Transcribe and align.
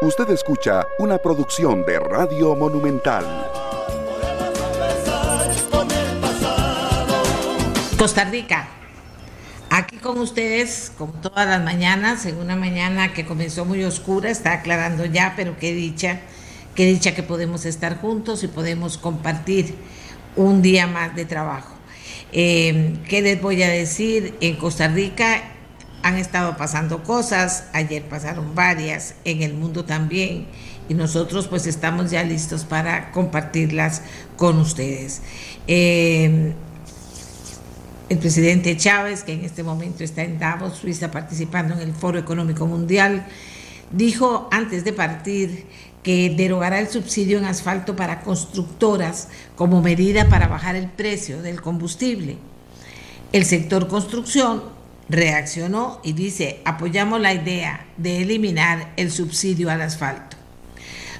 Usted 0.00 0.30
escucha 0.30 0.86
una 1.00 1.18
producción 1.18 1.84
de 1.84 1.98
Radio 1.98 2.54
Monumental. 2.54 3.24
Costa 7.98 8.24
Rica. 8.26 8.68
Aquí 9.70 9.96
con 9.96 10.20
ustedes, 10.20 10.92
como 10.96 11.14
todas 11.14 11.48
las 11.48 11.60
mañanas, 11.64 12.26
en 12.26 12.36
una 12.36 12.54
mañana 12.54 13.12
que 13.12 13.26
comenzó 13.26 13.64
muy 13.64 13.82
oscura, 13.82 14.30
está 14.30 14.52
aclarando 14.52 15.04
ya, 15.04 15.34
pero 15.36 15.56
qué 15.58 15.72
dicha, 15.74 16.20
qué 16.76 16.86
dicha 16.86 17.16
que 17.16 17.24
podemos 17.24 17.66
estar 17.66 18.00
juntos 18.00 18.44
y 18.44 18.46
podemos 18.46 18.98
compartir 18.98 19.74
un 20.36 20.62
día 20.62 20.86
más 20.86 21.16
de 21.16 21.24
trabajo. 21.24 21.74
Eh, 22.30 22.98
¿Qué 23.08 23.20
les 23.20 23.42
voy 23.42 23.64
a 23.64 23.68
decir? 23.68 24.36
En 24.40 24.58
Costa 24.58 24.86
Rica 24.86 25.57
han 26.02 26.16
estado 26.16 26.56
pasando 26.56 27.02
cosas, 27.02 27.64
ayer 27.72 28.04
pasaron 28.04 28.54
varias, 28.54 29.14
en 29.24 29.42
el 29.42 29.54
mundo 29.54 29.84
también, 29.84 30.46
y 30.88 30.94
nosotros 30.94 31.48
pues 31.48 31.66
estamos 31.66 32.10
ya 32.10 32.22
listos 32.22 32.64
para 32.64 33.10
compartirlas 33.10 34.02
con 34.36 34.58
ustedes. 34.58 35.22
Eh, 35.66 36.52
el 38.08 38.18
presidente 38.18 38.76
Chávez, 38.76 39.22
que 39.22 39.32
en 39.32 39.44
este 39.44 39.62
momento 39.62 40.02
está 40.02 40.22
en 40.22 40.38
Davos, 40.38 40.78
Suiza, 40.78 41.10
participando 41.10 41.74
en 41.74 41.80
el 41.80 41.92
Foro 41.92 42.18
Económico 42.18 42.66
Mundial, 42.66 43.26
dijo 43.92 44.48
antes 44.50 44.84
de 44.84 44.92
partir 44.94 45.66
que 46.02 46.30
derogará 46.30 46.78
el 46.78 46.88
subsidio 46.88 47.36
en 47.36 47.44
asfalto 47.44 47.96
para 47.96 48.20
constructoras 48.20 49.28
como 49.56 49.82
medida 49.82 50.28
para 50.28 50.48
bajar 50.48 50.74
el 50.74 50.88
precio 50.88 51.42
del 51.42 51.60
combustible. 51.60 52.38
El 53.32 53.44
sector 53.44 53.88
construcción 53.88 54.62
reaccionó 55.08 56.00
y 56.02 56.12
dice, 56.12 56.60
apoyamos 56.64 57.20
la 57.20 57.32
idea 57.32 57.86
de 57.96 58.22
eliminar 58.22 58.92
el 58.96 59.10
subsidio 59.10 59.70
al 59.70 59.80
asfalto. 59.80 60.36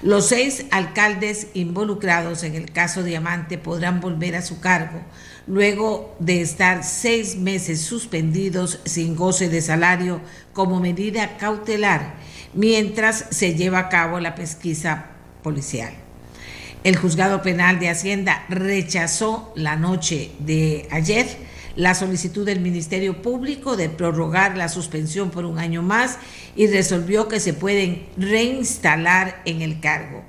Los 0.03 0.29
seis 0.29 0.67
alcaldes 0.71 1.49
involucrados 1.55 2.45
en 2.45 2.55
el 2.55 2.71
caso 2.71 3.03
Diamante 3.03 3.59
podrán 3.59 4.01
volver 4.01 4.37
a 4.37 4.43
su 4.43 4.61
cargo 4.61 5.01
luego 5.49 6.15
de 6.21 6.41
estar 6.41 6.85
seis 6.85 7.37
meses 7.37 7.81
suspendidos 7.81 8.81
sin 8.85 9.17
goce 9.17 9.49
de 9.49 9.61
salario 9.61 10.21
como 10.53 10.79
medida 10.79 11.37
cautelar 11.37 12.15
mientras 12.55 13.27
se 13.31 13.55
lleva 13.55 13.79
a 13.81 13.89
cabo 13.89 14.21
la 14.21 14.37
pesquisa 14.37 15.07
policial. 15.43 15.93
El 16.85 16.97
juzgado 16.97 17.43
penal 17.43 17.81
de 17.81 17.89
Hacienda 17.89 18.45
rechazó 18.49 19.53
la 19.57 19.75
noche 19.75 20.31
de 20.39 20.87
ayer 20.93 21.27
la 21.79 21.95
solicitud 21.95 22.45
del 22.45 22.59
Ministerio 22.59 23.23
Público 23.23 23.77
de 23.77 23.89
prorrogar 23.89 24.57
la 24.57 24.69
suspensión 24.69 25.31
por 25.31 25.45
un 25.45 25.61
año 25.61 25.81
más 25.81 26.19
y 26.57 26.67
resolvió 26.67 27.29
que 27.29 27.39
se 27.39 27.55
pueden 27.55 28.05
reinstalar 28.17 29.41
en 29.45 29.63
el 29.63 29.79
cargo, 29.79 30.25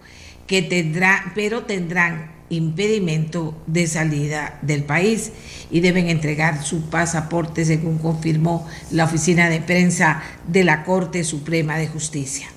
que 0.46 0.62
tendrá, 0.62 1.32
pero 1.34 1.64
tendrán 1.64 2.32
impedimento 2.52 3.60
de 3.66 3.88
salida 3.88 4.60
del 4.62 4.84
país 4.84 5.32
y 5.72 5.80
deben 5.80 6.08
entregar 6.08 6.64
su 6.64 6.88
pasaporte, 6.92 7.66
según 7.66 7.98
confirmó 7.98 8.68
la 8.92 9.06
oficina 9.06 9.50
de 9.50 9.60
prensa 9.60 10.22
de 10.48 10.64
la 10.64 10.84
Corte 10.84 11.24
Suprema 11.24 11.80
de 11.80 11.88
Justicia. 11.88 12.48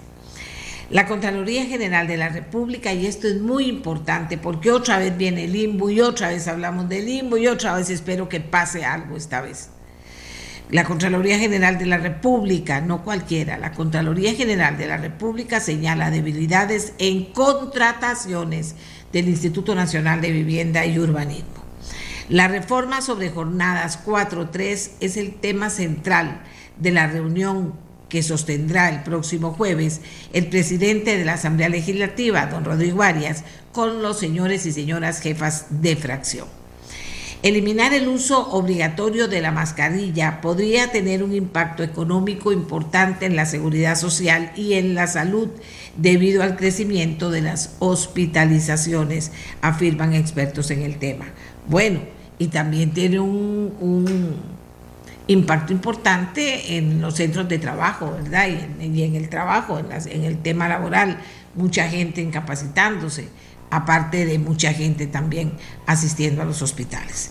La 0.93 1.07
Contraloría 1.07 1.65
General 1.65 2.07
de 2.07 2.19
la 2.19 2.29
República, 2.29 2.93
y 2.93 3.07
esto 3.07 3.27
es 3.27 3.41
muy 3.41 3.65
importante 3.65 4.37
porque 4.37 4.71
otra 4.71 4.98
vez 4.98 5.17
viene 5.17 5.45
el 5.45 5.53
limbo 5.53 5.89
y 5.89 6.03
otra 6.03 6.29
vez 6.29 6.47
hablamos 6.48 6.87
del 6.87 7.07
limbo 7.07 7.39
y 7.39 7.47
otra 7.47 7.75
vez 7.75 7.89
espero 7.89 8.29
que 8.29 8.41
pase 8.41 8.85
algo 8.85 9.17
esta 9.17 9.41
vez. 9.41 9.70
La 10.69 10.85
Contraloría 10.85 11.39
General 11.39 11.79
de 11.79 11.87
la 11.87 11.97
República, 11.97 12.83
no 12.83 13.05
cualquiera, 13.05 13.57
la 13.57 13.73
Contraloría 13.73 14.35
General 14.35 14.77
de 14.77 14.87
la 14.87 14.98
República 14.98 15.61
señala 15.61 16.11
debilidades 16.11 16.93
en 16.98 17.33
contrataciones 17.33 18.75
del 19.15 19.31
Instituto 19.31 19.75
Nacional 19.75 20.20
de 20.20 20.31
Vivienda 20.31 20.85
y 20.85 20.98
Urbanismo. 20.98 21.64
La 22.29 22.48
reforma 22.48 23.01
sobre 23.01 23.31
jornadas 23.31 23.98
4.3 24.05 24.91
es 25.01 25.17
el 25.17 25.36
tema 25.36 25.70
central 25.70 26.42
de 26.77 26.91
la 26.91 27.07
reunión 27.07 27.73
que 28.12 28.23
sostendrá 28.23 28.90
el 28.90 29.02
próximo 29.05 29.52
jueves 29.52 30.02
el 30.34 30.48
presidente 30.48 31.17
de 31.17 31.24
la 31.24 31.33
Asamblea 31.33 31.70
Legislativa, 31.70 32.45
don 32.45 32.62
Rodrigo 32.62 33.02
Arias, 33.02 33.42
con 33.73 34.02
los 34.02 34.18
señores 34.18 34.67
y 34.67 34.73
señoras 34.73 35.20
jefas 35.20 35.64
de 35.70 35.96
fracción. 35.96 36.46
Eliminar 37.42 37.95
el 37.95 38.08
uso 38.08 38.51
obligatorio 38.51 39.28
de 39.28 39.40
la 39.40 39.51
mascarilla 39.51 40.42
podría 40.42 40.92
tener 40.92 41.22
un 41.22 41.34
impacto 41.34 41.83
económico 41.83 42.52
importante 42.52 43.24
en 43.24 43.34
la 43.34 43.46
seguridad 43.46 43.96
social 43.96 44.52
y 44.56 44.74
en 44.74 44.95
la 44.95 45.06
salud 45.06 45.48
debido 45.96 46.42
al 46.42 46.56
crecimiento 46.56 47.30
de 47.30 47.40
las 47.40 47.77
hospitalizaciones, 47.78 49.33
afirman 49.62 50.12
expertos 50.12 50.70
en 50.70 50.83
el 50.83 50.98
tema. 50.98 51.30
Bueno, 51.67 52.01
y 52.39 52.48
también 52.48 52.90
tiene 52.92 53.20
un, 53.20 54.36
impacto 55.28 55.72
importante 55.72 56.77
en 56.77 57.00
los 57.00 57.14
centros 57.14 57.48
de 57.48 57.58
trabajo, 57.58 58.12
¿verdad? 58.22 58.48
Y 58.80 59.02
en, 59.02 59.14
el 59.14 59.28
trabajo, 59.28 59.78
en, 59.78 59.86
en 59.92 60.24
el 60.24 60.38
tema 60.42 60.68
laboral, 60.68 61.18
mucha 61.55 61.88
gente 61.88 62.20
incapacitándose, 62.20 63.28
aparte 63.70 64.27
de 64.27 64.38
mucha 64.38 64.72
gente 64.72 65.06
también 65.06 65.52
asistiendo 65.86 66.42
a 66.42 66.44
los 66.44 66.62
hospitales. 66.62 67.30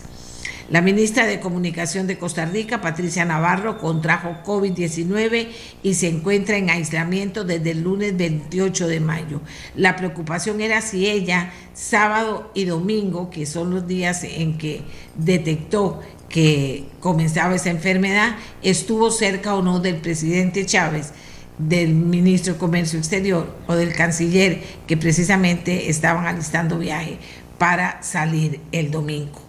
La 0.72 0.82
ministra 0.82 1.26
de 1.26 1.42
Comunicación 1.42 2.08
de 2.08 2.18
Costa 2.18 2.46
Rica, 2.46 2.80
Patricia 2.80 3.26
Navarro, 3.26 3.78
contrajo 3.78 4.38
COVID-19 4.46 5.50
y 5.84 5.96
se 5.96 6.08
encuentra 6.08 6.56
en 6.56 6.70
aislamiento 6.70 7.44
desde 7.44 7.72
el 7.72 7.82
lunes 7.82 8.16
28 8.16 8.88
de 8.88 9.02
mayo. 9.02 9.42
La 9.76 9.98
preocupación 9.98 10.62
era 10.62 10.80
si 10.80 11.09
ella, 11.09 11.52
sábado 11.74 12.52
y 12.54 12.64
domingo, 12.64 13.30
que 13.30 13.46
son 13.46 13.72
los 13.72 13.86
días 13.86 14.24
en 14.24 14.58
que 14.58 14.80
detectó 15.18 16.00
que 16.30 16.86
comenzaba 17.02 17.56
esa 17.56 17.70
enfermedad, 17.70 18.38
estuvo 18.64 19.12
cerca 19.12 19.56
o 19.56 19.62
no 19.62 19.82
del 19.82 19.98
presidente 19.98 20.66
Chávez 20.66 21.12
del 21.58 21.94
ministro 21.94 22.53
de 22.53 22.59
Comercio 22.59 22.98
Exterior 22.98 23.58
o 23.68 23.76
del 23.76 23.94
canciller 23.94 24.64
que 24.88 24.96
precisamente 24.96 25.90
estaban 25.90 26.28
alistando 26.28 26.80
viaje 26.80 27.18
para 27.58 28.02
salir 28.02 28.62
el 28.72 28.90
domingo 28.90 29.41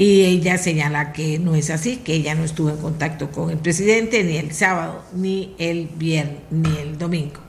y 0.00 0.24
ella 0.24 0.56
señala 0.56 1.12
que 1.12 1.38
no 1.38 1.54
es 1.54 1.68
así, 1.68 1.98
que 1.98 2.14
ella 2.14 2.34
no 2.34 2.42
estuvo 2.42 2.70
en 2.70 2.78
contacto 2.78 3.30
con 3.30 3.50
el 3.50 3.58
presidente 3.58 4.24
ni 4.24 4.38
el 4.38 4.50
sábado, 4.54 5.04
ni 5.14 5.54
el 5.58 5.90
viernes, 5.94 6.38
ni 6.50 6.74
el 6.78 6.96
domingo. 6.96 7.40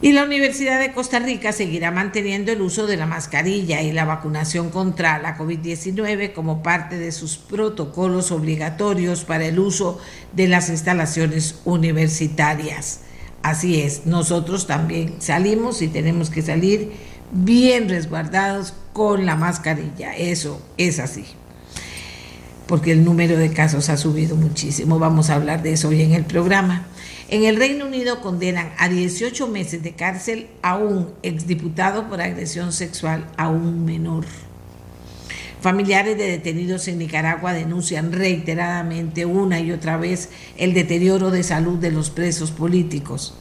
Y 0.00 0.12
la 0.12 0.22
Universidad 0.22 0.78
de 0.78 0.92
Costa 0.92 1.18
Rica 1.18 1.50
seguirá 1.50 1.90
manteniendo 1.90 2.52
el 2.52 2.62
uso 2.62 2.86
de 2.86 2.96
la 2.96 3.06
mascarilla 3.06 3.82
y 3.82 3.90
la 3.90 4.04
vacunación 4.04 4.70
contra 4.70 5.18
la 5.18 5.36
COVID-19 5.36 6.32
como 6.32 6.62
parte 6.62 6.96
de 6.96 7.10
sus 7.10 7.38
protocolos 7.38 8.30
obligatorios 8.30 9.24
para 9.24 9.46
el 9.46 9.58
uso 9.58 9.98
de 10.32 10.46
las 10.46 10.68
instalaciones 10.68 11.58
universitarias. 11.64 13.00
Así 13.42 13.82
es, 13.82 14.06
nosotros 14.06 14.68
también 14.68 15.20
salimos 15.20 15.82
y 15.82 15.88
tenemos 15.88 16.30
que 16.30 16.42
salir 16.42 16.92
bien 17.32 17.88
resguardados 17.88 18.74
con 18.92 19.26
la 19.26 19.36
mascarilla. 19.36 20.16
Eso 20.16 20.60
es 20.76 20.98
así. 20.98 21.24
Porque 22.66 22.92
el 22.92 23.04
número 23.04 23.36
de 23.36 23.52
casos 23.52 23.88
ha 23.88 23.96
subido 23.96 24.36
muchísimo. 24.36 24.98
Vamos 24.98 25.30
a 25.30 25.34
hablar 25.34 25.62
de 25.62 25.72
eso 25.72 25.88
hoy 25.88 26.02
en 26.02 26.12
el 26.12 26.24
programa. 26.24 26.86
En 27.28 27.44
el 27.44 27.56
Reino 27.56 27.86
Unido 27.86 28.20
condenan 28.20 28.72
a 28.78 28.88
18 28.88 29.46
meses 29.48 29.82
de 29.82 29.92
cárcel 29.92 30.48
a 30.62 30.76
un 30.76 31.12
exdiputado 31.22 32.08
por 32.08 32.20
agresión 32.20 32.72
sexual 32.72 33.26
a 33.36 33.48
un 33.48 33.84
menor. 33.84 34.24
Familiares 35.60 36.16
de 36.16 36.24
detenidos 36.24 36.88
en 36.88 36.98
Nicaragua 36.98 37.52
denuncian 37.52 38.12
reiteradamente 38.12 39.26
una 39.26 39.60
y 39.60 39.72
otra 39.72 39.96
vez 39.96 40.30
el 40.56 40.72
deterioro 40.72 41.30
de 41.30 41.42
salud 41.42 41.78
de 41.78 41.90
los 41.90 42.10
presos 42.10 42.50
políticos. 42.50 43.34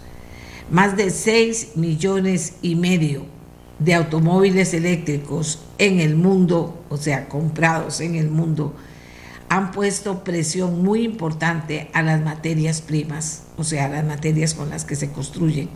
Más 0.69 0.97
de 0.97 1.11
6 1.11 1.77
millones 1.77 2.55
y 2.61 2.75
medio 2.75 3.38
de 3.79 3.93
automóviles 3.93 4.73
eléctricos 4.73 5.59
en 5.77 5.99
el 5.99 6.15
mundo, 6.15 6.83
o 6.89 6.97
sea, 6.97 7.29
comprados 7.29 8.01
en 8.01 8.15
el 8.15 8.29
mundo, 8.29 8.75
han 9.47 9.71
puesto 9.71 10.23
presión 10.23 10.83
muy 10.83 11.03
importante 11.03 11.89
a 11.93 12.01
las 12.03 12.21
materias 12.21 12.81
primas, 12.81 13.43
o 13.57 13.63
sea, 13.63 13.85
a 13.85 13.89
las 13.89 14.05
materias 14.05 14.53
con 14.53 14.69
las 14.69 14.85
que 14.85 14.95
se 14.95 15.11
construyen 15.11 15.69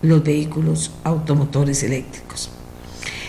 los 0.00 0.24
vehículos 0.24 0.92
automotores 1.04 1.82
eléctricos. 1.82 2.50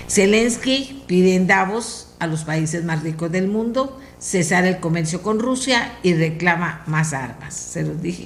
Zelensky 0.09 1.03
pide 1.05 1.35
en 1.35 1.47
Davos 1.47 2.15
a 2.19 2.27
los 2.27 2.43
países 2.43 2.83
más 2.83 3.03
ricos 3.03 3.31
del 3.31 3.47
mundo 3.47 3.99
cesar 4.19 4.65
el 4.65 4.79
comercio 4.79 5.21
con 5.21 5.39
Rusia 5.39 5.97
y 6.01 6.13
reclama 6.13 6.83
más 6.87 7.13
armas. 7.13 7.53
Se 7.53 7.83
los 7.83 8.01
dije. 8.01 8.25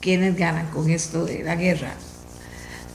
¿Quiénes 0.00 0.36
ganan 0.36 0.66
con 0.68 0.90
esto 0.90 1.24
de 1.24 1.42
la 1.44 1.56
guerra? 1.56 1.94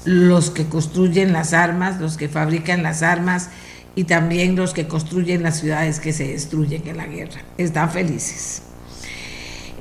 Los 0.07 0.51
que 0.51 0.68
construyen 0.68 1.33
las 1.33 1.51
armas, 1.51 2.00
los 2.00 2.15
que 2.15 2.30
fabrican 2.30 2.81
las 2.81 3.04
armas 3.04 3.50
y 3.94 4.06
también 4.06 4.56
los 4.56 4.74
que 4.74 4.88
construyen 4.88 5.44
las 5.44 5.59
ciudades 5.59 6.00
que 6.00 6.13
se 6.13 6.30
destruyen 6.30 6.88
en 6.88 6.95
la 6.95 7.07
guerra. 7.07 7.42
Están 7.57 7.92
felices. 7.92 8.62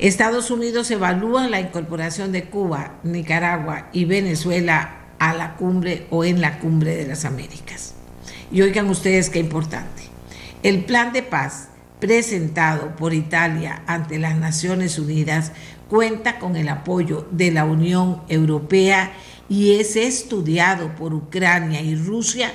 Estados 0.01 0.51
Unidos 0.51 0.91
evalúa 0.91 1.47
la 1.47 1.61
incorporación 1.61 2.33
de 2.33 2.47
Cuba, 2.47 2.95
Nicaragua 3.05 3.89
y 3.93 4.05
Venezuela 4.05 4.97
a 5.21 5.33
la 5.33 5.55
cumbre 5.55 6.09
o 6.11 6.25
en 6.25 6.41
la 6.41 6.59
cumbre 6.59 6.97
de 6.97 7.07
las 7.07 7.25
Américas. 7.25 7.95
Y 8.51 8.63
oigan 8.63 8.91
ustedes 8.91 9.31
qué 9.31 9.39
importante. 9.39 10.03
El 10.65 10.85
plan 10.87 11.13
de 11.13 11.23
paz 11.23 11.69
presentado 12.01 12.97
por 12.97 13.15
Italia 13.15 13.83
ante 13.87 14.19
las 14.19 14.37
Naciones 14.37 14.99
Unidas 14.99 15.53
cuenta 15.89 16.41
con 16.41 16.57
el 16.57 16.69
apoyo 16.69 17.29
de 17.31 17.53
la 17.53 17.65
Unión 17.65 18.23
Europea 18.29 19.13
y 19.49 19.75
es 19.75 19.97
estudiado 19.97 20.95
por 20.95 21.15
Ucrania 21.15 21.81
y 21.81 21.95
Rusia 21.95 22.53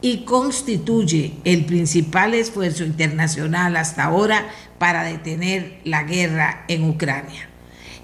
y 0.00 0.24
constituye 0.24 1.34
el 1.44 1.64
principal 1.64 2.34
esfuerzo 2.34 2.84
internacional 2.84 3.76
hasta 3.76 4.04
ahora 4.04 4.48
para 4.78 5.04
detener 5.04 5.78
la 5.84 6.02
guerra 6.02 6.64
en 6.66 6.88
Ucrania. 6.88 7.48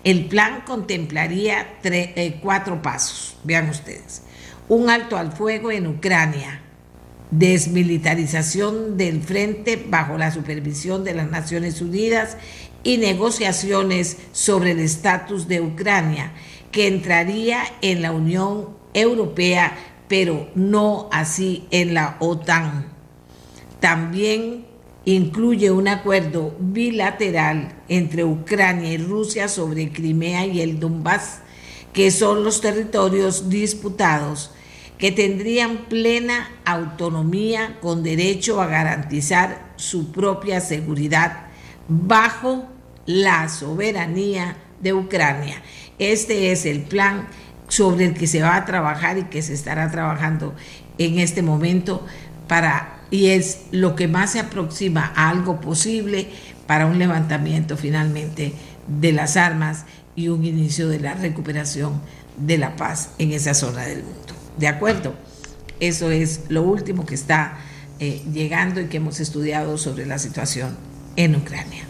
El 0.05 0.27
plan 0.27 0.63
contemplaría 0.65 1.67
eh, 1.83 2.39
cuatro 2.41 2.81
pasos, 2.81 3.37
vean 3.43 3.69
ustedes. 3.69 4.23
Un 4.69 4.89
alto 4.89 5.17
al 5.17 5.33
fuego 5.33 5.73
en 5.73 5.89
Ucrania, 5.89 6.61
desmilitarización 7.33 8.97
del 8.97 9.21
frente 9.21 9.85
bajo 9.89 10.17
la 10.17 10.31
supervisión 10.31 11.03
de 11.03 11.15
las 11.15 11.31
Naciones 11.31 11.81
Unidas 11.83 12.37
y 12.85 12.99
negociaciones 12.99 14.19
sobre 14.33 14.71
el 14.71 14.79
estatus 14.79 15.49
de 15.49 15.61
Ucrania, 15.61 16.33
que 16.71 16.87
entraría 16.87 17.63
en 17.81 18.03
la 18.03 18.13
Unión 18.13 18.69
Europea 18.95 19.77
pero 20.09 20.49
no 20.55 21.09
así 21.13 21.67
en 21.71 21.95
la 21.95 22.17
OTAN. 22.19 22.87
También 23.79 24.67
incluye 25.05 25.71
un 25.71 25.87
acuerdo 25.87 26.57
bilateral 26.59 27.77
entre 27.89 28.25
Ucrania 28.25 28.93
y 28.93 28.99
Rusia 28.99 29.49
sobre 29.49 29.93
Crimea 29.93 30.47
y 30.47 30.61
el 30.61 30.81
Donbass, 30.81 31.41
que 31.93 32.11
son 32.11 32.43
los 32.43 32.61
territorios 32.61 33.49
disputados 33.49 34.51
que 34.97 35.13
tendrían 35.13 35.85
plena 35.89 36.51
autonomía 36.65 37.79
con 37.81 38.03
derecho 38.03 38.61
a 38.61 38.67
garantizar 38.67 39.73
su 39.77 40.11
propia 40.11 40.61
seguridad 40.61 41.47
bajo 41.87 42.67
la 43.07 43.49
soberanía 43.49 44.57
de 44.81 44.93
Ucrania. 44.93 45.63
Este 45.99 46.53
es 46.53 46.67
el 46.67 46.81
plan 46.81 47.29
sobre 47.69 48.07
el 48.07 48.15
que 48.15 48.27
se 48.27 48.43
va 48.43 48.57
a 48.57 48.65
trabajar 48.65 49.19
y 49.19 49.25
que 49.25 49.43
se 49.43 49.55
estará 49.55 49.91
trabajando 49.91 50.55
en 50.97 51.19
este 51.19 51.43
momento 51.43 52.05
para 52.47 52.99
y 53.11 53.29
es 53.29 53.61
lo 53.71 53.97
que 53.97 54.09
más 54.09 54.33
se 54.33 54.41
aproxima 54.41 55.13
a 55.15 55.31
algo 55.31 55.61
posible 55.61 56.29
para 56.67 56.87
un 56.87 56.99
levantamiento 56.99 57.77
finalmente 57.77 58.53
de 58.87 59.13
las 59.13 59.37
armas 59.37 59.85
y 60.15 60.29
un 60.29 60.45
inicio 60.45 60.89
de 60.89 61.01
la 61.01 61.15
recuperación 61.15 62.01
de 62.37 62.59
la 62.59 62.77
paz 62.77 63.11
en 63.19 63.33
esa 63.33 63.55
zona 63.55 63.85
del 63.85 64.03
mundo. 64.03 64.35
¿De 64.59 64.69
acuerdo? 64.69 65.15
Eso 65.81 66.11
es 66.11 66.43
lo 66.49 66.63
último 66.63 67.07
que 67.07 67.15
está 67.15 67.59
eh, 68.01 68.23
llegando 68.33 68.81
y 68.81 68.87
que 68.87 68.99
hemos 68.99 69.21
estudiado 69.21 69.79
sobre 69.79 70.07
la 70.07 70.19
situación 70.19 70.77
en 71.17 71.37
Ucrania. 71.37 71.88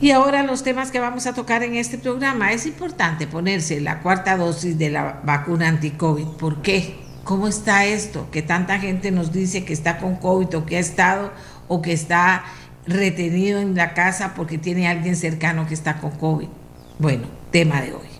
Y 0.00 0.12
ahora 0.12 0.42
los 0.42 0.62
temas 0.62 0.90
que 0.90 0.98
vamos 0.98 1.26
a 1.26 1.34
tocar 1.34 1.62
en 1.62 1.74
este 1.74 1.98
programa. 1.98 2.52
Es 2.52 2.64
importante 2.64 3.26
ponerse 3.26 3.80
la 3.80 4.00
cuarta 4.00 4.36
dosis 4.36 4.78
de 4.78 4.88
la 4.88 5.20
vacuna 5.24 5.68
anti-COVID. 5.68 6.26
¿Por 6.38 6.62
qué? 6.62 6.96
¿Cómo 7.24 7.48
está 7.48 7.84
esto? 7.84 8.30
Que 8.30 8.40
tanta 8.40 8.78
gente 8.78 9.10
nos 9.10 9.30
dice 9.30 9.64
que 9.64 9.74
está 9.74 9.98
con 9.98 10.16
COVID 10.16 10.56
o 10.56 10.64
que 10.64 10.76
ha 10.76 10.80
estado 10.80 11.32
o 11.68 11.82
que 11.82 11.92
está 11.92 12.44
retenido 12.86 13.60
en 13.60 13.74
la 13.74 13.92
casa 13.92 14.32
porque 14.34 14.56
tiene 14.56 14.88
alguien 14.88 15.16
cercano 15.16 15.66
que 15.66 15.74
está 15.74 15.98
con 15.98 16.12
COVID. 16.12 16.48
Bueno, 16.98 17.24
tema 17.50 17.82
de 17.82 17.92
hoy. 17.92 18.19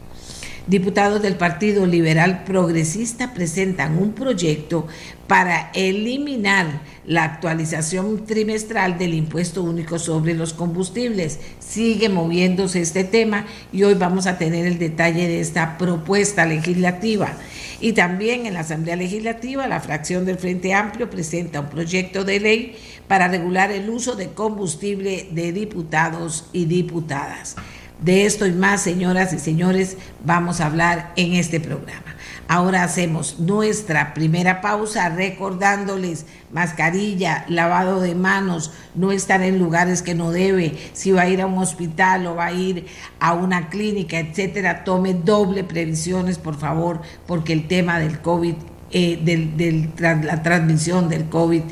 Diputados 0.66 1.22
del 1.22 1.36
Partido 1.36 1.86
Liberal 1.86 2.44
Progresista 2.44 3.32
presentan 3.32 3.98
un 3.98 4.12
proyecto 4.12 4.86
para 5.26 5.70
eliminar 5.74 6.82
la 7.06 7.24
actualización 7.24 8.26
trimestral 8.26 8.98
del 8.98 9.14
impuesto 9.14 9.62
único 9.62 9.98
sobre 9.98 10.34
los 10.34 10.52
combustibles. 10.52 11.38
Sigue 11.60 12.08
moviéndose 12.08 12.80
este 12.80 13.04
tema 13.04 13.46
y 13.72 13.84
hoy 13.84 13.94
vamos 13.94 14.26
a 14.26 14.38
tener 14.38 14.66
el 14.66 14.78
detalle 14.78 15.26
de 15.28 15.40
esta 15.40 15.78
propuesta 15.78 16.46
legislativa. 16.46 17.32
Y 17.80 17.92
también 17.92 18.44
en 18.46 18.54
la 18.54 18.60
Asamblea 18.60 18.96
Legislativa, 18.96 19.66
la 19.66 19.80
fracción 19.80 20.26
del 20.26 20.36
Frente 20.36 20.74
Amplio 20.74 21.08
presenta 21.08 21.60
un 21.60 21.70
proyecto 21.70 22.24
de 22.24 22.38
ley 22.38 22.76
para 23.08 23.28
regular 23.28 23.72
el 23.72 23.88
uso 23.88 24.16
de 24.16 24.28
combustible 24.28 25.28
de 25.32 25.52
diputados 25.52 26.50
y 26.52 26.66
diputadas. 26.66 27.56
De 28.02 28.24
esto 28.24 28.46
y 28.46 28.52
más, 28.52 28.80
señoras 28.80 29.34
y 29.34 29.38
señores, 29.38 29.98
vamos 30.24 30.60
a 30.60 30.66
hablar 30.66 31.12
en 31.16 31.34
este 31.34 31.60
programa. 31.60 32.16
Ahora 32.48 32.82
hacemos 32.82 33.38
nuestra 33.38 34.14
primera 34.14 34.62
pausa 34.62 35.10
recordándoles 35.10 36.24
mascarilla, 36.50 37.44
lavado 37.48 38.00
de 38.00 38.14
manos, 38.14 38.72
no 38.94 39.12
estar 39.12 39.42
en 39.42 39.58
lugares 39.58 40.00
que 40.00 40.14
no 40.14 40.32
debe, 40.32 40.76
si 40.94 41.12
va 41.12 41.22
a 41.22 41.28
ir 41.28 41.42
a 41.42 41.46
un 41.46 41.58
hospital 41.58 42.26
o 42.26 42.34
va 42.36 42.46
a 42.46 42.52
ir 42.52 42.86
a 43.20 43.34
una 43.34 43.68
clínica, 43.68 44.18
etcétera, 44.18 44.82
tome 44.82 45.12
doble 45.12 45.62
previsiones, 45.62 46.38
por 46.38 46.58
favor, 46.58 47.02
porque 47.26 47.52
el 47.52 47.68
tema 47.68 47.98
del 47.98 48.20
COVID, 48.20 48.54
eh, 48.92 49.20
del, 49.22 49.92
la 50.24 50.42
transmisión 50.42 51.08
del 51.08 51.28
COVID 51.28 51.62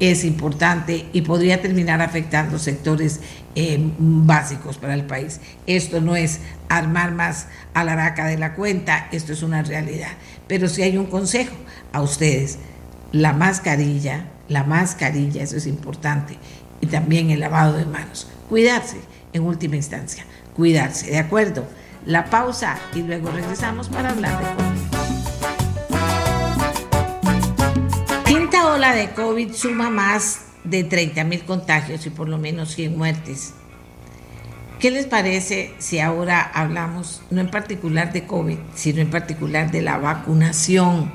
es 0.00 0.24
importante 0.24 1.06
y 1.12 1.22
podría 1.22 1.62
terminar 1.62 2.02
afectando 2.02 2.58
sectores 2.58 3.20
eh, 3.54 3.78
básicos 3.98 4.76
para 4.76 4.94
el 4.94 5.04
país. 5.04 5.40
Esto 5.66 6.00
no 6.00 6.16
es 6.16 6.40
armar 6.68 7.12
más 7.12 7.48
a 7.74 7.84
la 7.84 8.10
de 8.10 8.38
la 8.38 8.54
cuenta, 8.54 9.08
esto 9.12 9.32
es 9.32 9.42
una 9.42 9.62
realidad. 9.62 10.12
Pero 10.46 10.68
si 10.68 10.82
hay 10.82 10.96
un 10.96 11.06
consejo 11.06 11.56
a 11.92 12.02
ustedes, 12.02 12.58
la 13.12 13.32
mascarilla, 13.32 14.26
la 14.48 14.64
mascarilla, 14.64 15.42
eso 15.42 15.56
es 15.56 15.66
importante, 15.66 16.36
y 16.80 16.86
también 16.86 17.30
el 17.30 17.40
lavado 17.40 17.76
de 17.76 17.86
manos. 17.86 18.28
Cuidarse, 18.48 18.98
en 19.32 19.42
última 19.42 19.76
instancia, 19.76 20.24
cuidarse, 20.54 21.10
¿de 21.10 21.18
acuerdo? 21.18 21.66
La 22.04 22.26
pausa 22.26 22.78
y 22.94 23.02
luego 23.02 23.30
regresamos 23.30 23.88
para 23.88 24.10
hablar 24.10 24.38
de 24.38 24.64
COVID. 24.64 24.85
Ola 28.86 28.94
de 28.94 29.10
COVID 29.10 29.52
suma 29.52 29.90
más 29.90 30.42
de 30.62 30.84
30 30.84 31.24
mil 31.24 31.42
contagios 31.42 32.06
y 32.06 32.10
por 32.10 32.28
lo 32.28 32.38
menos 32.38 32.72
100 32.74 32.96
muertes. 32.96 33.52
¿Qué 34.78 34.92
les 34.92 35.06
parece 35.06 35.74
si 35.78 35.98
ahora 35.98 36.40
hablamos 36.40 37.22
no 37.30 37.40
en 37.40 37.50
particular 37.50 38.12
de 38.12 38.26
COVID, 38.26 38.58
sino 38.74 39.00
en 39.00 39.10
particular 39.10 39.72
de 39.72 39.82
la 39.82 39.98
vacunación? 39.98 41.12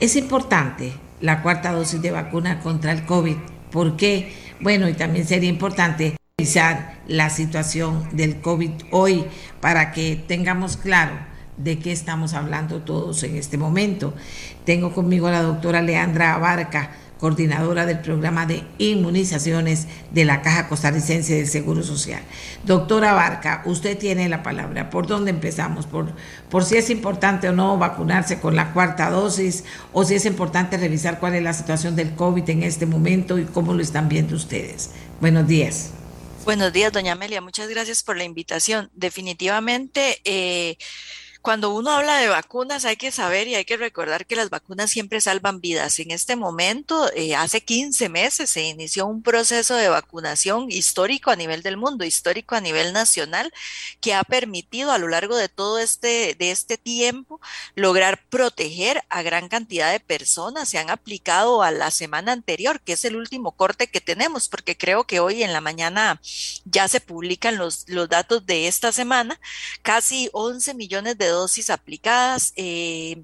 Es 0.00 0.16
importante 0.16 0.94
la 1.20 1.42
cuarta 1.42 1.72
dosis 1.72 2.02
de 2.02 2.10
vacuna 2.10 2.58
contra 2.58 2.90
el 2.90 3.04
COVID. 3.04 3.36
¿Por 3.70 3.96
qué? 3.96 4.32
Bueno, 4.60 4.88
y 4.88 4.94
también 4.94 5.26
sería 5.26 5.48
importante 5.48 6.16
revisar 6.36 7.02
la 7.06 7.30
situación 7.30 8.08
del 8.16 8.40
COVID 8.40 8.70
hoy 8.90 9.26
para 9.60 9.92
que 9.92 10.16
tengamos 10.26 10.76
claro 10.76 11.35
de 11.56 11.78
qué 11.78 11.92
estamos 11.92 12.34
hablando 12.34 12.82
todos 12.82 13.22
en 13.22 13.36
este 13.36 13.58
momento. 13.58 14.14
Tengo 14.64 14.92
conmigo 14.92 15.26
a 15.26 15.32
la 15.32 15.42
doctora 15.42 15.82
Leandra 15.82 16.34
Abarca 16.34 16.90
coordinadora 17.18 17.86
del 17.86 18.00
programa 18.00 18.46
de 18.46 18.62
inmunizaciones 18.78 19.86
de 20.10 20.24
la 20.24 20.42
Caja 20.42 20.68
Costarricense 20.68 21.34
del 21.34 21.48
Seguro 21.48 21.82
Social. 21.82 22.22
Doctora 22.64 23.14
Barca, 23.14 23.62
usted 23.64 23.96
tiene 23.96 24.28
la 24.28 24.42
palabra. 24.42 24.90
¿Por 24.90 25.06
dónde 25.06 25.30
empezamos? 25.30 25.86
¿Por, 25.86 26.64
si 26.64 26.76
es 26.76 26.90
importante 26.90 27.48
o 27.48 27.52
no 27.52 27.78
vacunarse 27.78 28.38
con 28.38 28.54
la 28.54 28.72
cuarta 28.72 29.10
dosis 29.10 29.64
o 29.92 30.04
si 30.04 30.14
es 30.14 30.26
importante 30.26 30.76
revisar 30.76 31.18
cuál 31.18 31.34
es 31.34 31.42
la 31.42 31.54
situación 31.54 31.96
del 31.96 32.14
COVID 32.14 32.48
en 32.50 32.62
este 32.62 32.86
momento 32.86 33.38
y 33.38 33.44
cómo 33.44 33.72
lo 33.72 33.82
están 33.82 34.08
viendo 34.08 34.36
ustedes? 34.36 34.90
Buenos 35.20 35.46
días. 35.46 35.92
Buenos 36.44 36.72
días, 36.72 36.92
doña 36.92 37.12
Amelia. 37.12 37.40
Muchas 37.40 37.68
gracias 37.68 38.02
por 38.02 38.16
la 38.16 38.24
invitación. 38.24 38.90
Definitivamente... 38.94 40.20
Eh, 40.24 40.76
cuando 41.46 41.70
uno 41.70 41.92
habla 41.92 42.18
de 42.18 42.26
vacunas 42.26 42.84
hay 42.84 42.96
que 42.96 43.12
saber 43.12 43.46
y 43.46 43.54
hay 43.54 43.64
que 43.64 43.76
recordar 43.76 44.26
que 44.26 44.34
las 44.34 44.50
vacunas 44.50 44.90
siempre 44.90 45.20
salvan 45.20 45.60
vidas. 45.60 46.00
En 46.00 46.10
este 46.10 46.34
momento, 46.34 47.08
eh, 47.14 47.36
hace 47.36 47.60
15 47.60 48.08
meses, 48.08 48.50
se 48.50 48.64
inició 48.64 49.06
un 49.06 49.22
proceso 49.22 49.76
de 49.76 49.88
vacunación 49.88 50.66
histórico 50.72 51.30
a 51.30 51.36
nivel 51.36 51.62
del 51.62 51.76
mundo, 51.76 52.04
histórico 52.04 52.56
a 52.56 52.60
nivel 52.60 52.92
nacional, 52.92 53.52
que 54.00 54.12
ha 54.12 54.24
permitido 54.24 54.90
a 54.90 54.98
lo 54.98 55.06
largo 55.06 55.36
de 55.36 55.48
todo 55.48 55.78
este, 55.78 56.34
de 56.36 56.50
este 56.50 56.78
tiempo 56.78 57.40
lograr 57.76 58.24
proteger 58.28 59.04
a 59.08 59.22
gran 59.22 59.48
cantidad 59.48 59.92
de 59.92 60.00
personas. 60.00 60.68
Se 60.68 60.78
han 60.78 60.90
aplicado 60.90 61.62
a 61.62 61.70
la 61.70 61.92
semana 61.92 62.32
anterior, 62.32 62.80
que 62.80 62.94
es 62.94 63.04
el 63.04 63.14
último 63.14 63.52
corte 63.52 63.86
que 63.86 64.00
tenemos, 64.00 64.48
porque 64.48 64.76
creo 64.76 65.04
que 65.04 65.20
hoy 65.20 65.44
en 65.44 65.52
la 65.52 65.60
mañana 65.60 66.20
ya 66.64 66.88
se 66.88 67.00
publican 67.00 67.56
los, 67.56 67.88
los 67.88 68.08
datos 68.08 68.46
de 68.46 68.66
esta 68.66 68.90
semana. 68.90 69.38
Casi 69.82 70.28
11 70.32 70.74
millones 70.74 71.16
de 71.18 71.35
dosis 71.36 71.70
aplicadas 71.70 72.52
eh, 72.56 73.22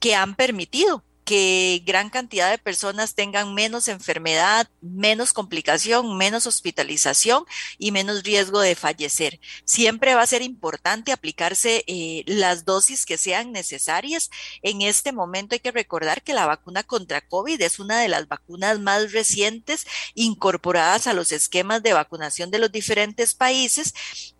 que 0.00 0.14
han 0.14 0.34
permitido 0.34 1.04
que 1.24 1.82
gran 1.86 2.10
cantidad 2.10 2.50
de 2.50 2.58
personas 2.58 3.14
tengan 3.14 3.54
menos 3.54 3.88
enfermedad, 3.88 4.68
menos 4.80 5.32
complicación, 5.32 6.16
menos 6.16 6.46
hospitalización 6.46 7.44
y 7.78 7.92
menos 7.92 8.22
riesgo 8.22 8.60
de 8.60 8.74
fallecer. 8.74 9.40
Siempre 9.64 10.14
va 10.14 10.22
a 10.22 10.26
ser 10.26 10.42
importante 10.42 11.12
aplicarse 11.12 11.84
eh, 11.86 12.24
las 12.26 12.64
dosis 12.64 13.06
que 13.06 13.18
sean 13.18 13.52
necesarias. 13.52 14.30
En 14.62 14.82
este 14.82 15.12
momento 15.12 15.54
hay 15.54 15.60
que 15.60 15.72
recordar 15.72 16.22
que 16.22 16.34
la 16.34 16.46
vacuna 16.46 16.82
contra 16.82 17.22
COVID 17.22 17.60
es 17.62 17.78
una 17.78 18.00
de 18.00 18.08
las 18.08 18.28
vacunas 18.28 18.78
más 18.78 19.12
recientes 19.12 19.86
incorporadas 20.14 21.06
a 21.06 21.14
los 21.14 21.32
esquemas 21.32 21.82
de 21.82 21.94
vacunación 21.94 22.50
de 22.50 22.58
los 22.58 22.70
diferentes 22.70 23.34
países 23.34 23.94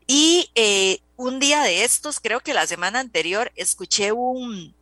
y 0.06 0.50
eh, 0.54 1.00
un 1.16 1.38
día 1.38 1.62
de 1.62 1.84
estos, 1.84 2.20
creo 2.20 2.40
que 2.40 2.54
la 2.54 2.66
semana 2.66 3.00
anterior, 3.00 3.52
escuché 3.56 4.12
un, 4.12 4.74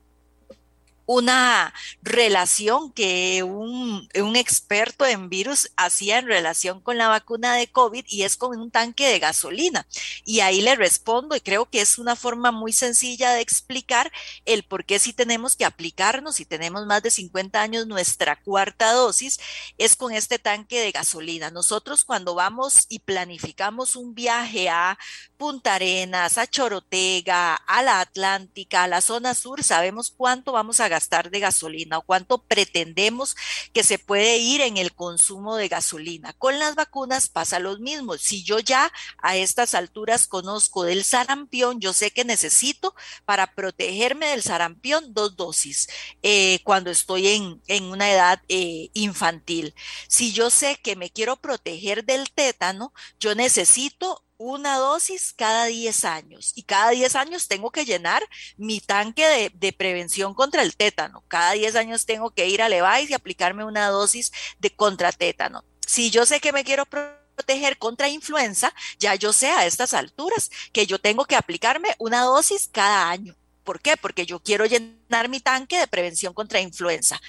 una 1.06 1.74
relación 2.02 2.92
que 2.92 3.42
un, 3.42 4.08
experto 4.36 5.04
en 5.04 5.28
virus 5.28 5.70
hacía 5.76 6.18
en 6.18 6.26
relación 6.26 6.80
con 6.80 6.96
la 6.96 7.08
vacuna 7.08 7.54
de 7.54 7.66
COVID 7.66 8.04
y 8.08 8.22
es 8.22 8.36
con 8.36 8.58
un 8.58 8.70
tanque 8.70 9.06
de 9.06 9.18
gasolina. 9.18 9.86
Y 10.24 10.40
ahí 10.40 10.62
le 10.62 10.74
respondo 10.74 11.36
y 11.36 11.40
creo 11.40 11.66
que 11.68 11.80
es 11.80 11.98
una 11.98 12.16
forma 12.16 12.50
muy 12.50 12.72
sencilla 12.72 13.32
de 13.32 13.40
explicar 13.40 14.10
el 14.44 14.62
por 14.62 14.84
qué 14.84 14.98
si 14.98 15.12
tenemos 15.12 15.56
que 15.56 15.64
aplicarnos, 15.64 16.36
si 16.36 16.44
tenemos 16.44 16.86
más 16.86 17.02
de 17.02 17.10
50 17.10 17.60
años, 17.60 17.86
nuestra 17.86 18.36
cuarta 18.36 18.92
dosis 18.92 19.38
es 19.78 19.96
con 19.96 20.12
este 20.12 20.38
tanque 20.38 20.80
de 20.80 20.92
gasolina. 20.92 21.50
Nosotros 21.50 22.04
cuando 22.04 22.34
vamos 22.34 22.86
y 22.88 23.00
planificamos 23.00 23.96
un 23.96 24.14
viaje 24.14 24.68
a 24.68 24.98
Punta 25.36 25.74
Arenas, 25.74 26.38
a 26.38 26.46
Chorotega, 26.46 27.54
a 27.54 27.82
la 27.82 28.00
Atlántica, 28.00 28.84
a 28.84 28.88
la 28.88 29.00
zona 29.00 29.34
sur, 29.34 29.62
sabemos 29.64 30.12
cuánto 30.16 30.52
vamos 30.52 30.80
a 30.80 30.88
gastar 30.92 31.30
de 31.30 31.40
gasolina 31.40 31.98
o 31.98 32.02
cuánto 32.02 32.42
pretendemos 32.44 33.34
que 33.72 33.82
se 33.82 33.98
puede 33.98 34.36
ir 34.38 34.60
en 34.60 34.76
el 34.76 34.94
consumo 34.94 35.56
de 35.56 35.68
gasolina. 35.68 36.32
Con 36.34 36.58
las 36.58 36.74
vacunas 36.74 37.28
pasa 37.28 37.58
lo 37.58 37.78
mismo. 37.78 38.16
Si 38.18 38.44
yo 38.44 38.58
ya 38.60 38.92
a 39.18 39.36
estas 39.36 39.74
alturas 39.74 40.26
conozco 40.26 40.84
del 40.84 41.02
sarampión, 41.04 41.80
yo 41.80 41.92
sé 41.92 42.10
que 42.10 42.24
necesito 42.24 42.94
para 43.24 43.54
protegerme 43.54 44.26
del 44.28 44.42
sarampión 44.42 45.14
dos 45.14 45.36
dosis 45.36 45.88
eh, 46.22 46.60
cuando 46.64 46.90
estoy 46.90 47.28
en, 47.28 47.62
en 47.66 47.84
una 47.84 48.10
edad 48.10 48.42
eh, 48.48 48.90
infantil. 48.92 49.74
Si 50.08 50.32
yo 50.32 50.50
sé 50.50 50.78
que 50.82 50.96
me 50.96 51.10
quiero 51.10 51.36
proteger 51.36 52.04
del 52.04 52.30
tétano, 52.30 52.92
yo 53.18 53.34
necesito 53.34 54.24
una 54.42 54.76
dosis 54.76 55.32
cada 55.32 55.66
10 55.66 56.04
años 56.04 56.52
y 56.56 56.64
cada 56.64 56.90
10 56.90 57.14
años 57.14 57.46
tengo 57.46 57.70
que 57.70 57.84
llenar 57.84 58.22
mi 58.56 58.80
tanque 58.80 59.50
de, 59.54 59.72
prevención 59.72 60.34
contra 60.34 60.62
el 60.62 60.76
tétano. 60.76 61.24
Cada 61.28 61.52
10 61.52 61.76
años 61.76 62.06
tengo 62.06 62.30
que 62.30 62.48
ir 62.48 62.60
a 62.60 62.68
Levi's 62.68 63.10
y 63.10 63.14
aplicarme 63.14 63.64
una 63.64 63.88
dosis 63.88 64.32
de 64.58 64.74
contra 64.74 65.12
tétano. 65.12 65.64
Si 65.86 66.10
yo 66.10 66.26
sé 66.26 66.40
que 66.40 66.52
me 66.52 66.64
quiero 66.64 66.84
proteger 66.86 67.78
contra 67.78 68.08
influenza, 68.08 68.74
ya 68.98 69.14
yo 69.14 69.32
sé 69.32 69.50
a 69.50 69.64
estas 69.66 69.94
alturas 69.94 70.50
que 70.72 70.86
yo 70.86 70.98
tengo 70.98 71.24
que 71.24 71.36
aplicarme 71.36 71.94
una 71.98 72.22
dosis 72.22 72.68
cada 72.70 73.10
año. 73.10 73.36
¿Por 73.64 73.80
qué? 73.80 73.96
Porque 73.96 74.26
yo 74.26 74.40
quiero 74.40 74.66
llenar 74.66 75.28
mi 75.28 75.40
tanque 75.40 75.78
de 75.78 75.86
prevención 75.86 76.34
contra 76.34 76.60
influenza. 76.60 77.20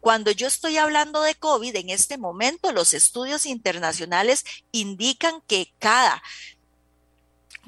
Cuando 0.00 0.30
yo 0.30 0.46
estoy 0.46 0.76
hablando 0.76 1.22
de 1.22 1.34
COVID, 1.34 1.74
en 1.76 1.90
este 1.90 2.18
momento 2.18 2.72
los 2.72 2.94
estudios 2.94 3.46
internacionales 3.46 4.44
indican 4.70 5.40
que 5.46 5.72
cada 5.78 6.22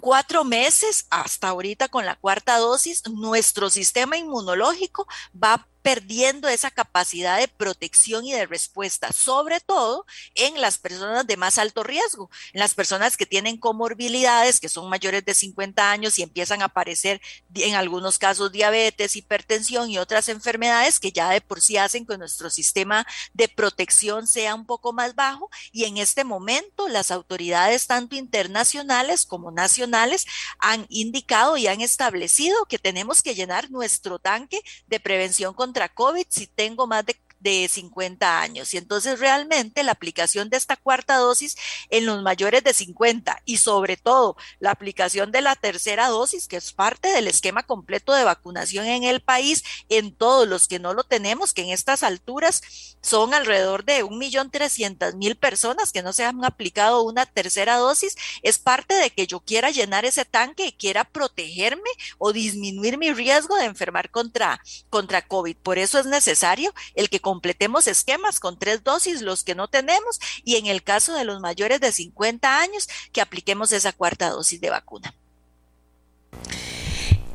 cuatro 0.00 0.44
meses, 0.44 1.06
hasta 1.10 1.48
ahorita 1.48 1.88
con 1.88 2.04
la 2.04 2.16
cuarta 2.16 2.58
dosis, 2.58 3.02
nuestro 3.08 3.70
sistema 3.70 4.16
inmunológico 4.16 5.06
va 5.34 5.66
perdiendo 5.84 6.48
esa 6.48 6.70
capacidad 6.70 7.38
de 7.38 7.46
protección 7.46 8.24
y 8.24 8.32
de 8.32 8.46
respuesta, 8.46 9.12
sobre 9.12 9.60
todo 9.60 10.06
en 10.34 10.58
las 10.62 10.78
personas 10.78 11.26
de 11.26 11.36
más 11.36 11.58
alto 11.58 11.82
riesgo, 11.82 12.30
en 12.54 12.60
las 12.60 12.72
personas 12.72 13.18
que 13.18 13.26
tienen 13.26 13.58
comorbilidades, 13.58 14.60
que 14.60 14.70
son 14.70 14.88
mayores 14.88 15.26
de 15.26 15.34
50 15.34 15.90
años 15.90 16.18
y 16.18 16.22
empiezan 16.22 16.62
a 16.62 16.66
aparecer 16.66 17.20
en 17.54 17.74
algunos 17.74 18.18
casos 18.18 18.50
diabetes, 18.50 19.14
hipertensión 19.14 19.90
y 19.90 19.98
otras 19.98 20.30
enfermedades 20.30 20.98
que 20.98 21.12
ya 21.12 21.28
de 21.28 21.42
por 21.42 21.60
sí 21.60 21.76
hacen 21.76 22.06
que 22.06 22.16
nuestro 22.16 22.48
sistema 22.48 23.06
de 23.34 23.48
protección 23.48 24.26
sea 24.26 24.54
un 24.54 24.64
poco 24.64 24.94
más 24.94 25.14
bajo. 25.14 25.50
Y 25.70 25.84
en 25.84 25.98
este 25.98 26.24
momento 26.24 26.88
las 26.88 27.10
autoridades, 27.10 27.86
tanto 27.86 28.16
internacionales 28.16 29.26
como 29.26 29.50
nacionales, 29.50 30.24
han 30.60 30.86
indicado 30.88 31.58
y 31.58 31.66
han 31.66 31.82
establecido 31.82 32.64
que 32.64 32.78
tenemos 32.78 33.20
que 33.20 33.34
llenar 33.34 33.70
nuestro 33.70 34.18
tanque 34.18 34.62
de 34.86 34.98
prevención 34.98 35.52
contra 35.52 35.73
contra 35.74 35.88
COVID 35.88 36.26
si 36.28 36.46
tengo 36.46 36.86
más 36.86 37.04
de 37.04 37.16
de 37.44 37.68
50 37.68 38.40
años. 38.40 38.72
Y 38.74 38.78
entonces 38.78 39.20
realmente 39.20 39.84
la 39.84 39.92
aplicación 39.92 40.48
de 40.48 40.56
esta 40.56 40.76
cuarta 40.76 41.16
dosis 41.18 41.56
en 41.90 42.06
los 42.06 42.22
mayores 42.22 42.64
de 42.64 42.72
50 42.72 43.42
y 43.44 43.58
sobre 43.58 43.96
todo 43.98 44.36
la 44.58 44.70
aplicación 44.70 45.30
de 45.30 45.42
la 45.42 45.54
tercera 45.54 46.08
dosis, 46.08 46.48
que 46.48 46.56
es 46.56 46.72
parte 46.72 47.08
del 47.08 47.28
esquema 47.28 47.62
completo 47.62 48.14
de 48.14 48.24
vacunación 48.24 48.86
en 48.86 49.04
el 49.04 49.20
país, 49.20 49.62
en 49.90 50.16
todos 50.16 50.48
los 50.48 50.66
que 50.66 50.78
no 50.78 50.94
lo 50.94 51.04
tenemos, 51.04 51.52
que 51.52 51.62
en 51.62 51.68
estas 51.68 52.02
alturas 52.02 52.62
son 53.02 53.34
alrededor 53.34 53.84
de 53.84 54.02
1.300.000 54.02 55.38
personas 55.38 55.92
que 55.92 56.02
no 56.02 56.14
se 56.14 56.24
han 56.24 56.42
aplicado 56.44 57.02
una 57.02 57.26
tercera 57.26 57.76
dosis, 57.76 58.16
es 58.42 58.58
parte 58.58 58.94
de 58.94 59.10
que 59.10 59.26
yo 59.26 59.40
quiera 59.40 59.70
llenar 59.70 60.06
ese 60.06 60.24
tanque 60.24 60.66
y 60.66 60.72
quiera 60.72 61.04
protegerme 61.04 61.90
o 62.16 62.32
disminuir 62.32 62.96
mi 62.96 63.12
riesgo 63.12 63.56
de 63.56 63.66
enfermar 63.66 64.10
contra, 64.10 64.62
contra 64.88 65.20
COVID. 65.20 65.56
Por 65.58 65.76
eso 65.76 65.98
es 65.98 66.06
necesario 66.06 66.72
el 66.94 67.10
que 67.10 67.20
completemos 67.34 67.88
esquemas 67.88 68.38
con 68.38 68.56
tres 68.56 68.84
dosis, 68.84 69.20
los 69.20 69.42
que 69.42 69.56
no 69.56 69.66
tenemos, 69.66 70.20
y 70.44 70.54
en 70.54 70.66
el 70.66 70.84
caso 70.84 71.14
de 71.14 71.24
los 71.24 71.40
mayores 71.40 71.80
de 71.80 71.90
50 71.90 72.60
años, 72.60 72.88
que 73.12 73.20
apliquemos 73.20 73.72
esa 73.72 73.90
cuarta 73.90 74.30
dosis 74.30 74.60
de 74.60 74.70
vacuna. 74.70 75.12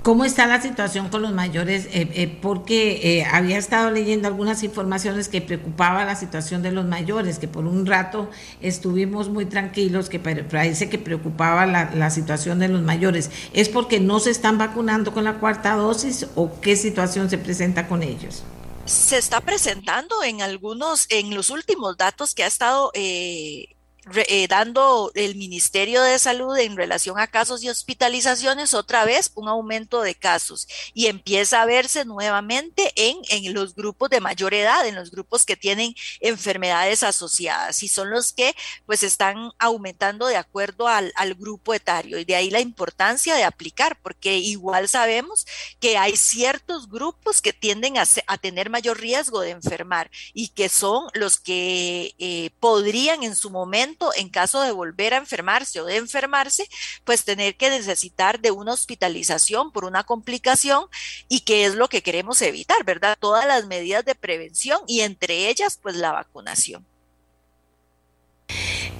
¿Cómo 0.03 0.23
está 0.23 0.47
la 0.47 0.61
situación 0.61 1.09
con 1.09 1.21
los 1.21 1.33
mayores? 1.33 1.87
Eh, 1.87 2.09
eh, 2.13 2.39
porque 2.41 3.19
eh, 3.19 3.25
había 3.25 3.57
estado 3.57 3.91
leyendo 3.91 4.29
algunas 4.29 4.63
informaciones 4.63 5.27
que 5.27 5.41
preocupaba 5.41 6.05
la 6.05 6.15
situación 6.15 6.61
de 6.61 6.71
los 6.71 6.85
mayores, 6.85 7.39
que 7.39 7.49
por 7.49 7.65
un 7.65 7.85
rato 7.85 8.29
estuvimos 8.61 9.27
muy 9.27 9.45
tranquilos, 9.45 10.07
que 10.07 10.19
parece 10.21 10.89
que 10.89 10.97
preocupaba 10.97 11.65
la, 11.65 11.91
la, 11.93 12.09
situación 12.09 12.59
de 12.59 12.69
los 12.69 12.81
mayores. 12.81 13.29
¿Es 13.51 13.67
porque 13.67 13.99
no 13.99 14.21
se 14.21 14.31
están 14.31 14.57
vacunando 14.57 15.13
con 15.13 15.25
la 15.25 15.33
cuarta 15.33 15.75
dosis 15.75 16.27
o 16.35 16.61
qué 16.61 16.77
situación 16.77 17.29
se 17.29 17.37
presenta 17.37 17.89
con 17.89 18.01
ellos? 18.01 18.45
Se 18.89 19.17
está 19.17 19.41
presentando 19.41 20.23
en 20.23 20.41
algunos, 20.41 21.05
en 21.09 21.35
los 21.35 21.49
últimos 21.49 21.97
datos 21.97 22.33
que 22.33 22.43
ha 22.43 22.47
estado 22.47 22.91
eh, 22.93 23.75
eh, 24.15 24.47
dando 24.47 25.11
el 25.15 25.35
Ministerio 25.35 26.01
de 26.01 26.19
Salud 26.19 26.57
en 26.57 26.75
relación 26.75 27.19
a 27.19 27.27
casos 27.27 27.63
y 27.63 27.69
hospitalizaciones, 27.69 28.73
otra 28.73 29.05
vez 29.05 29.31
un 29.35 29.47
aumento 29.47 30.01
de 30.01 30.15
casos. 30.15 30.67
Y 30.93 31.07
empieza 31.07 31.61
a 31.61 31.65
verse 31.65 32.05
nuevamente 32.05 32.91
en, 32.95 33.17
en 33.29 33.53
los 33.53 33.75
grupos 33.75 34.09
de 34.09 34.21
mayor 34.21 34.53
edad, 34.53 34.85
en 34.85 34.95
los 34.95 35.11
grupos 35.11 35.45
que 35.45 35.55
tienen 35.55 35.95
enfermedades 36.19 37.03
asociadas. 37.03 37.83
Y 37.83 37.87
son 37.87 38.09
los 38.09 38.33
que 38.33 38.55
pues 38.85 39.03
están 39.03 39.51
aumentando 39.57 40.27
de 40.27 40.37
acuerdo 40.37 40.87
al, 40.87 41.11
al 41.15 41.35
grupo 41.35 41.73
etario. 41.73 42.19
Y 42.19 42.25
de 42.25 42.35
ahí 42.35 42.49
la 42.49 42.61
importancia 42.61 43.35
de 43.35 43.43
aplicar 43.43 43.97
porque 44.01 44.37
igual 44.37 44.87
sabemos 44.87 45.45
que 45.79 45.97
hay 45.97 46.15
ciertos 46.17 46.89
grupos 46.89 47.41
que 47.41 47.53
tienden 47.53 47.97
a, 47.97 48.03
a 48.27 48.37
tener 48.37 48.69
mayor 48.69 48.99
riesgo 48.99 49.41
de 49.41 49.51
enfermar 49.51 50.09
y 50.33 50.49
que 50.49 50.69
son 50.69 51.07
los 51.13 51.39
que 51.39 52.15
eh, 52.19 52.51
podrían 52.59 53.23
en 53.23 53.35
su 53.35 53.49
momento 53.49 53.98
en 54.15 54.29
caso 54.29 54.61
de 54.61 54.71
volver 54.71 55.13
a 55.13 55.17
enfermarse 55.17 55.81
o 55.81 55.85
de 55.85 55.97
enfermarse, 55.97 56.67
pues 57.03 57.23
tener 57.25 57.55
que 57.55 57.69
necesitar 57.69 58.39
de 58.39 58.51
una 58.51 58.73
hospitalización 58.73 59.71
por 59.71 59.85
una 59.85 60.03
complicación 60.03 60.85
y 61.27 61.41
que 61.41 61.65
es 61.65 61.75
lo 61.75 61.89
que 61.89 62.01
queremos 62.01 62.41
evitar, 62.41 62.83
¿verdad? 62.85 63.17
Todas 63.19 63.45
las 63.45 63.65
medidas 63.67 64.05
de 64.05 64.15
prevención 64.15 64.79
y 64.87 65.01
entre 65.01 65.49
ellas, 65.49 65.79
pues 65.81 65.95
la 65.95 66.11
vacunación. 66.11 66.85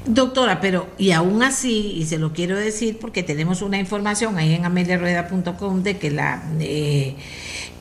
Doctora, 0.06 0.62
pero 0.62 0.88
y 0.98 1.12
aún 1.12 1.44
así, 1.44 1.94
y 1.98 2.06
se 2.06 2.18
lo 2.18 2.34
quiero 2.34 2.58
decir 2.58 2.98
porque 3.00 3.22
tenemos 3.22 3.62
una 3.62 3.78
información 3.78 4.38
ahí 4.38 4.54
en 4.54 4.66
ameliarueda.com 4.66 5.84
de 5.84 5.98
que 5.98 6.10
la 6.10 6.42
eh, 6.60 7.16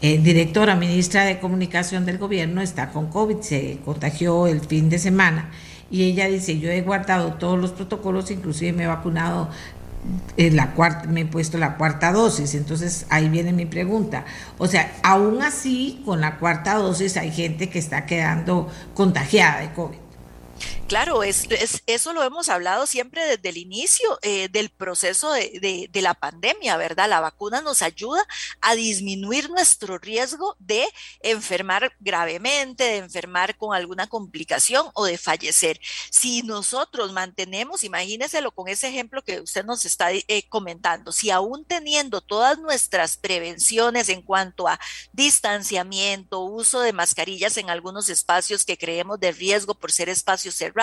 eh, 0.03 0.19
directora 0.19 0.75
ministra 0.75 1.25
de 1.25 1.39
Comunicación 1.39 2.05
del 2.05 2.19
gobierno 2.19 2.61
está 2.61 2.91
con 2.91 3.09
COVID, 3.09 3.41
se 3.41 3.79
contagió 3.85 4.47
el 4.47 4.61
fin 4.61 4.91
de 4.91 4.99
semana 4.99 5.51
y 5.91 6.05
ella 6.05 6.27
dice, 6.27 6.59
yo 6.59 6.71
he 6.71 6.83
guardado 6.83 7.35
todos 7.35 7.59
los 7.59 7.73
protocolos, 7.73 8.31
inclusive 8.31 8.73
me 8.73 8.85
he 8.85 8.87
vacunado 8.87 9.49
en 10.37 10.57
la 10.57 10.73
cuarta, 10.73 11.09
me 11.09 11.23
he 11.23 11.27
puesto 11.27 11.59
la 11.59 11.77
cuarta 11.77 12.13
dosis. 12.13 12.55
Entonces 12.55 13.07
ahí 13.11 13.29
viene 13.29 13.53
mi 13.53 13.67
pregunta. 13.67 14.25
O 14.59 14.67
sea, 14.67 14.93
aún 15.03 15.43
así, 15.43 16.03
con 16.05 16.21
la 16.21 16.37
cuarta 16.39 16.75
dosis 16.75 17.17
hay 17.17 17.31
gente 17.31 17.69
que 17.69 17.79
está 17.79 18.07
quedando 18.07 18.69
contagiada 18.95 19.61
de 19.61 19.73
COVID. 19.73 19.99
Claro, 20.89 21.23
es, 21.23 21.47
eso 21.87 22.15
lo 22.15 22.23
hemos 22.23 22.49
hablado 22.49 22.87
siempre 22.87 23.23
desde 23.27 23.51
el 23.51 23.59
inicio 23.59 24.19
eh, 24.23 24.49
del 24.49 24.71
proceso 24.71 25.31
de, 25.33 25.91
la 25.93 26.15
pandemia, 26.15 26.79
¿verdad? 26.79 27.11
La 27.11 27.21
vacuna 27.21 27.61
nos 27.61 27.83
ayuda 27.83 28.27
a 28.63 28.75
disminuir 28.75 29.51
nuestro 29.51 29.99
riesgo 29.99 30.57
de 30.59 30.87
enfermar 31.21 31.93
gravemente, 32.01 32.85
de 32.85 32.97
enfermar 32.97 33.59
con 33.59 33.75
alguna 33.75 34.07
complicación 34.07 34.87
o 34.95 35.05
de 35.05 35.19
fallecer. 35.19 35.79
Si 36.11 36.41
nosotros 36.41 37.13
mantenemos, 37.13 37.85
imagíneselo 37.85 38.51
con 38.53 38.69
ese 38.69 38.89
ejemplo 38.89 39.23
que 39.23 39.43
usted 39.43 39.67
nos 39.67 39.85
está 39.85 40.13
eh, 40.13 40.47
comentando, 40.49 41.13
si 41.13 41.31
aún 41.31 41.67
teniendo 41.67 42.23
todas 42.23 42.59
nuestras 42.59 43.19
prevenciones 43.19 44.09
en 44.09 44.23
cuanto 44.23 44.67
a 44.67 44.81
distanciamiento, 45.13 46.41
uso 46.41 46.81
de 46.81 46.95
mascarillas 46.95 47.59
en 47.59 47.69
algunos 47.69 48.09
espacios 48.09 48.65
que 48.65 48.79
creemos 48.79 49.21
de 49.21 49.33
riesgo 49.33 49.75
por 49.75 49.93
ser 49.93 50.09
espacios 50.09 50.55
cerrados, 50.55 50.78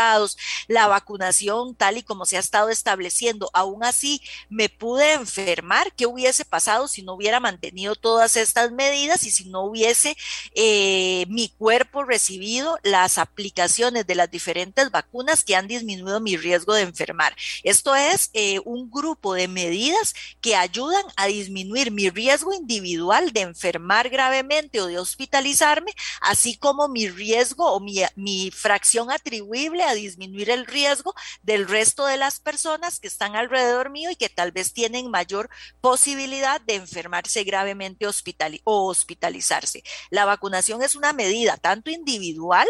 la 0.67 0.87
vacunación 0.87 1.75
tal 1.75 1.97
y 1.97 2.03
como 2.03 2.25
se 2.25 2.37
ha 2.37 2.39
estado 2.39 2.69
estableciendo. 2.69 3.49
Aún 3.53 3.83
así, 3.83 4.21
me 4.49 4.69
pude 4.69 5.13
enfermar. 5.13 5.93
¿Qué 5.93 6.05
hubiese 6.05 6.45
pasado 6.45 6.87
si 6.87 7.01
no 7.01 7.13
hubiera 7.13 7.39
mantenido 7.39 7.95
todas 7.95 8.35
estas 8.35 8.71
medidas 8.71 9.23
y 9.23 9.31
si 9.31 9.45
no 9.45 9.63
hubiese 9.63 10.17
eh, 10.53 11.25
mi 11.29 11.49
cuerpo 11.49 12.03
recibido 12.03 12.77
las 12.83 13.17
aplicaciones 13.17 14.05
de 14.07 14.15
las 14.15 14.29
diferentes 14.29 14.91
vacunas 14.91 15.43
que 15.43 15.55
han 15.55 15.67
disminuido 15.67 16.19
mi 16.19 16.37
riesgo 16.37 16.73
de 16.73 16.81
enfermar? 16.81 17.35
Esto 17.63 17.95
es 17.95 18.29
eh, 18.33 18.59
un 18.65 18.89
grupo 18.89 19.33
de 19.33 19.47
medidas 19.47 20.13
que 20.41 20.55
ayudan 20.55 21.03
a 21.15 21.27
disminuir 21.27 21.91
mi 21.91 22.09
riesgo 22.09 22.53
individual 22.53 23.31
de 23.31 23.41
enfermar 23.41 24.09
gravemente 24.09 24.81
o 24.81 24.87
de 24.87 24.99
hospitalizarme, 24.99 25.93
así 26.21 26.57
como 26.57 26.87
mi 26.87 27.07
riesgo 27.09 27.71
o 27.71 27.79
mi, 27.79 28.01
mi 28.15 28.51
fracción 28.51 29.11
atribuible 29.11 29.83
a 29.85 29.93
disminuir 29.93 30.49
el 30.49 30.65
riesgo 30.65 31.13
del 31.43 31.67
resto 31.67 32.05
de 32.05 32.17
las 32.17 32.39
personas 32.39 32.99
que 32.99 33.07
están 33.07 33.35
alrededor 33.35 33.89
mío 33.89 34.11
y 34.11 34.15
que 34.15 34.29
tal 34.29 34.51
vez 34.51 34.73
tienen 34.73 35.09
mayor 35.09 35.49
posibilidad 35.81 36.61
de 36.61 36.75
enfermarse 36.75 37.43
gravemente 37.43 38.07
hospital 38.07 38.59
o 38.63 38.87
hospitalizarse. 38.87 39.83
La 40.09 40.25
vacunación 40.25 40.81
es 40.83 40.95
una 40.95 41.13
medida 41.13 41.57
tanto 41.57 41.89
individual 41.89 42.67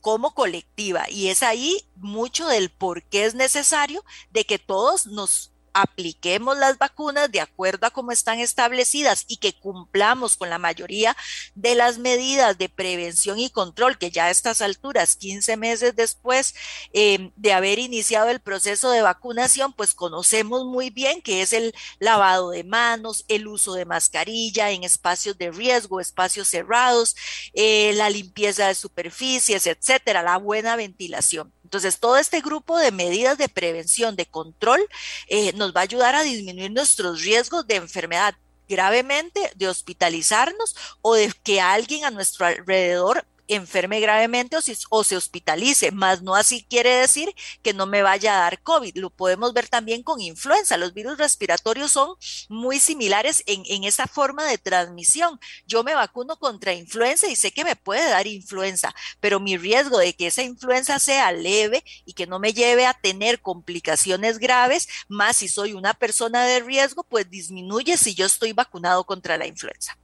como 0.00 0.34
colectiva 0.34 1.10
y 1.10 1.28
es 1.28 1.42
ahí 1.42 1.88
mucho 1.96 2.46
del 2.46 2.70
por 2.70 3.02
qué 3.04 3.24
es 3.24 3.34
necesario 3.34 4.04
de 4.30 4.44
que 4.44 4.58
todos 4.58 5.06
nos 5.06 5.52
apliquemos 5.76 6.56
las 6.56 6.78
vacunas 6.78 7.30
de 7.30 7.40
acuerdo 7.40 7.86
a 7.86 7.90
cómo 7.90 8.10
están 8.10 8.38
establecidas 8.38 9.26
y 9.28 9.36
que 9.36 9.52
cumplamos 9.52 10.36
con 10.36 10.48
la 10.48 10.58
mayoría 10.58 11.14
de 11.54 11.74
las 11.74 11.98
medidas 11.98 12.56
de 12.56 12.70
prevención 12.70 13.38
y 13.38 13.50
control 13.50 13.98
que 13.98 14.10
ya 14.10 14.24
a 14.24 14.30
estas 14.30 14.62
alturas, 14.62 15.16
15 15.16 15.58
meses 15.58 15.94
después 15.94 16.54
eh, 16.94 17.30
de 17.36 17.52
haber 17.52 17.78
iniciado 17.78 18.30
el 18.30 18.40
proceso 18.40 18.90
de 18.90 19.02
vacunación, 19.02 19.74
pues 19.74 19.94
conocemos 19.94 20.64
muy 20.64 20.88
bien 20.88 21.20
que 21.20 21.42
es 21.42 21.52
el 21.52 21.74
lavado 21.98 22.50
de 22.50 22.64
manos, 22.64 23.26
el 23.28 23.46
uso 23.46 23.74
de 23.74 23.84
mascarilla 23.84 24.70
en 24.70 24.82
espacios 24.82 25.36
de 25.36 25.50
riesgo, 25.50 26.00
espacios 26.00 26.48
cerrados, 26.48 27.16
eh, 27.52 27.92
la 27.94 28.08
limpieza 28.08 28.68
de 28.68 28.74
superficies, 28.74 29.66
etcétera, 29.66 30.22
la 30.22 30.38
buena 30.38 30.74
ventilación. 30.76 31.52
Entonces, 31.66 31.98
todo 31.98 32.16
este 32.16 32.40
grupo 32.42 32.78
de 32.78 32.92
medidas 32.92 33.38
de 33.38 33.48
prevención, 33.48 34.14
de 34.14 34.26
control, 34.26 34.80
eh, 35.26 35.52
nos 35.54 35.65
va 35.72 35.80
a 35.80 35.84
ayudar 35.84 36.14
a 36.14 36.22
disminuir 36.22 36.70
nuestros 36.70 37.22
riesgos 37.22 37.66
de 37.66 37.76
enfermedad 37.76 38.34
gravemente, 38.68 39.52
de 39.54 39.68
hospitalizarnos 39.68 40.74
o 41.02 41.14
de 41.14 41.32
que 41.44 41.60
alguien 41.60 42.04
a 42.04 42.10
nuestro 42.10 42.46
alrededor 42.46 43.24
enferme 43.48 44.00
gravemente 44.00 44.56
o, 44.56 44.60
o, 44.90 45.04
se 45.04 45.16
hospitalice, 45.16 45.90
más 45.90 46.22
no 46.22 46.34
así 46.34 46.66
quiere 46.68 46.90
decir 46.90 47.34
que 47.62 47.72
no 47.72 47.86
me 47.86 48.02
vaya 48.02 48.36
a 48.36 48.40
dar 48.40 48.62
COVID. 48.62 48.96
Lo 48.96 49.10
podemos 49.10 49.52
ver 49.52 49.68
también 49.68 50.02
con 50.02 50.20
influenza. 50.20 50.76
Los 50.76 50.94
virus 50.94 51.18
respiratorios 51.18 51.92
son 51.92 52.16
muy 52.48 52.78
similares 52.80 53.42
en, 53.46 53.62
en 53.66 53.84
esa 53.84 54.06
forma 54.06 54.44
de 54.44 54.58
transmisión. 54.58 55.38
Yo 55.66 55.84
me 55.84 55.94
vacuno 55.94 56.36
contra 56.38 56.74
influenza 56.74 57.28
y 57.28 57.36
sé 57.36 57.52
que 57.52 57.64
me 57.64 57.76
puede 57.76 58.08
dar 58.08 58.26
influenza, 58.26 58.94
pero 59.20 59.40
mi 59.40 59.56
riesgo 59.56 59.98
de 59.98 60.14
que 60.14 60.28
esa 60.28 60.42
influenza 60.42 60.98
sea 60.98 61.32
leve 61.32 61.84
y 62.04 62.12
que 62.12 62.26
no 62.26 62.38
me 62.38 62.52
lleve 62.52 62.86
a 62.86 62.94
tener 62.94 63.40
complicaciones 63.40 64.38
graves, 64.38 64.88
más 65.08 65.36
si 65.36 65.48
soy 65.48 65.72
una 65.72 65.94
persona 65.94 66.44
de 66.44 66.60
riesgo, 66.60 67.04
pues 67.04 67.30
disminuye 67.30 67.96
si 67.96 68.14
yo 68.14 68.26
estoy 68.26 68.52
vacunado 68.52 69.04
contra 69.04 69.36
la 69.36 69.46
influenza. 69.46 69.96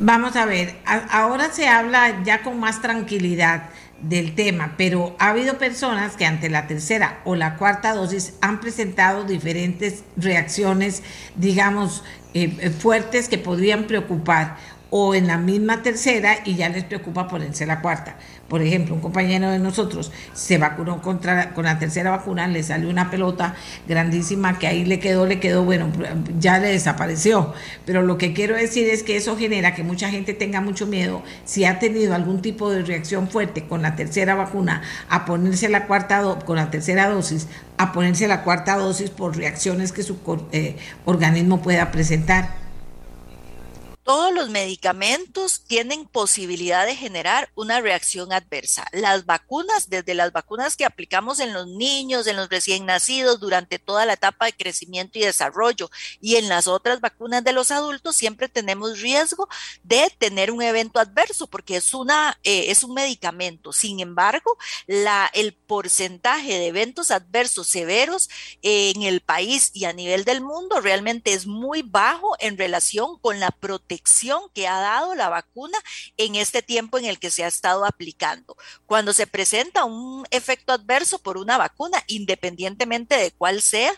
Vamos 0.00 0.36
a 0.36 0.46
ver, 0.46 0.76
ahora 1.10 1.52
se 1.52 1.68
habla 1.68 2.22
ya 2.24 2.42
con 2.42 2.58
más 2.58 2.80
tranquilidad 2.80 3.70
del 4.00 4.34
tema, 4.34 4.74
pero 4.76 5.14
ha 5.18 5.28
habido 5.28 5.58
personas 5.58 6.16
que 6.16 6.26
ante 6.26 6.50
la 6.50 6.66
tercera 6.66 7.20
o 7.24 7.36
la 7.36 7.56
cuarta 7.56 7.94
dosis 7.94 8.34
han 8.40 8.60
presentado 8.60 9.24
diferentes 9.24 10.02
reacciones, 10.16 11.02
digamos, 11.36 12.02
eh, 12.34 12.56
eh, 12.60 12.70
fuertes 12.70 13.28
que 13.28 13.38
podrían 13.38 13.84
preocupar 13.84 14.56
o 14.90 15.14
en 15.14 15.26
la 15.26 15.38
misma 15.38 15.82
tercera 15.82 16.36
y 16.44 16.56
ya 16.56 16.68
les 16.68 16.84
preocupa 16.84 17.28
ponerse 17.28 17.64
la 17.64 17.80
cuarta. 17.80 18.16
Por 18.52 18.60
ejemplo, 18.60 18.94
un 18.94 19.00
compañero 19.00 19.50
de 19.50 19.58
nosotros 19.58 20.12
se 20.34 20.58
vacunó 20.58 21.00
contra, 21.00 21.54
con 21.54 21.64
la 21.64 21.78
tercera 21.78 22.10
vacuna, 22.10 22.46
le 22.48 22.62
salió 22.62 22.90
una 22.90 23.10
pelota 23.10 23.54
grandísima 23.88 24.58
que 24.58 24.66
ahí 24.66 24.84
le 24.84 25.00
quedó, 25.00 25.24
le 25.24 25.40
quedó, 25.40 25.64
bueno, 25.64 25.90
ya 26.38 26.58
le 26.58 26.68
desapareció. 26.68 27.54
Pero 27.86 28.02
lo 28.02 28.18
que 28.18 28.34
quiero 28.34 28.54
decir 28.54 28.90
es 28.90 29.04
que 29.04 29.16
eso 29.16 29.38
genera 29.38 29.74
que 29.74 29.82
mucha 29.84 30.10
gente 30.10 30.34
tenga 30.34 30.60
mucho 30.60 30.86
miedo 30.86 31.22
si 31.46 31.64
ha 31.64 31.78
tenido 31.78 32.14
algún 32.14 32.42
tipo 32.42 32.70
de 32.70 32.82
reacción 32.82 33.26
fuerte 33.26 33.64
con 33.64 33.80
la 33.80 33.96
tercera 33.96 34.34
vacuna 34.34 34.82
a 35.08 35.24
ponerse 35.24 35.70
la 35.70 35.86
cuarta 35.86 36.22
con 36.44 36.56
la 36.56 36.70
tercera 36.70 37.08
dosis, 37.08 37.48
a 37.78 37.94
ponerse 37.94 38.28
la 38.28 38.42
cuarta 38.42 38.76
dosis 38.76 39.08
por 39.08 39.34
reacciones 39.34 39.92
que 39.92 40.02
su 40.02 40.18
eh, 40.52 40.76
organismo 41.06 41.62
pueda 41.62 41.90
presentar 41.90 42.61
todos 44.04 44.34
los 44.34 44.50
medicamentos 44.50 45.62
tienen 45.66 46.06
posibilidad 46.06 46.86
de 46.86 46.96
generar 46.96 47.50
una 47.54 47.80
reacción 47.80 48.32
adversa. 48.32 48.86
Las 48.92 49.26
vacunas, 49.26 49.88
desde 49.88 50.14
las 50.14 50.32
vacunas 50.32 50.76
que 50.76 50.84
aplicamos 50.84 51.38
en 51.38 51.52
los 51.52 51.68
niños, 51.68 52.26
en 52.26 52.36
los 52.36 52.48
recién 52.48 52.84
nacidos, 52.84 53.38
durante 53.38 53.78
toda 53.78 54.04
la 54.04 54.14
etapa 54.14 54.46
de 54.46 54.54
crecimiento 54.54 55.18
y 55.18 55.22
desarrollo, 55.22 55.90
y 56.20 56.36
en 56.36 56.48
las 56.48 56.66
otras 56.66 57.00
vacunas 57.00 57.44
de 57.44 57.52
los 57.52 57.70
adultos, 57.70 58.16
siempre 58.16 58.48
tenemos 58.48 59.00
riesgo 59.00 59.48
de 59.84 60.12
tener 60.18 60.50
un 60.50 60.62
evento 60.62 60.98
adverso, 60.98 61.46
porque 61.46 61.76
es, 61.76 61.94
una, 61.94 62.38
eh, 62.42 62.66
es 62.68 62.82
un 62.82 62.94
medicamento. 62.94 63.72
Sin 63.72 64.00
embargo, 64.00 64.58
el 64.86 65.54
porcentaje 65.54 66.58
de 66.58 66.66
eventos 66.66 67.10
adversos 67.12 67.68
severos 67.68 68.28
en 68.62 69.02
el 69.02 69.20
país 69.20 69.70
y 69.74 69.84
a 69.84 69.92
nivel 69.92 70.24
del 70.24 70.40
mundo 70.40 70.80
realmente 70.80 71.32
es 71.32 71.46
muy 71.46 71.82
bajo 71.82 72.36
en 72.40 72.58
relación 72.58 73.18
con 73.20 73.38
la 73.38 73.50
protección 73.50 73.91
que 74.54 74.68
ha 74.68 74.80
dado 74.80 75.14
la 75.14 75.28
vacuna 75.28 75.78
en 76.16 76.36
este 76.36 76.62
tiempo 76.62 76.98
en 76.98 77.04
el 77.04 77.18
que 77.18 77.30
se 77.30 77.44
ha 77.44 77.48
estado 77.48 77.84
aplicando. 77.84 78.56
Cuando 78.86 79.12
se 79.12 79.26
presenta 79.26 79.84
un 79.84 80.24
efecto 80.30 80.72
adverso 80.72 81.18
por 81.18 81.36
una 81.36 81.58
vacuna, 81.58 82.02
independientemente 82.06 83.16
de 83.16 83.30
cuál 83.32 83.62
sea, 83.62 83.92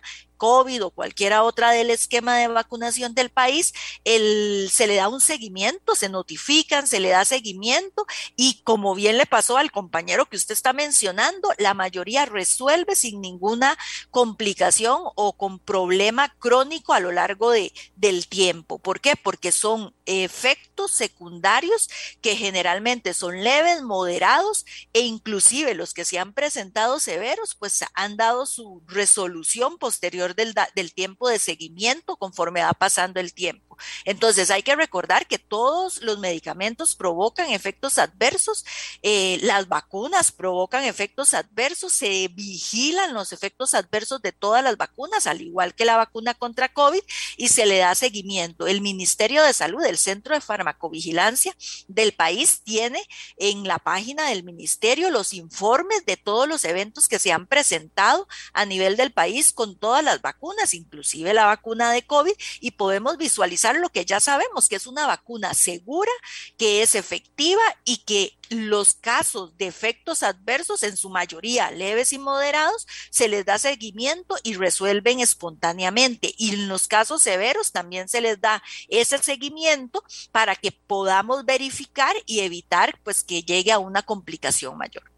COVID 0.45 0.85
o 0.85 0.91
cualquiera 0.91 1.43
otra 1.43 1.71
del 1.71 1.89
esquema 1.89 2.37
de 2.37 2.49
vacunación 2.49 3.15
del 3.15 3.31
país, 3.31 3.73
se 4.05 4.87
le 4.87 4.97
da 4.97 5.09
un 5.09 5.23
seguimiento, 5.23 5.95
se 5.95 6.11
notifican, 6.11 6.87
se 6.87 7.01
le 7.01 7.09
da 7.09 7.25
seguimiento 7.25 8.05
y 8.37 8.61
como 8.63 8.95
bien 8.95 9.17
le 9.17 9.25
pasó 9.25 9.57
al 9.57 9.73
compañero 9.73 10.27
que 10.27 10.37
usted 10.37 10.53
está 10.53 10.75
mencionando, 10.75 11.49
la 11.57 11.73
mayoría 11.73 12.27
resuelve 12.27 12.95
sin 12.95 13.23
ninguna 13.23 13.79
complicación 14.11 14.99
o 15.15 15.33
con 15.33 15.59
problema 15.59 16.29
crónico 16.39 16.93
a 16.93 17.01
lo 17.01 17.11
largo 17.11 17.51
de, 17.51 17.73
del 17.97 18.29
tiempo. 18.29 18.79
¿Por 18.79 19.01
qué? 19.01 19.17
Porque 19.17 19.51
son 19.51 19.95
efectos 20.05 20.91
secundarios 20.91 21.89
que 22.21 22.37
generalmente 22.37 23.15
son 23.15 23.43
leves, 23.43 23.81
moderados 23.81 24.67
e 24.93 25.01
inclusive 25.01 25.75
los 25.75 25.95
que 25.95 26.05
se 26.05 26.19
han 26.19 26.35
presentado 26.35 27.01
severos, 27.01 27.55
pues 27.55 27.83
han 27.95 28.19
dado 28.19 28.45
su 28.45 28.83
resolución 28.87 29.79
posterior 29.79 30.34
del, 30.35 30.55
tiempo 30.95 31.29
de 31.29 31.39
seguimiento 31.39 32.17
conforme 32.17 32.63
va 32.63 32.73
pasando 32.73 33.21
el 33.21 33.33
tiempo. 33.33 33.77
Entonces 34.05 34.51
hay 34.51 34.63
que 34.63 34.77
recordar 34.77 35.27
que 35.27 35.39
todos 35.39 36.03
los 36.03 36.19
medicamentos 36.19 36.95
provocan 36.95 37.51
efectos 37.51 37.99
adversos, 37.99 38.65
eh, 39.03 39.39
las 39.43 39.69
vacunas 39.69 40.31
provocan 40.33 40.85
efectos 40.85 41.35
adversos, 41.35 41.93
se 41.93 42.29
vigilan 42.29 43.15
los 43.15 43.33
efectos 43.33 43.75
adversos 43.75 44.23
de 44.23 44.33
todas 44.33 44.63
las 44.63 44.77
vacunas, 44.77 45.27
al 45.27 45.41
igual 45.41 45.75
que 45.75 45.85
la 45.85 45.97
vacuna 45.97 46.35
contra 46.35 46.73
COVID, 46.73 47.03
y 47.37 47.49
se 47.49 47.67
le 47.67 47.79
da 47.79 47.95
seguimiento. 47.95 48.67
El 48.67 48.81
Ministerio 48.81 49.43
de 49.43 49.53
Salud, 49.53 49.85
el 49.85 49.99
Centro 49.99 50.35
de 50.35 50.41
Farmacovigilancia 50.41 51.57
del 51.89 52.13
país, 52.13 52.61
tiene 52.65 53.03
en 53.37 53.67
la 53.67 53.79
página 53.79 54.29
del 54.29 54.45
ministerio 54.45 55.11
los 55.11 55.33
informes 55.33 56.05
de 56.07 56.17
todos 56.17 56.49
los 56.49 56.65
eventos 56.65 57.09
que 57.09 57.19
se 57.19 57.33
han 57.33 57.47
presentado 57.47 58.29
a 58.53 58.65
nivel 58.65 58.97
del 58.97 59.13
país 59.13 59.53
con 59.53 59.77
todas 59.77 60.05
las 60.05 60.21
vacunas, 60.25 60.75
inclusive 60.75 61.33
la 61.35 61.45
vacuna 61.47 61.93
de 61.93 62.05
COVID, 62.05 62.33
y 62.61 62.73
podemos 62.73 63.17
visualizar 63.19 63.77
lo 63.77 63.91
que 63.91 64.05
ya 64.05 64.19
sabemos, 64.19 64.69
que 64.69 64.77
es 64.77 64.89
una 64.89 65.07
vacuna 65.07 65.55
segura, 65.55 66.11
que 66.57 66.83
es 66.83 66.97
efectiva 66.97 67.63
y 67.85 67.99
que 67.99 68.37
los 68.49 68.95
casos 68.95 69.57
de 69.57 69.67
efectos 69.67 70.23
adversos, 70.23 70.83
en 70.83 70.97
su 70.97 71.11
mayoría 71.11 71.71
leves 71.71 72.13
y 72.13 72.19
moderados, 72.19 72.87
se 73.11 73.29
les 73.29 73.45
da 73.45 73.59
seguimiento 73.59 74.37
y 74.43 74.55
resuelven 74.55 75.21
espontáneamente. 75.21 76.35
Y 76.37 76.55
en 76.55 76.69
los 76.69 76.89
casos 76.89 77.23
severos 77.23 77.73
también 77.73 78.09
se 78.09 78.21
les 78.21 78.41
da 78.41 78.63
ese 78.89 79.19
seguimiento 79.19 80.03
para 80.33 80.57
que 80.57 80.73
podamos 80.73 81.45
verificar 81.45 82.17
y 82.27 82.41
evitar 82.41 82.99
pues 83.05 83.23
que 83.23 83.43
llegue 83.43 83.73
a 83.73 83.79
una 83.79 84.03
complicación 84.03 84.77
mayor. 84.77 85.14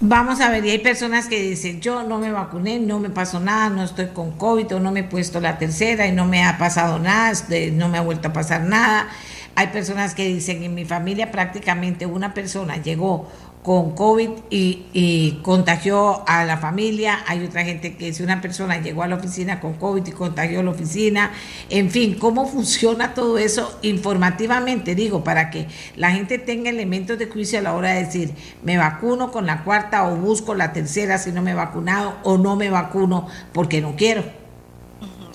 Vamos 0.00 0.40
a 0.40 0.48
ver, 0.48 0.64
y 0.64 0.70
hay 0.70 0.78
personas 0.78 1.26
que 1.26 1.42
dicen, 1.42 1.80
yo 1.80 2.04
no 2.04 2.20
me 2.20 2.30
vacuné, 2.30 2.78
no 2.78 3.00
me 3.00 3.10
pasó 3.10 3.40
nada, 3.40 3.68
no 3.68 3.82
estoy 3.82 4.06
con 4.06 4.30
COVID 4.30 4.76
o 4.76 4.80
no 4.80 4.92
me 4.92 5.00
he 5.00 5.04
puesto 5.04 5.40
la 5.40 5.58
tercera 5.58 6.06
y 6.06 6.12
no 6.12 6.24
me 6.24 6.44
ha 6.44 6.56
pasado 6.56 7.00
nada, 7.00 7.32
este, 7.32 7.72
no 7.72 7.88
me 7.88 7.98
ha 7.98 8.02
vuelto 8.02 8.28
a 8.28 8.32
pasar 8.32 8.62
nada. 8.62 9.08
Hay 9.56 9.66
personas 9.68 10.14
que 10.14 10.24
dicen, 10.28 10.62
en 10.62 10.76
mi 10.76 10.84
familia 10.84 11.32
prácticamente 11.32 12.06
una 12.06 12.32
persona 12.32 12.76
llegó 12.76 13.28
con 13.62 13.94
COVID 13.94 14.30
y, 14.50 15.38
contagió 15.42 16.28
a 16.28 16.44
la 16.44 16.56
familia. 16.56 17.20
Hay 17.26 17.44
otra 17.44 17.64
gente 17.64 17.96
que 17.96 18.12
si 18.12 18.22
una 18.22 18.40
persona 18.40 18.80
llegó 18.80 19.02
a 19.02 19.08
la 19.08 19.16
oficina 19.16 19.60
con 19.60 19.74
COVID 19.74 20.06
y 20.06 20.12
contagió 20.12 20.60
a 20.60 20.62
la 20.62 20.70
oficina. 20.70 21.32
En 21.70 21.90
fin, 21.90 22.14
¿cómo 22.18 22.46
funciona 22.46 23.14
todo 23.14 23.38
eso 23.38 23.78
informativamente? 23.82 24.94
Digo, 24.94 25.22
para 25.24 25.50
que 25.50 25.68
la 25.96 26.12
gente 26.12 26.38
tenga 26.38 26.70
elementos 26.70 27.18
de 27.18 27.26
juicio 27.26 27.58
a 27.58 27.62
la 27.62 27.74
hora 27.74 27.92
de 27.92 28.04
decir, 28.04 28.32
me 28.62 28.76
vacuno 28.76 29.30
con 29.30 29.46
la 29.46 29.64
cuarta 29.64 30.08
o 30.08 30.16
busco 30.16 30.54
la 30.54 30.72
tercera 30.72 31.18
si 31.18 31.32
no 31.32 31.42
me 31.42 31.52
he 31.52 31.54
vacunado 31.54 32.16
o 32.24 32.38
no 32.38 32.56
me 32.56 32.70
vacuno 32.70 33.26
porque 33.52 33.80
no 33.80 33.96
quiero. 33.96 34.47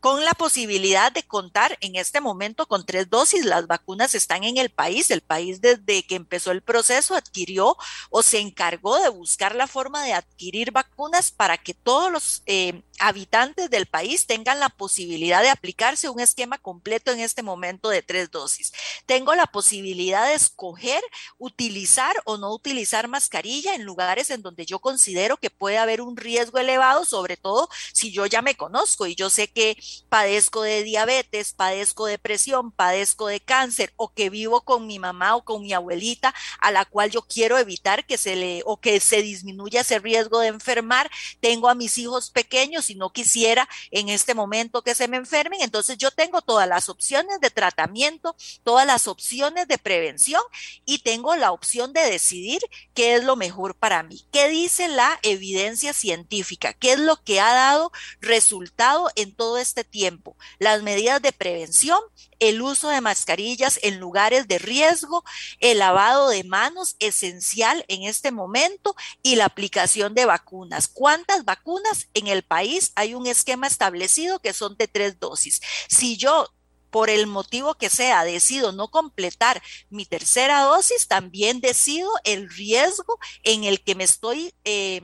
con 0.00 0.22
la 0.22 0.32
posibilidad 0.32 1.10
de 1.10 1.22
contar 1.22 1.78
en 1.80 1.96
este 1.96 2.20
momento 2.20 2.66
con 2.66 2.84
tres 2.84 3.08
dosis, 3.08 3.46
las 3.46 3.66
vacunas 3.66 4.14
están 4.14 4.44
en 4.44 4.58
el 4.58 4.68
país, 4.68 5.10
el 5.10 5.22
país 5.22 5.62
desde 5.62 6.02
que 6.02 6.16
empezó 6.16 6.50
el 6.50 6.60
proceso 6.60 7.14
adquirió 7.14 7.78
o 8.10 8.22
se 8.22 8.40
encargó 8.40 8.98
de 8.98 9.08
buscar 9.08 9.54
la 9.54 9.66
forma 9.66 10.04
de 10.04 10.12
adquirir 10.12 10.72
vacunas 10.72 11.30
para 11.30 11.56
que 11.56 11.72
todos 11.72 12.12
los 12.12 12.42
eh, 12.44 12.82
habitantes 13.02 13.68
del 13.68 13.86
país 13.86 14.26
tengan 14.26 14.60
la 14.60 14.68
posibilidad 14.68 15.42
de 15.42 15.50
aplicarse 15.50 16.08
un 16.08 16.20
esquema 16.20 16.56
completo 16.56 17.10
en 17.10 17.18
este 17.18 17.42
momento 17.42 17.88
de 17.88 18.00
tres 18.00 18.30
dosis. 18.30 18.72
Tengo 19.06 19.34
la 19.34 19.46
posibilidad 19.46 20.28
de 20.28 20.34
escoger 20.34 21.02
utilizar 21.38 22.14
o 22.24 22.36
no 22.36 22.54
utilizar 22.54 23.08
mascarilla 23.08 23.74
en 23.74 23.82
lugares 23.82 24.30
en 24.30 24.42
donde 24.42 24.66
yo 24.66 24.78
considero 24.78 25.36
que 25.36 25.50
puede 25.50 25.78
haber 25.78 26.00
un 26.00 26.16
riesgo 26.16 26.58
elevado, 26.58 27.04
sobre 27.04 27.36
todo 27.36 27.68
si 27.92 28.12
yo 28.12 28.26
ya 28.26 28.40
me 28.40 28.54
conozco 28.54 29.06
y 29.06 29.16
yo 29.16 29.30
sé 29.30 29.48
que 29.48 29.76
padezco 30.08 30.62
de 30.62 30.84
diabetes, 30.84 31.54
padezco 31.54 32.06
de 32.06 32.18
presión, 32.18 32.70
padezco 32.70 33.26
de 33.26 33.40
cáncer 33.40 33.92
o 33.96 34.12
que 34.12 34.30
vivo 34.30 34.60
con 34.60 34.86
mi 34.86 35.00
mamá 35.00 35.34
o 35.34 35.44
con 35.44 35.62
mi 35.62 35.72
abuelita 35.72 36.32
a 36.60 36.70
la 36.70 36.84
cual 36.84 37.10
yo 37.10 37.22
quiero 37.22 37.58
evitar 37.58 38.06
que 38.06 38.16
se 38.16 38.36
le 38.36 38.62
o 38.64 38.80
que 38.80 39.00
se 39.00 39.22
disminuya 39.22 39.80
ese 39.80 39.98
riesgo 39.98 40.38
de 40.38 40.48
enfermar. 40.48 41.10
Tengo 41.40 41.68
a 41.68 41.74
mis 41.74 41.98
hijos 41.98 42.30
pequeños 42.30 42.91
y 42.92 42.94
no 42.94 43.12
quisiera 43.12 43.68
en 43.90 44.08
este 44.08 44.34
momento 44.34 44.82
que 44.82 44.94
se 44.94 45.08
me 45.08 45.16
enfermen, 45.16 45.60
entonces 45.62 45.98
yo 45.98 46.10
tengo 46.10 46.42
todas 46.42 46.68
las 46.68 46.88
opciones 46.88 47.40
de 47.40 47.50
tratamiento, 47.50 48.36
todas 48.62 48.86
las 48.86 49.08
opciones 49.08 49.66
de 49.68 49.78
prevención 49.78 50.42
y 50.84 50.98
tengo 50.98 51.34
la 51.36 51.52
opción 51.52 51.92
de 51.92 52.02
decidir 52.02 52.60
qué 52.94 53.16
es 53.16 53.24
lo 53.24 53.36
mejor 53.36 53.74
para 53.74 54.02
mí. 54.02 54.24
¿Qué 54.32 54.48
dice 54.48 54.88
la 54.88 55.18
evidencia 55.22 55.92
científica? 55.92 56.72
¿Qué 56.72 56.92
es 56.92 56.98
lo 56.98 57.22
que 57.22 57.40
ha 57.40 57.52
dado 57.52 57.92
resultado 58.20 59.10
en 59.16 59.34
todo 59.34 59.58
este 59.58 59.84
tiempo? 59.84 60.36
Las 60.58 60.82
medidas 60.82 61.20
de 61.22 61.32
prevención, 61.32 62.00
el 62.42 62.60
uso 62.60 62.88
de 62.88 63.00
mascarillas 63.00 63.78
en 63.84 64.00
lugares 64.00 64.48
de 64.48 64.58
riesgo, 64.58 65.22
el 65.60 65.78
lavado 65.78 66.28
de 66.28 66.42
manos 66.42 66.96
esencial 66.98 67.84
en 67.86 68.02
este 68.02 68.32
momento 68.32 68.96
y 69.22 69.36
la 69.36 69.44
aplicación 69.44 70.12
de 70.14 70.26
vacunas. 70.26 70.88
¿Cuántas 70.88 71.44
vacunas 71.44 72.08
en 72.14 72.26
el 72.26 72.42
país? 72.42 72.90
Hay 72.96 73.14
un 73.14 73.28
esquema 73.28 73.68
establecido 73.68 74.40
que 74.40 74.52
son 74.52 74.76
de 74.76 74.88
tres 74.88 75.20
dosis. 75.20 75.60
Si 75.88 76.16
yo 76.16 76.48
por 76.90 77.10
el 77.10 77.28
motivo 77.28 77.74
que 77.76 77.88
sea, 77.88 78.24
decido 78.24 78.72
no 78.72 78.88
completar 78.88 79.62
mi 79.88 80.04
tercera 80.04 80.62
dosis, 80.62 81.06
también 81.06 81.60
decido 81.60 82.10
el 82.24 82.50
riesgo 82.50 83.20
en 83.44 83.62
el 83.62 83.82
que 83.84 83.94
me 83.94 84.02
estoy 84.02 84.52
eh, 84.64 85.00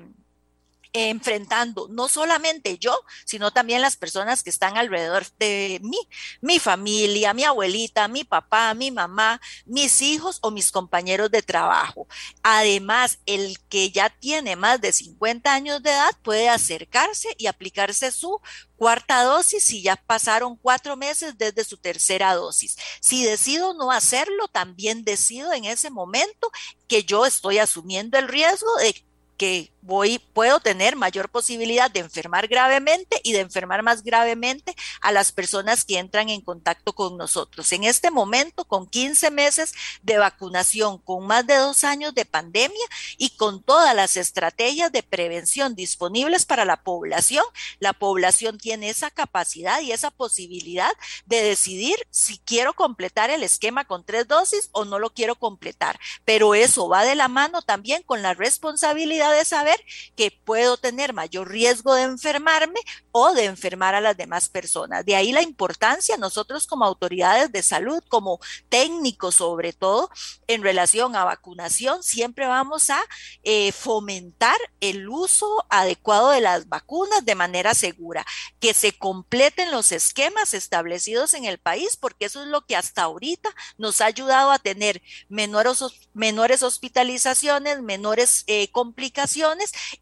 enfrentando, 0.93 1.89
no 1.91 2.09
solamente 2.09 2.79
yo, 2.79 2.99
sino 3.25 3.51
también 3.53 3.83
las 3.83 3.97
personas 3.97 4.43
que 4.43 4.51
están 4.51 4.77
alrededor 4.77 5.27
de 5.39 5.81
mí, 5.83 5.99
mi 6.41 6.59
familia, 6.59 7.35
mi 7.35 7.45
abuelita, 7.45 8.09
mi 8.09 8.25
papá, 8.25 8.75
mi 8.75 8.91
mamá, 8.91 9.41
mis 9.67 10.03
hijos 10.03 10.39
o 10.43 10.51
mis 10.51 10.71
compañeros 10.73 11.31
de 11.31 11.43
trabajo. 11.43 12.07
Además, 12.43 13.19
el 13.27 13.59
que 13.69 13.91
ya 13.91 14.11
tiene 14.11 14.57
más 14.57 14.81
de 14.81 14.93
50 14.93 15.53
años 15.53 15.83
de 15.83 15.91
edad 15.91 16.11
puede 16.23 16.49
acercarse 16.49 17.29
y 17.39 17.47
aplicarse 17.47 18.11
su 18.11 18.41
cuarta 18.77 19.25
dosis 19.25 19.65
si 19.65 19.83
ya 19.83 19.97
pasaron 19.97 20.57
cuatro 20.57 20.97
meses 20.97 21.37
desde 21.37 21.65
su 21.65 21.77
tercera 21.77 22.35
dosis. 22.35 22.77
Si 23.01 23.25
decido 23.25 23.75
no 23.75 23.91
hacerlo, 23.91 24.49
también 24.49 25.05
decido 25.05 25.53
en 25.53 25.65
ese 25.65 25.91
momento 25.91 26.51
que 26.87 27.03
yo 27.03 27.27
estoy 27.27 27.59
asumiendo 27.59 28.19
el 28.19 28.29
riesgo 28.29 28.75
de 28.77 29.05
que 29.39 29.73
voy, 29.81 30.19
puedo 30.19 30.61
tener 30.61 30.97
mayor 30.97 31.31
posibilidad 31.31 31.91
de 31.91 32.01
enfermar 32.01 32.47
gravemente 32.47 33.21
y 33.25 33.33
de 33.33 33.41
enfermar 33.41 33.83
más 33.83 34.03
gravemente 34.03 34.77
a 35.01 35.13
las 35.13 35.33
personas 35.33 35.85
que 35.85 35.99
entran 35.99 36.29
en 36.29 36.43
contacto 36.43 36.93
con 36.93 37.17
nosotros. 37.17 37.73
En 37.73 37.85
este 37.85 38.11
momento, 38.11 38.67
con 38.67 38.87
15 38.87 39.31
meses 39.31 39.73
de 40.03 40.19
vacunación, 40.19 40.99
con 40.99 41.27
más 41.27 41.47
de 41.47 41.55
dos 41.55 41.85
años 41.85 42.15
de 42.15 42.27
pandemia 42.27 42.85
y 43.17 43.31
con 43.31 43.63
todas 43.63 43.95
las 43.95 44.19
estrategias 44.19 44.93
de 44.93 45.03
prevención 45.03 45.75
disponibles 45.75 46.45
para 46.45 46.67
la 46.67 46.83
población, 46.83 47.45
la 47.79 47.95
población 47.95 48.59
tiene 48.59 48.91
esa 48.91 49.11
capacidad 49.11 49.81
y 49.81 49.93
esa 49.93 50.11
posibilidad 50.11 50.93
de 51.25 51.43
decidir 51.43 51.97
si 52.11 52.39
quiero 52.39 52.75
completar 52.75 53.31
el 53.31 53.43
esquema 53.43 53.87
con 53.87 54.05
tres 54.05 54.29
dosis 54.29 54.69
o 54.73 54.85
no 54.85 54.99
lo 54.99 55.11
quiero 55.11 55.37
completar. 55.37 55.99
Pero 56.27 56.55
eso 56.55 56.89
va 56.89 57.05
de 57.05 57.15
la 57.15 57.29
mano 57.29 57.63
también 57.63 58.03
con 58.03 58.21
la 58.21 58.35
responsabilidad 58.35 59.28
de 59.31 59.45
saber 59.45 59.79
que 60.17 60.31
puedo 60.31 60.77
tener 60.77 61.13
mayor 61.13 61.49
riesgo 61.49 61.95
de 61.95 62.03
enfermarme 62.03 62.81
o 63.13 63.33
de 63.33 63.45
enfermar 63.45 63.95
a 63.95 64.01
las 64.01 64.17
demás 64.17 64.49
personas. 64.49 65.05
De 65.05 65.17
ahí 65.17 65.33
la 65.33 65.43
importancia 65.43 66.17
nosotros 66.17 66.67
como 66.67 66.85
autoridades 66.85 67.53
de 67.53 67.63
salud, 67.63 68.03
como 68.09 68.41
técnicos 68.69 69.37
sobre 69.37 69.73
todo, 69.73 70.11
en 70.47 70.63
relación 70.63 71.17
a 71.17 71.25
vacunación, 71.25 72.03
siempre 72.03 72.47
vamos 72.47 72.91
a 72.91 73.01
eh, 73.43 73.73
fomentar 73.73 74.57
el 74.81 75.09
uso 75.09 75.65
adecuado 75.69 76.31
de 76.31 76.41
las 76.41 76.69
vacunas 76.69 77.25
de 77.25 77.35
manera 77.35 77.75
segura, 77.75 78.25
que 78.61 78.75
se 78.75 78.93
completen 78.93 79.71
los 79.71 79.93
esquemas 79.93 80.55
establecidos 80.55 81.35
en 81.35 81.45
el 81.45 81.59
país, 81.59 81.97
porque 81.97 82.27
eso 82.27 82.43
es 82.43 82.49
lo 82.49 82.65
que 82.67 82.77
hasta 82.77 83.03
ahorita 83.03 83.51
nos 83.77 84.01
ha 84.01 84.07
ayudado 84.07 84.51
a 84.51 84.59
tener 84.59 85.03
menores, 85.29 85.85
menores 86.15 86.63
hospitalizaciones, 86.63 87.83
menores 87.83 88.45
eh, 88.47 88.71
complicaciones 88.71 89.18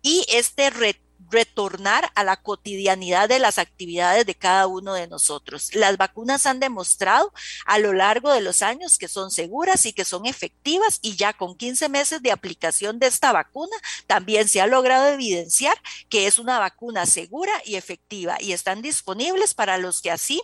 y 0.03 0.25
este 0.29 0.71
retornar 1.31 2.11
a 2.15 2.25
la 2.25 2.37
cotidianidad 2.37 3.29
de 3.29 3.39
las 3.39 3.59
actividades 3.59 4.27
de 4.27 4.35
cada 4.35 4.67
uno 4.67 4.95
de 4.95 5.09
nosotros. 5.09 5.75
Las 5.75 5.97
vacunas 5.97 6.47
han 6.47 6.61
demostrado 6.61 7.33
a 7.65 7.79
lo 7.79 7.93
largo 7.93 8.33
de 8.33 8.41
los 8.41 8.63
años 8.63 8.99
que 8.99 9.09
son 9.09 9.31
seguras 9.31 9.87
y 9.87 9.93
que 9.93 10.05
son 10.05 10.27
efectivas 10.27 10.99
y 11.03 11.17
ya 11.17 11.33
con 11.33 11.57
15 11.57 11.89
meses 11.89 12.23
de 12.23 12.33
aplicación 12.33 12.99
de 12.99 13.07
esta 13.07 13.33
vacuna 13.33 13.77
también 14.07 14.49
se 14.49 14.61
ha 14.61 14.67
logrado 14.67 15.09
evidenciar 15.09 15.77
que 16.09 16.27
es 16.27 16.39
una 16.39 16.59
vacuna 16.59 17.07
segura 17.07 17.53
y 17.65 17.77
efectiva 17.77 18.37
y 18.41 18.53
están 18.53 18.83
disponibles 18.83 19.55
para 19.55 19.79
los 19.79 20.03
que 20.03 20.11
así 20.11 20.43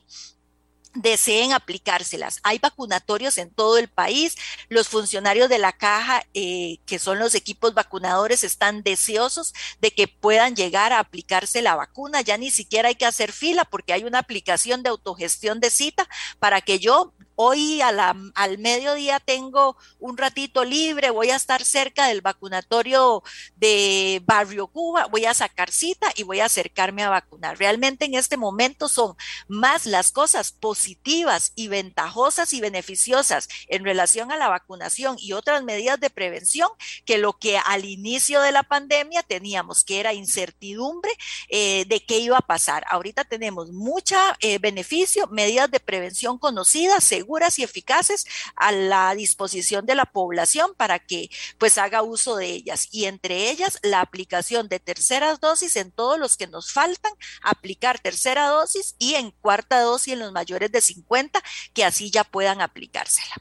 deseen 0.95 1.53
aplicárselas. 1.53 2.41
Hay 2.43 2.59
vacunatorios 2.59 3.39
en 3.39 3.51
todo 3.51 3.79
el 3.79 3.89
país. 3.89 4.37
Los 4.69 4.89
funcionarios 4.89 5.49
de 5.49 5.59
la 5.59 5.73
caja, 5.73 6.25
eh, 6.35 6.79
que 6.87 6.99
son 6.99 7.19
los 7.19 7.35
equipos 7.35 7.75
vacunadores, 7.75 8.45
están 8.45 8.83
deseosos 8.83 9.55
de 9.81 9.91
que 9.93 10.09
puedan 10.09 10.55
llegar 10.55 10.93
a 10.93 10.99
aplicarse 10.99 11.63
la 11.63 11.77
vacuna. 11.77 12.21
Ya 12.21 12.37
ni 12.37 12.51
siquiera 12.51 12.89
hay 12.89 12.95
que 12.95 13.07
hacer 13.07 13.33
fila 13.33 13.65
porque 13.65 13.93
hay 13.93 14.05
una 14.05 14.19
aplicación 14.19 14.83
de 14.83 14.91
autogestión 14.91 15.61
de 15.61 15.71
cita 15.71 16.09
para 16.39 16.61
que 16.61 16.79
yo 16.79 17.15
hoy 17.45 17.81
al 17.83 18.59
mediodía 18.59 19.19
tengo 19.19 19.77
un 19.99 20.17
ratito 20.17 20.65
libre, 20.65 21.11
voy 21.11 21.31
a 21.31 21.37
estar 21.37 21.65
cerca 21.65 22.07
del 22.07 22.21
vacunatorio 22.21 23.23
de 23.57 24.23
Barrio 24.25 24.69
Cuba, 24.69 25.07
voy 25.07 25.25
a 25.25 25.35
sacar 25.35 25.73
cita 25.73 26.13
y 26.15 26.23
voy 26.23 26.39
a 26.39 26.45
acercarme 26.45 27.03
a 27.03 27.11
vacunar. 27.11 27.59
Realmente 27.59 28.05
en 28.05 28.15
este 28.15 28.37
momento 28.37 28.89
son 28.89 29.17
más 29.49 29.87
las 29.87 30.13
cosas 30.13 30.53
positivas 30.53 31.53
y 31.57 31.67
ventajosas 31.67 32.53
y 32.53 32.61
beneficiosas 32.61 33.49
en 33.67 33.85
relación 33.85 34.31
a 34.31 34.37
la 34.37 34.49
vacunación 34.49 35.17
y 35.19 35.33
otras 35.33 35.65
medidas 35.65 35.99
de 35.99 36.11
prevención 36.11 36.69
que 37.05 37.19
lo 37.19 37.33
que 37.39 37.59
al 37.59 37.85
inicio 37.85 38.41
de 38.41 38.53
la 38.53 38.63
pandemia 38.63 39.25
teníamos, 39.25 39.83
que 39.83 39.99
era 39.99 40.15
incertidumbre 40.15 41.11
eh, 41.49 41.87
de 41.89 42.05
qué 42.05 42.19
iba 42.19 42.39
a 42.39 42.47
pasar. 42.47 42.85
Ahorita 42.89 43.25
tenemos 43.25 43.73
mucha 43.73 44.37
eh, 44.41 44.59
beneficio, 44.59 45.27
medidas 45.27 45.71
de 45.71 45.81
prevención 45.81 46.39
conocidas, 46.39 47.03
seguras 47.03 47.32
y 47.59 47.63
eficaces 47.63 48.27
a 48.57 48.73
la 48.73 49.15
disposición 49.15 49.87
de 49.87 49.95
la 49.95 50.05
población 50.05 50.73
para 50.77 50.99
que 50.99 51.31
pues 51.59 51.79
haga 51.79 52.03
uso 52.03 52.37
de 52.37 52.47
ellas 52.47 52.89
y 52.93 53.07
entre 53.07 53.51
ellas 53.51 53.79
la 53.83 54.01
aplicación 54.01 54.69
de 54.69 54.81
terceras 54.81 55.41
dosis 55.41 55.77
en 55.77 55.91
todos 55.91 56.19
los 56.19 56.37
que 56.37 56.47
nos 56.47 56.73
faltan, 56.73 57.13
aplicar 57.43 57.99
tercera 57.99 58.49
dosis 58.49 58.95
y 58.99 59.15
en 59.15 59.31
cuarta 59.31 59.81
dosis 59.81 60.13
en 60.13 60.21
los 60.21 60.33
mayores 60.33 60.71
de 60.71 60.81
50 60.81 61.43
que 61.73 61.85
así 61.85 62.11
ya 62.11 62.25
puedan 62.25 62.61
aplicársela. 62.61 63.35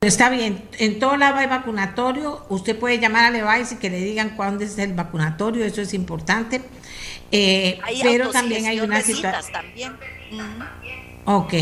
Está 0.00 0.28
bien, 0.28 0.68
en 0.78 0.98
todo 0.98 1.16
lado 1.16 1.36
hay 1.36 1.46
vacunatorio, 1.46 2.44
usted 2.48 2.78
puede 2.78 2.98
llamar 2.98 3.24
a 3.24 3.30
Levice 3.30 3.76
y 3.76 3.78
que 3.78 3.88
le 3.88 3.98
digan 3.98 4.36
cuándo 4.36 4.62
es 4.62 4.76
el 4.78 4.92
vacunatorio, 4.92 5.64
eso 5.64 5.80
es 5.80 5.94
importante. 5.94 6.62
Eh, 7.32 7.80
pero 8.02 8.30
también 8.30 8.66
hay 8.66 8.80
una 8.80 9.00
situación. 9.00 9.98
Ok, 11.24 11.54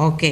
Ok, 0.00 0.22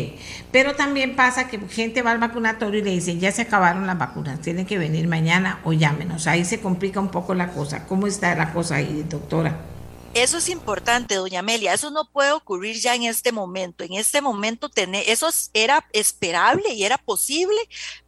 pero 0.52 0.76
también 0.76 1.16
pasa 1.16 1.48
que 1.48 1.58
gente 1.68 2.00
va 2.00 2.12
al 2.12 2.18
vacunatorio 2.18 2.78
y 2.78 2.84
le 2.84 2.92
dicen, 2.92 3.18
ya 3.18 3.32
se 3.32 3.42
acabaron 3.42 3.84
las 3.84 3.98
vacunas, 3.98 4.40
tienen 4.40 4.64
que 4.64 4.78
venir 4.78 5.08
mañana 5.08 5.60
o 5.64 5.72
llámenos. 5.72 6.28
Ahí 6.28 6.44
se 6.44 6.60
complica 6.60 7.00
un 7.00 7.10
poco 7.10 7.34
la 7.34 7.50
cosa. 7.50 7.84
¿Cómo 7.86 8.06
está 8.06 8.36
la 8.36 8.52
cosa 8.52 8.76
ahí, 8.76 9.04
doctora? 9.10 9.58
Eso 10.14 10.38
es 10.38 10.48
importante, 10.48 11.16
doña 11.16 11.40
Amelia. 11.40 11.74
Eso 11.74 11.90
no 11.90 12.08
puede 12.08 12.30
ocurrir 12.30 12.76
ya 12.76 12.94
en 12.94 13.02
este 13.02 13.32
momento. 13.32 13.82
En 13.82 13.94
este 13.94 14.22
momento, 14.22 14.68
tener, 14.68 15.02
eso 15.08 15.28
era 15.52 15.84
esperable 15.92 16.72
y 16.72 16.84
era 16.84 16.96
posible 16.96 17.58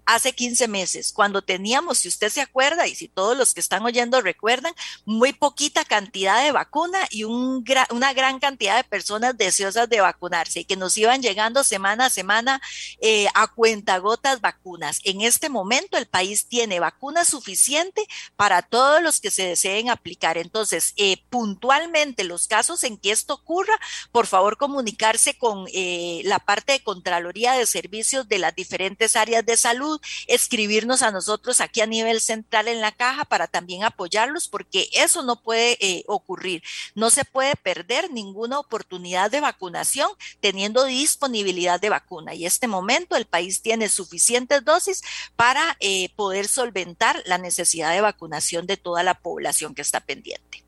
hace 0.08 0.32
15 0.32 0.68
meses, 0.68 1.12
cuando 1.12 1.42
teníamos, 1.42 1.98
si 1.98 2.08
usted 2.08 2.30
se 2.30 2.40
acuerda 2.40 2.86
y 2.86 2.94
si 2.94 3.08
todos 3.08 3.36
los 3.36 3.52
que 3.52 3.60
están 3.60 3.84
oyendo 3.84 4.22
recuerdan, 4.22 4.72
muy 5.04 5.34
poquita 5.34 5.84
cantidad 5.84 6.42
de 6.42 6.50
vacuna 6.50 6.98
y 7.10 7.24
un 7.24 7.62
una 7.90 8.14
gran 8.14 8.38
cantidad 8.38 8.76
de 8.76 8.84
personas 8.84 9.36
deseosas 9.36 9.88
de 9.90 10.00
vacunarse 10.00 10.60
y 10.60 10.64
que 10.64 10.76
nos 10.76 10.96
iban 10.96 11.20
llegando 11.20 11.62
semana 11.62 12.06
a 12.06 12.10
semana 12.10 12.62
eh, 13.02 13.26
a 13.34 13.48
cuentagotas 13.48 14.40
vacunas. 14.40 15.00
En 15.04 15.20
este 15.20 15.50
momento 15.50 15.98
el 15.98 16.06
país 16.06 16.46
tiene 16.46 16.80
vacuna 16.80 17.26
suficiente 17.26 18.06
para 18.36 18.62
todos 18.62 19.02
los 19.02 19.20
que 19.20 19.30
se 19.30 19.48
deseen 19.48 19.90
aplicar. 19.90 20.38
Entonces, 20.38 20.94
eh, 20.96 21.18
puntualmente 21.28 22.24
los 22.24 22.46
casos 22.46 22.82
en 22.84 22.96
que 22.96 23.10
esto 23.10 23.34
ocurra, 23.34 23.78
por 24.10 24.26
favor 24.26 24.56
comunicarse 24.56 25.36
con 25.36 25.66
eh, 25.74 26.22
la 26.24 26.38
parte 26.38 26.72
de 26.72 26.82
Contraloría 26.82 27.52
de 27.52 27.66
Servicios 27.66 28.26
de 28.26 28.38
las 28.38 28.54
diferentes 28.54 29.16
áreas 29.16 29.44
de 29.44 29.58
salud 29.58 29.97
escribirnos 30.26 31.02
a 31.02 31.10
nosotros 31.10 31.60
aquí 31.60 31.80
a 31.80 31.86
nivel 31.86 32.20
central 32.20 32.68
en 32.68 32.80
la 32.80 32.92
caja 32.92 33.24
para 33.24 33.46
también 33.46 33.84
apoyarlos, 33.84 34.48
porque 34.48 34.88
eso 34.92 35.22
no 35.22 35.42
puede 35.42 35.76
eh, 35.80 36.04
ocurrir. 36.06 36.62
No 36.94 37.10
se 37.10 37.24
puede 37.24 37.56
perder 37.56 38.10
ninguna 38.10 38.58
oportunidad 38.58 39.30
de 39.30 39.40
vacunación 39.40 40.10
teniendo 40.40 40.84
disponibilidad 40.84 41.80
de 41.80 41.90
vacuna. 41.90 42.34
Y 42.34 42.46
este 42.46 42.68
momento 42.68 43.16
el 43.16 43.26
país 43.26 43.62
tiene 43.62 43.88
suficientes 43.88 44.64
dosis 44.64 45.02
para 45.36 45.76
eh, 45.80 46.10
poder 46.16 46.48
solventar 46.48 47.22
la 47.26 47.38
necesidad 47.38 47.92
de 47.92 48.00
vacunación 48.00 48.66
de 48.66 48.76
toda 48.76 49.02
la 49.02 49.14
población 49.14 49.74
que 49.74 49.82
está 49.82 50.00
pendiente. 50.00 50.67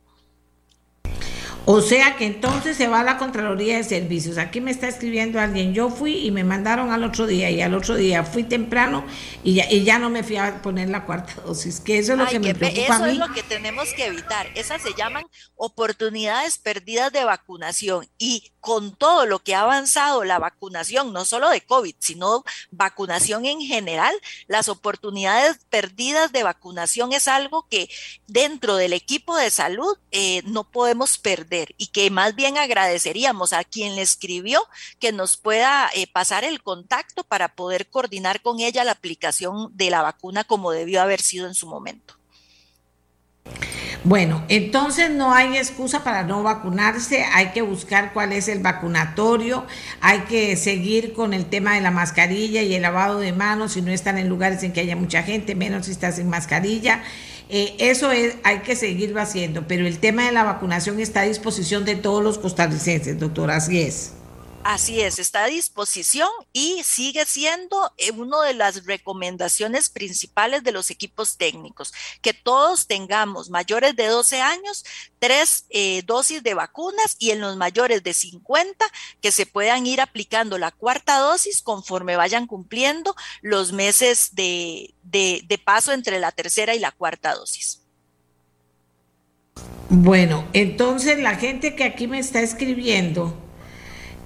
O 1.66 1.82
sea 1.82 2.16
que 2.16 2.26
entonces 2.26 2.76
se 2.76 2.88
va 2.88 3.00
a 3.00 3.04
la 3.04 3.18
Contraloría 3.18 3.76
de 3.76 3.84
Servicios. 3.84 4.38
Aquí 4.38 4.60
me 4.60 4.70
está 4.70 4.88
escribiendo 4.88 5.38
alguien, 5.38 5.74
yo 5.74 5.90
fui 5.90 6.26
y 6.26 6.30
me 6.30 6.42
mandaron 6.42 6.90
al 6.90 7.04
otro 7.04 7.26
día 7.26 7.50
y 7.50 7.60
al 7.60 7.74
otro 7.74 7.96
día 7.96 8.24
fui 8.24 8.44
temprano 8.44 9.04
y 9.44 9.54
ya, 9.54 9.70
y 9.70 9.84
ya 9.84 9.98
no 9.98 10.08
me 10.08 10.22
fui 10.22 10.36
a 10.36 10.62
poner 10.62 10.88
la 10.88 11.04
cuarta 11.04 11.34
dosis, 11.46 11.80
que 11.80 11.98
eso 11.98 12.12
es 12.12 12.18
lo 12.18 12.26
que 12.26 12.38
me 12.38 12.54
preocupa 12.54 12.94
Eso 12.94 13.04
a 13.04 13.06
mí. 13.06 13.12
es 13.12 13.18
lo 13.18 13.32
que 13.32 13.42
tenemos 13.42 13.92
que 13.94 14.06
evitar. 14.06 14.46
Esas 14.54 14.82
se 14.82 14.94
llaman 14.94 15.24
oportunidades 15.54 16.58
perdidas 16.58 17.12
de 17.12 17.24
vacunación 17.24 18.08
y 18.18 18.52
con 18.60 18.94
todo 18.94 19.26
lo 19.26 19.38
que 19.42 19.54
ha 19.54 19.62
avanzado 19.62 20.24
la 20.24 20.38
vacunación, 20.38 21.12
no 21.12 21.24
solo 21.24 21.50
de 21.50 21.62
COVID, 21.62 21.94
sino 21.98 22.44
vacunación 22.70 23.46
en 23.46 23.60
general, 23.60 24.14
las 24.48 24.68
oportunidades 24.68 25.60
perdidas 25.70 26.32
de 26.32 26.42
vacunación 26.42 27.12
es 27.12 27.28
algo 27.28 27.66
que 27.68 27.88
dentro 28.26 28.76
del 28.76 28.92
equipo 28.92 29.36
de 29.36 29.50
salud 29.50 29.96
eh, 30.10 30.42
no 30.44 30.70
podemos 30.70 31.18
perder 31.18 31.49
y 31.76 31.88
que 31.88 32.10
más 32.10 32.34
bien 32.34 32.58
agradeceríamos 32.58 33.52
a 33.52 33.64
quien 33.64 33.96
le 33.96 34.02
escribió 34.02 34.62
que 34.98 35.12
nos 35.12 35.36
pueda 35.36 35.90
eh, 35.94 36.06
pasar 36.06 36.44
el 36.44 36.62
contacto 36.62 37.24
para 37.24 37.54
poder 37.54 37.88
coordinar 37.88 38.40
con 38.42 38.60
ella 38.60 38.84
la 38.84 38.92
aplicación 38.92 39.76
de 39.76 39.90
la 39.90 40.02
vacuna 40.02 40.44
como 40.44 40.70
debió 40.70 41.02
haber 41.02 41.20
sido 41.20 41.46
en 41.46 41.54
su 41.54 41.66
momento. 41.66 42.20
Bueno, 44.02 44.42
entonces 44.48 45.10
no 45.10 45.34
hay 45.34 45.58
excusa 45.58 46.02
para 46.02 46.22
no 46.22 46.42
vacunarse, 46.42 47.22
hay 47.34 47.48
que 47.48 47.60
buscar 47.60 48.14
cuál 48.14 48.32
es 48.32 48.48
el 48.48 48.60
vacunatorio, 48.60 49.66
hay 50.00 50.20
que 50.20 50.56
seguir 50.56 51.12
con 51.12 51.34
el 51.34 51.44
tema 51.44 51.74
de 51.74 51.82
la 51.82 51.90
mascarilla 51.90 52.62
y 52.62 52.74
el 52.74 52.80
lavado 52.80 53.18
de 53.18 53.34
manos 53.34 53.72
si 53.72 53.82
no 53.82 53.90
están 53.90 54.16
en 54.16 54.30
lugares 54.30 54.62
en 54.62 54.72
que 54.72 54.80
haya 54.80 54.96
mucha 54.96 55.22
gente, 55.22 55.54
menos 55.54 55.84
si 55.84 55.92
estás 55.92 56.16
sin 56.16 56.30
mascarilla. 56.30 57.02
Eh, 57.52 57.74
eso 57.78 58.12
es, 58.12 58.36
hay 58.44 58.60
que 58.60 58.76
seguirlo 58.76 59.20
haciendo, 59.20 59.66
pero 59.66 59.84
el 59.86 59.98
tema 59.98 60.24
de 60.24 60.32
la 60.32 60.44
vacunación 60.44 61.00
está 61.00 61.22
a 61.22 61.24
disposición 61.24 61.84
de 61.84 61.96
todos 61.96 62.22
los 62.22 62.38
costarricenses, 62.38 63.18
doctor, 63.18 63.50
así. 63.50 63.88
Así 64.62 65.00
es, 65.00 65.18
está 65.18 65.44
a 65.44 65.48
disposición 65.48 66.28
y 66.52 66.82
sigue 66.84 67.24
siendo 67.24 67.92
eh, 67.96 68.10
una 68.10 68.42
de 68.42 68.52
las 68.52 68.84
recomendaciones 68.84 69.88
principales 69.88 70.62
de 70.62 70.72
los 70.72 70.90
equipos 70.90 71.38
técnicos, 71.38 71.94
que 72.20 72.34
todos 72.34 72.86
tengamos 72.86 73.48
mayores 73.48 73.96
de 73.96 74.06
12 74.06 74.42
años, 74.42 74.84
tres 75.18 75.64
eh, 75.70 76.02
dosis 76.04 76.42
de 76.42 76.52
vacunas 76.52 77.16
y 77.18 77.30
en 77.30 77.40
los 77.40 77.56
mayores 77.56 78.02
de 78.02 78.12
50 78.12 78.84
que 79.22 79.32
se 79.32 79.46
puedan 79.46 79.86
ir 79.86 80.02
aplicando 80.02 80.58
la 80.58 80.72
cuarta 80.72 81.18
dosis 81.18 81.62
conforme 81.62 82.16
vayan 82.16 82.46
cumpliendo 82.46 83.16
los 83.40 83.72
meses 83.72 84.34
de, 84.34 84.94
de 85.02 85.60
paso 85.64 85.92
entre 85.92 86.20
la 86.20 86.32
tercera 86.32 86.74
y 86.74 86.80
la 86.80 86.92
cuarta 86.92 87.34
dosis. 87.34 87.80
Bueno, 89.88 90.46
entonces 90.52 91.18
la 91.18 91.34
gente 91.34 91.74
que 91.74 91.84
aquí 91.84 92.06
me 92.06 92.18
está 92.18 92.42
escribiendo, 92.42 93.36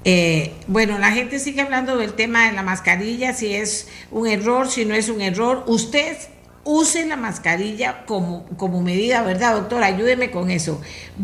eh, 0.05 0.53
bueno, 0.67 0.99
la 0.99 1.13
gente 1.13 1.39
sigue 1.39 1.63
hablando 1.63 1.97
del 1.97 2.13
tema 2.13 2.47
de 2.47 2.53
la 2.53 2.63
mascarilla, 2.63 3.33
si 3.33 3.55
es 3.55 3.89
un 4.11 4.27
error, 4.27 4.69
si 4.71 4.85
no 4.85 4.95
es 4.95 5.09
un 5.09 5.21
error. 5.21 5.65
Usted 5.67 6.17
use 6.65 7.07
la 7.07 7.17
mascarilla 7.17 8.05
como, 8.07 8.47
como 8.57 8.83
medida, 8.83 9.23
¿verdad, 9.23 9.55
doctor? 9.55 9.83
Ayúdeme 9.83 10.31
con 10.31 10.51
eso. 10.51 10.81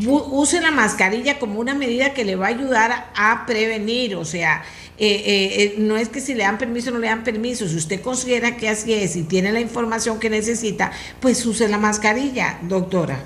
use 0.07 0.61
la 0.61 0.71
mascarilla 0.71 1.39
como 1.39 1.61
una 1.61 1.75
medida 1.75 2.15
que 2.15 2.25
le 2.25 2.37
va 2.37 2.47
a 2.47 2.51
ayudar 2.51 3.11
a 3.15 3.45
prevenir, 3.47 4.17
o 4.17 4.25
sea, 4.25 4.63
eh, 4.99 5.23
eh, 5.27 5.75
no 5.79 5.97
es 5.97 6.11
que 6.11 6.21
si 6.21 6.35
le 6.35 6.45
dan 6.45 6.59
permiso 6.59 6.91
o 6.91 6.93
no 6.93 6.99
le 6.99 7.07
dan 7.07 7.25
permiso, 7.25 7.67
si 7.67 7.77
usted 7.77 8.03
considera 8.03 8.57
que 8.57 8.69
así 8.69 8.93
es 8.93 9.17
y 9.17 9.23
tiene 9.23 9.51
la 9.53 9.61
información 9.61 10.21
que 10.21 10.29
necesita, 10.29 10.93
pues 11.21 11.45
use 11.47 11.69
la 11.69 11.79
mascarilla, 11.79 12.59
doctora. 12.63 13.25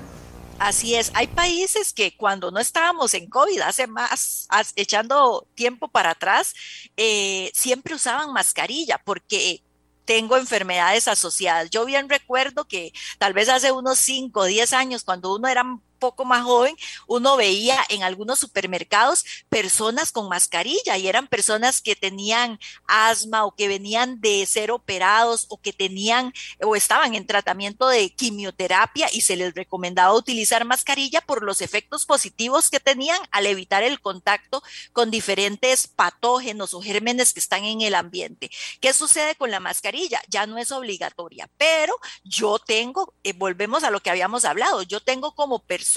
Así 0.57 0.95
es, 0.95 1.11
hay 1.13 1.27
países 1.27 1.91
que 1.91 2.15
cuando 2.15 2.49
no 2.49 2.59
estábamos 2.59 3.13
en 3.13 3.29
COVID, 3.29 3.59
hace 3.61 3.87
más, 3.87 4.47
echando 4.75 5.45
tiempo 5.53 5.89
para 5.89 6.11
atrás, 6.11 6.53
eh, 6.95 7.51
siempre 7.53 7.95
usaban 7.95 8.31
mascarilla 8.31 9.01
porque 9.03 9.61
tengo 10.05 10.37
enfermedades 10.37 11.07
asociadas. 11.09 11.69
Yo 11.71 11.83
bien 11.85 12.07
recuerdo 12.07 12.65
que 12.65 12.93
tal 13.17 13.33
vez 13.33 13.49
hace 13.49 13.71
unos 13.71 13.99
5 13.99 14.39
o 14.39 14.45
10 14.45 14.71
años, 14.73 15.03
cuando 15.03 15.35
uno 15.35 15.47
era 15.47 15.65
poco 16.05 16.23
más 16.23 16.43
joven, 16.43 16.75
uno 17.07 17.35
veía 17.35 17.83
en 17.89 18.03
algunos 18.03 18.37
supermercados 18.37 19.25
personas 19.49 20.11
con 20.11 20.29
mascarilla 20.29 20.97
y 20.99 21.07
eran 21.07 21.27
personas 21.27 21.81
que 21.81 21.95
tenían 21.95 22.59
asma 22.85 23.43
o 23.43 23.55
que 23.55 23.67
venían 23.67 24.21
de 24.21 24.45
ser 24.45 24.69
operados 24.69 25.47
o 25.49 25.59
que 25.59 25.73
tenían 25.73 26.31
o 26.61 26.75
estaban 26.75 27.15
en 27.15 27.25
tratamiento 27.25 27.87
de 27.87 28.11
quimioterapia 28.13 29.09
y 29.11 29.21
se 29.21 29.35
les 29.35 29.55
recomendaba 29.55 30.13
utilizar 30.13 30.63
mascarilla 30.63 31.21
por 31.21 31.41
los 31.43 31.59
efectos 31.61 32.05
positivos 32.05 32.69
que 32.69 32.79
tenían 32.79 33.19
al 33.31 33.47
evitar 33.47 33.81
el 33.81 33.99
contacto 33.99 34.61
con 34.93 35.09
diferentes 35.09 35.87
patógenos 35.87 36.75
o 36.75 36.83
gérmenes 36.83 37.33
que 37.33 37.39
están 37.39 37.63
en 37.63 37.81
el 37.81 37.95
ambiente. 37.95 38.51
¿Qué 38.79 38.93
sucede 38.93 39.33
con 39.33 39.49
la 39.49 39.59
mascarilla? 39.59 40.21
Ya 40.27 40.45
no 40.45 40.59
es 40.59 40.71
obligatoria, 40.71 41.49
pero 41.57 41.95
yo 42.23 42.59
tengo, 42.59 43.15
eh, 43.23 43.33
volvemos 43.33 43.83
a 43.83 43.89
lo 43.89 44.01
que 44.01 44.11
habíamos 44.11 44.45
hablado, 44.45 44.83
yo 44.83 44.99
tengo 44.99 45.33
como 45.33 45.63
persona 45.63 45.94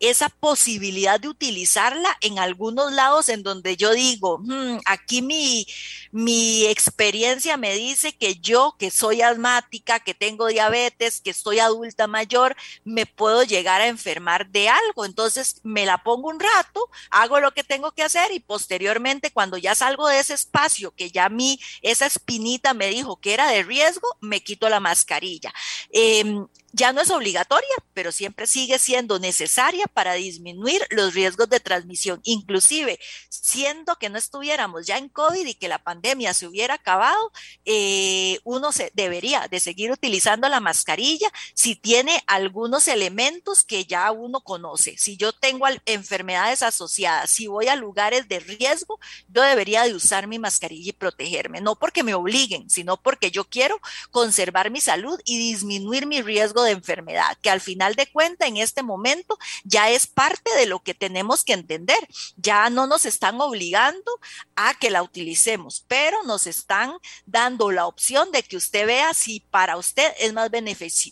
esa 0.00 0.28
posibilidad 0.28 1.20
de 1.20 1.28
utilizarla 1.28 2.16
en 2.20 2.38
algunos 2.38 2.92
lados 2.92 3.28
en 3.28 3.42
donde 3.42 3.76
yo 3.76 3.92
digo, 3.92 4.38
hmm, 4.38 4.78
aquí 4.84 5.22
mi, 5.22 5.66
mi 6.12 6.66
experiencia 6.66 7.56
me 7.56 7.74
dice 7.74 8.16
que 8.16 8.36
yo, 8.36 8.76
que 8.78 8.90
soy 8.90 9.22
asmática, 9.22 10.00
que 10.00 10.14
tengo 10.14 10.46
diabetes, 10.46 11.20
que 11.20 11.30
estoy 11.30 11.58
adulta 11.58 12.06
mayor, 12.06 12.56
me 12.84 13.06
puedo 13.06 13.42
llegar 13.42 13.80
a 13.80 13.88
enfermar 13.88 14.48
de 14.48 14.68
algo. 14.68 15.04
Entonces 15.04 15.60
me 15.62 15.86
la 15.86 16.02
pongo 16.02 16.28
un 16.28 16.40
rato, 16.40 16.88
hago 17.10 17.40
lo 17.40 17.52
que 17.52 17.64
tengo 17.64 17.92
que 17.92 18.02
hacer 18.02 18.32
y 18.32 18.40
posteriormente 18.40 19.30
cuando 19.30 19.56
ya 19.56 19.74
salgo 19.74 20.08
de 20.08 20.20
ese 20.20 20.34
espacio 20.34 20.94
que 20.94 21.10
ya 21.10 21.26
a 21.26 21.28
mí 21.30 21.58
esa 21.82 22.06
espinita 22.06 22.74
me 22.74 22.88
dijo 22.88 23.16
que 23.20 23.34
era 23.34 23.50
de 23.50 23.62
riesgo, 23.62 24.08
me 24.20 24.42
quito 24.42 24.68
la 24.68 24.80
mascarilla. 24.80 25.52
Em, 25.90 26.46
ya 26.76 26.92
no 26.92 27.00
es 27.00 27.10
obligatoria, 27.10 27.74
pero 27.94 28.12
siempre 28.12 28.46
sigue 28.46 28.78
siendo 28.78 29.18
necesaria 29.18 29.86
para 29.86 30.12
disminuir 30.12 30.86
los 30.90 31.14
riesgos 31.14 31.48
de 31.48 31.58
transmisión, 31.58 32.20
inclusive 32.22 33.00
siendo 33.30 33.96
que 33.96 34.10
no 34.10 34.18
estuviéramos 34.18 34.86
ya 34.86 34.98
en 34.98 35.08
COVID 35.08 35.46
y 35.46 35.54
que 35.54 35.68
la 35.68 35.82
pandemia 35.82 36.34
se 36.34 36.46
hubiera 36.46 36.74
acabado, 36.74 37.32
eh, 37.64 38.40
uno 38.44 38.70
debería 38.92 39.48
de 39.48 39.58
seguir 39.58 39.90
utilizando 39.90 40.50
la 40.50 40.60
mascarilla 40.60 41.32
si 41.54 41.76
tiene 41.76 42.22
algunos 42.26 42.88
elementos 42.88 43.64
que 43.64 43.86
ya 43.86 44.12
uno 44.12 44.42
conoce. 44.42 44.98
Si 44.98 45.16
yo 45.16 45.32
tengo 45.32 45.66
enfermedades 45.86 46.62
asociadas, 46.62 47.30
si 47.30 47.46
voy 47.46 47.68
a 47.68 47.76
lugares 47.76 48.28
de 48.28 48.38
riesgo, 48.40 49.00
yo 49.28 49.40
debería 49.40 49.84
de 49.84 49.94
usar 49.94 50.26
mi 50.26 50.38
mascarilla 50.38 50.90
y 50.90 50.92
protegerme, 50.92 51.62
no 51.62 51.76
porque 51.76 52.02
me 52.02 52.12
obliguen, 52.12 52.68
sino 52.68 52.98
porque 52.98 53.30
yo 53.30 53.44
quiero 53.44 53.80
conservar 54.10 54.70
mi 54.70 54.82
salud 54.82 55.18
y 55.24 55.38
disminuir 55.38 56.06
mi 56.06 56.20
riesgo 56.20 56.65
de 56.65 56.65
enfermedad, 56.70 57.36
que 57.42 57.50
al 57.50 57.60
final 57.60 57.94
de 57.94 58.06
cuenta 58.10 58.46
en 58.46 58.56
este 58.56 58.82
momento 58.82 59.38
ya 59.64 59.90
es 59.90 60.06
parte 60.06 60.54
de 60.56 60.66
lo 60.66 60.80
que 60.82 60.94
tenemos 60.94 61.44
que 61.44 61.52
entender. 61.52 61.98
Ya 62.36 62.68
no 62.70 62.86
nos 62.86 63.06
están 63.06 63.40
obligando 63.40 64.10
a 64.54 64.74
que 64.74 64.90
la 64.90 65.02
utilicemos, 65.02 65.84
pero 65.88 66.22
nos 66.24 66.46
están 66.46 66.92
dando 67.24 67.70
la 67.70 67.86
opción 67.86 68.30
de 68.32 68.42
que 68.42 68.56
usted 68.56 68.86
vea 68.86 69.14
si 69.14 69.40
para 69.40 69.76
usted 69.76 70.12
es 70.18 70.32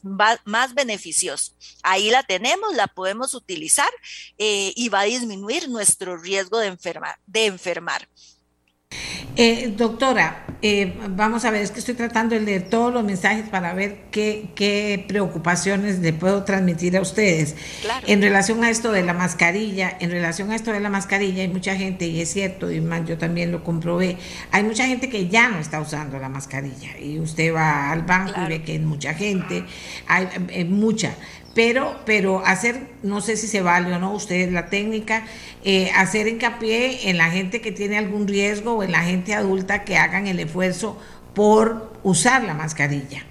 más, 0.02 0.40
más 0.44 0.74
beneficioso. 0.74 1.52
Ahí 1.82 2.10
la 2.10 2.22
tenemos, 2.22 2.74
la 2.74 2.86
podemos 2.86 3.34
utilizar 3.34 3.90
eh, 4.38 4.72
y 4.76 4.88
va 4.88 5.00
a 5.00 5.04
disminuir 5.04 5.68
nuestro 5.68 6.16
riesgo 6.16 6.58
de. 6.58 6.74
De 7.26 7.46
enfermar. 7.46 8.08
Eh, 9.36 9.74
doctora, 9.76 10.44
eh, 10.62 10.94
vamos 11.10 11.44
a 11.44 11.50
ver, 11.50 11.62
es 11.62 11.72
que 11.72 11.80
estoy 11.80 11.94
tratando 11.94 12.36
de 12.36 12.40
leer 12.40 12.70
todos 12.70 12.94
los 12.94 13.02
mensajes 13.02 13.48
para 13.48 13.74
ver 13.74 14.04
qué, 14.12 14.50
qué 14.54 15.04
preocupaciones 15.08 15.98
le 15.98 16.12
puedo 16.12 16.44
transmitir 16.44 16.96
a 16.96 17.00
ustedes. 17.00 17.56
En 18.06 18.22
relación 18.22 18.62
a 18.62 18.70
esto 18.70 18.92
de 18.92 19.02
la 19.02 19.12
mascarilla, 19.12 19.96
en 19.98 20.12
relación 20.12 20.52
a 20.52 20.56
esto 20.56 20.70
de 20.70 20.78
la 20.78 20.88
mascarilla, 20.88 21.42
hay 21.42 21.48
mucha 21.48 21.74
gente, 21.74 22.06
y 22.06 22.20
es 22.20 22.32
cierto, 22.32 22.70
y 22.70 22.80
más 22.80 23.06
yo 23.06 23.18
también 23.18 23.50
lo 23.50 23.64
comprobé, 23.64 24.18
hay 24.52 24.62
mucha 24.62 24.86
gente 24.86 25.08
que 25.08 25.28
ya 25.28 25.48
no 25.48 25.58
está 25.58 25.80
usando 25.80 26.18
la 26.18 26.28
mascarilla. 26.28 26.96
Y 27.00 27.18
usted 27.18 27.52
va 27.52 27.90
al 27.90 28.02
banco 28.02 28.40
y 28.46 28.48
ve 28.48 28.62
que 28.62 28.72
hay 28.72 28.78
mucha 28.78 29.14
gente, 29.14 29.64
hay, 30.06 30.26
hay 30.26 30.60
eh, 30.60 30.64
mucha 30.64 31.14
pero, 31.54 32.00
pero 32.04 32.44
hacer, 32.44 32.88
no 33.02 33.20
sé 33.20 33.36
si 33.36 33.46
se 33.46 33.62
vale 33.62 33.94
o 33.94 33.98
no, 33.98 34.12
ustedes 34.12 34.52
la 34.52 34.66
técnica, 34.66 35.24
eh, 35.64 35.90
hacer 35.94 36.26
hincapié 36.28 37.10
en 37.10 37.18
la 37.18 37.30
gente 37.30 37.60
que 37.60 37.72
tiene 37.72 37.96
algún 37.98 38.26
riesgo 38.26 38.74
o 38.74 38.82
en 38.82 38.92
la 38.92 39.02
gente 39.02 39.34
adulta 39.34 39.84
que 39.84 39.96
hagan 39.96 40.26
el 40.26 40.40
esfuerzo 40.40 40.98
por 41.34 41.92
usar 42.02 42.44
la 42.44 42.54
mascarilla. 42.54 43.24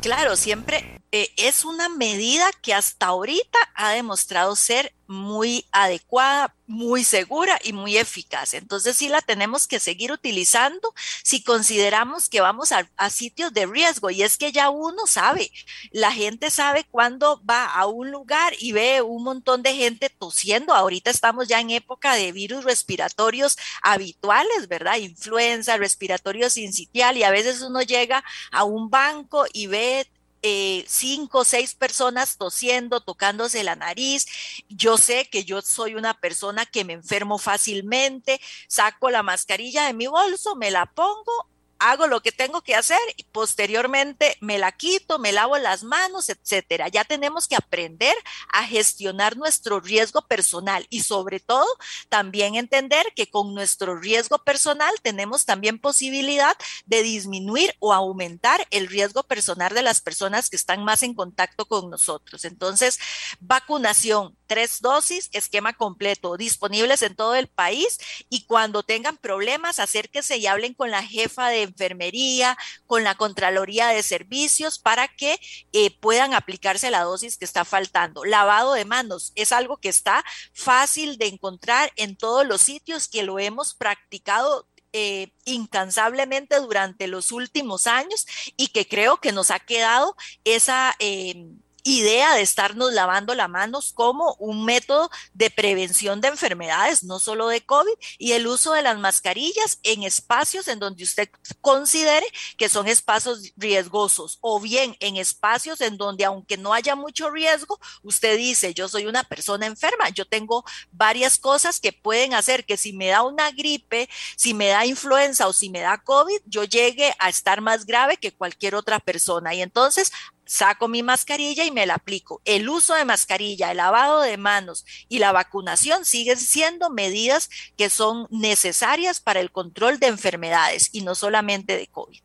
Claro, 0.00 0.36
siempre 0.36 1.01
eh, 1.14 1.30
es 1.36 1.66
una 1.66 1.90
medida 1.90 2.50
que 2.62 2.72
hasta 2.72 3.06
ahorita 3.06 3.58
ha 3.74 3.90
demostrado 3.90 4.56
ser 4.56 4.94
muy 5.06 5.66
adecuada, 5.70 6.54
muy 6.66 7.04
segura 7.04 7.60
y 7.62 7.74
muy 7.74 7.98
eficaz. 7.98 8.54
Entonces 8.54 8.96
sí 8.96 9.10
la 9.10 9.20
tenemos 9.20 9.66
que 9.68 9.78
seguir 9.78 10.10
utilizando 10.10 10.94
si 11.22 11.42
consideramos 11.42 12.30
que 12.30 12.40
vamos 12.40 12.72
a, 12.72 12.88
sitios 13.10 13.52
de 13.52 13.66
riesgo 13.66 14.10
y 14.10 14.22
es 14.22 14.38
que 14.38 14.52
ya 14.52 14.70
uno 14.70 15.06
sabe, 15.06 15.52
la 15.90 16.12
gente 16.12 16.50
sabe 16.50 16.86
cuando 16.90 17.42
va 17.44 17.66
a 17.66 17.86
un 17.86 18.10
lugar 18.10 18.54
y 18.58 18.72
ve 18.72 19.02
un 19.02 19.22
montón 19.22 19.62
de 19.62 19.74
gente 19.74 20.08
tosiendo. 20.08 20.72
Ahorita 20.72 21.10
estamos 21.10 21.46
ya 21.46 21.60
en 21.60 21.70
época 21.70 22.14
de 22.14 22.32
virus 22.32 22.64
respiratorios 22.64 23.58
habituales, 23.82 24.66
¿verdad? 24.66 24.96
Influenza, 24.96 25.76
respiratorio 25.76 26.48
sincitial 26.48 27.18
y 27.18 27.24
a 27.24 27.30
veces 27.30 27.60
uno 27.60 27.82
llega 27.82 28.24
a 28.50 28.64
un 28.64 28.88
banco 28.88 29.44
y 29.52 29.66
ve 29.66 30.06
eh, 30.42 30.84
cinco 30.88 31.40
o 31.40 31.44
seis 31.44 31.74
personas 31.74 32.36
tosiendo, 32.36 33.00
tocándose 33.00 33.62
la 33.64 33.76
nariz. 33.76 34.26
Yo 34.68 34.98
sé 34.98 35.28
que 35.30 35.44
yo 35.44 35.62
soy 35.62 35.94
una 35.94 36.14
persona 36.14 36.66
que 36.66 36.84
me 36.84 36.94
enfermo 36.94 37.38
fácilmente, 37.38 38.40
saco 38.68 39.10
la 39.10 39.22
mascarilla 39.22 39.86
de 39.86 39.94
mi 39.94 40.06
bolso, 40.08 40.56
me 40.56 40.70
la 40.70 40.86
pongo, 40.86 41.48
hago 41.82 42.06
lo 42.06 42.22
que 42.22 42.32
tengo 42.32 42.62
que 42.62 42.74
hacer 42.74 43.00
y 43.16 43.24
posteriormente 43.24 44.36
me 44.40 44.58
la 44.58 44.72
quito, 44.72 45.18
me 45.18 45.32
lavo 45.32 45.58
las 45.58 45.82
manos, 45.82 46.28
etcétera. 46.28 46.88
Ya 46.88 47.04
tenemos 47.04 47.48
que 47.48 47.56
aprender 47.56 48.14
a 48.52 48.64
gestionar 48.64 49.36
nuestro 49.36 49.80
riesgo 49.80 50.22
personal 50.22 50.86
y 50.90 51.02
sobre 51.02 51.40
todo 51.40 51.66
también 52.08 52.54
entender 52.54 53.04
que 53.16 53.28
con 53.28 53.54
nuestro 53.54 53.96
riesgo 53.96 54.38
personal 54.38 54.94
tenemos 55.02 55.44
también 55.44 55.78
posibilidad 55.78 56.56
de 56.86 57.02
disminuir 57.02 57.74
o 57.80 57.92
aumentar 57.92 58.66
el 58.70 58.86
riesgo 58.86 59.24
personal 59.24 59.74
de 59.74 59.82
las 59.82 60.00
personas 60.00 60.50
que 60.50 60.56
están 60.56 60.84
más 60.84 61.02
en 61.02 61.14
contacto 61.14 61.66
con 61.66 61.90
nosotros. 61.90 62.44
Entonces, 62.44 62.98
vacunación, 63.40 64.36
tres 64.46 64.80
dosis, 64.80 65.28
esquema 65.32 65.72
completo, 65.72 66.36
disponibles 66.36 67.02
en 67.02 67.16
todo 67.16 67.34
el 67.34 67.48
país 67.48 67.98
y 68.28 68.44
cuando 68.44 68.82
tengan 68.82 69.16
problemas, 69.16 69.78
acérquense 69.78 70.36
y 70.36 70.46
hablen 70.46 70.74
con 70.74 70.90
la 70.90 71.02
jefa 71.02 71.48
de 71.48 71.71
enfermería, 71.72 72.56
con 72.86 73.02
la 73.04 73.14
Contraloría 73.14 73.88
de 73.88 74.02
Servicios 74.02 74.78
para 74.78 75.08
que 75.08 75.40
eh, 75.72 75.90
puedan 75.98 76.34
aplicarse 76.34 76.90
la 76.90 77.02
dosis 77.02 77.38
que 77.38 77.44
está 77.44 77.64
faltando. 77.64 78.24
Lavado 78.24 78.74
de 78.74 78.84
manos 78.84 79.32
es 79.34 79.52
algo 79.52 79.78
que 79.78 79.88
está 79.88 80.24
fácil 80.52 81.18
de 81.18 81.26
encontrar 81.26 81.92
en 81.96 82.16
todos 82.16 82.46
los 82.46 82.60
sitios 82.60 83.08
que 83.08 83.22
lo 83.22 83.38
hemos 83.38 83.74
practicado 83.74 84.66
eh, 84.92 85.32
incansablemente 85.46 86.56
durante 86.60 87.06
los 87.06 87.32
últimos 87.32 87.86
años 87.86 88.26
y 88.58 88.68
que 88.68 88.86
creo 88.86 89.16
que 89.18 89.32
nos 89.32 89.50
ha 89.50 89.58
quedado 89.58 90.16
esa... 90.44 90.94
Eh, 90.98 91.46
idea 91.84 92.34
de 92.34 92.42
estarnos 92.42 92.92
lavando 92.92 93.34
las 93.34 93.48
manos 93.48 93.92
como 93.92 94.34
un 94.38 94.64
método 94.64 95.10
de 95.34 95.50
prevención 95.50 96.20
de 96.20 96.28
enfermedades, 96.28 97.02
no 97.02 97.18
solo 97.18 97.48
de 97.48 97.64
COVID, 97.64 97.92
y 98.18 98.32
el 98.32 98.46
uso 98.46 98.72
de 98.72 98.82
las 98.82 98.98
mascarillas 98.98 99.78
en 99.82 100.02
espacios 100.02 100.68
en 100.68 100.78
donde 100.78 101.04
usted 101.04 101.28
considere 101.60 102.26
que 102.56 102.68
son 102.68 102.88
espacios 102.88 103.52
riesgosos 103.56 104.38
o 104.40 104.60
bien 104.60 104.96
en 105.00 105.16
espacios 105.16 105.80
en 105.80 105.96
donde 105.96 106.24
aunque 106.24 106.56
no 106.56 106.72
haya 106.72 106.94
mucho 106.94 107.30
riesgo, 107.30 107.78
usted 108.02 108.36
dice, 108.36 108.74
yo 108.74 108.88
soy 108.88 109.06
una 109.06 109.24
persona 109.24 109.66
enferma, 109.66 110.08
yo 110.10 110.24
tengo 110.26 110.64
varias 110.90 111.38
cosas 111.38 111.80
que 111.80 111.92
pueden 111.92 112.34
hacer 112.34 112.64
que 112.64 112.76
si 112.76 112.92
me 112.92 113.08
da 113.08 113.22
una 113.22 113.50
gripe, 113.50 114.08
si 114.36 114.54
me 114.54 114.68
da 114.68 114.86
influenza 114.86 115.48
o 115.48 115.52
si 115.52 115.70
me 115.70 115.80
da 115.80 115.98
COVID, 115.98 116.40
yo 116.46 116.64
llegue 116.64 117.14
a 117.18 117.28
estar 117.28 117.60
más 117.60 117.86
grave 117.86 118.16
que 118.16 118.32
cualquier 118.32 118.74
otra 118.74 119.00
persona. 119.00 119.54
Y 119.54 119.62
entonces 119.62 120.12
saco 120.52 120.86
mi 120.86 121.02
mascarilla 121.02 121.64
y 121.64 121.70
me 121.70 121.86
la 121.86 121.94
aplico. 121.94 122.42
El 122.44 122.68
uso 122.68 122.94
de 122.94 123.04
mascarilla, 123.04 123.70
el 123.70 123.78
lavado 123.78 124.20
de 124.20 124.36
manos 124.36 124.84
y 125.08 125.18
la 125.18 125.32
vacunación 125.32 126.04
siguen 126.04 126.38
siendo 126.38 126.90
medidas 126.90 127.48
que 127.76 127.88
son 127.88 128.26
necesarias 128.30 129.20
para 129.20 129.40
el 129.40 129.50
control 129.50 129.98
de 129.98 130.08
enfermedades 130.08 130.90
y 130.92 131.02
no 131.02 131.14
solamente 131.14 131.76
de 131.76 131.86
COVID. 131.86 132.20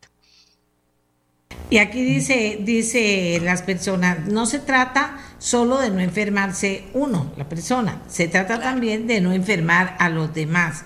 Y 1.69 1.79
aquí 1.79 2.03
dice, 2.03 2.59
dice 2.61 3.39
las 3.43 3.61
personas, 3.61 4.27
no 4.27 4.45
se 4.45 4.59
trata 4.59 5.17
solo 5.37 5.79
de 5.79 5.89
no 5.89 5.99
enfermarse 5.99 6.85
uno, 6.93 7.33
la 7.37 7.47
persona, 7.47 8.01
se 8.07 8.27
trata 8.27 8.59
también 8.59 9.07
de 9.07 9.21
no 9.21 9.33
enfermar 9.33 9.95
a 9.99 10.09
los 10.09 10.33
demás. 10.33 10.83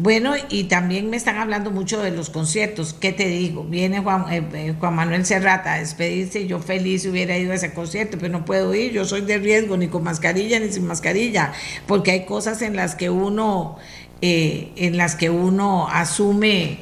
Bueno, 0.00 0.34
y 0.48 0.64
también 0.64 1.10
me 1.10 1.16
están 1.16 1.38
hablando 1.38 1.72
mucho 1.72 2.00
de 2.00 2.12
los 2.12 2.30
conciertos. 2.30 2.94
¿Qué 2.94 3.12
te 3.12 3.26
digo? 3.26 3.64
Viene 3.64 3.98
Juan, 3.98 4.32
eh, 4.32 4.44
eh, 4.54 4.74
Juan 4.78 4.94
Manuel 4.94 5.26
Serrata 5.26 5.74
a 5.74 5.78
despedirse. 5.80 6.46
Yo 6.46 6.60
feliz 6.60 7.04
hubiera 7.04 7.36
ido 7.36 7.50
a 7.50 7.56
ese 7.56 7.74
concierto, 7.74 8.16
pero 8.16 8.30
no 8.30 8.44
puedo 8.44 8.72
ir. 8.76 8.92
Yo 8.92 9.04
soy 9.04 9.22
de 9.22 9.38
riesgo, 9.38 9.76
ni 9.76 9.88
con 9.88 10.04
mascarilla 10.04 10.60
ni 10.60 10.70
sin 10.70 10.86
mascarilla, 10.86 11.52
porque 11.88 12.12
hay 12.12 12.26
cosas 12.26 12.62
en 12.62 12.76
las 12.76 12.94
que 12.94 13.10
uno, 13.10 13.76
eh, 14.22 14.70
en 14.76 14.96
las 14.98 15.16
que 15.16 15.30
uno 15.30 15.88
asume, 15.88 16.78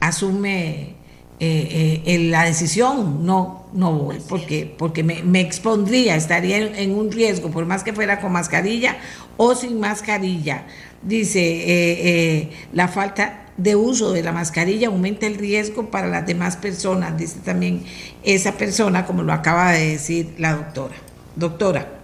asume 0.00 0.96
la 1.38 2.44
decisión. 2.44 3.24
No, 3.24 3.66
no 3.72 3.92
voy, 3.92 4.18
porque, 4.28 4.74
porque 4.76 5.04
me, 5.04 5.40
expondría, 5.40 6.16
estaría 6.16 6.58
en 6.58 6.98
un 6.98 7.12
riesgo, 7.12 7.52
por 7.52 7.64
más 7.64 7.84
que 7.84 7.92
fuera 7.92 8.20
con 8.20 8.32
mascarilla 8.32 8.96
o 9.36 9.54
sin 9.54 9.78
mascarilla 9.78 10.64
dice, 11.02 11.40
eh, 11.40 12.08
eh, 12.08 12.50
la 12.72 12.88
falta 12.88 13.46
de 13.56 13.76
uso 13.76 14.12
de 14.12 14.22
la 14.22 14.32
mascarilla 14.32 14.88
aumenta 14.88 15.26
el 15.26 15.36
riesgo 15.36 15.90
para 15.90 16.08
las 16.08 16.26
demás 16.26 16.56
personas, 16.56 17.16
dice 17.18 17.40
también 17.44 17.84
esa 18.22 18.52
persona, 18.52 19.06
como 19.06 19.22
lo 19.22 19.32
acaba 19.32 19.72
de 19.72 19.90
decir 19.90 20.34
la 20.38 20.54
doctora. 20.54 20.94
Doctora. 21.36 21.99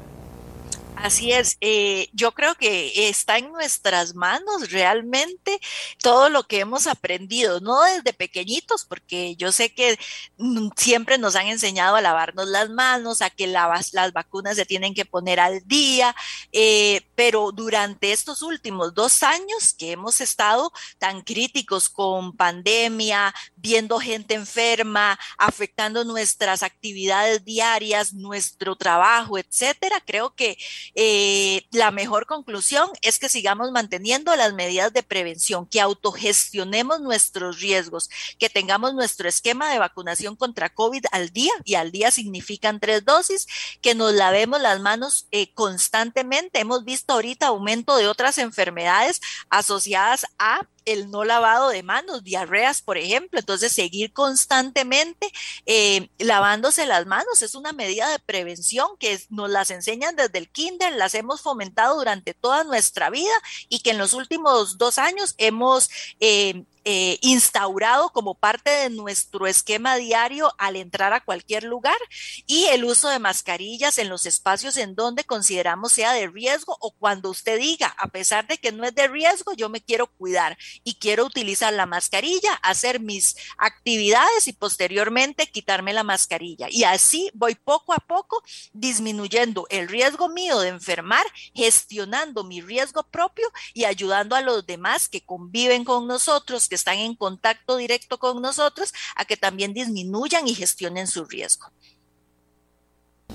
Así 0.97 1.31
es, 1.31 1.59
eh, 1.61 2.09
yo 2.15 2.33
creo 2.33 2.55
que 2.55 3.09
está 3.09 3.37
en 3.37 3.53
nuestras 3.53 4.15
manos 4.15 4.71
realmente 4.71 5.61
todo 6.03 6.31
lo 6.31 6.45
que 6.45 6.61
hemos 6.61 6.87
aprendido, 6.87 7.61
no 7.61 7.83
desde 7.83 8.15
pequeñitos, 8.15 8.87
porque 8.87 9.37
yo 9.37 9.53
sé 9.53 9.73
que 9.73 9.99
mm, 10.39 10.71
siempre 10.77 11.19
nos 11.19 11.37
han 11.37 11.49
enseñado 11.49 11.97
a 11.97 12.01
lavarnos 12.01 12.49
las 12.49 12.71
manos, 12.71 13.21
a 13.21 13.31
que 13.31 13.47
las, 13.47 13.93
vacunas 14.13 14.57
se 14.57 14.65
tienen 14.65 14.95
que 14.95 15.05
poner 15.05 15.39
al 15.39 15.67
día, 15.69 16.17
eh, 16.53 17.03
pero 17.15 17.53
durante 17.53 18.13
estos 18.13 18.43
últimos 18.43 18.95
dos 18.95 19.23
años 19.23 19.75
que 19.79 19.93
hemos 19.93 20.21
estado 20.21 20.73
tan 20.99 21.21
críticos 21.21 21.89
con 21.91 22.35
pandemia, 22.37 23.35
viendo 23.67 23.99
gente 23.99 24.35
enferma, 24.35 25.19
afectando 25.39 26.05
nuestras 26.05 26.62
actividades 26.62 27.45
diarias, 27.45 28.14
nuestro 28.14 28.77
trabajo, 28.77 29.39
etcétera, 29.39 30.01
creo 30.07 30.37
que 30.37 30.57
eh, 30.95 31.67
la 31.73 31.91
mejor 31.91 32.27
conclusión 32.27 32.89
es 33.03 33.19
que 33.19 33.29
sigamos 33.29 33.73
manteniendo 33.73 34.37
las 34.37 34.55
medidas 34.55 34.93
de 34.93 35.03
prevención, 35.03 35.67
que 35.67 35.81
autogestionemos 35.81 37.01
nuestros 37.01 37.59
riesgos, 37.61 38.09
que 38.39 38.49
tengamos 38.49 38.95
nuestro 38.95 39.29
esquema 39.29 39.73
de 39.73 39.81
vacunación 39.81 40.37
contra 40.37 40.73
COVID 40.73 41.05
al 41.11 41.31
día, 41.31 41.53
y 41.64 41.75
al 41.75 41.91
día 41.91 42.12
significan 42.12 42.79
tres 42.79 43.05
dosis, 43.05 43.49
que 43.81 43.97
nos 43.97 44.12
lavemos 44.12 44.61
las 44.61 44.79
manos 44.79 45.27
eh, 45.33 45.53
constantemente. 45.55 46.61
Hemos 46.61 46.85
visto 46.85 47.14
ahorita 47.14 47.49
aumento 47.49 47.97
de 47.97 48.07
otras 48.07 48.39
enfermedades 48.39 49.21
asociadas 49.51 50.25
a 50.39 50.61
el 50.87 51.11
no 51.11 51.24
lavado 51.24 51.68
de 51.68 51.82
manos, 51.82 52.24
diarreas, 52.24 52.80
por 52.80 52.97
ejemplo. 52.97 53.39
Entonces, 53.39 53.72
seguir 53.72 54.12
constantemente 54.12 55.30
eh, 55.66 56.09
lavándose 56.18 56.87
las 56.87 57.07
manos 57.07 57.43
es 57.43 57.55
una 57.55 57.72
medida 57.72 58.11
de 58.11 58.18
prevención 58.18 58.89
que 58.99 59.20
nos 59.28 59.51
las 59.51 59.70
enseñan 59.70 60.16
desde 60.16 60.39
el 60.39 60.49
kinder, 60.49 60.95
las 60.95 61.14
hemos 61.14 61.43
fomentado 61.43 61.97
durante 61.97 62.32
toda 62.32 62.64
nuestra 62.64 63.11
vida 63.11 63.34
y 63.68 63.80
que 63.80 63.91
en 63.91 63.99
los 63.99 64.14
últimos 64.14 64.78
dos 64.78 64.99
años 64.99 65.34
hemos 65.39 65.91
eh, 66.20 66.64
eh, 66.89 67.18
instaurado 67.20 68.11
como 68.11 68.37
parte 68.37 68.70
de 68.70 68.91
nuestro 68.91 69.49
esquema 69.49 69.97
diario 69.97 70.55
al 70.57 70.76
entrar 70.76 71.12
a 71.12 71.24
cualquier 71.24 71.64
lugar 71.64 71.99
y 72.47 72.66
el 72.66 72.84
uso 72.84 73.09
de 73.09 73.18
mascarillas 73.18 73.99
en 73.99 74.09
los 74.09 74.24
espacios 74.24 74.76
en 74.76 74.95
donde 74.95 75.24
consideramos 75.24 75.93
sea 75.93 76.12
de 76.12 76.28
riesgo 76.28 76.76
o 76.80 76.93
cuando 76.93 77.30
usted 77.30 77.59
diga, 77.59 77.89
a 77.99 78.07
pesar 78.07 78.47
de 78.47 78.59
que 78.59 78.70
no 78.70 78.84
es 78.84 78.95
de 78.95 79.09
riesgo, 79.09 79.53
yo 79.55 79.68
me 79.68 79.80
quiero 79.80 80.07
cuidar 80.07 80.57
y 80.84 80.95
quiero 80.95 81.24
utilizar 81.24 81.72
la 81.72 81.87
mascarilla, 81.87 82.55
hacer 82.62 83.01
mis 83.01 83.34
actividades 83.59 84.47
y 84.47 84.53
posteriormente 84.53 85.49
quitarme 85.49 85.93
la 85.93 86.05
mascarilla. 86.05 86.68
Y 86.70 86.84
así 86.84 87.32
voy 87.34 87.57
poco 87.57 87.95
a 87.95 87.99
poco 87.99 88.45
disminuyendo 88.72 89.66
el 89.70 89.89
riesgo 89.89 90.28
mío 90.28 90.61
de 90.61 90.68
enfermar, 90.68 91.26
gestionando 91.53 92.45
mi 92.45 92.61
riesgo 92.61 93.03
propio 93.03 93.51
y 93.74 93.87
ayudando 93.87 94.37
a 94.37 94.41
los 94.41 94.64
demás 94.64 95.09
que 95.09 95.24
conviven 95.24 95.82
con 95.82 96.07
nosotros, 96.07 96.68
están 96.77 96.99
en 96.99 97.14
contacto 97.16 97.77
directo 97.77 98.18
con 98.18 98.41
nosotros 98.41 98.93
a 99.16 99.24
que 99.24 99.37
también 99.37 99.74
disminuyan 99.74 100.47
y 100.47 100.55
gestionen 100.55 101.07
su 101.07 101.24
riesgo. 101.24 101.66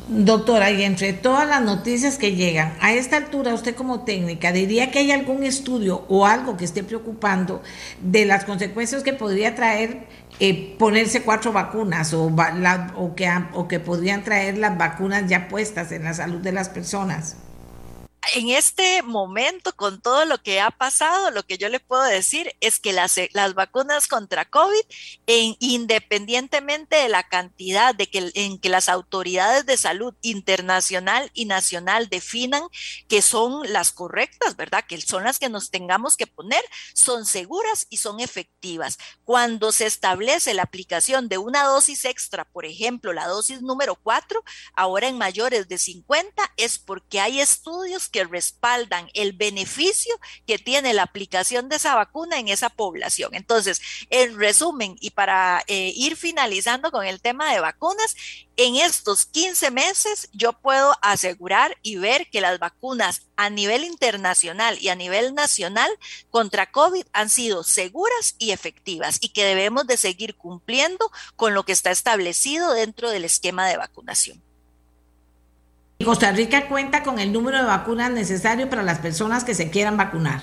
Doctora, 0.08 0.72
y 0.72 0.84
entre 0.84 1.14
todas 1.14 1.48
las 1.48 1.62
noticias 1.62 2.18
que 2.18 2.36
llegan, 2.36 2.78
a 2.80 2.94
esta 2.94 3.18
altura 3.18 3.54
usted 3.54 3.76
como 3.76 4.04
técnica 4.04 4.52
diría 4.52 4.90
que 4.90 5.00
hay 5.00 5.12
algún 5.12 5.44
estudio 5.44 6.06
o 6.08 6.26
algo 6.26 6.56
que 6.56 6.66
esté 6.66 6.84
preocupando 6.84 7.62
de 8.02 8.26
las 8.26 8.46
consecuencias 8.46 9.04
que 9.04 9.14
podría 9.14 9.54
traer 9.54 10.08
eh, 10.40 10.76
ponerse 10.80 11.24
cuatro 11.24 11.52
vacunas 11.52 12.14
o, 12.14 12.24
o, 12.96 13.16
que, 13.16 13.30
o 13.54 13.68
que 13.68 13.80
podrían 13.80 14.24
traer 14.24 14.58
las 14.58 14.78
vacunas 14.78 15.30
ya 15.30 15.48
puestas 15.48 15.92
en 15.92 16.06
la 16.06 16.14
salud 16.14 16.40
de 16.40 16.54
las 16.54 16.70
personas 16.70 17.36
en 18.36 18.50
este 18.50 19.02
momento, 19.02 19.76
con 19.76 20.00
todo 20.00 20.26
lo 20.26 20.42
que 20.44 20.62
ha 20.62 20.70
pasado, 20.70 21.32
lo 21.32 21.44
que 21.44 21.58
yo 21.58 21.70
le 21.70 21.80
puedo 21.80 22.04
decir 22.04 22.56
es 22.62 22.80
que 22.80 22.94
las, 22.94 23.16
las 23.34 23.56
vacunas 23.56 24.08
contra 24.08 24.46
COVID, 24.46 24.82
en, 25.26 25.56
independientemente 25.60 26.98
de 26.98 27.10
la 27.10 27.28
cantidad 27.28 27.96
de 27.96 28.08
que, 28.08 28.32
en 28.36 28.60
que 28.60 28.70
las 28.70 28.90
autoridades 28.90 29.66
de 29.66 29.76
salud 29.76 30.14
internacional 30.22 31.32
y 31.34 31.46
nacional 31.46 32.10
definan 32.10 32.62
que 33.08 33.24
son 33.24 33.72
las 33.74 33.92
correctas, 33.92 34.56
¿verdad? 34.56 34.86
Que 34.88 35.02
son 35.02 35.24
las 35.24 35.40
que 35.40 35.50
nos 35.50 35.72
tengamos 35.72 36.16
que 36.16 36.28
poner, 36.28 36.64
son 36.94 37.26
seguras 37.26 37.88
y 37.90 37.98
son 37.98 38.20
efectivas. 38.20 39.00
Cuando 39.24 39.72
se 39.72 39.88
establece 39.88 40.54
la 40.54 40.64
aplicación 40.64 41.28
de 41.28 41.40
una 41.40 41.64
dosis 41.64 42.06
extra, 42.06 42.46
por 42.46 42.66
ejemplo, 42.66 43.14
la 43.14 43.28
dosis 43.28 43.64
número 43.64 43.96
4, 43.96 44.44
ahora 44.76 45.08
en 45.08 45.18
mayores 45.18 45.68
de 45.68 45.80
50, 45.80 46.54
es 46.58 46.78
porque 46.78 47.20
hay 47.20 47.42
estudios 47.42 48.11
que 48.12 48.24
respaldan 48.26 49.10
el 49.14 49.34
beneficio 49.34 50.14
que 50.46 50.60
tiene 50.60 50.94
la 50.94 51.04
aplicación 51.04 51.70
de 51.70 51.78
esa 51.78 51.96
vacuna 51.96 52.40
en 52.40 52.48
esa 52.48 52.70
población. 52.70 53.34
Entonces, 53.34 53.82
en 54.10 54.38
resumen, 54.38 54.96
y 55.00 55.12
para 55.12 55.64
eh, 55.68 55.94
ir 55.96 56.16
finalizando 56.16 56.92
con 56.92 57.06
el 57.06 57.22
tema 57.22 57.52
de 57.52 57.60
vacunas, 57.60 58.16
en 58.58 58.76
estos 58.76 59.26
15 59.26 59.72
meses 59.72 60.30
yo 60.34 60.54
puedo 60.54 60.94
asegurar 61.02 61.78
y 61.82 61.96
ver 61.96 62.30
que 62.30 62.42
las 62.42 62.60
vacunas 62.60 63.24
a 63.36 63.50
nivel 63.50 63.84
internacional 63.84 64.78
y 64.80 64.90
a 64.90 64.96
nivel 64.96 65.34
nacional 65.34 65.90
contra 66.30 66.72
COVID 66.72 67.06
han 67.14 67.30
sido 67.30 67.64
seguras 67.64 68.36
y 68.38 68.52
efectivas 68.52 69.18
y 69.22 69.30
que 69.30 69.46
debemos 69.46 69.88
de 69.88 69.98
seguir 69.98 70.36
cumpliendo 70.36 71.12
con 71.36 71.54
lo 71.54 71.64
que 71.64 71.72
está 71.72 71.92
establecido 71.92 72.74
dentro 72.74 73.10
del 73.10 73.26
esquema 73.26 73.68
de 73.68 73.78
vacunación. 73.78 74.44
Costa 76.04 76.32
Rica 76.32 76.68
cuenta 76.68 77.04
con 77.04 77.20
el 77.20 77.32
número 77.32 77.58
de 77.58 77.64
vacunas 77.64 78.12
necesario 78.12 78.70
para 78.70 78.84
las 78.84 79.00
personas 79.00 79.44
que 79.44 79.56
se 79.56 79.70
quieran 79.70 79.98
vacunar. 79.98 80.42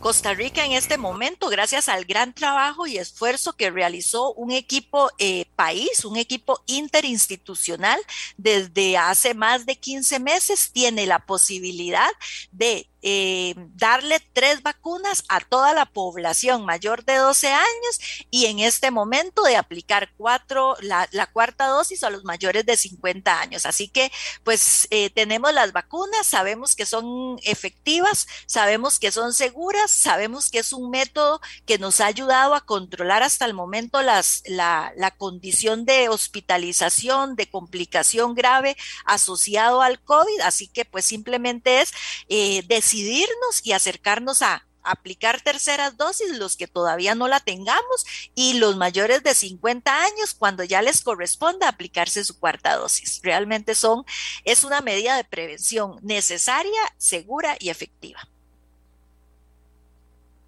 Costa 0.00 0.34
Rica 0.34 0.64
en 0.64 0.70
este 0.70 0.98
momento, 0.98 1.48
gracias 1.48 1.88
al 1.88 2.04
gran 2.04 2.32
trabajo 2.32 2.86
y 2.86 2.96
esfuerzo 2.96 3.54
que 3.54 3.70
realizó 3.70 4.32
un 4.34 4.52
equipo 4.52 5.10
eh, 5.18 5.46
país, 5.56 6.04
un 6.04 6.16
equipo 6.16 6.62
interinstitucional, 6.66 7.98
desde 8.36 8.98
hace 8.98 9.34
más 9.34 9.66
de 9.66 9.76
15 9.76 10.20
meses, 10.20 10.70
tiene 10.72 11.06
la 11.06 11.18
posibilidad 11.18 12.08
de 12.52 12.88
eh, 13.02 13.54
darle 13.74 14.20
tres 14.32 14.62
vacunas 14.62 15.24
a 15.28 15.40
toda 15.40 15.72
la 15.72 15.86
población 15.86 16.64
mayor 16.64 17.04
de 17.04 17.16
12 17.16 17.48
años 17.48 18.00
y 18.30 18.46
en 18.46 18.58
este 18.58 18.90
momento 18.90 19.42
de 19.42 19.56
aplicar 19.56 20.10
cuatro, 20.16 20.76
la, 20.80 21.06
cuarta 21.32 21.66
dosis 21.66 22.02
a 22.04 22.10
los 22.10 22.24
mayores 22.24 22.64
de 22.66 22.76
50 22.76 23.40
años. 23.40 23.66
Así 23.66 23.88
que 23.88 24.10
pues 24.44 24.88
eh, 24.90 25.10
tenemos 25.10 25.52
las 25.52 25.72
vacunas, 25.72 26.26
sabemos 26.26 26.74
que 26.74 26.86
son 26.86 27.38
efectivas, 27.44 28.26
sabemos 28.46 28.98
que 28.98 29.12
son 29.12 29.32
seguras, 29.32 29.90
sabemos 29.90 30.50
que 30.50 30.58
es 30.58 30.72
un 30.72 30.90
método 30.90 31.40
que 31.66 31.78
nos 31.78 32.00
ha 32.00 32.06
ayudado 32.06 32.54
a 32.54 32.64
controlar 32.64 33.22
hasta 33.22 33.44
el 33.44 33.54
momento 33.54 34.02
la, 34.02 34.22
la 34.46 35.10
condición 35.16 35.84
de 35.84 36.08
hospitalización, 36.08 37.36
de 37.36 37.48
complicación 37.48 38.34
grave 38.34 38.76
asociado 39.04 39.82
al 39.82 40.00
COVID. 40.00 40.40
Así 40.42 40.68
que 40.68 40.84
pues 40.84 41.04
simplemente 41.04 41.80
es 41.80 41.92
eh, 42.28 42.62
decidirnos 42.86 43.62
y 43.64 43.72
acercarnos 43.72 44.42
a 44.42 44.64
aplicar 44.84 45.40
terceras 45.40 45.96
dosis, 45.96 46.38
los 46.38 46.56
que 46.56 46.68
todavía 46.68 47.16
no 47.16 47.26
la 47.26 47.40
tengamos, 47.40 48.06
y 48.36 48.54
los 48.54 48.76
mayores 48.76 49.24
de 49.24 49.34
50 49.34 50.04
años, 50.04 50.34
cuando 50.34 50.62
ya 50.62 50.82
les 50.82 51.02
corresponda 51.02 51.66
aplicarse 51.66 52.24
su 52.24 52.38
cuarta 52.38 52.76
dosis. 52.76 53.20
Realmente 53.24 53.74
son, 53.74 54.04
es 54.44 54.62
una 54.62 54.82
medida 54.82 55.16
de 55.16 55.24
prevención 55.24 55.98
necesaria, 56.02 56.80
segura 56.96 57.56
y 57.58 57.70
efectiva. 57.70 58.28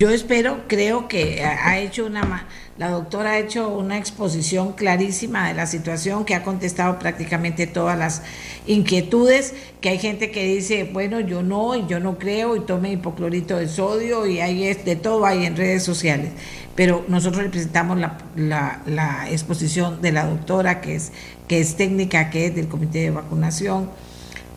Yo 0.00 0.10
espero, 0.10 0.60
creo 0.68 1.08
que 1.08 1.42
ha 1.42 1.76
hecho 1.80 2.06
una, 2.06 2.46
la 2.76 2.88
doctora 2.88 3.32
ha 3.32 3.38
hecho 3.40 3.68
una 3.68 3.98
exposición 3.98 4.74
clarísima 4.74 5.48
de 5.48 5.54
la 5.54 5.66
situación, 5.66 6.24
que 6.24 6.36
ha 6.36 6.44
contestado 6.44 7.00
prácticamente 7.00 7.66
todas 7.66 7.98
las 7.98 8.22
inquietudes, 8.68 9.54
que 9.80 9.88
hay 9.88 9.98
gente 9.98 10.30
que 10.30 10.44
dice, 10.44 10.84
bueno, 10.84 11.18
yo 11.18 11.42
no, 11.42 11.74
y 11.74 11.84
yo 11.88 11.98
no 11.98 12.16
creo, 12.16 12.54
y 12.54 12.60
tome 12.60 12.92
hipoclorito 12.92 13.56
de 13.56 13.66
sodio, 13.66 14.24
y 14.24 14.38
hay 14.38 14.72
de 14.72 14.94
todo 14.94 15.26
hay 15.26 15.44
en 15.46 15.56
redes 15.56 15.82
sociales. 15.82 16.30
Pero 16.76 17.04
nosotros 17.08 17.42
representamos 17.42 17.98
la, 17.98 18.18
la, 18.36 18.82
la 18.86 19.28
exposición 19.28 20.00
de 20.00 20.12
la 20.12 20.26
doctora, 20.26 20.80
que 20.80 20.94
es, 20.94 21.10
que 21.48 21.58
es 21.58 21.74
técnica, 21.74 22.30
que 22.30 22.46
es 22.46 22.54
del 22.54 22.68
Comité 22.68 23.00
de 23.00 23.10
Vacunación 23.10 23.90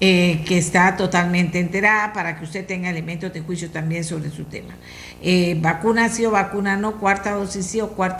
eh, 0.03 0.43
que 0.47 0.57
está 0.57 0.97
totalmente 0.97 1.59
enterada 1.59 2.11
para 2.11 2.35
que 2.35 2.43
usted 2.43 2.65
tenga 2.65 2.89
elementos 2.89 3.31
de 3.31 3.41
juicio 3.41 3.69
también 3.69 4.03
sobre 4.03 4.31
su 4.31 4.45
tema. 4.45 4.73
Eh, 5.21 5.55
vacuna 5.61 6.09
sí 6.09 6.25
o 6.25 6.31
vacuna 6.31 6.75
no, 6.75 6.99
cuarta 6.99 7.35
dosis 7.35 7.67
sí 7.67 7.81
o 7.81 7.89
cuarta 7.89 8.19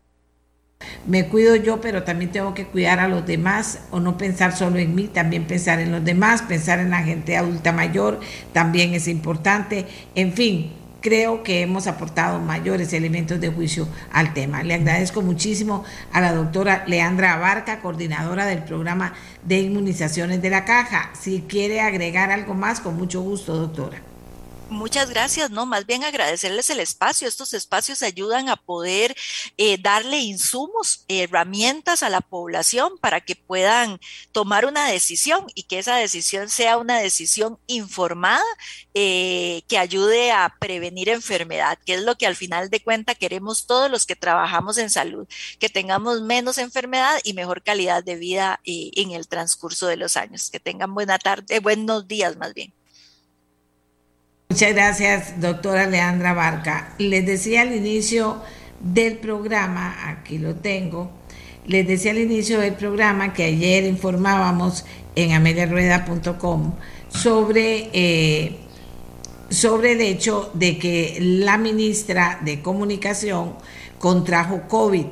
me 1.08 1.28
cuido 1.28 1.56
yo, 1.56 1.82
pero 1.82 2.04
también 2.04 2.32
tengo 2.32 2.54
que 2.54 2.66
cuidar 2.66 3.00
a 3.00 3.08
los 3.08 3.26
demás 3.26 3.80
o 3.90 4.00
no 4.00 4.18
pensar 4.18 4.56
solo 4.56 4.78
en 4.78 4.94
mí, 4.94 5.08
también 5.08 5.46
pensar 5.46 5.80
en 5.80 5.92
los 5.92 6.04
demás, 6.04 6.44
pensar 6.44 6.80
en 6.80 6.92
la 6.92 7.02
gente 7.02 7.36
adulta 7.36 7.72
mayor, 7.72 8.20
también 8.54 8.94
es 8.94 9.08
importante. 9.08 9.88
En 10.14 10.34
fin, 10.34 10.72
creo 11.02 11.44
que 11.44 11.62
hemos 11.62 11.88
aportado 11.88 12.40
mayores 12.40 12.94
elementos 12.94 13.42
de 13.42 13.50
juicio 13.50 13.88
al 14.14 14.34
tema. 14.34 14.64
Le 14.64 14.76
agradezco 14.76 15.22
muchísimo 15.22 15.84
a 16.14 16.22
la 16.22 16.34
doctora 16.34 16.86
Leandra 16.88 17.34
Abarca, 17.34 17.82
coordinadora 17.82 18.46
del 18.46 18.64
programa 18.64 19.14
de 19.44 19.60
inmunizaciones 19.60 20.42
de 20.42 20.50
la 20.50 20.64
caja. 20.64 21.10
Si 21.20 21.42
quiere 21.42 21.82
agregar 21.82 22.32
algo 22.32 22.54
más, 22.54 22.80
con 22.80 22.96
mucho 22.96 23.22
gusto, 23.22 23.56
doctora. 23.56 24.11
Muchas 24.72 25.10
gracias, 25.10 25.52
no, 25.52 25.66
más 25.66 25.86
bien 25.86 26.06
agradecerles 26.06 26.70
el 26.70 26.80
espacio. 26.80 27.28
Estos 27.28 27.54
espacios 27.54 28.02
ayudan 28.04 28.48
a 28.48 28.56
poder 28.56 29.18
eh, 29.58 29.78
darle 29.78 30.20
insumos, 30.20 31.04
herramientas 31.10 32.04
a 32.04 32.10
la 32.10 32.22
población 32.22 32.98
para 33.02 33.20
que 33.20 33.36
puedan 33.36 34.00
tomar 34.32 34.66
una 34.66 34.88
decisión 34.88 35.46
y 35.56 35.64
que 35.64 35.80
esa 35.80 35.98
decisión 35.98 36.48
sea 36.50 36.78
una 36.78 37.00
decisión 37.00 37.60
informada 37.68 38.46
eh, 38.94 39.64
que 39.68 39.78
ayude 39.78 40.32
a 40.32 40.56
prevenir 40.58 41.10
enfermedad, 41.10 41.78
que 41.86 41.96
es 41.96 42.04
lo 42.04 42.16
que 42.16 42.26
al 42.26 42.38
final 42.38 42.70
de 42.70 42.82
cuenta 42.82 43.14
queremos 43.14 43.68
todos 43.68 43.92
los 43.92 44.06
que 44.06 44.16
trabajamos 44.16 44.78
en 44.78 44.90
salud, 44.90 45.28
que 45.60 45.68
tengamos 45.68 46.22
menos 46.22 46.58
enfermedad 46.58 47.20
y 47.26 47.34
mejor 47.34 47.62
calidad 47.62 48.06
de 48.06 48.16
vida 48.16 48.62
eh, 48.64 48.92
en 48.96 49.12
el 49.12 49.28
transcurso 49.28 49.88
de 49.88 49.98
los 49.98 50.16
años. 50.16 50.50
Que 50.50 50.62
tengan 50.62 50.94
buena 50.94 51.20
tarde, 51.20 51.60
buenos 51.60 52.08
días 52.08 52.38
más 52.38 52.54
bien. 52.54 52.74
Muchas 54.52 54.74
gracias, 54.74 55.40
doctora 55.40 55.88
Leandra 55.88 56.34
Barca. 56.34 56.90
Les 56.98 57.26
decía 57.26 57.62
al 57.62 57.74
inicio 57.74 58.42
del 58.82 59.16
programa, 59.16 60.10
aquí 60.10 60.40
lo 60.40 60.56
tengo, 60.56 61.10
les 61.66 61.88
decía 61.88 62.12
al 62.12 62.18
inicio 62.18 62.60
del 62.60 62.74
programa 62.74 63.32
que 63.32 63.46
ayer 63.46 63.86
informábamos 63.86 64.84
en 65.16 65.32
ameliarueda.com 65.32 66.74
sobre, 67.08 67.92
eh, 67.94 68.58
sobre 69.50 69.94
el 69.94 70.02
hecho 70.02 70.52
de 70.54 70.78
que 70.78 71.18
la 71.22 71.58
ministra 71.58 72.38
de 72.44 72.62
Comunicación 72.62 73.54
contrajo 74.00 74.64
COVID 74.68 75.06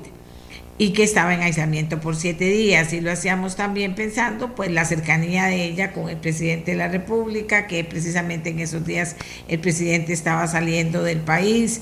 y 0.80 0.94
que 0.94 1.04
estaba 1.04 1.34
en 1.34 1.42
aislamiento 1.42 2.00
por 2.00 2.16
siete 2.16 2.46
días. 2.46 2.94
Y 2.94 3.02
lo 3.02 3.12
hacíamos 3.12 3.58
también 3.58 3.96
pensando 3.96 4.56
pues 4.56 4.72
la 4.72 4.86
cercanía 4.86 5.46
de 5.46 5.66
ella 5.66 5.92
con 5.92 6.10
el 6.10 6.16
presidente 6.18 6.72
de 6.72 6.78
la 6.78 6.88
República, 6.88 7.68
que 7.68 7.84
precisamente 7.84 8.50
en 8.50 8.60
esos 8.60 8.86
días 8.86 9.18
el 9.50 9.60
presidente 9.60 10.14
estaba 10.14 10.48
saliendo 10.48 11.04
del 11.04 11.20
país. 11.20 11.82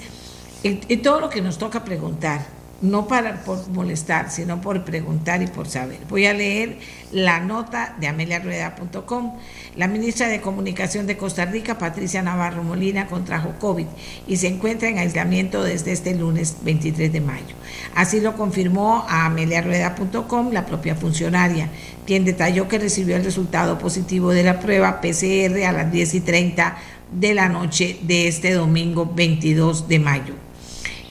Y, 0.64 0.98
todo 0.98 1.22
lo 1.22 1.30
que 1.30 1.42
nos 1.42 1.60
toca 1.60 1.86
preguntar, 1.86 2.48
no 2.82 3.08
para 3.08 3.44
por 3.44 3.68
molestar, 3.70 4.30
sino 4.30 4.62
por 4.62 4.84
preguntar 4.84 5.42
y 5.42 5.48
por 5.48 5.68
saber. 5.68 6.00
Voy 6.10 6.26
a 6.26 6.34
leer 6.34 6.78
la 7.12 7.40
nota 7.40 7.96
de 8.00 8.08
ameliarueda.com. 8.08 9.34
La 9.76 9.88
ministra 9.88 10.28
de 10.28 10.42
Comunicación 10.42 11.08
de 11.08 11.18
Costa 11.18 11.46
Rica, 11.46 11.78
Patricia 11.78 12.22
Navarro 12.22 12.64
Molina, 12.64 13.08
contrajo 13.08 13.54
COVID 13.60 13.86
y 14.28 14.38
se 14.38 14.48
encuentra 14.48 14.90
en 14.90 15.00
aislamiento 15.00 15.64
desde 15.64 15.92
este 15.92 16.16
lunes 16.16 16.58
23 16.62 17.12
de 17.12 17.22
mayo. 17.22 17.56
Así 17.96 18.20
lo 18.20 18.36
confirmó 18.36 19.06
a 19.10 19.26
ameliarueda.com 19.26 20.52
la 20.52 20.66
propia 20.66 20.96
funcionaria, 20.96 21.70
quien 22.06 22.26
detalló 22.26 22.68
que 22.68 22.80
recibió 22.80 23.16
el 23.16 23.24
resultado 23.24 23.80
positivo 23.80 24.32
de 24.32 24.44
la 24.44 24.60
prueba 24.60 25.02
PCR 25.02 25.64
a 25.66 25.72
las 25.72 25.92
10 25.92 26.14
y 26.14 26.20
30 26.22 26.78
de 27.12 27.34
la 27.34 27.50
noche 27.50 28.00
de 28.04 28.28
este 28.28 28.54
domingo 28.54 29.10
22 29.14 29.88
de 29.88 30.00
mayo. 30.00 30.34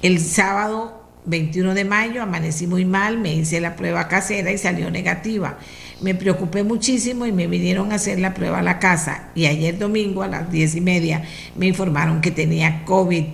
El 0.03 0.21
sábado 0.21 0.96
21 1.27 1.75
de 1.75 1.85
mayo 1.85 2.23
amanecí 2.23 2.67
muy 2.67 2.85
mal, 2.85 3.19
me 3.19 3.35
hice 3.35 3.61
la 3.61 3.77
prueba 3.77 4.09
casera 4.09 4.51
y 4.51 4.59
salió 4.59 4.91
negativa. 4.91 5.59
Me 6.01 6.15
preocupé 6.15 6.63
muchísimo 6.63 7.27
y 7.27 7.33
me 7.33 7.47
vinieron 7.47 7.93
a 7.93 7.97
hacer 7.97 8.19
la 8.19 8.35
prueba 8.35 8.61
a 8.61 8.63
la 8.63 8.79
casa 8.79 9.29
y 9.35 9.47
ayer 9.47 9.79
domingo 9.79 10.23
a 10.23 10.29
las 10.29 10.51
10 10.51 10.77
y 10.77 10.81
media 10.81 11.25
me 11.57 11.67
informaron 11.67 12.21
que 12.21 12.31
tenía 12.31 12.85
COVID 12.85 13.25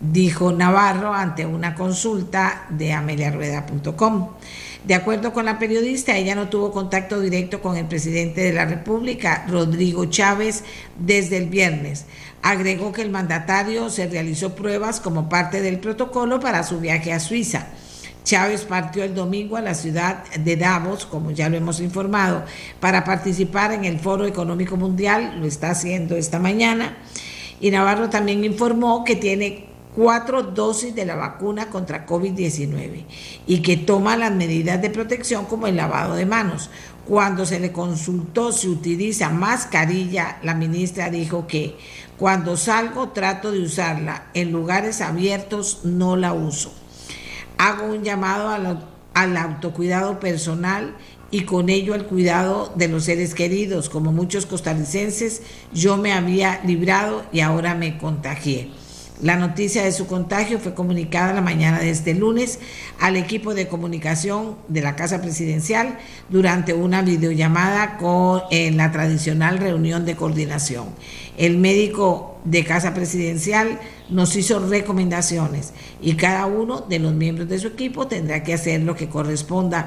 dijo 0.00 0.52
Navarro 0.52 1.14
ante 1.14 1.46
una 1.46 1.74
consulta 1.74 2.66
de 2.70 2.92
ameliarueda.com. 2.92 4.28
De 4.84 4.94
acuerdo 4.94 5.32
con 5.32 5.46
la 5.46 5.58
periodista, 5.58 6.16
ella 6.16 6.36
no 6.36 6.48
tuvo 6.48 6.70
contacto 6.70 7.20
directo 7.20 7.60
con 7.60 7.76
el 7.76 7.86
presidente 7.86 8.42
de 8.42 8.52
la 8.52 8.66
República, 8.66 9.44
Rodrigo 9.48 10.04
Chávez, 10.06 10.62
desde 10.96 11.38
el 11.38 11.46
viernes. 11.46 12.06
Agregó 12.46 12.92
que 12.92 13.02
el 13.02 13.10
mandatario 13.10 13.90
se 13.90 14.06
realizó 14.06 14.54
pruebas 14.54 15.00
como 15.00 15.28
parte 15.28 15.60
del 15.62 15.80
protocolo 15.80 16.38
para 16.38 16.62
su 16.62 16.78
viaje 16.78 17.12
a 17.12 17.18
Suiza. 17.18 17.66
Chávez 18.22 18.62
partió 18.62 19.02
el 19.02 19.16
domingo 19.16 19.56
a 19.56 19.60
la 19.60 19.74
ciudad 19.74 20.22
de 20.32 20.56
Davos, 20.56 21.06
como 21.06 21.32
ya 21.32 21.48
lo 21.48 21.56
hemos 21.56 21.80
informado, 21.80 22.44
para 22.78 23.02
participar 23.02 23.72
en 23.72 23.84
el 23.84 23.98
Foro 23.98 24.26
Económico 24.26 24.76
Mundial, 24.76 25.40
lo 25.40 25.46
está 25.48 25.70
haciendo 25.70 26.14
esta 26.14 26.38
mañana. 26.38 26.96
Y 27.58 27.72
Navarro 27.72 28.10
también 28.10 28.44
informó 28.44 29.02
que 29.02 29.16
tiene 29.16 29.66
cuatro 29.96 30.44
dosis 30.44 30.94
de 30.94 31.04
la 31.04 31.16
vacuna 31.16 31.68
contra 31.68 32.06
COVID-19 32.06 33.06
y 33.48 33.60
que 33.60 33.76
toma 33.76 34.16
las 34.16 34.30
medidas 34.30 34.80
de 34.80 34.90
protección 34.90 35.46
como 35.46 35.66
el 35.66 35.74
lavado 35.74 36.14
de 36.14 36.26
manos. 36.26 36.70
Cuando 37.06 37.46
se 37.46 37.60
le 37.60 37.72
consultó 37.72 38.52
si 38.52 38.68
utiliza 38.68 39.30
mascarilla, 39.30 40.38
la 40.42 40.54
ministra 40.54 41.08
dijo 41.08 41.46
que 41.46 41.76
cuando 42.18 42.56
salgo 42.56 43.10
trato 43.10 43.52
de 43.52 43.60
usarla, 43.60 44.26
en 44.34 44.52
lugares 44.52 45.00
abiertos 45.00 45.80
no 45.84 46.16
la 46.16 46.32
uso. 46.32 46.72
Hago 47.58 47.86
un 47.86 48.02
llamado 48.04 48.48
al 49.14 49.36
autocuidado 49.36 50.18
personal 50.20 50.94
y 51.30 51.42
con 51.42 51.68
ello 51.68 51.94
al 51.94 52.06
cuidado 52.06 52.72
de 52.76 52.88
los 52.88 53.04
seres 53.04 53.34
queridos. 53.34 53.88
Como 53.88 54.12
muchos 54.12 54.46
costarricenses, 54.46 55.42
yo 55.72 55.96
me 55.96 56.12
había 56.12 56.60
librado 56.64 57.24
y 57.32 57.40
ahora 57.40 57.74
me 57.74 57.98
contagié. 57.98 58.70
La 59.22 59.36
noticia 59.36 59.82
de 59.82 59.92
su 59.92 60.06
contagio 60.06 60.58
fue 60.58 60.74
comunicada 60.74 61.32
la 61.32 61.40
mañana 61.40 61.78
de 61.78 61.88
este 61.88 62.12
lunes 62.12 62.58
al 63.00 63.16
equipo 63.16 63.54
de 63.54 63.66
comunicación 63.66 64.56
de 64.68 64.82
la 64.82 64.94
Casa 64.94 65.22
Presidencial 65.22 65.96
durante 66.28 66.74
una 66.74 67.00
videollamada 67.00 67.96
con, 67.96 68.42
en 68.50 68.76
la 68.76 68.92
tradicional 68.92 69.56
reunión 69.56 70.04
de 70.04 70.16
coordinación. 70.16 70.88
El 71.38 71.56
médico 71.56 72.38
de 72.44 72.66
Casa 72.66 72.92
Presidencial 72.92 73.80
nos 74.10 74.36
hizo 74.36 74.58
recomendaciones 74.58 75.72
y 76.02 76.16
cada 76.16 76.44
uno 76.44 76.82
de 76.82 76.98
los 76.98 77.14
miembros 77.14 77.48
de 77.48 77.58
su 77.58 77.68
equipo 77.68 78.08
tendrá 78.08 78.42
que 78.42 78.52
hacer 78.52 78.82
lo 78.82 78.96
que 78.96 79.08
corresponda 79.08 79.86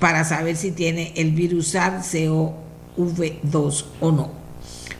para 0.00 0.24
saber 0.24 0.56
si 0.56 0.72
tiene 0.72 1.12
el 1.14 1.30
virus 1.30 1.72
SARS-CoV-2 1.72 3.84
o 4.00 4.10
no. 4.10 4.37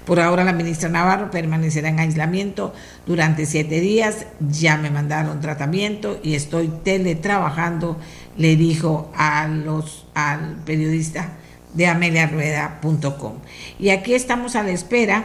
Por 0.09 0.20
ahora 0.20 0.42
la 0.42 0.54
ministra 0.54 0.88
Navarro 0.88 1.30
permanecerá 1.30 1.90
en 1.90 2.00
aislamiento 2.00 2.72
durante 3.04 3.44
siete 3.44 3.78
días. 3.82 4.24
Ya 4.40 4.78
me 4.78 4.88
mandaron 4.88 5.42
tratamiento 5.42 6.18
y 6.22 6.34
estoy 6.34 6.68
teletrabajando, 6.82 7.98
le 8.38 8.56
dijo 8.56 9.12
a 9.14 9.46
los, 9.48 10.06
al 10.14 10.62
periodista 10.64 11.32
de 11.74 11.88
ameliarueda.com. 11.88 13.34
Y 13.78 13.90
aquí 13.90 14.14
estamos 14.14 14.56
a 14.56 14.62
la 14.62 14.70
espera 14.70 15.24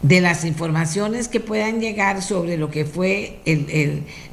de 0.00 0.22
las 0.22 0.46
informaciones 0.46 1.28
que 1.28 1.40
puedan 1.40 1.80
llegar 1.80 2.22
sobre 2.22 2.56
lo 2.56 2.70
que 2.70 2.86
fue 2.86 3.40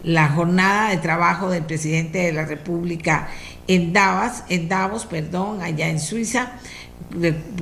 la 0.03 0.30
jornada 0.30 0.91
de 0.91 0.97
trabajo 0.97 1.49
del 1.49 1.63
presidente 1.65 2.19
de 2.19 2.32
la 2.32 2.45
República 2.45 3.28
en 3.67 3.91
Davos, 3.91 4.43
en 4.47 4.69
Davos, 4.69 5.05
perdón, 5.05 5.61
allá 5.61 5.89
en 5.89 5.99
Suiza 5.99 6.53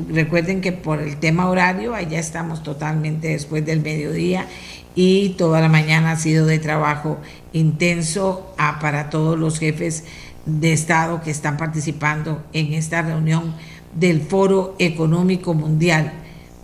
recuerden 0.10 0.62
que 0.62 0.72
por 0.72 1.02
el 1.02 1.18
tema 1.18 1.50
horario, 1.50 1.94
allá 1.94 2.20
estamos 2.20 2.64
totalmente 2.64 3.30
después 3.30 3.66
del 3.66 3.82
mediodía 3.82 4.48
y 4.96 5.30
toda 5.30 5.62
la 5.62 5.70
mañana 5.70 6.12
ha 6.12 6.16
sido 6.18 6.46
de 6.46 6.60
trabajo 6.60 7.18
intenso 7.54 8.54
ah, 8.58 8.80
para 8.82 9.10
todos 9.10 9.38
los 9.38 9.60
jefes 9.60 10.04
de 10.46 10.74
Estado 10.74 11.22
que 11.22 11.32
están 11.32 11.58
participando 11.58 12.44
en 12.54 12.74
esta 12.74 13.02
reunión 13.02 13.54
del 13.94 14.22
Foro 14.22 14.76
Económico 14.80 15.54
Mundial, 15.54 16.14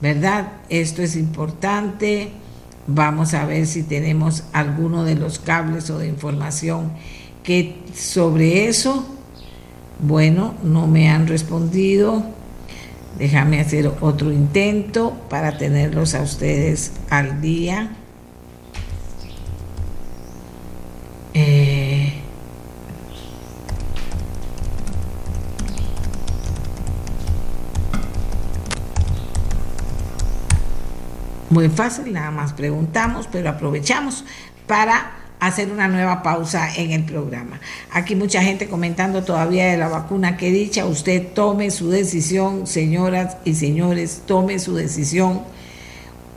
¿verdad? 0.02 0.54
Esto 0.70 1.02
es 1.02 1.16
importante. 1.16 2.30
Vamos 2.88 3.34
a 3.34 3.46
ver 3.46 3.66
si 3.66 3.84
tenemos 3.84 4.44
alguno 4.54 5.04
de 5.04 5.16
los 5.16 5.40
cables 5.40 5.90
o 5.90 5.98
de 5.98 6.08
información 6.08 6.92
que 7.44 7.76
sobre 7.94 8.68
eso, 8.68 9.06
bueno, 10.00 10.56
no 10.64 10.88
me 10.88 11.10
han 11.10 11.28
respondido. 11.28 12.24
Déjame 13.18 13.62
hacer 13.62 13.92
otro 14.02 14.32
intento 14.32 15.14
para 15.30 15.58
tenerlos 15.58 16.16
a 16.16 16.22
ustedes 16.22 16.92
al 17.10 17.42
día. 17.42 17.92
Eh, 21.34 22.14
muy 31.50 31.70
fácil, 31.70 32.12
nada 32.12 32.32
más 32.32 32.52
preguntamos, 32.52 33.30
pero 33.32 33.50
aprovechamos 33.50 34.26
para 34.68 35.25
hacer 35.40 35.72
una 35.72 35.88
nueva 35.88 36.24
pausa 36.24 36.74
en 36.76 36.92
el 36.92 37.04
programa. 37.04 37.60
Aquí 37.92 38.16
mucha 38.16 38.42
gente 38.42 38.68
comentando 38.68 39.24
todavía 39.24 39.68
de 39.68 39.78
la 39.78 39.88
vacuna 39.88 40.38
que 40.38 40.52
dicha, 40.52 40.86
usted 40.86 41.28
tome 41.34 41.72
su 41.72 41.90
decisión, 41.90 42.68
señoras 42.68 43.38
y 43.46 43.56
señores, 43.56 44.24
tome 44.26 44.60
su 44.60 44.76
decisión, 44.76 45.42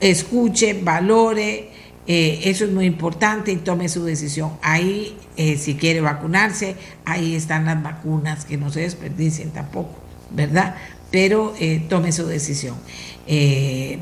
escuche, 0.01 0.81
valore, 0.83 1.71
eh, 2.07 2.41
eso 2.45 2.65
es 2.65 2.73
muy 2.73 2.87
importante 2.87 3.53
y 3.53 3.57
tome 3.57 3.89
su 3.89 4.05
decisión. 4.05 4.53
Ahí, 4.63 5.17
eh, 5.37 5.59
si 5.59 5.75
quiere 5.75 6.01
vacunarse, 6.01 6.75
ahí 7.05 7.35
están 7.35 7.67
las 7.67 7.83
vacunas, 7.83 8.47
que 8.47 8.57
no 8.57 8.71
se 8.71 8.81
desperdicien 8.81 9.51
tampoco, 9.51 9.95
¿verdad? 10.31 10.77
Pero 11.11 11.55
eh, 11.61 11.85
tome 11.89 12.13
su 12.13 12.27
decisión. 12.27 12.77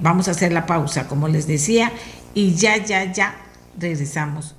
vamos 0.02 0.28
a 0.28 0.30
hacer 0.30 0.52
la 0.52 0.66
pausa, 0.66 1.08
como 1.08 1.26
les 1.26 1.48
decía, 1.48 1.92
y 2.32 2.54
ya, 2.54 2.76
ya, 2.84 3.12
ya 3.12 3.34
regresamos 3.76 4.54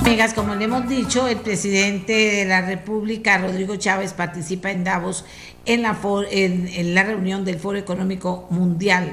Amigas, 0.00 0.32
como 0.32 0.54
le 0.54 0.64
hemos 0.64 0.88
dicho, 0.88 1.28
el 1.28 1.36
presidente 1.38 2.12
de 2.12 2.44
la 2.46 2.62
República, 2.62 3.36
Rodrigo 3.36 3.76
Chávez, 3.76 4.14
participa 4.14 4.70
en 4.70 4.84
Davos 4.84 5.26
en, 5.66 5.82
la 5.82 7.02
reunión 7.02 7.44
del 7.44 7.58
Foro 7.58 7.76
Económico 7.76 8.46
Mundial. 8.48 9.12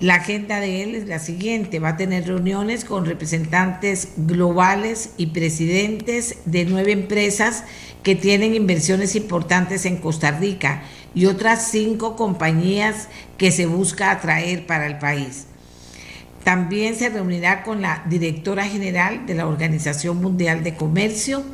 La 0.00 0.16
agenda 0.16 0.58
de 0.58 0.82
él 0.82 0.96
es 0.96 1.06
la 1.06 1.20
siguiente, 1.20 1.78
va 1.78 1.90
a 1.90 1.96
tener 1.96 2.26
reuniones 2.26 2.84
con 2.84 3.06
representantes 3.06 4.08
globales 4.16 5.10
y 5.18 5.26
presidentes 5.26 6.38
de 6.46 6.64
nueve 6.64 6.90
empresas 6.90 7.62
que 8.02 8.16
tienen 8.16 8.56
inversiones 8.56 9.14
importantes 9.14 9.86
en 9.86 9.98
Costa 9.98 10.32
Rica 10.32 10.82
y 11.14 11.26
otras 11.26 11.70
cinco 11.70 12.16
compañías 12.16 13.08
que 13.38 13.52
se 13.52 13.66
busca 13.66 14.10
atraer 14.10 14.66
para 14.66 14.88
el 14.88 14.98
país. 14.98 15.46
También 16.42 16.96
se 16.96 17.08
reunirá 17.08 17.62
con 17.62 17.80
la 17.80 18.02
directora 18.08 18.66
general 18.66 19.26
de 19.26 19.34
la 19.34 19.46
Organización 19.46 20.20
Mundial 20.20 20.64
de 20.64 20.74
Comercio, 20.74 21.44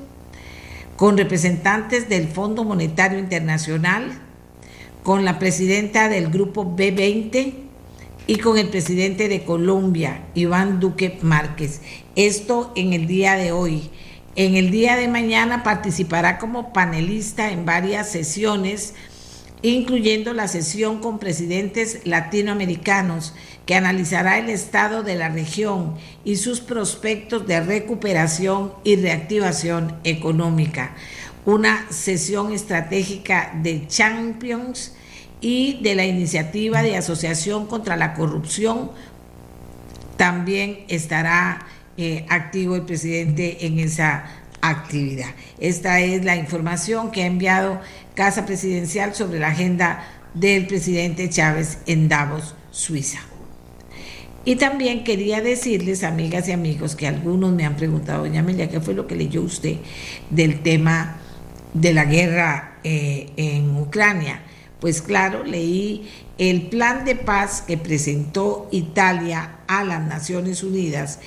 con 0.97 1.19
representantes 1.19 2.09
del 2.09 2.27
Fondo 2.27 2.65
Monetario 2.65 3.19
Internacional, 3.19 4.11
con 5.03 5.27
la 5.27 5.39
presidenta 5.39 6.09
del 6.09 6.31
grupo 6.31 6.65
B20 6.65 7.70
y 8.31 8.37
con 8.37 8.59
el 8.59 8.69
presidente 8.69 9.27
de 9.27 9.43
Colombia, 9.43 10.23
Iván 10.37 10.79
Duque 10.79 11.19
Márquez. 11.21 11.81
Esto 12.15 12.73
en 12.77 12.93
el 12.93 13.09
día 13.09 13.35
de 13.35 13.51
hoy. 13.51 13.91
En 14.37 14.55
el 14.55 14.71
día 14.71 14.95
de 14.95 15.09
mañana 15.09 15.65
participará 15.65 16.39
como 16.39 16.73
panelista 16.73 17.51
en 17.51 17.67
varias 17.67 18.09
sesiones, 18.09 18.95
incluyendo 19.63 20.33
la 20.33 20.47
sesión 20.47 21.01
con 21.01 21.19
presidentes 21.19 22.03
latinoamericanos 22.05 23.35
que 23.67 23.75
analizará 23.75 24.39
el 24.39 24.49
estado 24.49 25.03
de 25.03 25.17
la 25.17 25.31
región 25.31 25.97
y 26.25 26.37
sus 26.37 26.61
prospectos 26.61 27.49
de 27.49 27.61
recuperación 27.61 28.73
y 28.85 28.95
reactivación 28.95 29.99
económica. 30.05 30.95
Una 31.47 31.85
sesión 31.91 32.53
estratégica 32.53 33.59
de 33.61 33.89
Champions 33.89 34.93
y 35.41 35.81
de 35.83 35.95
la 35.95 36.05
iniciativa 36.05 36.83
de 36.83 36.97
asociación 36.97 37.67
contra 37.67 37.97
la 37.97 38.15
corrupción. 38.15 38.91
También 40.17 40.81
estará 40.89 41.67
eh, 41.97 42.27
activo 42.29 42.77
el 42.77 42.83
presidente 42.83 43.67
en 43.67 43.79
esa 43.79 44.25
actividad. 44.61 45.31
Esta 45.59 46.01
es 46.01 46.25
la 46.25 46.37
información 46.37 47.11
que 47.11 47.23
ha 47.23 47.27
enviado 47.27 47.81
Casa 48.15 48.45
Presidencial 48.45 49.15
sobre 49.15 49.39
la 49.39 49.49
agenda 49.49 50.05
del 50.35 50.67
presidente 50.67 51.29
Chávez 51.29 51.79
en 51.87 52.09
Davos, 52.09 52.55
Suiza. 52.71 53.21
Y 54.45 54.57
también 54.57 55.05
quería 55.05 55.43
decirles, 55.43 56.03
amigas 56.03 56.49
y 56.49 56.53
amigos, 56.53 56.97
que 56.97 57.07
algunos 57.07 57.53
me 57.53 57.67
han 57.67 57.77
preguntado, 57.77 58.25
doña 58.25 58.41
Amelia, 58.41 58.71
¿qué 58.71 58.81
fue 58.81 58.95
lo 58.95 59.07
que 59.07 59.15
leyó 59.15 59.43
usted 59.43 59.77
del 60.31 60.63
tema 60.63 61.19
de 61.75 61.93
la 61.93 62.05
guerra 62.07 62.79
eh, 62.83 63.31
en 63.37 63.77
Ucrania? 63.77 64.41
Pues 64.81 65.03
claro, 65.03 65.45
leí 65.45 66.09
el 66.39 66.69
plan 66.69 67.05
de 67.05 67.17
paz 67.17 67.63
que 67.67 67.77
presentó 67.77 68.69
Italia 68.71 69.59
a 69.67 69.85
las 69.85 70.01
Naciones 70.07 70.63
Unidas, 70.63 71.19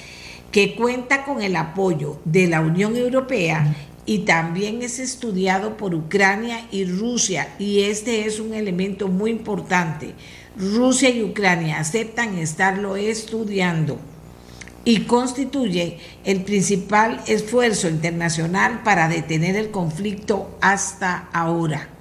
que 0.51 0.75
cuenta 0.75 1.23
con 1.23 1.41
el 1.41 1.55
apoyo 1.55 2.19
de 2.25 2.47
la 2.47 2.61
Unión 2.61 2.95
Europea 2.95 3.75
y 4.05 4.19
también 4.19 4.81
es 4.81 4.99
estudiado 4.99 5.77
por 5.77 5.95
Ucrania 5.95 6.67
y 6.71 6.85
Rusia, 6.85 7.53
y 7.57 7.83
este 7.83 8.25
es 8.25 8.39
un 8.39 8.53
elemento 8.53 9.07
muy 9.07 9.31
importante 9.31 10.13
Rusia 10.55 11.09
y 11.09 11.23
Ucrania 11.23 11.79
aceptan 11.79 12.37
estarlo 12.37 12.95
estudiando 12.95 13.97
y 14.85 15.01
constituye 15.01 15.97
el 16.25 16.43
principal 16.43 17.21
esfuerzo 17.25 17.87
internacional 17.89 18.83
para 18.83 19.07
detener 19.07 19.55
el 19.55 19.71
conflicto 19.71 20.57
hasta 20.61 21.29
ahora. 21.33 21.92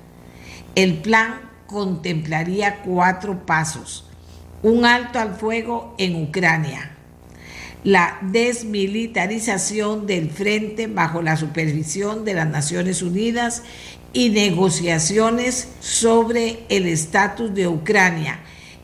El 0.75 0.95
plan 0.95 1.51
contemplaría 1.67 2.81
cuatro 2.83 3.45
pasos. 3.45 4.09
Un 4.63 4.87
alto 4.87 5.19
al 5.19 5.35
fuego 5.35 5.95
en 5.99 6.23
Ucrania, 6.23 6.93
la 7.85 8.17
desmilitarización 8.23 10.07
del 10.07 10.31
frente 10.31 10.87
bajo 10.87 11.21
la 11.21 11.37
supervisión 11.37 12.25
de 12.25 12.35
las 12.35 12.49
Naciones 12.49 13.03
Unidas 13.03 13.65
y 14.15 14.31
negociaciones 14.31 15.69
sobre 15.81 16.65
el 16.71 16.87
estatus 16.87 17.53
de 17.53 17.69
Ucrania, 17.69 18.41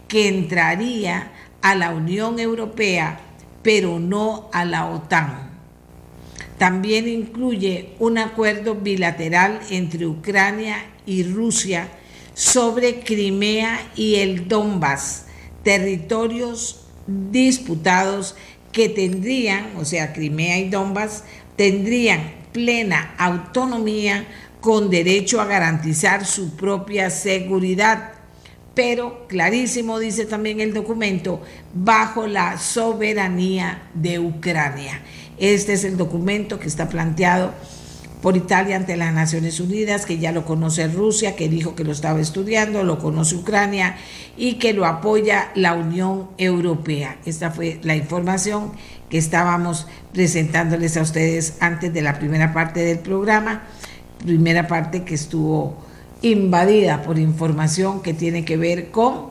que 0.09 0.29
entraría 0.29 1.33
a 1.63 1.75
la 1.75 1.91
Unión 1.91 2.39
Europea, 2.39 3.21
pero 3.63 3.99
no 3.99 4.51
a 4.53 4.67
la 4.67 4.87
OTAN. 4.87 5.53
También 6.59 7.09
incluye 7.09 7.95
un 7.99 8.19
acuerdo 8.19 8.75
bilateral 8.75 9.61
entre 9.71 10.07
Ucrania 10.07 10.77
y 11.09 11.25
Rusia 11.25 11.89
sobre 12.35 13.01
Crimea 13.01 13.81
y 13.97 14.17
el 14.17 14.47
Donbass, 14.47 15.25
territorios 15.65 16.85
disputados 17.07 18.37
que 18.71 18.91
tendrían, 18.91 19.73
o 19.79 19.85
sea, 19.85 20.13
Crimea 20.13 20.59
y 20.59 20.69
Donbass, 20.69 21.25
tendrían 21.57 22.35
plena 22.53 23.15
autonomía 23.19 24.27
con 24.61 24.91
derecho 24.91 25.41
a 25.41 25.47
garantizar 25.47 26.27
su 26.27 26.55
propia 26.57 27.09
seguridad, 27.09 28.13
pero 28.75 29.27
clarísimo 29.27 29.99
dice 29.99 30.27
también 30.27 30.61
el 30.61 30.75
documento, 30.75 31.43
bajo 31.75 32.27
la 32.27 32.59
soberanía 32.59 33.89
de 33.95 34.19
Ucrania. 34.19 35.01
Este 35.39 35.73
es 35.73 35.85
el 35.85 35.97
documento 35.97 36.59
que 36.59 36.69
está 36.69 36.89
planteado 36.89 37.55
por 38.23 38.37
Italia 38.37 38.77
ante 38.77 38.97
las 38.97 39.15
Naciones 39.15 39.61
Unidas, 39.61 40.07
que 40.07 40.19
ya 40.19 40.33
lo 40.33 40.45
conoce 40.45 40.89
Rusia, 40.89 41.37
que 41.37 41.49
dijo 41.49 41.75
que 41.75 41.85
lo 41.85 41.93
estaba 41.93 42.21
estudiando, 42.21 42.83
lo 42.83 42.99
conoce 42.99 43.37
Ucrania 43.37 43.97
y 44.37 44.55
que 44.55 44.73
lo 44.73 44.87
apoya 44.87 45.51
la 45.55 45.75
Unión 45.75 46.29
Europea. 46.39 47.19
Esta 47.25 47.51
fue 47.51 47.79
la 47.83 47.97
información 47.97 48.73
que 49.09 49.19
estábamos 49.19 49.87
presentándoles 50.13 50.97
a 50.97 51.03
ustedes 51.03 51.57
antes 51.61 51.93
de 51.95 52.03
la 52.03 52.19
primera 52.19 52.53
parte 52.53 52.81
del 52.81 52.99
programa 52.99 53.63
primera 54.19 54.67
parte 54.67 55.05
que 55.05 55.15
estuvo 55.15 55.77
invadida 56.23 57.03
por 57.03 57.19
información 57.19 58.03
que 58.03 58.13
tiene 58.13 58.45
que 58.45 58.57
ver 58.57 58.91
con, 58.91 59.28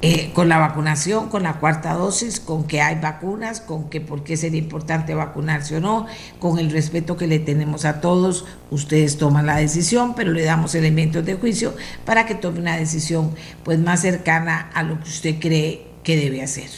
eh, 0.00 0.30
con 0.32 0.48
la 0.48 0.58
vacunación, 0.58 1.28
con 1.28 1.42
la 1.42 1.54
cuarta 1.54 1.94
dosis, 1.94 2.40
con 2.40 2.64
que 2.64 2.80
hay 2.80 2.96
vacunas, 3.00 3.60
con 3.60 3.90
que 3.90 4.00
por 4.00 4.24
qué 4.24 4.36
sería 4.36 4.60
importante 4.60 5.14
vacunarse 5.14 5.76
o 5.76 5.80
no, 5.80 6.06
con 6.38 6.58
el 6.58 6.70
respeto 6.70 7.16
que 7.16 7.26
le 7.26 7.38
tenemos 7.38 7.84
a 7.84 8.00
todos. 8.00 8.44
Ustedes 8.70 9.18
toman 9.18 9.46
la 9.46 9.56
decisión, 9.56 10.14
pero 10.14 10.32
le 10.32 10.44
damos 10.44 10.74
elementos 10.74 11.24
de 11.24 11.34
juicio 11.34 11.74
para 12.04 12.26
que 12.26 12.34
tome 12.34 12.60
una 12.60 12.76
decisión 12.76 13.34
pues 13.64 13.78
más 13.78 14.00
cercana 14.00 14.70
a 14.74 14.82
lo 14.82 15.00
que 15.00 15.08
usted 15.08 15.40
cree 15.40 15.86
que 16.02 16.16
debe 16.16 16.42
hacer, 16.42 16.70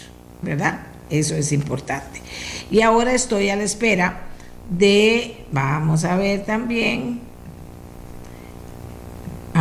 ¿verdad? 0.43 0.81
Eso 1.11 1.35
es 1.35 1.53
importante. 1.53 2.23
Y 2.71 2.83
ahora 2.83 3.13
estoy 3.13 3.51
a 3.51 3.57
la 3.57 3.65
espera 3.65 4.23
de, 4.71 5.45
vamos 5.53 6.05
a 6.05 6.17
ver 6.17 6.45
también, 6.45 7.21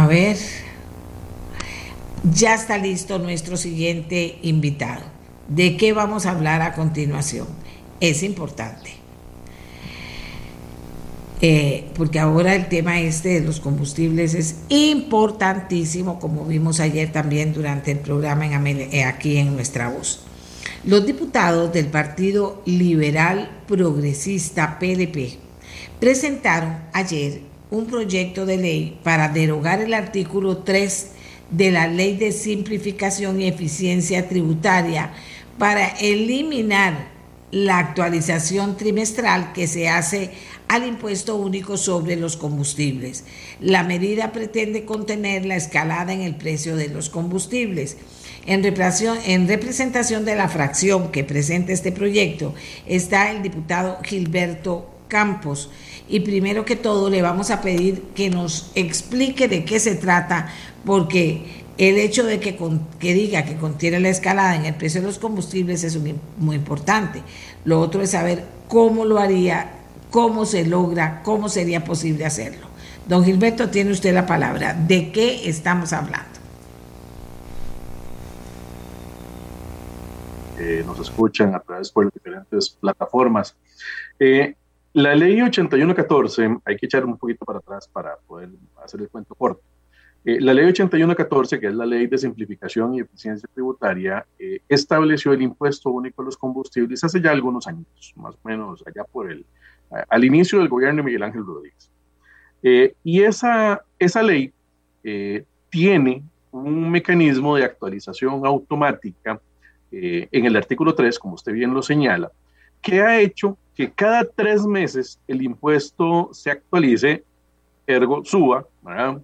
ver. 0.08 0.38
Ya 2.24 2.54
está 2.54 2.78
listo 2.78 3.18
nuestro 3.18 3.56
siguiente 3.56 4.40
invitado. 4.42 5.04
¿De 5.48 5.78
qué 5.78 5.94
vamos 5.94 6.26
a 6.26 6.32
hablar 6.32 6.62
a 6.62 6.74
continuación? 6.74 7.48
Es 8.02 8.24
importante. 8.24 8.92
Eh, 11.42 11.86
porque 11.96 12.20
ahora 12.20 12.56
el 12.56 12.68
tema 12.68 13.00
este 13.00 13.40
de 13.40 13.40
los 13.40 13.62
combustibles 13.62 14.34
es 14.34 14.58
importantísimo, 14.68 16.20
como 16.20 16.44
vimos 16.44 16.82
ayer 16.82 17.10
también 17.14 17.54
durante 17.54 17.92
el 17.92 18.00
programa 18.00 18.46
en 18.46 18.68
eh, 18.68 19.06
aquí 19.06 19.38
en 19.38 19.56
Nuestra 19.56 19.88
Voz. 19.88 20.20
Los 20.84 21.06
diputados 21.06 21.72
del 21.72 21.88
Partido 21.88 22.62
Liberal 22.66 23.50
Progresista 23.66 24.78
PDP 24.78 25.38
presentaron 26.02 26.80
ayer 26.92 27.42
un 27.72 27.86
proyecto 27.86 28.46
de 28.46 28.58
ley 28.58 29.00
para 29.04 29.30
derogar 29.30 29.80
el 29.80 29.94
artículo 29.94 30.58
3 30.58 31.12
de 31.52 31.72
la 31.72 31.88
Ley 31.88 32.18
de 32.18 32.32
Simplificación 32.32 33.42
y 33.42 33.48
Eficiencia 33.48 34.28
Tributaria 34.28 35.12
para 35.58 35.88
eliminar 35.88 37.10
la 37.52 37.80
actualización 37.80 38.78
trimestral 38.78 39.54
que 39.54 39.68
se 39.68 39.90
hace 39.90 40.32
al 40.68 40.86
impuesto 40.86 41.36
único 41.36 41.78
sobre 41.78 42.16
los 42.16 42.38
combustibles. 42.38 43.24
La 43.60 43.84
medida 43.84 44.32
pretende 44.32 44.86
contener 44.86 45.46
la 45.46 45.56
escalada 45.56 46.14
en 46.14 46.22
el 46.22 46.36
precio 46.36 46.76
de 46.76 46.90
los 46.90 47.10
combustibles. 47.10 47.98
En 48.46 48.64
representación 48.64 50.26
de 50.26 50.36
la 50.36 50.48
fracción 50.48 51.12
que 51.12 51.24
presenta 51.24 51.74
este 51.74 51.92
proyecto 51.92 52.54
está 52.86 53.32
el 53.32 53.42
diputado 53.42 53.98
Gilberto 54.04 54.88
Campos. 55.08 55.72
Y 56.08 56.22
primero 56.22 56.66
que 56.66 56.76
todo 56.76 57.10
le 57.10 57.22
vamos 57.22 57.52
a 57.52 57.62
pedir 57.62 58.02
que 58.16 58.30
nos 58.30 58.72
explique 58.76 59.48
de 59.48 59.66
qué 59.66 59.80
se 59.80 59.96
trata, 59.96 60.54
porque 60.86 61.66
el 61.78 61.98
hecho 61.98 62.26
de 62.26 62.40
que, 62.40 62.58
que, 63.00 63.14
diga 63.14 63.46
que 63.46 63.56
contiene 63.56 64.00
la 64.00 64.10
escalada 64.10 64.56
en 64.56 64.66
el 64.66 64.76
precio 64.76 65.02
de 65.02 65.08
los 65.08 65.20
combustibles 65.20 65.84
es 65.84 65.98
muy 66.38 66.56
importante. 66.56 67.24
Lo 67.64 67.80
otro 67.80 68.02
es 68.02 68.12
saber 68.12 68.44
cómo 68.68 69.06
lo 69.06 69.18
haría, 69.18 69.72
cómo 70.12 70.46
se 70.46 70.66
logra, 70.66 71.22
cómo 71.24 71.50
sería 71.50 71.84
posible 71.84 72.26
hacerlo. 72.26 72.68
Don 73.08 73.24
Gilberto, 73.24 73.70
tiene 73.70 73.92
usted 73.92 74.14
la 74.14 74.28
palabra. 74.28 74.74
¿De 74.74 75.12
qué 75.12 75.50
estamos 75.50 75.94
hablando? 75.94 76.40
Eh, 80.60 80.84
nos 80.86 81.00
escuchan 81.00 81.56
a 81.56 81.60
través 81.60 81.94
de 81.94 82.10
diferentes 82.14 82.70
plataformas. 82.72 83.56
Eh, 84.20 84.54
la 84.94 85.16
ley 85.16 85.42
8114, 85.42 86.58
hay 86.66 86.76
que 86.76 86.86
echar 86.86 87.06
un 87.06 87.18
poquito 87.18 87.46
para 87.46 87.60
atrás 87.60 87.88
para 87.88 88.18
poder 88.28 88.50
hacer 88.84 89.00
el 89.02 89.10
cuento 89.10 89.34
corto. 89.36 89.62
Eh, 90.26 90.40
la 90.42 90.54
ley 90.54 90.66
8114, 90.66 91.60
que 91.60 91.68
es 91.68 91.74
la 91.74 91.86
ley 91.86 92.08
de 92.08 92.18
simplificación 92.18 92.94
y 92.94 93.00
eficiencia 93.00 93.48
tributaria, 93.54 94.26
eh, 94.38 94.60
estableció 94.68 95.32
el 95.32 95.42
impuesto 95.42 95.90
único 95.90 96.22
a 96.22 96.26
los 96.26 96.38
combustibles 96.38 97.04
hace 97.04 97.22
ya 97.22 97.32
algunos 97.32 97.68
años, 97.68 98.14
más 98.16 98.36
o 98.36 98.48
menos 98.48 98.84
allá 98.86 99.06
por 99.06 99.32
el, 99.32 99.46
al 100.10 100.26
inicio 100.26 100.60
del 100.60 100.68
gobierno 100.68 100.98
de 100.98 101.04
Miguel 101.04 101.24
Ángel 101.24 101.46
Rodríguez. 101.46 101.90
Eh, 102.62 102.94
y 103.04 103.22
esa, 103.22 103.82
esa 103.98 104.22
ley 104.22 104.52
tiene 105.70 106.22
un 106.52 106.92
mecanismo 106.92 107.56
de 107.56 107.64
actualización 107.64 108.46
automática 108.46 109.40
en 109.92 110.46
el 110.46 110.56
artículo 110.58 110.94
3, 110.94 111.18
como 111.18 111.36
usted 111.36 111.54
bien 111.54 111.74
lo 111.74 111.82
señala, 111.82 112.30
que 112.82 113.02
ha 113.02 113.20
hecho 113.20 113.58
que 113.76 113.90
cada 113.90 114.26
tres 114.26 114.66
meses 114.66 115.20
el 115.26 115.42
impuesto 115.42 116.30
se 116.34 116.52
actualice, 116.52 117.24
ergo 117.88 118.24
suba, 118.26 118.68
¿verdad? 118.84 119.22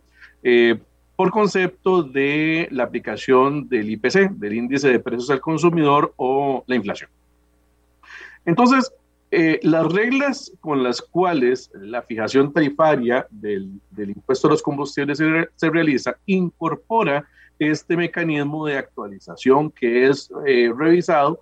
Eh, 0.48 0.78
por 1.16 1.32
concepto 1.32 2.04
de 2.04 2.68
la 2.70 2.84
aplicación 2.84 3.68
del 3.68 3.90
IPC, 3.90 4.30
del 4.34 4.54
índice 4.54 4.90
de 4.90 5.00
precios 5.00 5.32
al 5.32 5.42
consumidor 5.42 6.14
o 6.18 6.64
la 6.68 6.76
inflación. 6.76 7.10
Entonces, 8.46 8.94
eh, 9.32 9.60
las 9.64 9.92
reglas 9.92 10.52
con 10.62 10.84
las 10.84 11.02
cuales 11.02 11.72
la 11.74 12.04
fijación 12.04 12.54
tarifaria 12.54 13.26
del, 13.32 13.82
impuesto 13.98 14.48
a 14.48 14.52
los 14.52 14.62
combustibles 14.62 15.18
se, 15.18 15.70
realiza 15.72 16.16
incorpora 16.28 17.26
este 17.58 17.98
mecanismo 17.98 18.68
de 18.68 18.78
actualización 18.78 19.72
que 19.72 20.06
es 20.06 20.30
eh, 20.46 20.72
revisado 20.78 21.42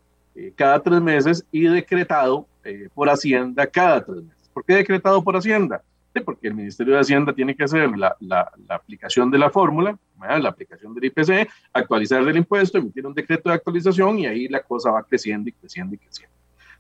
cada 0.56 0.82
tres 0.82 1.02
meses 1.02 1.46
y 1.52 1.64
decretado 1.64 2.48
por 2.94 3.10
Hacienda 3.10 3.68
cada 3.68 4.06
tres 4.06 4.24
meses. 4.24 4.50
¿Por 4.54 4.64
qué 4.64 4.76
decretado 4.76 5.22
por 5.22 5.36
Hacienda? 5.36 5.84
Porque 6.22 6.48
el 6.48 6.54
Ministerio 6.54 6.94
de 6.94 7.00
Hacienda 7.00 7.34
tiene 7.34 7.56
que 7.56 7.64
hacer 7.64 7.98
la, 7.98 8.16
la, 8.20 8.52
aplicación 8.70 9.32
de 9.32 9.38
la 9.38 9.50
fórmula, 9.50 9.98
la 10.20 10.50
aplicación 10.50 10.94
del 10.94 11.06
IPC, 11.06 11.50
actualizar 11.74 12.22
el 12.22 12.38
impuesto, 12.38 12.78
emitir 12.78 13.06
un 13.06 13.14
decreto 13.14 13.50
de 13.50 13.56
actualización 13.56 14.20
y 14.20 14.26
ahí 14.28 14.48
la 14.48 14.62
cosa 14.62 14.92
va 14.92 15.04
creciendo 15.04 15.50
y 15.50 15.54
creciendo 15.54 15.96
y 15.96 15.98
creciendo. 15.98 16.36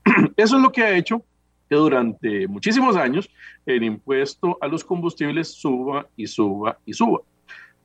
Eso 0.37 0.57
es 0.57 0.61
lo 0.61 0.71
que 0.71 0.83
ha 0.83 0.95
hecho 0.95 1.23
que 1.69 1.75
durante 1.75 2.47
muchísimos 2.47 2.95
años 2.95 3.29
el 3.65 3.83
impuesto 3.83 4.57
a 4.61 4.67
los 4.67 4.83
combustibles 4.83 5.47
suba 5.47 6.07
y 6.15 6.27
suba 6.27 6.77
y 6.85 6.93
suba. 6.93 7.21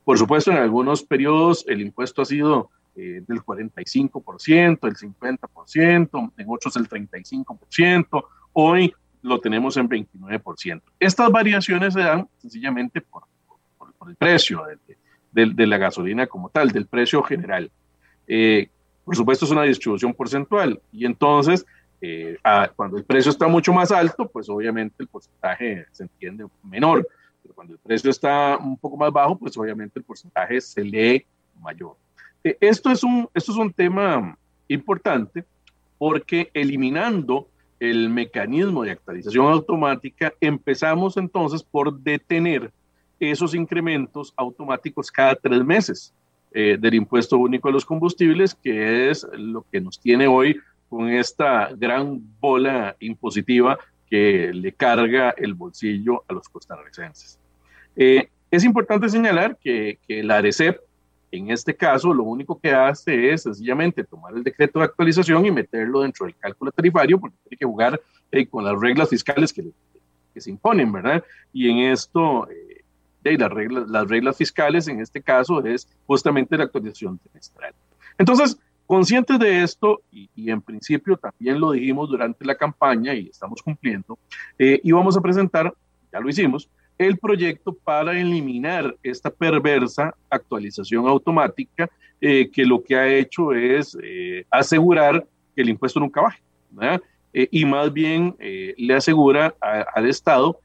Por 0.03 0.17
supuesto, 0.17 0.51
en 0.51 0.57
algunos 0.57 1.03
periodos 1.03 1.65
el 1.67 1.81
impuesto 1.81 2.21
ha 2.21 2.25
sido 2.25 2.69
eh, 2.95 3.21
del 3.27 3.41
45%, 3.41 4.79
el 4.87 4.95
50%, 4.95 6.31
en 6.37 6.45
otros 6.49 6.75
el 6.75 6.89
35%. 6.89 8.23
Hoy 8.53 8.93
lo 9.21 9.39
tenemos 9.39 9.77
en 9.77 9.89
29%. 9.89 10.81
Estas 10.99 11.31
variaciones 11.31 11.93
se 11.93 12.01
dan 12.01 12.27
sencillamente 12.37 13.01
por, 13.01 13.23
el 14.07 14.15
precio 14.15 14.63
de, 15.31 15.67
la 15.67 15.77
gasolina 15.77 16.27
como 16.27 16.49
tal, 16.49 16.71
del 16.71 16.87
precio 16.87 17.21
general. 17.23 17.69
Eh, 18.27 18.69
por 19.03 19.15
supuesto 19.15 19.45
es 19.45 19.51
una 19.51 19.63
distribución 19.63 20.13
porcentual 20.13 20.79
y 20.91 21.05
entonces 21.05 21.65
eh, 22.01 22.37
cuando 22.75 22.97
el 22.97 23.03
precio 23.03 23.31
está 23.31 23.47
mucho 23.47 23.73
más 23.73 23.91
alto, 23.91 24.29
pues 24.29 24.49
obviamente 24.49 24.95
el 24.99 25.07
porcentaje 25.07 25.85
se 25.91 26.03
entiende 26.03 26.45
menor, 26.63 27.07
pero 27.41 27.53
cuando 27.53 27.73
el 27.73 27.79
precio 27.79 28.09
está 28.09 28.57
un 28.57 28.77
poco 28.77 28.97
más 28.97 29.11
bajo, 29.11 29.37
pues 29.37 29.57
obviamente 29.57 29.99
el 29.99 30.05
porcentaje 30.05 30.61
se 30.61 30.83
lee 30.83 31.25
mayor. 31.59 31.97
Eh, 32.43 32.57
esto, 32.61 32.89
es 32.89 33.03
un, 33.03 33.29
esto 33.33 33.51
es 33.51 33.57
un 33.57 33.73
tema 33.73 34.37
importante 34.67 35.43
porque 35.97 36.49
eliminando 36.53 37.48
el 37.79 38.09
mecanismo 38.09 38.83
de 38.83 38.91
actualización 38.91 39.47
automática, 39.47 40.33
empezamos 40.41 41.17
entonces 41.17 41.63
por 41.63 41.97
detener 41.99 42.71
esos 43.19 43.53
incrementos 43.55 44.33
automáticos 44.35 45.11
cada 45.11 45.35
tres 45.35 45.63
meses 45.63 46.13
eh, 46.51 46.77
del 46.79 46.95
impuesto 46.95 47.37
único 47.37 47.69
a 47.69 47.71
los 47.71 47.85
combustibles, 47.85 48.55
que 48.55 49.09
es 49.09 49.25
lo 49.33 49.65
que 49.71 49.81
nos 49.81 49.99
tiene 49.99 50.27
hoy 50.27 50.59
con 50.89 51.09
esta 51.09 51.69
gran 51.75 52.21
bola 52.39 52.95
impositiva 52.99 53.77
que 54.09 54.51
le 54.53 54.71
carga 54.73 55.31
el 55.37 55.53
bolsillo 55.53 56.23
a 56.27 56.33
los 56.33 56.49
costarricenses. 56.49 57.39
Eh, 57.95 58.29
es 58.49 58.63
importante 58.63 59.09
señalar 59.09 59.57
que, 59.61 59.99
que 60.07 60.23
la 60.23 60.37
ARECEP 60.37 60.79
en 61.31 61.51
este 61.51 61.75
caso, 61.75 62.13
lo 62.13 62.23
único 62.23 62.59
que 62.59 62.71
hace 62.71 63.31
es 63.31 63.43
sencillamente 63.43 64.03
tomar 64.03 64.33
el 64.33 64.43
decreto 64.43 64.79
de 64.79 64.85
actualización 64.85 65.45
y 65.45 65.51
meterlo 65.51 66.01
dentro 66.01 66.25
del 66.25 66.35
cálculo 66.35 66.71
tarifario, 66.71 67.19
porque 67.19 67.37
tiene 67.43 67.57
que 67.57 67.65
jugar 67.65 68.01
eh, 68.31 68.47
con 68.47 68.63
las 68.63 68.79
reglas 68.79 69.09
fiscales 69.09 69.53
que, 69.53 69.63
que, 70.33 70.41
se 70.41 70.49
imponen, 70.49 70.91
¿verdad? 70.91 71.23
Y 71.53 71.69
en 71.69 71.91
esto, 71.91 72.47
eh, 72.49 72.83
las, 73.37 73.51
reglas, 73.51 73.89
las 73.89 74.07
reglas 74.07 74.37
fiscales 74.37 74.87
en 74.87 75.01
este 75.01 75.21
caso 75.21 75.63
es 75.63 75.87
justamente 76.07 76.57
la 76.57 76.63
actualización 76.63 77.19
trimestral. 77.19 77.73
Entonces, 78.17 78.57
conscientes 78.87 79.37
de 79.37 79.61
esto, 79.63 80.01
y, 80.11 80.29
y, 80.35 80.49
en 80.49 80.61
principio 80.61 81.17
también 81.17 81.59
lo 81.59 81.71
dijimos 81.71 82.09
durante 82.09 82.43
la 82.43 82.55
campaña 82.55 83.13
y 83.13 83.27
estamos 83.27 83.61
cumpliendo, 83.61 84.17
eh, 84.57 84.79
íbamos 84.83 85.15
a 85.15 85.21
presentar, 85.21 85.73
ya 86.11 86.19
lo 86.19 86.29
hicimos, 86.29 86.69
el 86.99 87.17
proyecto 87.17 87.73
para 87.73 88.19
eliminar 88.19 88.95
esta 89.01 89.31
perversa 89.31 90.13
actualización 90.29 91.07
automática 91.07 91.89
eh, 92.19 92.51
que 92.51 92.65
lo 92.65 92.83
que 92.83 92.95
ha 92.97 93.07
hecho 93.07 93.53
es 93.53 93.97
eh, 94.03 94.45
asegurar 94.51 95.25
que 95.55 95.61
el 95.61 95.69
impuesto 95.69 96.01
nunca 96.01 96.21
baje. 96.21 96.41
Eh, 97.31 97.47
y 97.51 97.63
más 97.65 97.91
bien 97.93 98.35
le 98.37 98.93
asegura 98.93 99.55
al 99.59 100.07
Estado 100.07 100.59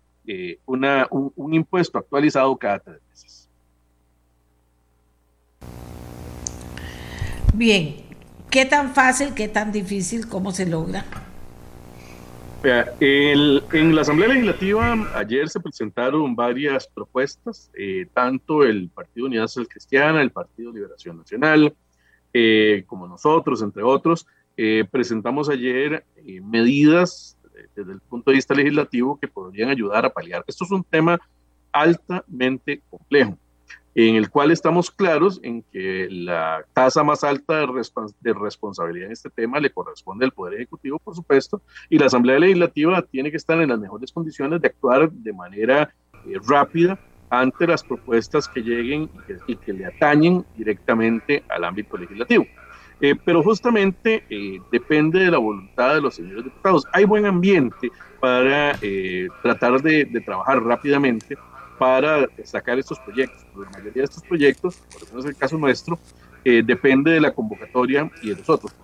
una, 0.66 1.06
un, 1.10 1.32
un 1.36 1.54
impuesto 1.54 1.98
actualizado 1.98 2.56
cada 2.56 2.80
tres 2.80 3.00
meses. 3.08 3.48
Bien, 7.52 7.96
¿qué 8.50 8.64
tan 8.64 8.92
fácil, 8.92 9.34
qué 9.34 9.46
tan 9.46 9.70
difícil, 9.70 10.26
cómo 10.28 10.50
se 10.50 10.66
logra? 10.66 11.04
En 12.64 13.94
la 13.94 14.00
Asamblea 14.00 14.28
Legislativa 14.28 14.94
ayer 15.14 15.48
se 15.48 15.60
presentaron 15.60 16.34
varias 16.34 16.88
propuestas, 16.88 17.70
eh, 17.74 18.06
tanto 18.14 18.64
el 18.64 18.88
Partido 18.88 19.26
Unidad 19.26 19.48
Social 19.48 19.68
Cristiana, 19.68 20.22
el 20.22 20.30
Partido 20.30 20.72
Liberación 20.72 21.18
Nacional, 21.18 21.74
eh, 22.32 22.84
como 22.86 23.06
nosotros, 23.06 23.60
entre 23.62 23.82
otros, 23.82 24.26
eh, 24.56 24.84
presentamos 24.90 25.48
ayer 25.50 26.04
medidas 26.42 27.36
desde 27.76 27.92
el 27.92 28.00
punto 28.00 28.30
de 28.30 28.36
vista 28.36 28.54
legislativo 28.54 29.18
que 29.20 29.28
podrían 29.28 29.68
ayudar 29.68 30.06
a 30.06 30.10
paliar. 30.10 30.44
Esto 30.46 30.64
es 30.64 30.70
un 30.70 30.84
tema 30.84 31.18
altamente 31.70 32.80
complejo. 32.88 33.36
En 33.94 34.16
el 34.16 34.28
cual 34.28 34.50
estamos 34.50 34.90
claros 34.90 35.38
en 35.42 35.62
que 35.62 36.08
la 36.10 36.64
tasa 36.72 37.04
más 37.04 37.22
alta 37.22 37.60
de, 37.60 38.34
responsabilidad 38.34 39.06
en 39.06 39.12
este 39.12 39.30
tema 39.30 39.60
le 39.60 39.70
corresponde 39.70 40.24
al 40.24 40.32
Poder 40.32 40.54
Ejecutivo, 40.54 40.98
por 40.98 41.14
supuesto, 41.14 41.62
y 41.88 41.98
la 41.98 42.06
Asamblea 42.06 42.38
Legislativa 42.38 43.02
tiene 43.02 43.30
que 43.30 43.36
estar 43.36 43.60
en 43.60 43.68
las 43.68 43.78
mejores 43.78 44.10
condiciones 44.10 44.60
de 44.60 44.68
actuar 44.68 45.10
de 45.10 45.32
manera 45.32 45.94
eh, 46.26 46.34
rápida 46.46 46.98
ante 47.30 47.66
las 47.66 47.84
propuestas 47.84 48.48
que 48.48 48.62
lleguen 48.62 49.08
y 49.46 49.56
que, 49.56 49.72
le 49.72 49.86
atañen 49.86 50.44
directamente 50.56 51.44
al 51.48 51.64
ámbito 51.64 51.96
legislativo. 51.96 52.46
Eh, 53.00 53.14
pero 53.24 53.42
justamente 53.42 54.24
eh, 54.30 54.60
depende 54.70 55.20
de 55.20 55.30
la 55.30 55.38
voluntad 55.38 55.94
de 55.94 56.00
los 56.00 56.14
señores 56.14 56.44
diputados. 56.44 56.84
Hay 56.92 57.04
buen 57.04 57.26
ambiente 57.26 57.90
para 58.20 58.78
tratar 59.42 59.82
de, 59.82 60.04
de 60.04 60.20
trabajar 60.20 60.62
rápidamente 60.62 61.36
para 61.78 62.28
sacar 62.44 62.78
estos 62.78 62.98
proyectos. 63.00 63.44
La 63.56 63.70
mayoría 63.70 64.02
de 64.02 64.04
estos 64.04 64.22
proyectos, 64.22 64.76
por 64.76 65.02
ejemplo 65.02 65.20
es 65.20 65.26
el 65.26 65.36
caso 65.36 65.58
nuestro, 65.58 65.98
eh, 66.44 66.62
depende 66.64 67.12
de 67.12 67.20
la 67.20 67.32
convocatoria 67.32 68.10
y 68.22 68.30
de 68.30 68.36
nosotros, 68.36 68.74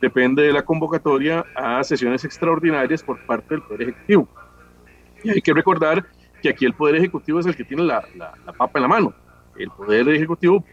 depende 0.00 0.42
de 0.42 0.52
la 0.52 0.62
convocatoria 0.62 1.44
a 1.54 1.82
sesiones 1.84 2.24
extraordinarias 2.24 3.02
por 3.02 3.24
parte 3.26 3.54
del 3.54 3.62
Poder 3.62 3.82
Ejecutivo. 3.82 4.28
Y 5.22 5.30
hay 5.30 5.42
que 5.42 5.52
recordar 5.52 6.06
que 6.42 6.48
aquí 6.48 6.64
el 6.64 6.74
Poder 6.74 6.96
Ejecutivo 6.96 7.40
es 7.40 7.46
el 7.46 7.54
que 7.54 7.64
tiene 7.64 7.84
la, 7.84 8.02
la, 8.16 8.52
papa 8.52 8.78
en 8.78 8.82
la 8.82 8.88
mano. 8.88 9.14
El 9.58 9.70
Poder 9.70 10.08
Ejecutivo 10.08 10.64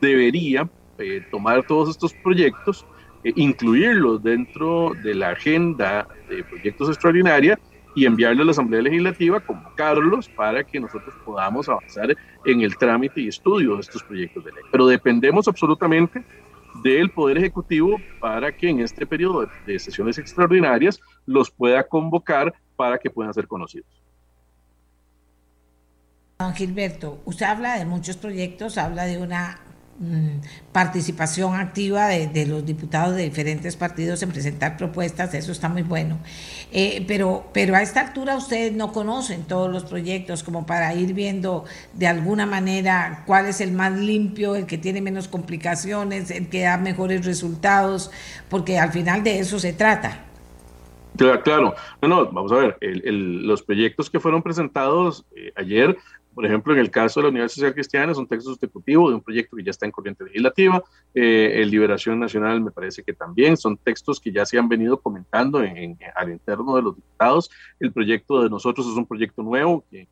debería 0.00 0.68
eh, 0.98 1.24
tomar 1.30 1.64
todos 1.66 1.90
estos 1.90 2.12
proyectos, 2.14 2.84
e 3.24 3.32
incluirlos 3.36 4.22
dentro 4.22 4.92
de 5.02 5.14
la 5.14 5.30
agenda 5.30 6.06
de 6.28 6.44
proyectos 6.44 6.88
extraordinarios 6.90 7.58
y 7.98 8.06
enviarle 8.06 8.42
a 8.42 8.44
la 8.44 8.52
Asamblea 8.52 8.80
Legislativa, 8.80 9.40
convocarlos 9.40 10.28
para 10.28 10.62
que 10.62 10.78
nosotros 10.78 11.12
podamos 11.24 11.68
avanzar 11.68 12.16
en 12.44 12.60
el 12.60 12.76
trámite 12.78 13.20
y 13.22 13.26
estudio 13.26 13.74
de 13.74 13.80
estos 13.80 14.04
proyectos 14.04 14.44
de 14.44 14.52
ley. 14.52 14.62
Pero 14.70 14.86
dependemos 14.86 15.48
absolutamente 15.48 16.24
del 16.84 17.10
Poder 17.10 17.38
Ejecutivo 17.38 17.96
para 18.20 18.56
que 18.56 18.68
en 18.68 18.78
este 18.78 19.04
periodo 19.04 19.48
de 19.66 19.78
sesiones 19.80 20.16
extraordinarias 20.16 21.00
los 21.26 21.50
pueda 21.50 21.82
convocar 21.82 22.54
para 22.76 22.98
que 22.98 23.10
puedan 23.10 23.34
ser 23.34 23.48
conocidos. 23.48 23.90
Don 26.38 26.54
Gilberto, 26.54 27.20
usted 27.24 27.46
habla 27.46 27.80
de 27.80 27.84
muchos 27.84 28.16
proyectos, 28.16 28.78
habla 28.78 29.06
de 29.06 29.18
una 29.18 29.58
participación 30.70 31.56
activa 31.56 32.06
de, 32.06 32.46
los 32.46 32.64
diputados 32.64 33.16
de 33.16 33.24
diferentes 33.24 33.74
partidos 33.74 34.22
en 34.22 34.30
presentar 34.30 34.76
propuestas, 34.76 35.34
eso 35.34 35.50
está 35.50 35.68
muy 35.68 35.82
bueno. 35.82 36.18
Eh, 36.70 37.04
pero, 37.08 37.48
pero 37.52 37.74
a 37.74 37.82
esta 37.82 38.00
altura 38.00 38.36
ustedes 38.36 38.72
no 38.72 38.92
conocen 38.92 39.44
todos 39.44 39.70
los 39.70 39.84
proyectos 39.84 40.44
como 40.44 40.66
para 40.66 40.94
ir 40.94 41.14
viendo 41.14 41.64
de 41.94 42.06
alguna 42.06 42.46
manera 42.46 43.24
cuál 43.26 43.46
es 43.46 43.60
el 43.60 43.72
más 43.72 43.92
limpio, 43.92 44.54
el 44.54 44.66
que 44.66 44.78
tiene 44.78 45.00
menos 45.00 45.26
complicaciones, 45.26 46.30
el 46.30 46.48
que 46.48 46.62
da 46.62 46.78
mejores 46.78 47.26
resultados, 47.26 48.12
porque 48.48 48.78
al 48.78 48.92
final 48.92 49.24
de 49.24 49.40
eso 49.40 49.58
se 49.58 49.72
trata. 49.72 50.26
Claro, 51.42 51.74
no, 52.00 52.08
no, 52.08 52.30
vamos 52.30 52.52
a 52.52 52.56
ver, 52.56 52.78
los 52.80 53.62
proyectos 53.62 54.08
que 54.08 54.20
fueron 54.20 54.40
presentados 54.40 55.24
eh, 55.34 55.52
ayer 55.56 55.96
por 56.38 56.46
ejemplo, 56.46 56.72
en 56.72 56.78
el 56.78 56.88
caso 56.88 57.18
de 57.18 57.24
la 57.24 57.30
Universidad 57.30 57.62
Social 57.62 57.74
Cristiana 57.74 58.12
es 58.12 58.18
un 58.18 58.28
texto 58.28 58.50
sustitutivo 58.50 59.08
de 59.08 59.16
un 59.16 59.20
proyecto 59.20 59.56
que 59.56 59.64
ya 59.64 59.72
está 59.72 59.86
en 59.86 59.90
corriente 59.90 60.22
legislativa. 60.22 60.80
Eh, 61.12 61.54
el 61.56 61.68
Liberación 61.68 62.20
Nacional 62.20 62.60
me 62.60 62.70
parece 62.70 63.02
que 63.02 63.12
también 63.12 63.56
son 63.56 63.76
textos 63.76 64.20
que 64.20 64.30
ya 64.30 64.46
se 64.46 64.56
han 64.56 64.68
venido 64.68 65.00
comentando 65.00 65.60
en, 65.64 65.98
al 66.14 66.30
interno 66.30 66.76
de 66.76 66.82
los 66.82 66.94
diputados. 66.94 67.50
El 67.80 67.92
proyecto 67.92 68.40
de 68.40 68.50
nosotros 68.50 68.86
es 68.86 68.92
un 68.92 69.04
proyecto 69.04 69.42
nuevo 69.42 69.84
que, 69.90 70.06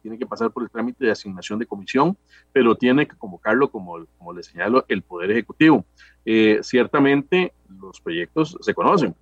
tiene 0.00 0.18
que 0.18 0.24
pasar 0.24 0.50
por 0.50 0.62
el 0.62 0.70
trámite 0.70 1.04
de 1.04 1.10
asignación 1.10 1.58
de 1.58 1.66
comisión, 1.66 2.16
pero 2.52 2.74
tiene 2.74 3.06
que 3.06 3.16
convocarlo, 3.16 3.70
como, 3.70 4.02
como 4.16 4.32
le 4.32 4.42
señalo, 4.42 4.86
el 4.88 5.02
Poder 5.02 5.30
Ejecutivo. 5.30 5.84
Eh, 6.28 6.58
ciertamente 6.62 7.52
los 7.80 8.00
proyectos 8.00 8.58
se 8.60 8.74
conocen, 8.74 9.14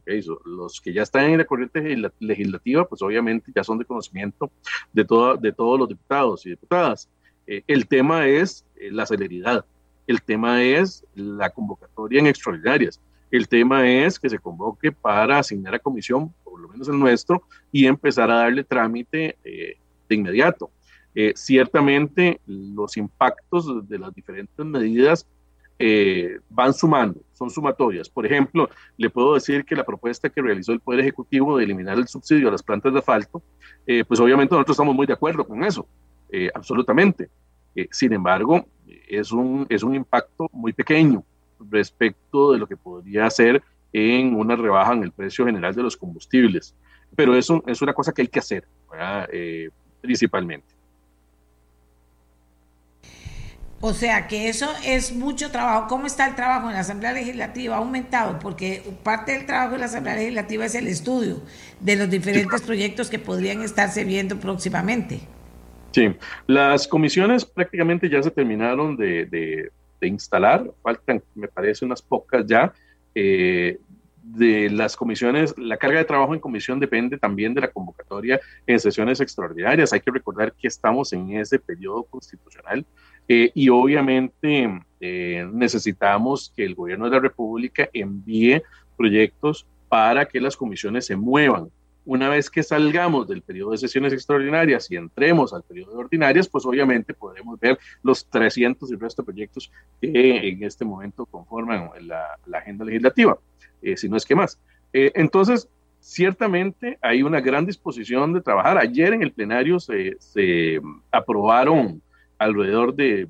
los 0.46 0.80
que 0.80 0.90
ya 0.90 1.02
están 1.02 1.24
en 1.24 1.36
la 1.36 1.44
corriente 1.44 1.94
legislativa, 2.18 2.88
pues 2.88 3.02
obviamente 3.02 3.52
ya 3.54 3.62
son 3.62 3.78
de 3.78 3.84
conocimiento 3.84 4.50
de, 4.90 5.04
toda, 5.04 5.36
de 5.36 5.52
todos 5.52 5.78
los 5.78 5.88
diputados 5.90 6.46
y 6.46 6.50
diputadas. 6.50 7.10
Eh, 7.46 7.62
el 7.66 7.86
tema 7.86 8.26
es 8.26 8.64
eh, 8.76 8.90
la 8.90 9.04
celeridad, 9.04 9.66
el 10.06 10.22
tema 10.22 10.62
es 10.62 11.04
la 11.14 11.50
convocatoria 11.50 12.20
en 12.20 12.26
extraordinarias, 12.26 12.98
el 13.30 13.48
tema 13.48 13.86
es 13.86 14.18
que 14.18 14.30
se 14.30 14.38
convoque 14.38 14.90
para 14.90 15.40
asignar 15.40 15.74
a 15.74 15.78
comisión, 15.80 16.32
por 16.42 16.58
lo 16.58 16.68
menos 16.68 16.88
el 16.88 16.98
nuestro, 16.98 17.42
y 17.70 17.84
empezar 17.84 18.30
a 18.30 18.36
darle 18.36 18.64
trámite 18.64 19.36
de 19.44 20.14
inmediato. 20.14 20.70
ciertamente 21.34 22.40
los 22.46 22.96
impactos 22.96 23.86
de 23.88 23.98
las 23.98 24.14
diferentes 24.14 24.64
medidas 24.64 25.26
eh, 25.78 26.38
van 26.48 26.72
sumando, 26.72 27.20
son 27.32 27.50
sumatorias. 27.50 28.08
Por 28.08 28.24
ejemplo, 28.24 28.70
le 28.96 29.10
puedo 29.10 29.34
decir 29.34 29.64
que 29.64 29.74
la 29.74 29.84
propuesta 29.84 30.28
que 30.28 30.40
realizó 30.40 30.72
el 30.72 30.80
Poder 30.80 31.00
Ejecutivo 31.00 31.56
de 31.56 31.64
eliminar 31.64 31.98
el 31.98 32.06
subsidio 32.06 32.48
a 32.48 32.52
las 32.52 32.62
plantas 32.62 32.92
de 32.92 33.00
asfalto, 33.00 33.42
eh, 33.86 34.04
pues 34.04 34.20
obviamente 34.20 34.54
nosotros 34.54 34.76
estamos 34.76 34.94
muy 34.94 35.06
de 35.06 35.14
acuerdo 35.14 35.46
con 35.46 35.64
eso, 35.64 35.86
eh, 36.30 36.50
absolutamente. 36.54 37.28
sin 37.90 38.12
embargo, 38.12 38.64
es 39.08 39.32
un, 39.32 39.66
es 39.68 39.82
un 39.82 39.96
impacto 39.96 40.48
muy 40.52 40.72
pequeño 40.72 41.24
respecto 41.68 42.52
de 42.52 42.58
lo 42.58 42.68
que 42.68 42.76
podría 42.76 43.26
hacer 43.26 43.62
en 43.92 44.36
una 44.36 44.54
rebaja 44.54 44.92
en 44.92 45.02
el 45.02 45.10
precio 45.10 45.44
general 45.44 45.74
de 45.74 45.82
los 45.82 45.96
combustibles. 45.96 46.76
Pero 47.16 47.34
eso 47.34 47.64
es 47.66 47.82
una 47.82 47.92
cosa 47.92 48.12
que 48.12 48.22
hay 48.22 48.28
que 48.28 48.38
hacer, 48.38 48.64
principalmente. 50.00 50.73
O 53.86 53.92
sea 53.92 54.28
que 54.28 54.48
eso 54.48 54.66
es 54.82 55.14
mucho 55.14 55.50
trabajo. 55.50 55.88
¿Cómo 55.88 56.06
está 56.06 56.26
el 56.26 56.34
trabajo 56.34 56.68
en 56.68 56.72
la 56.72 56.80
Asamblea 56.80 57.12
Legislativa? 57.12 57.74
¿Ha 57.74 57.80
aumentado? 57.80 58.38
Porque 58.38 58.82
parte 59.02 59.32
del 59.32 59.44
trabajo 59.44 59.72
de 59.72 59.80
la 59.80 59.84
Asamblea 59.84 60.14
Legislativa 60.14 60.64
es 60.64 60.74
el 60.74 60.86
estudio 60.86 61.42
de 61.80 61.96
los 61.96 62.08
diferentes 62.08 62.62
proyectos 62.62 63.10
que 63.10 63.18
podrían 63.18 63.60
estarse 63.60 64.04
viendo 64.04 64.40
próximamente. 64.40 65.20
Sí, 65.90 66.16
las 66.46 66.88
comisiones 66.88 67.44
prácticamente 67.44 68.08
ya 68.08 68.22
se 68.22 68.30
terminaron 68.30 68.96
de, 68.96 69.70
instalar, 70.00 70.64
faltan, 70.82 71.22
me 71.34 71.48
parece, 71.48 71.84
unas 71.84 72.00
pocas 72.00 72.46
ya. 72.46 72.72
Eh, 73.14 73.78
de 74.22 74.70
las 74.70 74.96
comisiones, 74.96 75.54
la 75.58 75.76
carga 75.76 75.98
de 75.98 76.06
trabajo 76.06 76.32
en 76.32 76.40
comisión 76.40 76.80
depende 76.80 77.18
también 77.18 77.52
de 77.52 77.60
la 77.60 77.70
convocatoria 77.70 78.40
en 78.66 78.80
sesiones 78.80 79.20
extraordinarias. 79.20 79.92
Hay 79.92 80.00
que 80.00 80.10
recordar 80.10 80.54
que 80.54 80.68
estamos 80.68 81.12
en 81.12 81.36
ese 81.36 81.58
periodo 81.58 82.04
constitucional 82.04 82.86
eh, 83.28 83.50
y 83.54 83.68
obviamente 83.68 84.80
eh, 85.00 85.48
necesitamos 85.52 86.52
que 86.54 86.64
el 86.64 86.74
gobierno 86.74 87.06
de 87.06 87.12
la 87.12 87.20
República 87.20 87.88
envíe 87.92 88.62
proyectos 88.96 89.66
para 89.88 90.26
que 90.26 90.40
las 90.40 90.56
comisiones 90.56 91.06
se 91.06 91.16
muevan. 91.16 91.68
Una 92.06 92.28
vez 92.28 92.50
que 92.50 92.62
salgamos 92.62 93.26
del 93.26 93.40
periodo 93.40 93.70
de 93.70 93.78
sesiones 93.78 94.12
extraordinarias 94.12 94.90
y 94.90 94.96
entremos 94.96 95.54
al 95.54 95.62
periodo 95.62 95.92
de 95.92 95.98
ordinarias, 95.98 96.48
pues 96.48 96.66
obviamente 96.66 97.14
podremos 97.14 97.58
ver 97.58 97.78
los 98.02 98.26
300 98.26 98.90
y 98.90 98.96
resto 98.96 99.22
de 99.22 99.26
proyectos 99.26 99.72
que 100.02 100.48
en 100.48 100.62
este 100.62 100.84
momento 100.84 101.24
conforman 101.24 101.88
la, 102.02 102.38
agenda 102.52 102.84
legislativa, 102.84 103.38
eh, 103.80 103.96
si 103.96 104.10
no 104.10 104.18
es 104.18 104.26
que 104.26 104.34
más. 104.34 104.58
entonces, 104.92 105.68
ciertamente 106.00 106.98
hay 107.00 107.22
una 107.22 107.40
gran 107.40 107.64
disposición 107.64 108.34
de 108.34 108.42
trabajar. 108.42 108.76
Ayer 108.76 109.14
en 109.14 109.22
el 109.22 109.32
plenario 109.32 109.80
se, 109.80 110.16
se 110.18 110.78
aprobaron 111.10 112.02
alrededor 112.38 112.94
de 112.94 113.28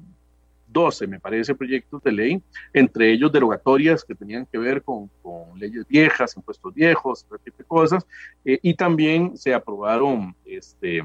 12, 0.75 1.07
me 1.07 1.21
parece, 1.21 1.55
proyectos 1.55 2.03
de 2.03 2.13
ley, 2.13 2.43
entre 2.75 3.13
ellos 3.13 3.33
derogatorias 3.33 4.05
que 4.05 4.15
tenían 4.15 4.45
que 4.45 4.59
ver 4.59 4.83
con, 4.83 5.09
con 5.23 5.59
leyes 5.59 5.87
viejas, 5.87 6.37
impuestos 6.37 6.75
viejos, 6.75 7.25
ese 7.25 7.39
tipo 7.39 7.57
de 7.59 7.65
cosas, 7.65 8.07
eh, 8.45 8.59
y 8.61 8.75
también 8.75 9.39
se 9.39 9.55
aprobaron 9.55 10.35
este, 10.45 11.03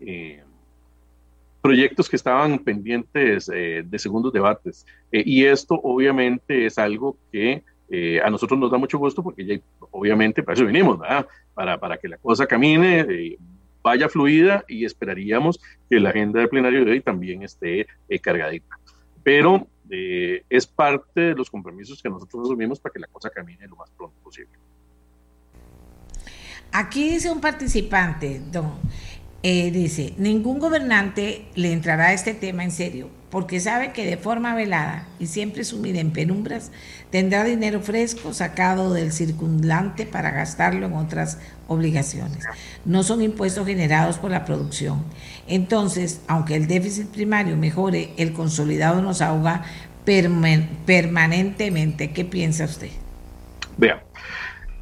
eh, 0.00 0.42
proyectos 1.62 2.10
que 2.10 2.16
estaban 2.16 2.58
pendientes 2.58 3.48
eh, 3.54 3.84
de 3.86 3.98
segundos 3.98 4.32
debates. 4.32 4.84
y 5.12 5.44
esto 5.44 5.80
obviamente 5.82 6.66
es 6.66 6.78
algo 6.78 7.16
que 7.30 7.62
a 8.24 8.30
nosotros 8.30 8.58
nos 8.58 8.70
da 8.70 8.78
mucho 8.78 8.96
gusto 8.96 9.22
porque 9.22 9.44
ya, 9.44 9.60
obviamente 9.90 10.42
para 10.42 10.54
eso 10.54 10.64
vinimos, 10.64 10.98
Para, 11.52 11.78
para 11.78 11.98
que 11.98 12.08
la 12.08 12.16
cosa 12.16 12.46
camine, 12.46 13.36
vaya 13.82 14.08
fluida 14.08 14.64
y 14.68 14.84
esperaríamos 14.84 15.60
que 15.88 16.00
la 16.00 16.10
agenda 16.10 16.40
de 16.40 16.48
plenario 16.48 16.84
de 16.84 16.92
hoy 16.92 17.00
también 17.00 17.42
esté 17.42 17.86
eh, 18.08 18.18
cargadita. 18.18 18.78
Pero 19.22 19.66
eh, 19.90 20.44
es 20.48 20.66
parte 20.66 21.20
de 21.20 21.34
los 21.34 21.50
compromisos 21.50 22.02
que 22.02 22.08
nosotros 22.08 22.44
asumimos 22.44 22.80
para 22.80 22.92
que 22.92 23.00
la 23.00 23.06
cosa 23.08 23.30
camine 23.30 23.66
lo 23.66 23.76
más 23.76 23.90
pronto 23.90 24.16
posible. 24.22 24.52
Aquí 26.72 27.10
dice 27.10 27.30
un 27.30 27.40
participante, 27.40 28.40
don, 28.50 28.72
eh, 29.42 29.70
dice, 29.70 30.14
ningún 30.16 30.58
gobernante 30.58 31.48
le 31.54 31.72
entrará 31.72 32.06
a 32.06 32.12
este 32.14 32.32
tema 32.32 32.64
en 32.64 32.70
serio, 32.70 33.10
porque 33.32 33.58
sabe 33.60 33.92
que 33.94 34.04
de 34.04 34.18
forma 34.18 34.54
velada 34.54 35.06
y 35.18 35.26
siempre 35.26 35.64
sumida 35.64 36.00
en 36.00 36.10
penumbras, 36.10 36.70
tendrá 37.08 37.44
dinero 37.44 37.80
fresco 37.80 38.34
sacado 38.34 38.92
del 38.92 39.10
circundante 39.10 40.04
para 40.04 40.32
gastarlo 40.32 40.84
en 40.84 40.92
otras 40.92 41.40
obligaciones. 41.66 42.44
No 42.84 43.02
son 43.02 43.22
impuestos 43.22 43.66
generados 43.66 44.18
por 44.18 44.30
la 44.30 44.44
producción. 44.44 45.02
Entonces, 45.48 46.22
aunque 46.28 46.56
el 46.56 46.66
déficit 46.66 47.06
primario 47.06 47.56
mejore, 47.56 48.10
el 48.18 48.34
consolidado 48.34 49.00
nos 49.00 49.22
ahoga 49.22 49.62
permanentemente. 50.04 52.12
¿Qué 52.12 52.26
piensa 52.26 52.66
usted? 52.66 52.90
Vea, 53.78 54.04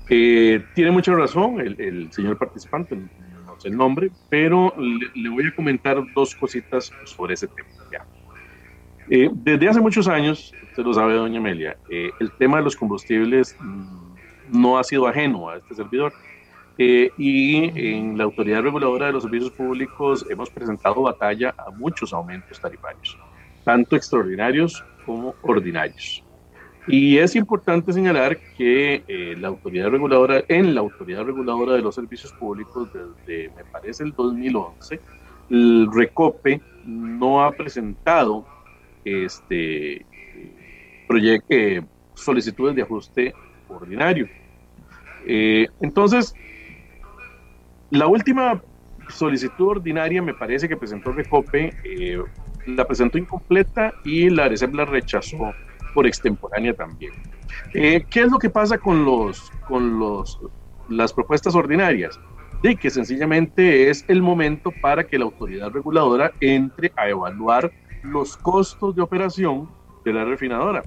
eh, 0.09 0.61
tiene 0.75 0.91
mucha 0.91 1.13
razón 1.13 1.61
el, 1.61 2.09
señor 2.11 2.37
participante, 2.37 2.97
no 2.97 3.61
sé 3.61 3.69
el 3.69 3.77
nombre, 3.77 4.11
pero 4.29 4.75
le, 5.15 5.29
voy 5.29 5.47
a 5.47 5.55
comentar 5.55 6.03
dos 6.17 6.35
cositas 6.35 6.91
sobre 7.05 7.35
ese 7.35 7.47
tema. 7.47 7.69
Eh, 9.13 9.29
desde 9.33 9.69
hace 9.69 9.81
muchos 9.81 10.07
años, 10.07 10.55
usted 10.69 10.85
lo 10.85 10.95
sabe, 10.95 11.15
doña 11.15 11.41
Amelia, 11.41 11.77
eh, 11.91 12.11
el 12.21 12.31
tema 12.31 12.59
de 12.59 12.63
los 12.63 12.77
combustibles 12.77 13.57
mm, 13.59 14.15
no 14.53 14.79
ha 14.79 14.85
sido 14.85 15.09
ajeno 15.09 15.51
a 15.51 15.57
este 15.57 15.75
servidor. 15.75 16.13
Eh, 16.79 17.11
y 17.19 17.97
en 17.97 18.17
la 18.17 18.23
Autoridad 18.25 18.63
Reguladora 18.63 19.07
de 19.07 19.13
los 19.13 19.25
Servicios 19.25 19.51
Públicos 19.51 20.25
hemos 20.31 20.49
presentado 20.49 21.03
batalla 21.03 21.53
a 21.59 21.73
muchos 21.73 22.13
aumentos 22.13 22.61
tarifarios, 22.61 23.19
tanto 23.65 23.97
extraordinarios 23.97 24.83
como 25.05 25.35
ordinarios. 25.43 26.23
Y 26.87 27.19
es 27.19 27.35
importante 27.35 27.93
señalar 27.93 28.39
que 28.57 29.35
la 29.39 29.49
autoridad 29.49 29.91
reguladora, 29.91 30.43
en 30.49 30.75
la 30.75 30.81
autoridad 30.81 31.25
reguladora 31.25 31.75
de 31.75 31.83
los 31.83 31.97
servicios 31.97 32.33
públicos, 32.33 32.89
desde 32.93 33.51
me 33.55 33.65
parece 33.65 34.05
el 34.05 34.13
2011, 34.13 35.01
el 35.51 35.89
RECOPE 35.93 36.63
no 36.87 37.45
ha 37.45 37.53
presentado 37.53 38.47
este, 39.05 40.05
proyecto, 41.09 41.89
solicitudes 42.15 42.77
de 42.77 42.83
ajuste 42.83 43.35
ordinario. 43.69 44.29
Eh, 45.27 45.67
entonces, 45.81 46.35
la 47.91 48.07
última 48.07 48.63
solicitud 49.09 49.69
ordinaria 49.69 50.23
me 50.23 50.35
parece 50.35 50.69
que 50.69 50.77
presentó 50.77 51.13
Recope, 51.13 51.75
eh, 51.85 52.23
la 52.67 52.85
presentó 52.87 53.19
incompleta 53.19 53.93
y 54.05 54.31
la 54.31 54.45
ARECEP 54.45 54.75
la 54.75 54.85
rechazó 54.85 55.53
por 55.95 56.07
extemporánea 56.07 56.75
también. 56.75 57.13
Eh, 57.75 58.05
¿Qué 58.09 58.21
es 58.21 58.31
lo 58.31 58.39
que 58.39 58.51
pasa 58.51 58.79
con, 58.79 59.05
los, 59.05 59.51
con 59.67 59.99
los, 59.99 60.39
las 60.89 61.13
propuestas 61.13 61.55
ordinarias? 61.55 62.19
De 62.63 62.77
que 62.77 62.91
sencillamente 62.91 63.89
es 63.89 64.05
el 64.07 64.23
momento 64.23 64.71
para 64.83 65.05
que 65.05 65.19
la 65.19 65.25
autoridad 65.25 65.71
reguladora 65.71 66.33
entre 66.41 66.93
a 66.95 67.09
evaluar 67.09 67.73
los 68.03 68.37
costos 68.37 68.95
de 68.95 69.03
operación 69.03 69.69
de 70.05 70.13
la 70.13 70.25
refinadora. 70.25 70.83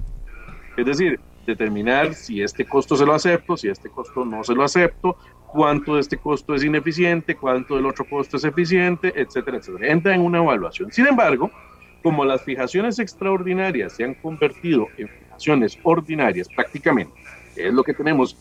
Es 0.76 0.86
decir, 0.86 1.20
determinar 1.46 2.14
si 2.14 2.42
este 2.42 2.64
costo 2.64 2.96
se 2.96 3.06
lo 3.06 3.14
acepto, 3.14 3.56
si 3.56 3.68
este 3.68 3.88
costo 3.88 4.24
no 4.24 4.42
se 4.42 4.54
lo 4.54 4.64
acepto, 4.64 5.16
cuánto 5.46 5.94
de 5.94 6.00
este 6.00 6.16
costo 6.16 6.54
es 6.54 6.64
ineficiente, 6.64 7.36
cuánto 7.36 7.76
del 7.76 7.86
otro 7.86 8.04
costo 8.04 8.36
es 8.36 8.44
eficiente, 8.44 9.12
etcétera, 9.14 9.58
etcétera. 9.58 9.92
Entra 9.92 10.14
en 10.14 10.20
una 10.20 10.38
evaluación. 10.38 10.90
Sin 10.90 11.06
embargo, 11.06 11.50
como 12.02 12.24
las 12.24 12.42
fijaciones 12.42 12.98
extraordinarias 12.98 13.94
se 13.94 14.04
han 14.04 14.14
convertido 14.14 14.88
en 14.96 15.08
fijaciones 15.08 15.78
ordinarias 15.84 16.48
prácticamente, 16.48 17.14
que 17.54 17.68
es 17.68 17.74
lo 17.74 17.84
que 17.84 17.94
tenemos 17.94 18.36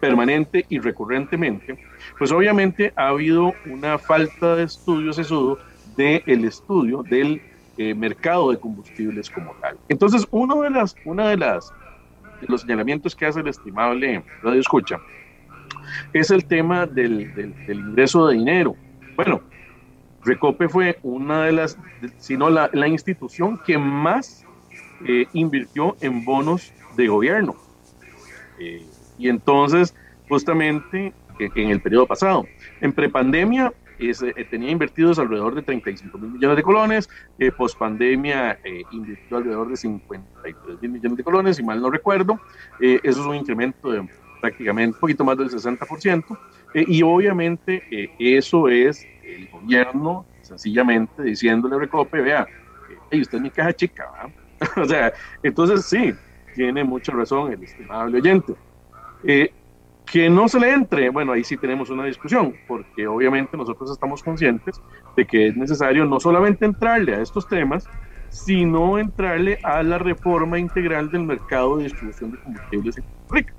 permanente 0.00 0.64
y 0.68 0.78
recurrentemente, 0.78 1.78
pues 2.18 2.30
obviamente 2.30 2.92
ha 2.96 3.08
habido 3.08 3.52
una 3.66 3.98
falta 3.98 4.54
de 4.56 4.64
estudio 4.64 5.12
sesudo 5.12 5.58
del 5.96 6.44
estudio 6.44 7.02
del 7.02 7.40
eh, 7.78 7.94
mercado 7.94 8.50
de 8.50 8.58
combustibles 8.58 9.30
como 9.30 9.52
tal. 9.60 9.76
Entonces, 9.88 10.26
uno 10.30 10.62
de 10.62 10.70
las, 10.70 10.94
una 11.04 11.28
de 11.28 11.36
las 11.36 11.72
los 12.48 12.62
señalamientos 12.62 13.14
que 13.14 13.26
hace 13.26 13.40
el 13.40 13.48
estimable 13.48 14.22
Radio 14.42 14.60
Escucha 14.60 15.00
es 16.12 16.30
el 16.30 16.44
tema 16.44 16.86
del, 16.86 17.34
del, 17.34 17.78
ingreso 17.78 18.26
de 18.26 18.36
dinero. 18.36 18.76
Bueno, 19.16 19.40
Recope 20.24 20.68
fue 20.68 20.98
una 21.02 21.44
de 21.44 21.52
las, 21.52 21.78
sino 22.18 22.50
la, 22.50 22.70
la 22.72 22.88
institución 22.88 23.60
que 23.64 23.78
más 23.78 24.44
eh, 25.06 25.26
invirtió 25.32 25.96
en 26.00 26.24
bonos 26.24 26.72
de 26.96 27.08
gobierno. 27.08 27.54
Eh, 28.58 28.86
y 29.18 29.28
entonces, 29.28 29.94
justamente 30.28 31.12
en 31.38 31.70
el 31.70 31.80
periodo 31.80 32.06
pasado, 32.06 32.46
en 32.80 32.92
prepandemia, 32.92 33.72
eh, 33.98 34.46
tenía 34.50 34.70
invertidos 34.70 35.18
alrededor 35.18 35.54
de 35.54 35.62
35 35.62 36.18
mil 36.18 36.30
millones 36.32 36.56
de 36.56 36.62
colones, 36.62 37.08
eh, 37.38 37.50
post 37.52 37.78
pandemia 37.78 38.58
eh, 38.64 38.82
invirtió 38.92 39.36
alrededor 39.36 39.68
de 39.68 39.76
53 39.76 40.82
mil 40.82 40.90
millones 40.92 41.16
de 41.18 41.24
colones, 41.24 41.56
si 41.56 41.62
mal 41.62 41.80
no 41.80 41.90
recuerdo, 41.90 42.40
eh, 42.80 43.00
eso 43.02 43.20
es 43.20 43.26
un 43.26 43.36
incremento 43.36 43.90
de 43.90 44.08
prácticamente 44.40 44.96
un 44.96 45.00
poquito 45.00 45.24
más 45.24 45.38
del 45.38 45.50
60%, 45.50 46.38
y 46.74 47.02
obviamente 47.02 48.10
eso 48.18 48.68
es 48.68 49.06
el 49.22 49.48
gobierno 49.48 50.26
sencillamente 50.42 51.22
diciéndole 51.22 51.76
a 51.76 51.78
Recope, 51.78 52.20
vea, 52.20 52.46
hey, 53.10 53.22
usted 53.22 53.38
es 53.38 53.42
mi 53.42 53.50
caja 53.50 53.72
chica, 53.72 54.04
o 54.76 54.84
sea, 54.84 55.12
entonces 55.42 55.86
sí, 55.86 56.12
tiene 56.54 56.84
mucha 56.84 57.12
razón 57.12 57.52
el 57.52 57.62
estimable 57.62 58.18
oyente. 58.18 58.54
Que 60.14 60.30
no 60.30 60.48
se 60.48 60.60
le 60.60 60.70
entre, 60.70 61.08
bueno, 61.08 61.32
ahí 61.32 61.42
sí 61.42 61.56
tenemos 61.56 61.90
una 61.90 62.04
discusión, 62.04 62.54
porque 62.68 63.04
obviamente 63.04 63.56
nosotros 63.56 63.90
estamos 63.90 64.22
conscientes 64.22 64.80
de 65.16 65.26
que 65.26 65.48
es 65.48 65.56
necesario 65.56 66.04
no 66.04 66.20
solamente 66.20 66.66
entrarle 66.66 67.16
a 67.16 67.20
estos 67.20 67.48
temas, 67.48 67.90
sino 68.28 68.96
entrarle 68.96 69.58
a 69.64 69.82
la 69.82 69.98
reforma 69.98 70.56
integral 70.56 71.10
del 71.10 71.24
mercado 71.24 71.78
de 71.78 71.82
distribución 71.82 72.30
de 72.30 72.38
combustibles 72.38 72.96
en 72.96 73.02
Costa 73.02 73.34
Rica. 73.34 73.54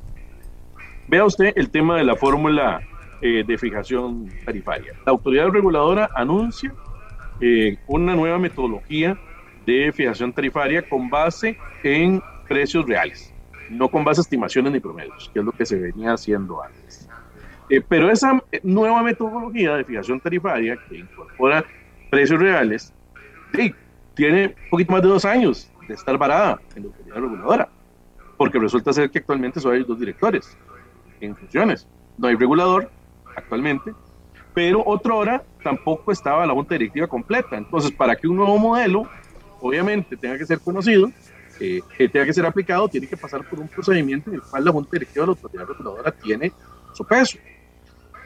Vea 1.09 1.25
usted 1.25 1.51
el 1.57 1.69
tema 1.69 1.97
de 1.97 2.05
la 2.05 2.15
fórmula 2.15 2.81
eh, 3.19 3.43
de 3.45 3.57
fijación 3.57 4.25
tarifaria. 4.45 4.93
La 5.05 5.11
autoridad 5.11 5.49
reguladora 5.49 6.09
anuncia 6.15 6.73
eh, 7.41 7.75
una 7.85 8.15
nueva 8.15 8.39
metodología 8.39 9.19
de 9.65 9.91
fijación 9.91 10.31
tarifaria 10.31 10.87
con 10.87 11.09
base 11.09 11.57
en 11.83 12.21
precios 12.47 12.85
reales 12.87 13.34
no 13.69 13.89
con 13.89 14.03
base 14.03 14.21
a 14.21 14.23
estimaciones 14.23 14.71
ni 14.71 14.79
promedios, 14.79 15.29
que 15.33 15.39
es 15.39 15.45
lo 15.45 15.51
que 15.51 15.65
se 15.65 15.77
venía 15.77 16.13
haciendo 16.13 16.61
antes. 16.61 17.07
Eh, 17.69 17.81
pero 17.87 18.11
esa 18.11 18.43
nueva 18.63 19.01
metodología 19.01 19.75
de 19.75 19.83
fijación 19.83 20.19
tarifaria 20.19 20.77
que 20.87 20.99
incorpora 20.99 21.65
precios 22.09 22.39
reales, 22.39 22.93
tiene 24.13 24.47
un 24.47 24.69
poquito 24.69 24.91
más 24.91 25.01
de 25.01 25.07
dos 25.07 25.25
años 25.25 25.71
de 25.87 25.93
estar 25.93 26.17
parada 26.17 26.59
en 26.75 26.83
la 26.83 26.89
autoridad 26.89 27.15
reguladora, 27.15 27.69
porque 28.37 28.59
resulta 28.59 28.93
ser 28.93 29.09
que 29.09 29.19
actualmente 29.19 29.59
solo 29.59 29.75
hay 29.75 29.83
dos 29.83 29.99
directores 29.99 30.57
en 31.21 31.35
funciones. 31.35 31.87
No 32.17 32.27
hay 32.27 32.35
regulador 32.35 32.89
actualmente, 33.35 33.93
pero 34.53 34.83
otra 34.85 35.13
hora 35.15 35.43
tampoco 35.63 36.11
estaba 36.11 36.45
la 36.45 36.53
junta 36.53 36.75
directiva 36.75 37.07
completa. 37.07 37.57
Entonces, 37.57 37.91
para 37.91 38.15
que 38.15 38.27
un 38.27 38.37
nuevo 38.37 38.57
modelo, 38.57 39.07
obviamente, 39.59 40.15
tenga 40.15 40.37
que 40.37 40.45
ser 40.45 40.59
conocido, 40.59 41.11
eh, 41.59 41.81
tenga 41.97 42.25
que 42.25 42.33
ser 42.33 42.45
aplicado, 42.45 42.87
tiene 42.87 43.07
que 43.07 43.17
pasar 43.17 43.47
por 43.49 43.59
un 43.59 43.67
procedimiento 43.67 44.29
en 44.29 44.35
el 44.35 44.41
cual 44.41 44.65
la 44.65 44.71
Junta 44.71 44.89
Directiva 44.93 45.23
de 45.23 45.27
la 45.27 45.31
Autoridad 45.33 45.67
Reguladora 45.67 46.11
tiene 46.11 46.51
su 46.93 47.05
peso. 47.05 47.37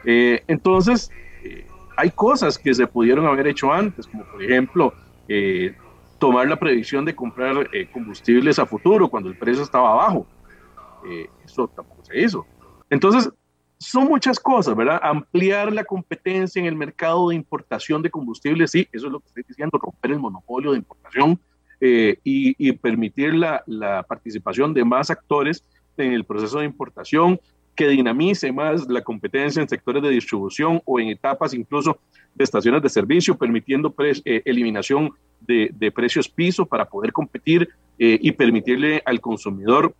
Eh, 0.04 0.42
entonces, 0.46 1.10
eh, 1.42 1.66
hay 1.96 2.10
cosas 2.10 2.58
que 2.58 2.72
se 2.74 2.86
pudieron 2.86 3.26
haber 3.26 3.46
hecho 3.46 3.72
antes, 3.72 4.06
como 4.06 4.24
por 4.24 4.42
ejemplo, 4.42 4.94
eh, 5.28 5.74
tomar 6.18 6.48
la 6.48 6.56
predicción 6.56 7.04
de 7.04 7.14
comprar 7.14 7.68
combustibles 7.92 8.58
a 8.58 8.66
futuro 8.66 9.08
cuando 9.08 9.28
el 9.30 9.36
precio 9.36 9.62
estaba 9.62 9.94
bajo. 9.94 10.26
eso 11.44 11.68
tampoco 11.68 12.04
se 12.04 12.20
hizo. 12.20 12.46
Entonces, 12.90 13.30
son 13.78 14.04
muchas 14.04 14.38
cosas, 14.38 14.76
¿verdad? 14.76 15.00
Ampliar 15.02 15.72
la 15.72 15.84
competencia 15.84 16.60
en 16.60 16.66
el 16.66 16.76
mercado 16.76 17.30
de 17.30 17.36
importación 17.36 18.02
de 18.02 18.10
combustibles, 18.10 18.70
sí, 18.72 18.86
eso 18.92 19.06
es 19.06 19.12
lo 19.12 19.20
que 19.20 19.28
estoy 19.28 19.44
diciendo, 19.48 19.78
romper 19.78 20.10
el 20.10 20.18
monopolio 20.18 20.72
de 20.72 20.78
importación 20.78 21.40
eh, 21.82 22.18
y, 22.24 22.72
permitir 22.72 23.32
la, 23.32 23.62
la, 23.66 24.02
participación 24.02 24.74
de 24.74 24.84
más 24.84 25.10
actores 25.10 25.64
en 25.96 26.12
el 26.12 26.24
proceso 26.24 26.58
de 26.58 26.66
importación, 26.66 27.40
que 27.74 27.88
dinamice 27.88 28.52
más 28.52 28.86
la 28.86 29.00
competencia 29.00 29.62
en 29.62 29.68
sectores 29.68 30.02
de 30.02 30.10
distribución 30.10 30.82
o 30.84 31.00
en 31.00 31.08
etapas 31.08 31.54
incluso 31.54 31.98
de 32.34 32.44
estaciones 32.44 32.82
de 32.82 32.90
servicio, 32.90 33.34
permitiendo 33.34 33.94
eh, 33.98 34.42
eliminación 34.44 35.12
de, 35.40 35.70
de, 35.74 35.90
precios 35.90 36.28
piso 36.28 36.66
para 36.66 36.84
poder 36.84 37.12
competir 37.12 37.68
eh, 37.98 38.18
y 38.20 38.32
permitirle 38.32 39.02
al 39.06 39.20
consumidor 39.20 39.94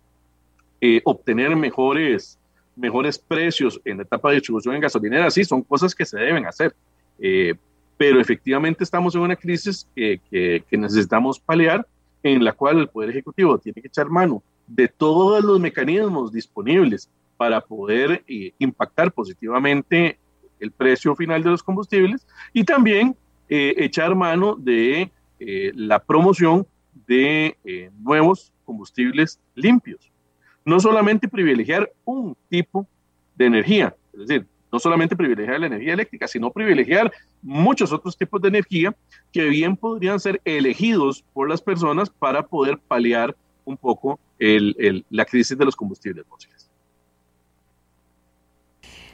obtener 1.03 1.55
mejores, 1.55 2.39
mejores 2.75 3.19
precios 3.19 3.79
en 3.85 3.97
la 3.97 4.03
etapa 4.03 4.29
de 4.29 4.35
distribución 4.35 4.73
en 4.73 4.81
gasolinera. 4.81 5.29
Sí, 5.29 5.43
son 5.43 5.61
cosas 5.61 5.93
que 5.93 6.05
se 6.05 6.17
deben 6.17 6.47
hacer 6.47 6.75
pero 8.01 8.19
efectivamente 8.19 8.83
estamos 8.83 9.13
en 9.13 9.21
una 9.21 9.35
crisis 9.35 9.87
que, 9.95 10.19
que, 10.31 10.75
necesitamos 10.75 11.39
paliar, 11.39 11.85
en 12.23 12.43
la 12.43 12.51
cual 12.51 12.79
el 12.79 12.87
Poder 12.87 13.11
Ejecutivo 13.11 13.59
tiene 13.59 13.79
que 13.79 13.89
echar 13.89 14.09
mano 14.09 14.41
de 14.65 14.87
todos 14.87 15.43
los 15.43 15.59
mecanismos 15.59 16.31
disponibles 16.31 17.11
para 17.37 17.61
poder 17.61 18.23
eh, 18.27 18.53
impactar 18.57 19.11
positivamente 19.11 20.17
el 20.59 20.71
precio 20.71 21.15
final 21.15 21.43
de 21.43 21.51
los 21.51 21.61
combustibles 21.61 22.25
y 22.53 22.63
también 22.63 23.15
eh, 23.47 23.75
echar 23.77 24.15
mano 24.15 24.55
de 24.55 25.11
eh, 25.39 25.71
la 25.75 25.99
promoción 25.99 26.65
de 27.05 27.55
eh, 27.63 27.91
nuevos 27.99 28.51
combustibles 28.65 29.39
limpios. 29.53 30.11
No 30.65 30.79
solamente 30.79 31.27
privilegiar 31.27 31.91
un 32.03 32.35
tipo 32.49 32.87
de 33.35 33.45
energía, 33.45 33.95
es 34.13 34.27
decir, 34.27 34.47
no 34.71 34.79
solamente 34.79 35.15
privilegiar 35.15 35.59
la 35.59 35.67
energía 35.67 35.93
eléctrica, 35.93 36.27
sino 36.27 36.51
privilegiar 36.51 37.11
muchos 37.41 37.91
otros 37.91 38.17
tipos 38.17 38.41
de 38.41 38.47
energía 38.47 38.95
que 39.31 39.45
bien 39.45 39.75
podrían 39.75 40.19
ser 40.19 40.41
elegidos 40.45 41.23
por 41.33 41.49
las 41.49 41.61
personas 41.61 42.09
para 42.09 42.45
poder 42.47 42.77
paliar 42.77 43.35
un 43.65 43.77
poco 43.77 44.19
la 44.39 45.25
crisis 45.25 45.57
de 45.57 45.65
los 45.65 45.75
combustibles 45.75 46.25
fósiles. 46.27 46.71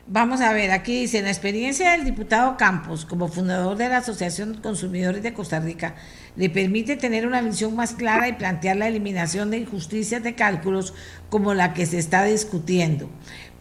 Vamos 0.09 0.39
a 0.39 0.53
ver, 0.53 0.71
aquí 0.71 1.01
dice, 1.01 1.21
la 1.21 1.27
experiencia 1.27 1.91
del 1.91 2.05
diputado 2.05 2.55
Campos 2.55 3.05
como 3.05 3.27
fundador 3.27 3.75
de 3.75 3.89
la 3.89 3.97
Asociación 3.97 4.53
de 4.53 4.61
Consumidores 4.61 5.21
de 5.21 5.33
Costa 5.33 5.59
Rica 5.59 5.95
le 6.37 6.49
permite 6.49 6.95
tener 6.95 7.27
una 7.27 7.41
visión 7.41 7.75
más 7.75 7.93
clara 7.93 8.29
y 8.29 8.33
plantear 8.33 8.77
la 8.77 8.87
eliminación 8.87 9.51
de 9.51 9.57
injusticias 9.57 10.23
de 10.23 10.33
cálculos 10.33 10.93
como 11.29 11.53
la 11.53 11.73
que 11.73 11.85
se 11.85 11.97
está 11.97 12.23
discutiendo. 12.23 13.09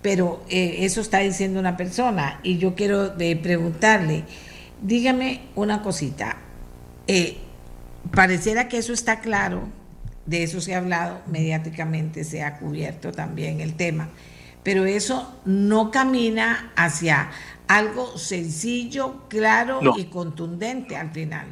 Pero 0.07 0.44
eh, 0.48 0.84
eso 0.84 1.00
está 1.00 1.18
diciendo 1.18 1.59
una 1.59 1.76
persona 1.76 2.38
y 2.44 2.59
yo 2.59 2.76
quiero 2.76 3.18
eh, 3.18 3.34
preguntarle, 3.34 4.22
dígame 4.80 5.40
una 5.57 5.82
cosita, 5.82 6.36
eh, 7.09 7.38
pareciera 8.14 8.68
que 8.68 8.78
eso 8.78 8.92
está 8.92 9.18
claro, 9.18 9.64
de 10.24 10.44
eso 10.44 10.61
se 10.61 10.76
ha 10.76 10.78
hablado 10.78 11.22
mediáticamente, 11.26 12.22
se 12.22 12.44
ha 12.44 12.57
cubierto 12.57 13.11
también 13.11 13.61
el 13.61 13.74
tema 13.74 14.09
pero 14.62 14.84
eso 14.84 15.40
no 15.44 15.90
camina 15.90 16.72
hacia 16.76 17.30
algo 17.66 18.16
sencillo, 18.16 19.28
claro 19.28 19.80
y 19.96 20.04
contundente 20.04 20.96
al 20.96 21.11
final. 21.11 21.46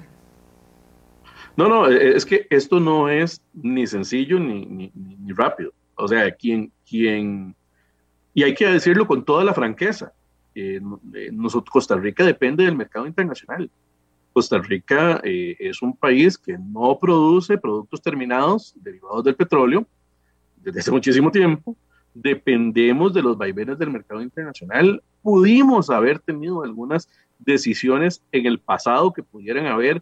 No, 1.57 1.69
no, 1.69 1.89
es 1.89 2.25
que 2.25 2.47
esto 2.51 2.79
no 2.79 3.09
es 3.09 3.41
ni 3.53 3.87
sencillo 3.89 4.39
ni, 4.39 4.67
ni, 4.67 5.33
rápido. 5.33 5.73
O 5.95 6.09
sea, 6.09 6.31
quien, 6.33 6.73
quien, 6.89 7.55
y 8.35 8.43
hay 8.43 8.55
que 8.55 8.67
decirlo 8.67 9.07
con 9.07 9.25
toda 9.25 9.45
la 9.45 9.55
franqueza, 9.55 10.13
eh, 10.55 10.81
nosotros, 11.33 11.71
Costa 11.73 11.97
Rica 11.97 12.25
depende 12.25 12.65
del 12.65 12.77
mercado 12.77 13.07
internacional. 13.07 13.71
Costa 14.33 14.59
Rica 14.59 15.21
eh, 15.25 15.57
es 15.59 15.81
un 15.81 15.97
país 15.97 16.37
que 16.37 16.59
no 16.59 16.99
produce 17.01 17.57
productos 17.57 18.03
terminados 18.03 18.75
derivados 18.77 19.25
del 19.25 19.37
petróleo 19.37 19.87
desde 20.63 20.81
hace 20.81 20.91
muchísimo 20.91 21.31
tiempo 21.31 21.77
dependemos 22.15 23.13
de 23.13 23.23
los 23.23 23.37
vaivenes 23.37 23.79
del 23.79 23.91
mercado 23.91 24.23
internacional. 24.23 25.03
Pudimos 25.21 25.91
haber 25.91 26.21
tenido 26.21 26.63
algunas 26.63 27.09
decisiones 27.39 28.23
en 28.33 28.47
el 28.47 28.61
pasado 28.61 29.13
que 29.13 29.23
pudieran 29.23 29.67
haber, 29.67 30.01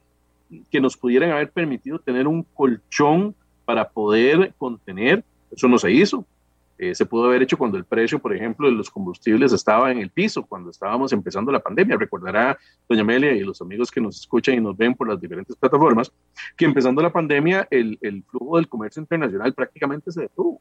que 0.70 0.80
nos 0.80 0.96
pudieran 0.96 1.30
haber 1.30 1.50
permitido 1.50 1.98
tener 1.98 2.28
un 2.28 2.42
colchón 2.42 3.34
para 3.64 3.88
poder 3.88 4.54
contener. 4.58 5.24
Eso 5.50 5.68
no 5.68 5.78
se 5.78 5.90
hizo. 5.90 6.24
Eh, 6.82 6.96
se 6.96 7.06
pudo 7.06 7.26
haber 7.26 7.42
hecho 7.42 7.56
cuando 7.56 7.78
el 7.78 7.84
precio, 7.84 8.18
por 8.18 8.34
ejemplo, 8.34 8.66
de 8.66 8.74
los 8.74 8.90
combustibles 8.90 9.52
estaba 9.52 9.92
en 9.92 9.98
el 9.98 10.10
piso, 10.10 10.44
cuando 10.44 10.70
estábamos 10.70 11.12
empezando 11.12 11.52
la 11.52 11.60
pandemia. 11.60 11.96
Recordará 11.96 12.58
doña 12.88 13.02
Amelia 13.02 13.30
y 13.30 13.44
los 13.44 13.62
amigos 13.62 13.88
que 13.88 14.00
nos 14.00 14.18
escuchan 14.18 14.56
y 14.56 14.60
nos 14.60 14.76
ven 14.76 14.92
por 14.92 15.08
las 15.08 15.20
diferentes 15.20 15.54
plataformas, 15.54 16.12
que 16.56 16.64
empezando 16.64 17.00
la 17.00 17.12
pandemia 17.12 17.68
el, 17.70 17.96
el 18.02 18.24
flujo 18.24 18.56
del 18.56 18.66
comercio 18.66 19.00
internacional 19.00 19.54
prácticamente 19.54 20.10
se 20.10 20.22
detuvo 20.22 20.60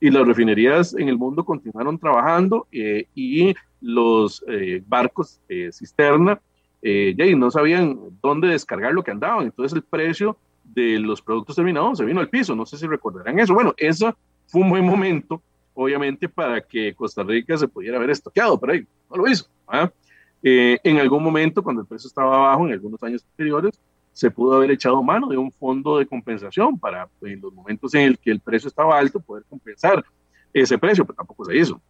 y 0.00 0.10
las 0.10 0.26
refinerías 0.26 0.92
en 0.92 1.08
el 1.08 1.16
mundo 1.16 1.46
continuaron 1.46 1.98
trabajando 1.98 2.66
eh, 2.70 3.06
y 3.14 3.54
los 3.80 4.44
eh, 4.46 4.82
barcos 4.86 5.40
eh, 5.48 5.70
cisterna 5.72 6.38
ya 6.82 7.24
no 7.34 7.50
sabían 7.50 7.98
dónde 8.20 8.48
descargar 8.48 8.92
lo 8.92 9.02
que 9.02 9.10
andaban. 9.10 9.46
Entonces 9.46 9.74
el 9.74 9.82
precio 9.82 10.36
de 10.62 10.98
los 10.98 11.22
productos 11.22 11.56
terminados 11.56 11.96
se 11.96 12.04
vino 12.04 12.20
al 12.20 12.28
piso. 12.28 12.54
No 12.54 12.66
sé 12.66 12.76
si 12.76 12.86
recordarán 12.86 13.38
eso. 13.38 13.54
Bueno, 13.54 13.72
eso 13.78 14.14
fue 14.48 14.60
un 14.60 14.68
buen 14.68 14.84
momento, 14.84 15.40
obviamente, 15.74 16.28
para 16.28 16.60
que 16.60 16.94
Costa 16.94 17.22
Rica 17.22 17.58
se 17.58 17.68
pudiera 17.68 17.96
haber 17.96 18.10
estoqueado, 18.10 18.58
pero 18.58 18.72
ahí 18.72 18.86
no 19.10 19.16
lo 19.16 19.28
hizo. 19.28 19.46
¿ah? 19.68 19.90
en 20.46 20.98
algún 20.98 21.22
momento, 21.22 21.62
cuando 21.62 21.82
el 21.82 21.88
precio 21.88 22.06
estaba 22.06 22.36
bajo, 22.36 22.66
en 22.66 22.74
algunos 22.74 23.02
años 23.02 23.24
anteriores, 23.30 23.80
se 24.14 24.30
pudo 24.30 24.54
haber 24.54 24.70
echado 24.70 25.02
mano 25.02 25.26
de 25.28 25.36
un 25.36 25.50
fondo 25.50 25.98
de 25.98 26.06
compensación 26.06 26.78
para 26.78 27.08
pues, 27.18 27.32
en 27.32 27.40
los 27.40 27.52
momentos 27.52 27.92
en 27.94 28.02
el 28.02 28.18
que 28.18 28.30
el 28.30 28.40
precio 28.40 28.68
estaba 28.68 28.98
alto 28.98 29.18
poder 29.20 29.44
compensar 29.50 30.04
ese 30.52 30.78
precio, 30.78 31.04
pero 31.04 31.16
tampoco 31.16 31.44
se 31.44 31.56
hizo. 31.56 31.80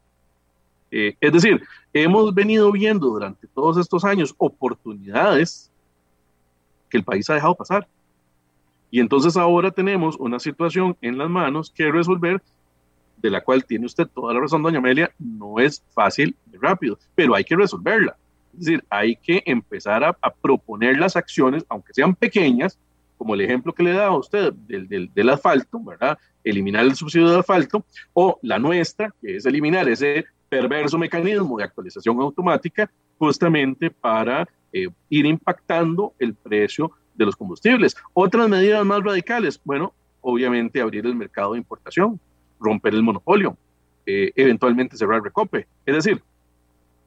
Eh, 0.91 1.17
es 1.21 1.33
decir, 1.33 1.63
hemos 1.93 2.35
venido 2.35 2.73
viendo 2.73 3.09
durante 3.09 3.47
todos 3.49 3.77
estos 3.77 4.05
años 4.05 4.35
oportunidades 4.39 5.71
que 6.89 6.97
el 6.97 7.05
país 7.05 7.29
ha 7.29 7.35
dejado 7.35 7.55
pasar. 7.55 7.87
Y 8.91 9.01
entonces 9.01 9.37
ahora 9.37 9.71
tenemos 9.71 10.17
una 10.17 10.39
situación 10.39 10.97
en 11.03 11.19
las 11.19 11.29
manos 11.29 11.71
que 11.71 11.91
resolver, 11.91 12.41
de 13.25 13.31
la 13.31 13.41
cual 13.41 13.65
tiene 13.65 13.87
usted 13.87 14.07
toda 14.07 14.35
la 14.35 14.41
razón, 14.41 14.63
doña 14.63 14.81
Amelia, 14.81 15.11
no 15.19 15.59
es 15.59 15.83
fácil 15.95 16.37
y 16.53 16.59
rápido, 16.59 16.99
pero 17.15 17.35
hay 17.35 17.43
que 17.43 17.57
resolverla. 17.57 18.19
Es 18.53 18.67
decir, 18.67 18.85
hay 18.91 19.17
que 19.17 19.43
empezar 19.47 20.05
a, 20.05 20.13
proponer 20.43 20.99
las 20.99 21.17
acciones, 21.17 21.65
aunque 21.71 21.95
sean 21.95 22.15
pequeñas, 22.15 22.79
como 23.17 23.35
el 23.35 23.41
ejemplo 23.41 23.73
que 23.73 23.83
le 23.83 23.95
da 23.95 24.09
a 24.09 24.17
usted 24.19 24.53
del, 24.53 25.11
del, 25.15 25.29
asfalto, 25.31 25.83
¿verdad? 25.83 26.19
Eliminar 26.45 26.85
el 26.85 26.95
subsidio 26.95 27.31
de 27.31 27.39
asfalto, 27.39 27.87
o 28.13 28.39
la 28.43 28.59
nuestra, 28.59 29.11
que 29.23 29.37
es 29.37 29.47
eliminar 29.47 29.89
ese 29.89 30.27
perverso 30.51 30.99
mecanismo 30.99 31.57
de 31.57 31.65
actualización 31.65 32.21
automática, 32.21 32.91
justamente 33.17 33.91
para 33.91 34.47
eh, 34.71 34.89
ir 35.09 35.25
impactando 35.25 36.13
el 36.19 36.35
precio 36.35 36.91
de 37.15 37.25
los 37.25 37.37
combustibles. 37.37 37.97
Otras 38.13 38.51
medidas 38.51 38.85
más 38.85 39.03
radicales, 39.03 39.59
bueno, 39.65 39.95
obviamente 40.21 40.83
abrir 40.83 41.07
el 41.07 41.15
mercado 41.15 41.53
de 41.53 41.59
importación, 41.61 42.21
romper 42.65 42.95
el 42.95 43.03
monopolio, 43.03 43.57
eh, 44.07 44.33
eventualmente 44.35 44.97
cerrar 44.97 45.23
recope. 45.23 45.67
Es 45.87 45.95
decir, 45.95 46.23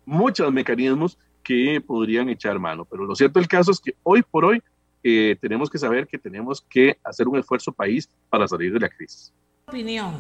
muchos 0.05 0.51
mecanismos 0.53 1.17
que 1.43 1.81
podrían 1.85 2.29
echar 2.29 2.59
mano. 2.59 2.85
Pero 2.85 3.05
lo 3.05 3.15
cierto 3.15 3.39
del 3.39 3.47
caso 3.47 3.71
es 3.71 3.79
que 3.79 3.95
hoy 4.03 4.21
por 4.21 4.45
hoy 4.45 4.61
eh, 5.03 5.37
tenemos 5.39 5.69
que 5.69 5.77
saber 5.77 6.07
que 6.07 6.17
tenemos 6.17 6.61
que 6.61 6.97
hacer 7.03 7.27
un 7.27 7.37
esfuerzo 7.37 7.71
país 7.71 8.09
para 8.29 8.47
salir 8.47 8.73
de 8.73 8.79
la 8.79 8.89
crisis. 8.89 9.33
Opinión. 9.67 10.13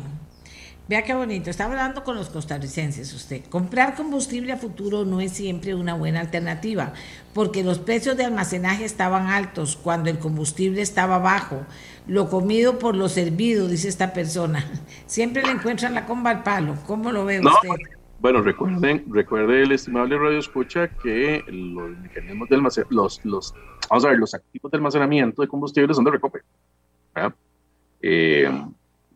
Vea 0.89 1.03
qué 1.03 1.13
bonito, 1.13 1.49
está 1.49 1.65
hablando 1.65 2.05
con 2.05 2.15
los 2.15 2.29
costarricenses 2.29 3.13
usted. 3.13 3.43
Comprar 3.49 3.95
combustible 3.95 4.53
a 4.53 4.57
futuro 4.57 5.03
no 5.03 5.19
es 5.19 5.33
siempre 5.33 5.75
una 5.75 5.93
buena 5.95 6.21
alternativa, 6.21 6.93
porque 7.33 7.61
los 7.61 7.77
precios 7.79 8.15
de 8.15 8.23
almacenaje 8.23 8.85
estaban 8.85 9.27
altos 9.27 9.75
cuando 9.75 10.09
el 10.09 10.17
combustible 10.17 10.81
estaba 10.81 11.19
bajo. 11.19 11.65
Lo 12.07 12.29
comido 12.29 12.79
por 12.79 12.95
lo 12.95 13.09
servido, 13.09 13.67
dice 13.67 13.89
esta 13.89 14.13
persona. 14.13 14.65
Siempre 15.07 15.43
le 15.43 15.51
encuentran 15.51 15.93
la 15.93 16.05
comba 16.05 16.29
al 16.29 16.43
palo. 16.43 16.75
¿Cómo 16.85 17.11
lo 17.11 17.25
ve 17.25 17.41
usted? 17.41 17.69
Bueno, 18.19 18.41
recuerden, 18.41 19.03
recuerde 19.09 19.63
el 19.63 19.73
estimable 19.73 20.17
radio 20.17 20.39
escucha 20.39 20.87
que 20.87 21.43
los 21.47 21.97
mecanismos 21.99 22.47
del 22.47 22.61
los, 22.89 23.23
los, 23.25 23.53
vamos 23.89 24.05
a 24.05 24.09
ver, 24.09 24.17
los 24.17 24.33
activos 24.33 24.71
de 24.71 24.77
almacenamiento 24.77 25.41
de 25.41 25.47
combustible 25.49 25.93
son 25.93 26.05
de 26.05 26.11
Recope. 26.11 26.39
Eh, 28.01 28.49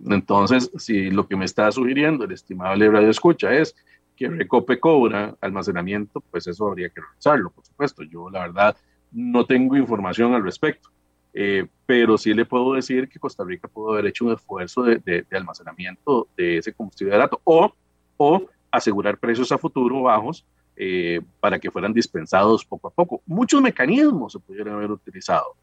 entonces, 0.10 0.72
si 0.78 1.10
lo 1.10 1.28
que 1.28 1.36
me 1.36 1.46
está 1.46 1.72
sugiriendo 1.72 2.26
el 2.26 2.32
estimable 2.32 2.90
radio 2.90 3.10
escucha 3.10 3.54
es 3.54 3.76
que 4.16 4.28
Recope 4.28 4.80
cobra 4.80 5.36
almacenamiento, 5.42 6.22
pues 6.32 6.48
eso 6.48 6.68
habría 6.68 6.90
que 6.90 7.02
revisarlo, 7.02 7.50
por 7.50 7.66
supuesto. 7.66 8.04
Yo, 8.04 8.30
la 8.30 8.42
verdad, 8.42 8.78
no 9.12 9.46
tengo 9.46 9.76
información 9.78 10.34
al 10.34 10.44
respecto. 10.44 10.90
Eh, 11.34 11.66
pero 11.86 12.18
sí 12.18 12.34
le 12.34 12.44
puedo 12.44 12.74
decir 12.74 13.08
que 13.08 13.20
Costa 13.20 13.46
Rica 13.46 13.70
pudo 13.70 13.94
haber 13.94 14.08
hecho 14.08 14.26
un 14.26 14.34
esfuerzo 14.34 14.84
de, 14.84 14.98
de, 14.98 15.26
de 15.30 15.38
almacenamiento 15.38 16.28
de 16.36 16.58
ese 16.58 16.74
combustible 16.74 17.14
barato 17.14 17.40
o, 17.46 17.74
o 18.18 18.50
asegurar 18.70 19.18
precios 19.18 19.52
a 19.52 19.58
futuro 19.58 20.02
bajos 20.02 20.46
eh, 20.76 21.22
para 21.40 21.60
que 21.60 21.72
fueran 21.72 21.94
dispensados 21.94 22.66
poco 22.66 22.88
a 22.88 22.92
poco. 22.92 23.22
Muchos 23.26 23.62
mecanismos 23.62 24.34
se 24.34 24.40
pudieran 24.40 24.74
haber 24.74 24.92
utilizado, 24.92 25.56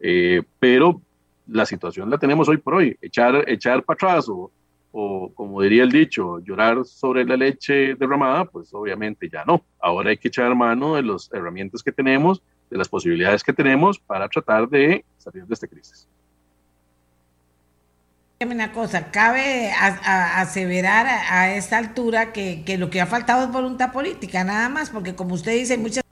eh, 0.00 0.42
pero 0.58 1.00
la 1.46 1.66
situación 1.66 2.10
la 2.10 2.18
tenemos 2.18 2.48
hoy 2.48 2.58
por 2.58 2.74
hoy. 2.74 2.96
Echar, 3.00 3.44
echar 3.48 3.82
para 3.84 3.94
atrás 3.94 4.28
o, 4.28 4.50
como 5.34 5.60
diría 5.62 5.82
el 5.82 5.90
dicho, 5.90 6.38
llorar 6.40 6.84
sobre 6.84 7.24
la 7.24 7.36
leche 7.36 7.94
derramada, 7.94 8.44
pues 8.44 8.72
obviamente 8.72 9.28
ya 9.28 9.44
no. 9.44 9.64
Ahora 9.80 10.10
hay 10.10 10.16
que 10.16 10.28
echar 10.28 10.54
mano 10.54 10.94
de 10.94 11.02
las 11.02 11.30
herramientas 11.32 11.82
que 11.82 11.92
tenemos, 11.92 12.42
de 12.70 12.78
las 12.78 12.88
posibilidades 12.88 13.42
que 13.42 13.52
tenemos 13.52 13.98
para 13.98 14.28
tratar 14.28 14.68
de 14.68 15.04
salir 15.18 15.44
de 15.46 15.54
esta 15.54 15.66
crisis 15.66 16.08
una 18.50 18.72
cosa, 18.72 19.10
cabe 19.10 19.70
aseverar 19.72 21.06
a, 21.06 21.54
esta 21.54 21.78
altura 21.78 22.32
que, 22.32 22.64
lo 22.78 22.90
que 22.90 23.00
ha 23.00 23.06
faltado 23.06 23.44
es 23.44 23.52
voluntad 23.52 23.92
política, 23.92 24.44
nada 24.44 24.68
más, 24.68 24.90
porque 24.90 25.14
como 25.14 25.34
usted 25.34 25.52
dice, 25.52 25.78
muchas... 25.78 26.03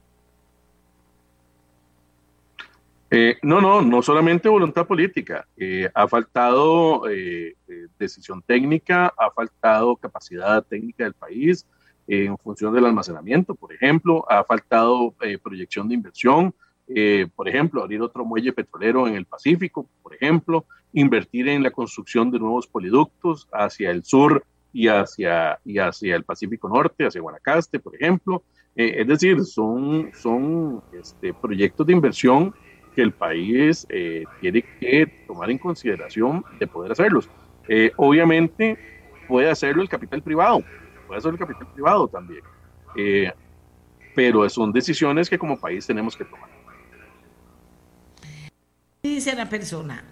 Eh, 3.15 3.37
no, 3.43 3.61
no, 3.61 3.83
no 3.83 4.01
solamente 4.01 4.49
voluntad 4.49 4.87
política, 4.87 5.47
eh, 5.59 5.87
ha 5.93 6.09
faltado 6.09 7.03
eh, 7.11 7.57
decisión 7.99 8.41
técnica, 8.41 9.13
ha 9.19 9.31
faltado 9.31 9.97
capacidad 9.97 10.65
técnica 10.65 11.05
del 11.05 11.13
país 11.13 11.67
en 12.07 12.39
función 12.39 12.73
del 12.73 12.87
almacenamiento, 12.87 13.55
por 13.55 13.71
ejemplo, 13.75 14.25
ha 14.31 14.43
faltado 14.45 15.15
proyección 15.43 15.89
de 15.89 15.95
inversión, 15.95 16.55
eh, 16.89 17.27
por 17.37 17.49
ejemplo, 17.49 17.83
abrir 17.83 18.01
otro 18.03 18.25
muelle 18.25 18.53
petrolero 18.53 19.07
en 19.07 19.15
el 19.15 19.25
Pacífico, 19.25 19.87
por 20.03 20.15
ejemplo, 20.15 20.65
invertir 20.93 21.49
en 21.49 21.63
la 21.63 21.71
construcción 21.71 22.31
de 22.31 22.39
nuevos 22.39 22.67
poliductos 22.67 23.47
hacia 23.53 23.91
el 23.91 24.05
sur 24.05 24.45
y 24.73 24.89
hacia, 24.89 25.59
y 25.65 25.79
hacia 25.79 26.17
el 26.17 26.25
Pacífico 26.25 26.69
Norte, 26.69 27.07
hacia 27.07 27.21
Guanacaste, 27.21 27.79
por 27.79 27.95
ejemplo. 27.95 28.43
Eh, 28.75 28.95
es 29.01 29.07
decir, 29.07 29.45
son, 29.45 30.11
son 30.15 30.83
este, 30.93 31.35
proyectos 31.35 31.87
de 31.87 31.93
inversión 31.93 32.55
que 32.95 33.03
el 33.03 33.13
país 33.13 33.87
eh, 33.89 34.25
tiene 34.41 34.63
que 34.81 35.07
tomar 35.27 35.51
en 35.51 35.59
consideración 35.59 36.45
de 36.59 36.67
poder 36.67 36.93
hacerlos. 36.93 37.29
Eh, 37.69 37.93
obviamente 37.97 38.79
puede 39.29 39.51
hacerlo 39.51 39.83
el 39.83 39.89
capital 39.89 40.23
privado, 40.23 40.63
puede 41.07 41.19
hacerlo 41.19 41.37
el 41.37 41.47
capital 41.47 41.67
privado 41.73 42.09
también, 42.09 42.43
pero 44.15 44.49
son 44.49 44.73
decisiones 44.73 45.31
que 45.31 45.39
como 45.39 45.59
país 45.59 45.87
tenemos 45.87 46.17
que 46.17 46.25
tomar. 46.25 46.51
Dice 49.03 49.35
la 49.35 49.49
persona, 49.49 50.05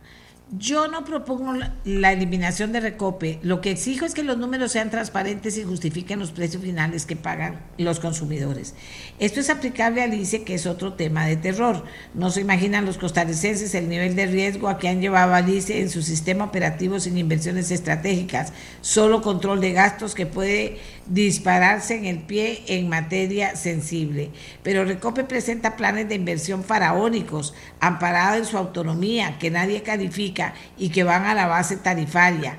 yo 0.52 0.88
no 0.88 1.04
propongo 1.04 1.54
la 1.84 2.12
eliminación 2.12 2.72
de 2.72 2.80
Recope. 2.80 3.38
Lo 3.42 3.60
que 3.60 3.70
exijo 3.70 4.04
es 4.04 4.14
que 4.14 4.24
los 4.24 4.36
números 4.36 4.72
sean 4.72 4.90
transparentes 4.90 5.56
y 5.56 5.62
justifiquen 5.62 6.18
los 6.18 6.32
precios 6.32 6.62
finales 6.62 7.06
que 7.06 7.14
pagan 7.14 7.60
los 7.78 8.00
consumidores. 8.00 8.74
Esto 9.20 9.40
es 9.40 9.48
aplicable 9.48 10.02
al 10.02 10.14
ICE, 10.14 10.42
que 10.42 10.54
es 10.54 10.66
otro 10.66 10.94
tema 10.94 11.26
de 11.26 11.36
terror. 11.36 11.84
No 12.14 12.30
se 12.30 12.40
imaginan 12.40 12.84
los 12.84 12.98
costarricenses 12.98 13.74
el 13.74 13.88
nivel 13.88 14.16
de 14.16 14.26
riesgo 14.26 14.68
a 14.68 14.78
que 14.78 14.88
han 14.88 15.00
llevado 15.00 15.34
al 15.34 15.48
ICE 15.48 15.80
en 15.80 15.90
su 15.90 16.02
sistema 16.02 16.44
operativo 16.44 16.98
sin 16.98 17.16
inversiones 17.16 17.70
estratégicas, 17.70 18.52
solo 18.80 19.22
control 19.22 19.60
de 19.60 19.72
gastos 19.72 20.14
que 20.14 20.26
puede 20.26 20.78
dispararse 21.10 21.96
en 21.96 22.04
el 22.04 22.20
pie 22.20 22.62
en 22.68 22.88
materia 22.88 23.56
sensible. 23.56 24.30
Pero 24.62 24.84
Recope 24.84 25.24
presenta 25.24 25.76
planes 25.76 26.08
de 26.08 26.14
inversión 26.14 26.64
faraónicos, 26.64 27.52
amparados 27.80 28.38
en 28.38 28.44
su 28.46 28.56
autonomía, 28.56 29.38
que 29.38 29.50
nadie 29.50 29.82
califica 29.82 30.54
y 30.78 30.90
que 30.90 31.04
van 31.04 31.24
a 31.24 31.34
la 31.34 31.46
base 31.46 31.76
tarifaria. 31.76 32.58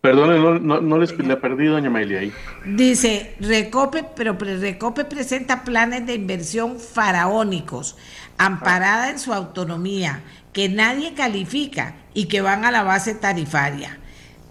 Perdón, 0.00 0.66
no, 0.66 0.80
no, 0.82 0.98
les 0.98 1.18
le 1.18 1.36
perdí, 1.36 1.66
doña 1.66 1.88
Amelia, 1.88 2.20
ahí. 2.20 2.32
Dice, 2.66 3.34
Recope, 3.40 4.04
pero 4.14 4.36
Recope 4.38 5.06
presenta 5.06 5.64
planes 5.64 6.06
de 6.06 6.14
inversión 6.14 6.78
faraónicos, 6.78 7.96
amparada 8.36 9.10
en 9.10 9.18
su 9.18 9.32
autonomía, 9.32 10.22
que 10.52 10.68
nadie 10.68 11.14
califica 11.14 11.96
y 12.12 12.26
que 12.26 12.42
van 12.42 12.66
a 12.66 12.70
la 12.70 12.82
base 12.82 13.14
tarifaria 13.14 13.98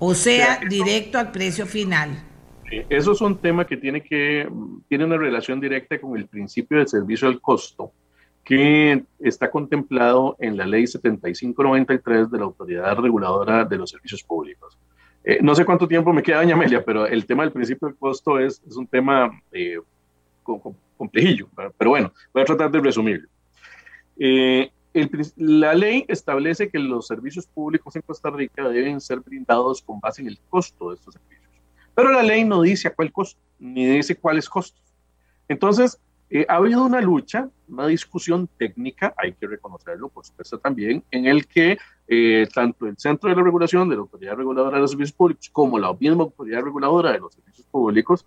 o 0.05 0.13
sea, 0.13 0.59
directo 0.69 1.17
al 1.17 1.31
precio 1.31 1.65
final. 1.65 2.09
Eso 2.89 3.13
es 3.13 3.21
un 3.21 3.37
tema 3.37 3.65
que 3.65 3.77
tiene, 3.77 4.01
que 4.01 4.49
tiene 4.89 5.05
una 5.05 5.17
relación 5.17 5.61
directa 5.61 5.99
con 6.01 6.17
el 6.17 6.27
principio 6.27 6.77
del 6.77 6.87
servicio 6.89 7.29
al 7.29 7.39
costo, 7.39 7.93
que 8.43 9.03
está 9.19 9.49
contemplado 9.49 10.35
en 10.39 10.57
la 10.57 10.65
ley 10.65 10.87
7593 10.87 12.29
de 12.29 12.37
la 12.37 12.43
Autoridad 12.43 12.97
Reguladora 12.97 13.63
de 13.63 13.77
los 13.77 13.91
Servicios 13.91 14.23
Públicos. 14.23 14.77
Eh, 15.23 15.39
no 15.41 15.55
sé 15.55 15.63
cuánto 15.63 15.87
tiempo 15.87 16.11
me 16.11 16.21
queda, 16.21 16.37
doña 16.37 16.55
Amelia, 16.55 16.83
pero 16.83 17.07
el 17.07 17.25
tema 17.25 17.43
del 17.43 17.53
principio 17.53 17.87
del 17.87 17.95
costo 17.95 18.39
es, 18.39 18.61
es 18.67 18.75
un 18.75 18.87
tema 18.87 19.31
eh, 19.53 19.77
complejillo, 20.97 21.47
pero 21.77 21.91
bueno, 21.91 22.11
voy 22.33 22.41
a 22.41 22.45
tratar 22.45 22.69
de 22.69 22.81
resumirlo. 22.81 23.29
Eh, 24.19 24.69
la 25.37 25.73
ley 25.73 26.05
establece 26.07 26.69
que 26.69 26.79
los 26.79 27.07
servicios 27.07 27.47
públicos 27.47 27.95
en 27.95 28.03
Costa 28.03 28.29
Rica 28.29 28.69
deben 28.69 29.01
ser 29.01 29.19
brindados 29.19 29.81
con 29.81 29.99
base 29.99 30.21
en 30.21 30.27
el 30.27 30.39
costo 30.49 30.89
de 30.89 30.95
estos 30.95 31.15
servicios. 31.15 31.49
Pero 31.95 32.11
la 32.11 32.23
ley 32.23 32.43
no 32.43 32.61
dice 32.61 32.87
a 32.87 32.93
cuál 32.93 33.11
costo, 33.11 33.39
ni 33.59 33.85
dice 33.85 34.15
cuáles 34.15 34.49
costos. 34.49 34.81
Entonces, 35.47 35.99
eh, 36.29 36.45
ha 36.49 36.55
habido 36.55 36.83
una 36.83 37.01
lucha, 37.01 37.49
una 37.67 37.87
discusión 37.87 38.49
técnica, 38.57 39.13
hay 39.17 39.33
que 39.33 39.45
reconocerlo, 39.45 40.09
por 40.09 40.25
supuesto 40.25 40.57
también, 40.57 41.03
en 41.11 41.27
el 41.27 41.45
que 41.47 41.77
eh, 42.07 42.47
tanto 42.53 42.87
el 42.87 42.97
Centro 42.97 43.29
de 43.29 43.35
la 43.35 43.43
Regulación 43.43 43.87
de 43.89 43.95
la 43.95 44.01
Autoridad 44.01 44.35
Reguladora 44.35 44.77
de 44.77 44.81
los 44.81 44.91
Servicios 44.91 45.15
Públicos 45.15 45.49
como 45.51 45.77
la 45.77 45.93
misma 45.93 46.23
Autoridad 46.23 46.63
Reguladora 46.63 47.11
de 47.11 47.19
los 47.19 47.33
Servicios 47.33 47.67
Públicos 47.67 48.25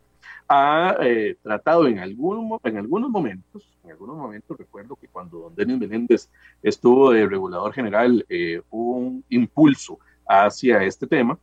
ha 0.48 0.96
eh, 1.00 1.36
tratado 1.42 1.86
en, 1.86 1.98
algún, 1.98 2.58
en 2.62 2.76
algunos 2.76 3.10
momentos, 3.10 3.68
en 3.84 3.90
algunos 3.90 4.16
momentos 4.16 4.56
recuerdo 4.56 4.96
que 4.96 5.08
cuando 5.08 5.38
don 5.38 5.54
Denis 5.54 5.78
Menéndez 5.78 6.28
estuvo 6.62 7.10
de 7.10 7.26
regulador 7.26 7.72
general, 7.72 8.24
eh, 8.28 8.60
hubo 8.70 8.96
un 8.98 9.24
impulso 9.28 9.98
hacia 10.28 10.82
este 10.82 11.06
tema 11.06 11.38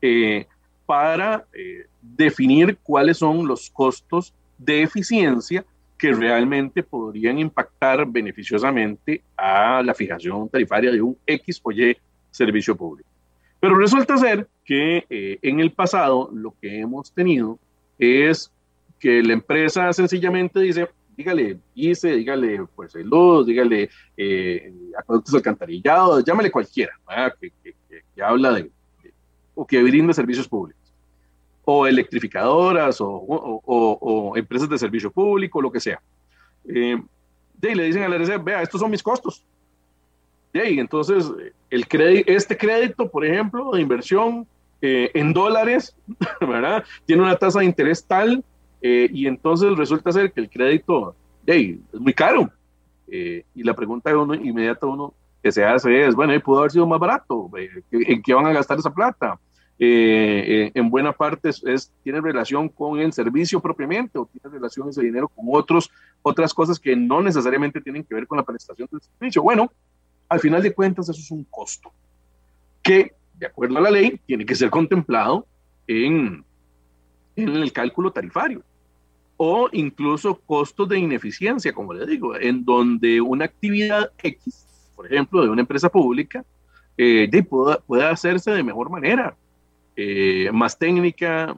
eh, 0.00 0.46
para 0.86 1.44
definir 2.00 2.78
cuáles 2.82 3.18
son 3.18 3.46
los 3.46 3.68
costos 3.70 4.32
de 4.56 4.82
eficiencia 4.82 5.64
que 5.98 6.12
realmente 6.12 6.82
podrían 6.82 7.38
impactar 7.38 8.06
beneficiosamente 8.06 9.22
a 9.36 9.82
la 9.82 9.92
fijación 9.94 10.48
tarifaria 10.48 10.90
de 10.90 11.02
un 11.02 11.16
X 11.26 11.60
o 11.62 11.72
Y 11.72 11.96
servicio 12.30 12.76
público. 12.76 13.08
Pero 13.60 13.76
resulta 13.76 14.16
ser 14.16 14.48
que 14.64 15.04
en 15.10 15.60
el 15.60 15.72
pasado 15.72 16.30
lo 16.32 16.54
que 16.60 16.80
hemos 16.80 17.12
tenido 17.12 17.58
es 17.98 18.52
que 18.98 19.22
la 19.22 19.32
empresa 19.32 19.92
sencillamente 19.92 20.60
dice, 20.60 20.88
dígale 21.16 21.58
ICE, 21.74 22.16
dígale 22.16 22.64
pues 22.74 22.94
luz, 22.94 23.46
dígale 23.46 23.90
eh, 24.16 24.72
acueductos 24.96 25.34
alcantarillados, 25.34 26.24
llámale 26.24 26.50
cualquiera, 26.50 26.92
que, 27.40 27.52
que, 27.62 28.22
habla 28.22 28.52
de, 28.52 28.70
o 29.54 29.66
que 29.66 29.82
brinda 29.82 30.12
servicios 30.12 30.48
públicos, 30.48 30.92
o 31.64 31.86
electrificadoras, 31.86 33.00
o, 33.00 33.08
o, 33.08 34.36
empresas 34.36 34.68
de 34.68 34.78
servicio 34.78 35.10
público, 35.10 35.60
lo 35.60 35.70
que 35.72 35.80
sea. 35.80 36.00
Eh, 36.66 37.00
y 37.60 37.74
le 37.74 37.84
dicen 37.84 38.04
a 38.04 38.08
la 38.08 38.16
RC, 38.16 38.38
vea, 38.38 38.62
estos 38.62 38.80
son 38.80 38.90
mis 38.90 39.02
costos. 39.02 39.44
Y 40.52 40.78
entonces, 40.78 41.30
el 41.70 41.86
crédito, 41.86 42.32
este 42.32 42.56
crédito, 42.56 43.10
por 43.10 43.24
ejemplo, 43.24 43.70
de 43.72 43.82
inversión 43.82 44.46
eh, 44.80 45.10
en 45.14 45.32
dólares, 45.32 45.96
¿verdad? 46.40 46.84
Tiene 47.04 47.22
una 47.22 47.36
tasa 47.36 47.60
de 47.60 47.64
interés 47.64 48.04
tal 48.06 48.44
eh, 48.80 49.08
y 49.12 49.26
entonces 49.26 49.76
resulta 49.76 50.12
ser 50.12 50.32
que 50.32 50.40
el 50.40 50.50
crédito 50.50 51.16
es 51.46 51.78
muy 52.00 52.14
caro. 52.14 52.50
Eh, 53.08 53.44
y 53.54 53.64
la 53.64 53.74
pregunta 53.74 54.10
de 54.10 54.16
uno 54.16 54.34
inmediata 54.34 54.86
uno 54.86 55.14
que 55.42 55.50
se 55.50 55.64
hace 55.64 56.06
es, 56.06 56.14
bueno, 56.14 56.38
pudo 56.40 56.60
haber 56.60 56.70
sido 56.70 56.86
más 56.86 57.00
barato, 57.00 57.50
¿en 57.90 58.22
qué 58.22 58.34
van 58.34 58.46
a 58.46 58.52
gastar 58.52 58.78
esa 58.78 58.92
plata? 58.92 59.38
en 59.80 60.90
buena 60.90 61.12
parte 61.12 61.50
es, 61.50 61.92
tiene 62.02 62.20
relación 62.20 62.68
con 62.68 62.98
el 62.98 63.12
servicio 63.12 63.60
propiamente 63.60 64.18
o 64.18 64.26
tiene 64.26 64.52
relación 64.52 64.88
ese 64.88 65.02
dinero 65.02 65.28
con 65.28 65.46
otros, 65.52 65.88
otras 66.20 66.52
cosas 66.52 66.80
que 66.80 66.96
no 66.96 67.22
necesariamente 67.22 67.80
tienen 67.80 68.02
que 68.02 68.12
ver 68.12 68.26
con 68.26 68.38
la 68.38 68.44
prestación 68.44 68.88
del 68.90 69.00
servicio. 69.00 69.40
Bueno, 69.40 69.70
al 70.28 70.40
final 70.40 70.64
de 70.64 70.74
cuentas 70.74 71.08
eso 71.08 71.20
es 71.20 71.30
un 71.30 71.44
costo 71.44 71.92
que 72.82 73.12
de 73.38 73.46
acuerdo 73.46 73.78
a 73.78 73.82
la 73.82 73.90
ley, 73.90 74.20
tiene 74.26 74.44
que 74.44 74.54
ser 74.54 74.70
contemplado 74.70 75.46
en, 75.86 76.44
el 77.36 77.72
cálculo 77.72 78.10
tarifario 78.10 78.62
o 79.36 79.68
incluso 79.72 80.40
costos 80.40 80.88
de 80.88 80.98
ineficiencia, 80.98 81.72
como 81.72 81.94
le 81.94 82.04
digo, 82.04 82.36
en 82.36 82.64
donde 82.64 83.20
una 83.20 83.44
actividad 83.44 84.10
X, 84.20 84.66
por 84.96 85.06
ejemplo, 85.06 85.42
de 85.42 85.48
una 85.48 85.60
empresa 85.60 85.88
pública, 85.88 86.44
eh, 86.96 87.30
pueda, 87.44 88.10
hacerse 88.10 88.50
de 88.50 88.64
mejor 88.64 88.90
manera, 88.90 89.36
eh, 89.94 90.50
más 90.52 90.76
técnica, 90.76 91.56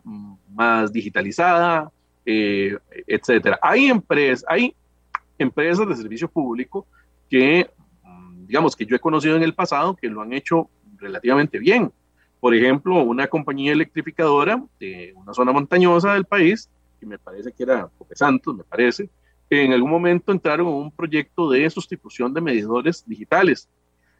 más 0.52 0.93
digitalizada, 0.93 1.90
eh, 2.27 2.77
etcétera. 3.07 3.59
Hay 3.62 3.86
empresas, 3.86 4.44
hay 4.47 4.74
empresas 5.39 5.89
de 5.89 5.97
servicio 5.97 6.28
público 6.28 6.86
que, 7.31 7.70
digamos, 8.47 8.77
que 8.77 8.85
yo 8.85 8.94
he 8.94 9.01
conocido 9.01 9.36
en 9.36 9.43
el 9.43 9.55
pasado 9.55 9.97
que 9.97 10.09
lo 10.09 10.20
han 10.20 10.35
hecho 10.35 10.69
relativamente 11.01 11.59
bien. 11.59 11.93
Por 12.39 12.55
ejemplo, 12.55 13.02
una 13.02 13.27
compañía 13.27 13.72
electrificadora 13.72 14.62
de 14.78 15.12
una 15.16 15.35
zona 15.35 15.52
montañosa 15.52 16.14
del 16.14 16.24
país, 16.24 16.70
que 16.98 17.06
me 17.06 17.18
parece 17.18 17.52
que 17.52 17.62
era 17.62 17.89
Pope 17.89 18.16
Santos, 18.16 18.56
me 18.56 18.64
parece, 18.64 19.10
en 19.51 19.72
algún 19.72 19.90
momento 19.90 20.32
entraron 20.32 20.68
en 20.68 20.74
un 20.74 20.90
proyecto 20.93 21.51
de 21.51 21.68
sustitución 21.68 22.32
de 22.32 22.40
medidores 22.40 23.05
digitales. 23.06 23.68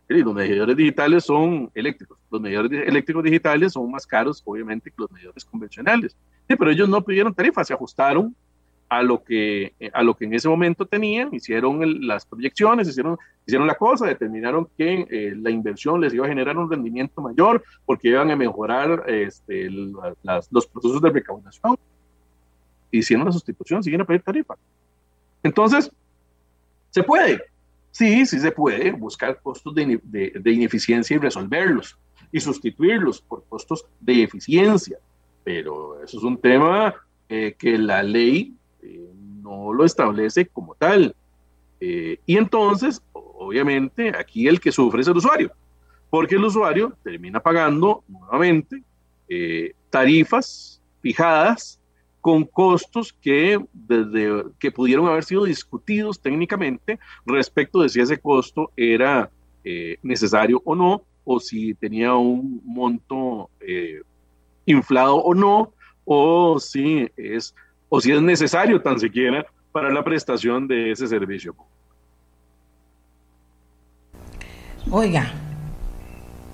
Los 0.09 0.35
medidores 0.35 0.77
digitales 0.77 1.24
son 1.24 1.70
eléctricos. 1.73 2.19
Los 2.31 2.40
medidores 2.40 2.89
eléctricos 2.89 3.23
digitales 3.23 3.73
son 3.74 3.89
más 3.93 4.05
caros, 4.07 4.43
obviamente, 4.44 4.90
que 4.90 4.97
los 4.98 5.11
medidores 5.12 5.44
convencionales. 5.44 6.16
Sí, 6.48 6.57
pero 6.57 6.73
ellos 6.73 6.89
no 6.89 7.05
pidieron 7.05 7.32
tarifas, 7.32 7.69
se 7.69 7.74
ajustaron 7.74 8.35
a 8.91 9.05
lo 9.05 9.23
que, 9.23 9.73
a 9.93 10.03
lo 10.03 10.17
que 10.17 10.25
en 10.25 10.35
ese 10.35 10.49
momento 10.49 10.85
tenían, 10.85 11.33
hicieron 11.33 12.07
las 12.07 12.27
proyecciones, 12.27 12.89
hicieron, 12.89 13.17
hicieron 13.47 13.69
la 13.69 13.77
cosa, 13.77 14.05
determinaron 14.05 14.69
que 14.77 15.07
eh, 15.09 15.33
la 15.37 15.51
inversión 15.51 16.01
les 16.01 16.12
iba 16.12 16.27
a 16.27 16.29
generar 16.29 16.59
un 16.59 16.69
rendimiento 16.69 17.23
mayor 17.23 17.62
porque 17.87 18.09
iban 18.09 18.33
a 18.33 18.37
mejorar 18.37 19.05
este, 19.07 19.71
los 19.71 20.67
procesos 20.67 21.01
de 21.01 21.11
recaudación. 21.11 21.79
Hicieron 22.91 23.27
la 23.27 23.33
sustitución, 23.33 23.81
siguen 23.85 24.01
a 24.01 24.05
pedir 24.05 24.23
tarifa. 24.23 24.57
Entonces, 25.45 25.93
¿se 26.91 27.05
puede? 27.05 27.45
Sí, 27.93 28.27
sí 28.27 28.41
se 28.41 28.51
puede 28.51 28.91
buscar 28.91 29.41
costos 29.41 29.73
de, 29.73 30.01
de 30.03 30.51
ineficiencia 30.51 31.15
y 31.15 31.19
resolverlos 31.21 31.97
y 32.33 32.41
sustituirlos 32.41 33.21
por 33.21 33.45
costos 33.49 33.87
de 34.01 34.25
eficiencia. 34.25 34.99
Pero 35.45 36.03
eso 36.03 36.19
es 36.19 36.25
un 36.25 36.41
tema 36.41 36.93
eh, 37.29 37.55
que 37.57 37.79
la 37.79 38.03
ley 38.03 38.57
eh, 38.82 39.11
no 39.43 39.73
lo 39.73 39.85
establece 39.85 40.47
como 40.47 40.74
tal. 40.74 41.15
Eh, 41.81 42.19
y 42.27 42.36
entonces, 42.36 43.02
obviamente, 43.12 44.12
aquí 44.16 44.47
el 44.47 44.61
que 44.61 44.73
sufre 44.73 45.01
es 45.01 45.09
el 45.09 45.16
usuario, 45.16 45.52
porque 46.11 46.35
el 46.35 46.44
usuario 46.44 46.97
termina 47.02 47.40
pagando 47.40 48.05
nuevamente 48.09 48.82
eh, 49.28 49.73
tarifas 49.89 50.81
fijadas 51.01 51.81
con 52.20 52.44
costos 52.44 53.15
que, 53.15 53.59
desde, 53.73 54.44
que 54.59 54.70
pudieron 54.70 55.07
haber 55.07 55.24
sido 55.24 55.44
discutidos 55.44 56.20
técnicamente 56.20 56.98
respecto 57.24 57.81
de 57.81 57.89
si 57.89 58.01
ese 58.01 58.19
costo 58.19 58.70
era 58.77 59.31
necesario 60.02 60.61
o 60.65 60.74
no, 60.74 61.02
o 61.24 61.39
si 61.39 61.74
tenía 61.74 62.15
un 62.15 62.61
monto 62.65 63.51
inflado 64.66 65.16
o 65.16 65.35
no, 65.35 65.73
o 66.05 66.59
si 66.59 67.09
es, 67.16 67.55
o 67.91 68.01
si 68.01 68.12
es 68.12 68.23
necesario 68.23 68.81
tan 68.81 68.99
siquiera 68.99 69.45
para 69.73 69.91
la 69.91 70.03
prestación 70.03 70.67
de 70.67 70.93
ese 70.93 71.07
servicio. 71.07 71.55
Oiga, 74.91 75.31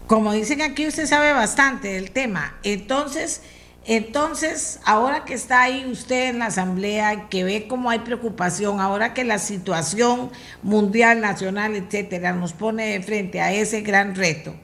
como 0.08 0.32
dicen 0.32 0.62
aquí, 0.62 0.86
usted 0.86 1.06
sabe 1.06 1.32
bastante 1.32 1.88
del 1.88 2.10
tema. 2.10 2.56
Entonces, 2.64 3.42
entonces, 3.84 4.80
ahora 4.84 5.24
que 5.24 5.34
está 5.34 5.62
ahí 5.62 5.86
usted 5.88 6.30
en 6.30 6.40
la 6.40 6.46
asamblea, 6.46 7.28
que 7.28 7.44
ve 7.44 7.68
cómo 7.68 7.88
hay 7.88 8.00
preocupación, 8.00 8.80
ahora 8.80 9.14
que 9.14 9.22
la 9.22 9.38
situación 9.38 10.30
mundial, 10.62 11.20
nacional, 11.20 11.76
etcétera, 11.76 12.32
nos 12.32 12.52
pone 12.52 12.86
de 12.86 13.02
frente 13.02 13.40
a 13.40 13.52
ese 13.52 13.82
gran 13.82 14.16
reto. 14.16 14.54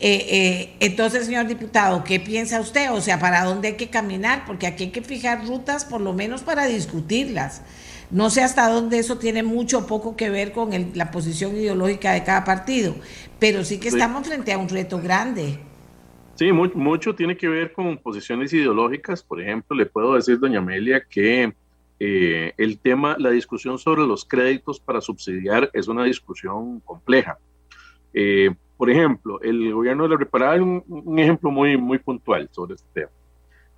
Eh, 0.00 0.26
eh, 0.30 0.76
entonces, 0.80 1.26
señor 1.26 1.48
diputado, 1.48 2.04
¿qué 2.04 2.20
piensa 2.20 2.60
usted? 2.60 2.92
O 2.92 3.00
sea, 3.00 3.18
¿para 3.18 3.44
dónde 3.44 3.68
hay 3.68 3.74
que 3.74 3.88
caminar? 3.88 4.44
Porque 4.46 4.66
aquí 4.66 4.84
hay 4.84 4.90
que 4.90 5.02
fijar 5.02 5.46
rutas, 5.46 5.84
por 5.84 6.00
lo 6.00 6.12
menos 6.12 6.42
para 6.42 6.66
discutirlas. 6.66 7.62
No 8.10 8.30
sé 8.30 8.42
hasta 8.42 8.68
dónde 8.70 8.98
eso 8.98 9.18
tiene 9.18 9.42
mucho 9.42 9.80
o 9.80 9.86
poco 9.86 10.16
que 10.16 10.30
ver 10.30 10.52
con 10.52 10.70
la 10.94 11.10
posición 11.10 11.56
ideológica 11.56 12.12
de 12.12 12.24
cada 12.24 12.44
partido, 12.44 12.94
pero 13.38 13.64
sí 13.64 13.78
que 13.78 13.88
estamos 13.88 14.26
frente 14.26 14.52
a 14.52 14.58
un 14.58 14.68
reto 14.68 15.00
grande. 15.00 15.58
Sí, 16.36 16.52
mucho, 16.52 17.14
tiene 17.16 17.36
que 17.36 17.48
ver 17.48 17.72
con 17.72 17.98
posiciones 17.98 18.52
ideológicas. 18.52 19.24
Por 19.24 19.42
ejemplo, 19.42 19.76
le 19.76 19.86
puedo 19.86 20.14
decir, 20.14 20.38
doña 20.38 20.60
Amelia, 20.60 21.02
que 21.04 21.52
eh, 21.98 22.52
el 22.56 22.78
tema, 22.78 23.16
la 23.18 23.30
discusión 23.30 23.76
sobre 23.78 24.06
los 24.06 24.24
créditos 24.24 24.78
para 24.78 25.00
subsidiar 25.00 25.68
es 25.72 25.88
una 25.88 26.04
discusión 26.04 26.78
compleja. 26.80 27.38
Eh, 28.14 28.54
por 28.78 28.88
ejemplo, 28.88 29.40
el 29.42 29.74
gobierno 29.74 30.04
de 30.04 30.08
la 30.08 30.16
Reparada 30.16 30.62
un, 30.62 30.82
un 30.88 31.18
ejemplo 31.18 31.50
muy, 31.50 31.76
muy 31.76 31.98
puntual 31.98 32.48
sobre 32.52 32.76
este 32.76 32.88
tema. 32.94 33.10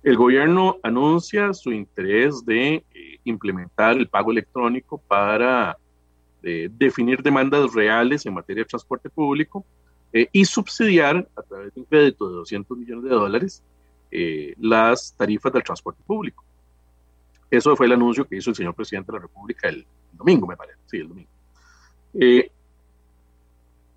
El 0.03 0.17
gobierno 0.17 0.77
anuncia 0.81 1.53
su 1.53 1.71
interés 1.71 2.43
de 2.43 2.75
eh, 2.75 2.83
implementar 3.23 3.97
el 3.97 4.07
pago 4.07 4.31
electrónico 4.31 4.97
para 4.97 5.77
eh, 6.41 6.69
definir 6.71 7.21
demandas 7.21 7.71
reales 7.73 8.25
en 8.25 8.33
materia 8.33 8.63
de 8.63 8.69
transporte 8.69 9.09
público 9.11 9.63
eh, 10.11 10.27
y 10.31 10.43
subsidiar 10.45 11.27
a 11.35 11.41
través 11.43 11.73
de 11.75 11.81
un 11.81 11.85
crédito 11.85 12.29
de 12.29 12.35
200 12.35 12.77
millones 12.77 13.03
de 13.03 13.09
dólares 13.09 13.63
las 14.57 15.15
tarifas 15.15 15.53
del 15.53 15.63
transporte 15.63 16.03
público. 16.05 16.43
Eso 17.49 17.77
fue 17.77 17.85
el 17.85 17.93
anuncio 17.93 18.27
que 18.27 18.35
hizo 18.35 18.49
el 18.49 18.57
señor 18.57 18.75
presidente 18.75 19.09
de 19.09 19.19
la 19.19 19.21
República 19.21 19.69
el 19.69 19.85
domingo, 20.11 20.45
me 20.45 20.57
parece. 20.57 20.79
Sí, 20.87 20.97
el 20.97 21.07
domingo. 21.07 21.29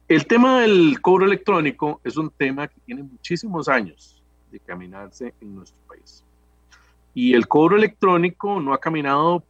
El 0.09 0.27
tema 0.27 0.61
del 0.61 1.01
cobro 1.01 1.27
electrónico 1.27 2.01
es 2.05 2.17
un 2.17 2.31
tema 2.31 2.69
que 2.69 2.81
tiene 2.85 3.03
muchísimos 3.03 3.69
años 3.69 4.23
de 4.51 4.61
caminarse 4.61 5.35
en 5.41 5.55
nuestro 5.55 5.81
país. 5.89 6.23
Y 7.15 7.35
el 7.35 7.47
cobro 7.47 7.77
electrónico 7.77 8.61
no 8.61 8.75
ha 8.75 8.79
caminado 8.79 9.45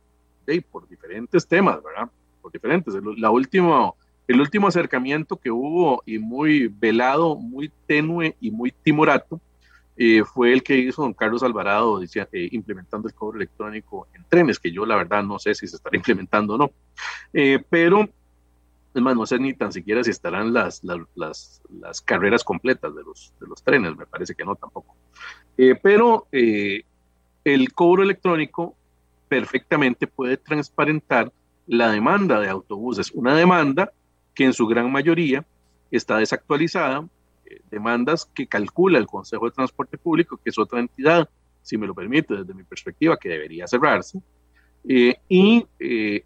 por 0.70 0.89
diferentes 0.89 1.47
temas, 1.47 1.82
¿verdad? 1.82 2.10
Por 2.43 2.52
diferentes. 2.52 2.94
La 3.16 3.31
última, 3.31 3.93
el 4.28 4.40
último 4.40 4.68
acercamiento 4.68 5.36
que 5.36 5.51
hubo 5.51 6.02
y 6.05 6.18
muy 6.18 6.68
velado, 6.68 7.36
muy 7.36 7.72
tenue 7.86 8.36
y 8.40 8.51
muy 8.51 8.70
timorato 8.70 9.40
eh, 9.97 10.24
fue 10.24 10.52
el 10.52 10.62
que 10.62 10.76
hizo 10.76 11.02
don 11.02 11.14
Carlos 11.14 11.43
Alvarado 11.43 12.01
decía, 12.01 12.28
eh, 12.32 12.48
implementando 12.51 13.06
el 13.06 13.14
cobro 13.14 13.36
electrónico 13.36 14.09
en 14.12 14.24
trenes, 14.28 14.59
que 14.59 14.72
yo 14.72 14.85
la 14.85 14.97
verdad 14.97 15.22
no 15.22 15.39
sé 15.39 15.55
si 15.55 15.66
se 15.68 15.76
estará 15.76 15.97
implementando 15.97 16.55
o 16.55 16.59
no. 16.59 16.70
Eh, 17.32 17.62
pero 17.70 18.09
es 18.95 19.03
más, 19.03 19.16
no 19.16 19.27
sé 19.27 19.39
ni 19.39 19.53
tan 19.55 19.73
siquiera 19.73 20.05
si 20.05 20.11
estarán 20.11 20.53
las, 20.53 20.85
las, 20.85 21.61
las, 21.69 22.01
carreras 22.03 22.45
completas 22.45 22.95
de 22.95 23.03
los, 23.03 23.35
de 23.41 23.47
los 23.49 23.62
trenes, 23.62 23.97
me 23.97 24.07
parece 24.07 24.35
que 24.35 24.45
no 24.45 24.55
tampoco. 24.55 24.95
Eh, 25.59 25.75
pero 25.81 26.29
eh, 26.31 26.85
el 27.43 27.73
cobro 27.73 28.05
electrónico 28.05 28.77
perfectamente 29.29 30.07
puede 30.07 30.37
transparentar 30.37 31.33
la 31.66 31.91
demanda 31.91 32.39
de 32.39 32.49
autobuses, 32.49 33.11
una 33.12 33.35
demanda 33.35 33.93
que 34.33 34.45
en 34.45 34.53
su 34.53 34.66
gran 34.66 34.93
mayoría 34.93 35.45
está 35.91 36.19
desactualizada, 36.19 37.05
eh, 37.47 37.61
demandas 37.71 38.27
que 38.33 38.47
calcula 38.47 38.99
el 38.99 39.07
Consejo 39.07 39.47
de 39.47 39.53
Transporte 39.53 39.99
Público, 39.99 40.37
que 40.37 40.51
es 40.51 40.59
otra 40.59 40.79
entidad, 40.79 41.29
si 41.62 41.77
me 41.77 41.89
lo 41.89 41.95
permite, 41.95 42.37
desde 42.37 42.55
mi 42.55 42.62
perspectiva, 42.62 43.16
que 43.16 43.29
debería 43.29 43.66
cerrarse, 43.66 44.21
y 44.85 45.66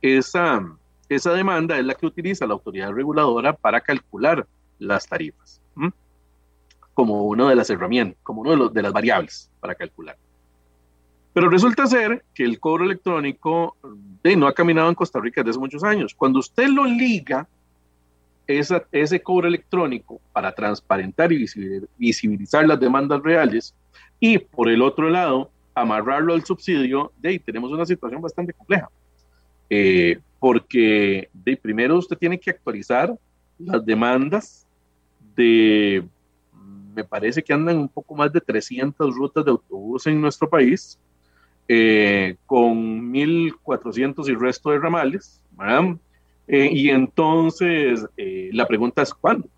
esa 0.02 0.77
esa 1.08 1.32
demanda 1.32 1.78
es 1.78 1.84
la 1.84 1.94
que 1.94 2.06
utiliza 2.06 2.46
la 2.46 2.54
autoridad 2.54 2.92
reguladora 2.92 3.52
para 3.52 3.80
calcular 3.80 4.46
las 4.78 5.06
tarifas, 5.06 5.60
como 6.94 7.24
una 7.24 7.48
de 7.48 7.56
las 7.56 7.70
herramientas, 7.70 8.18
como 8.22 8.42
una 8.42 8.56
de, 8.56 8.70
de 8.72 8.82
las 8.82 8.92
variables 8.92 9.50
para 9.60 9.74
calcular. 9.74 10.16
Pero 11.32 11.48
resulta 11.48 11.86
ser 11.86 12.24
que 12.34 12.44
el 12.44 12.58
cobro 12.58 12.84
electrónico 12.84 13.76
no 14.36 14.46
ha 14.46 14.52
caminado 14.52 14.88
en 14.88 14.94
Costa 14.94 15.20
Rica 15.20 15.42
desde 15.42 15.60
muchos 15.60 15.84
años. 15.84 16.14
Cuando 16.14 16.40
usted 16.40 16.68
lo 16.68 16.84
liga, 16.84 17.46
esa, 18.46 18.84
ese 18.92 19.22
cobro 19.22 19.46
electrónico 19.46 20.20
para 20.32 20.52
transparentar 20.52 21.32
y 21.32 21.46
visibilizar 21.96 22.66
las 22.66 22.80
demandas 22.80 23.22
reales, 23.22 23.74
y 24.18 24.38
por 24.38 24.68
el 24.68 24.82
otro 24.82 25.10
lado, 25.10 25.50
amarrarlo 25.74 26.34
al 26.34 26.44
subsidio, 26.44 27.12
de 27.18 27.28
ahí 27.28 27.38
tenemos 27.38 27.70
una 27.70 27.86
situación 27.86 28.20
bastante 28.20 28.52
compleja. 28.52 28.90
Eh, 29.70 30.18
porque 30.38 31.28
de 31.32 31.56
primero 31.56 31.98
usted 31.98 32.16
tiene 32.16 32.38
que 32.38 32.50
actualizar 32.50 33.14
las 33.58 33.84
demandas 33.84 34.66
de, 35.34 36.04
me 36.94 37.04
parece 37.04 37.42
que 37.42 37.52
andan 37.52 37.78
un 37.78 37.88
poco 37.88 38.14
más 38.14 38.32
de 38.32 38.40
300 38.40 39.14
rutas 39.14 39.44
de 39.44 39.50
autobús 39.50 40.06
en 40.06 40.20
nuestro 40.20 40.48
país, 40.48 40.98
eh, 41.66 42.36
con 42.46 43.12
1.400 43.12 44.28
y 44.28 44.34
resto 44.34 44.70
de 44.70 44.78
ramales, 44.78 45.40
eh, 46.46 46.70
y 46.72 46.88
entonces 46.90 48.06
eh, 48.16 48.50
la 48.52 48.66
pregunta 48.66 49.02
es 49.02 49.12
¿cuándo? 49.12 49.48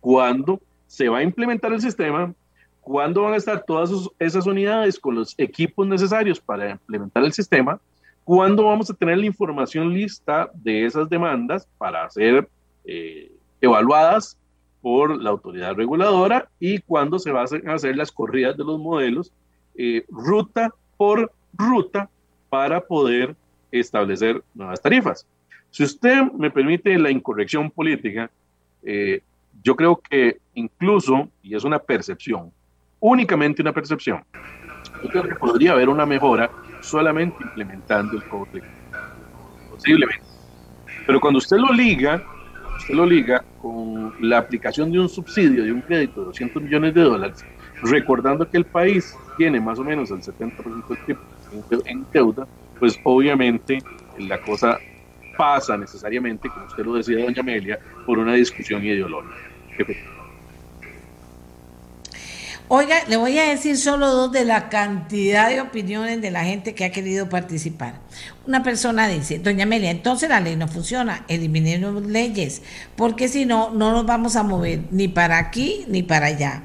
¿Cuándo 0.00 0.60
se 0.86 1.08
va 1.08 1.18
a 1.18 1.22
implementar 1.22 1.72
el 1.72 1.80
sistema? 1.80 2.32
¿Cuándo 2.80 3.22
van 3.22 3.34
a 3.34 3.38
estar 3.38 3.64
todas 3.66 3.90
esas 4.18 4.46
unidades 4.46 4.98
con 4.98 5.14
los 5.14 5.34
equipos 5.38 5.86
necesarios 5.86 6.38
para 6.38 6.72
implementar 6.72 7.24
el 7.24 7.32
sistema? 7.32 7.80
¿Cuándo 8.24 8.64
vamos 8.64 8.90
a 8.90 8.94
tener 8.94 9.18
la 9.18 9.26
información 9.26 9.92
lista 9.92 10.50
de 10.54 10.86
esas 10.86 11.10
demandas 11.10 11.68
para 11.76 12.08
ser 12.08 12.48
eh, 12.86 13.30
evaluadas 13.60 14.38
por 14.80 15.22
la 15.22 15.30
autoridad 15.30 15.74
reguladora 15.74 16.48
y 16.58 16.78
cuándo 16.78 17.18
se 17.18 17.30
van 17.30 17.46
a 17.68 17.74
hacer 17.74 17.96
las 17.96 18.10
corridas 18.10 18.56
de 18.56 18.64
los 18.64 18.78
modelos 18.78 19.30
eh, 19.74 20.04
ruta 20.08 20.72
por 20.96 21.30
ruta 21.52 22.08
para 22.48 22.80
poder 22.80 23.36
establecer 23.70 24.42
nuevas 24.54 24.80
tarifas? 24.80 25.26
Si 25.70 25.82
usted 25.82 26.22
me 26.32 26.50
permite 26.50 26.96
la 26.98 27.10
incorrección 27.10 27.70
política, 27.70 28.30
eh, 28.84 29.20
yo 29.62 29.76
creo 29.76 29.96
que 29.96 30.38
incluso, 30.54 31.28
y 31.42 31.54
es 31.54 31.64
una 31.64 31.78
percepción, 31.78 32.52
únicamente 33.00 33.60
una 33.60 33.72
percepción, 33.72 34.24
yo 35.02 35.08
creo 35.10 35.22
que 35.24 35.34
podría 35.34 35.72
haber 35.72 35.90
una 35.90 36.06
mejora 36.06 36.50
solamente 36.84 37.36
implementando 37.42 38.16
el 38.16 38.24
cobro 38.24 38.60
posiblemente. 39.70 40.22
Pero 41.06 41.20
cuando 41.20 41.38
usted 41.38 41.56
lo 41.56 41.72
liga, 41.72 42.22
usted 42.78 42.94
lo 42.94 43.06
liga 43.06 43.44
con 43.60 44.14
la 44.20 44.38
aplicación 44.38 44.90
de 44.92 45.00
un 45.00 45.08
subsidio, 45.08 45.64
de 45.64 45.72
un 45.72 45.80
crédito 45.82 46.20
de 46.20 46.26
200 46.26 46.62
millones 46.62 46.94
de 46.94 47.02
dólares, 47.02 47.44
recordando 47.82 48.48
que 48.48 48.58
el 48.58 48.66
país 48.66 49.14
tiene 49.36 49.60
más 49.60 49.78
o 49.78 49.84
menos 49.84 50.10
el 50.10 50.20
70% 50.20 50.86
del 50.88 50.98
tiempo 51.04 51.24
en 51.84 52.06
deuda, 52.12 52.46
pues 52.78 52.98
obviamente 53.02 53.78
la 54.18 54.40
cosa 54.40 54.78
pasa 55.36 55.76
necesariamente, 55.76 56.48
como 56.50 56.66
usted 56.66 56.84
lo 56.84 56.94
decía, 56.94 57.18
doña 57.24 57.40
Amelia, 57.40 57.78
por 58.06 58.18
una 58.18 58.34
discusión 58.34 58.84
ideológica. 58.84 59.34
Oiga, 62.76 63.04
le 63.06 63.16
voy 63.16 63.38
a 63.38 63.48
decir 63.50 63.78
solo 63.78 64.10
dos 64.10 64.32
de 64.32 64.44
la 64.44 64.68
cantidad 64.68 65.48
de 65.48 65.60
opiniones 65.60 66.20
de 66.20 66.32
la 66.32 66.42
gente 66.42 66.74
que 66.74 66.84
ha 66.84 66.90
querido 66.90 67.28
participar. 67.28 68.00
Una 68.48 68.64
persona 68.64 69.06
dice, 69.06 69.38
doña 69.38 69.62
Amelia, 69.62 69.92
entonces 69.92 70.28
la 70.28 70.40
ley 70.40 70.56
no 70.56 70.66
funciona, 70.66 71.24
eliminemos 71.28 72.04
leyes, 72.04 72.62
porque 72.96 73.28
si 73.28 73.44
no, 73.44 73.70
no 73.70 73.92
nos 73.92 74.04
vamos 74.06 74.34
a 74.34 74.42
mover 74.42 74.80
ni 74.90 75.06
para 75.06 75.38
aquí 75.38 75.84
ni 75.86 76.02
para 76.02 76.26
allá. 76.26 76.64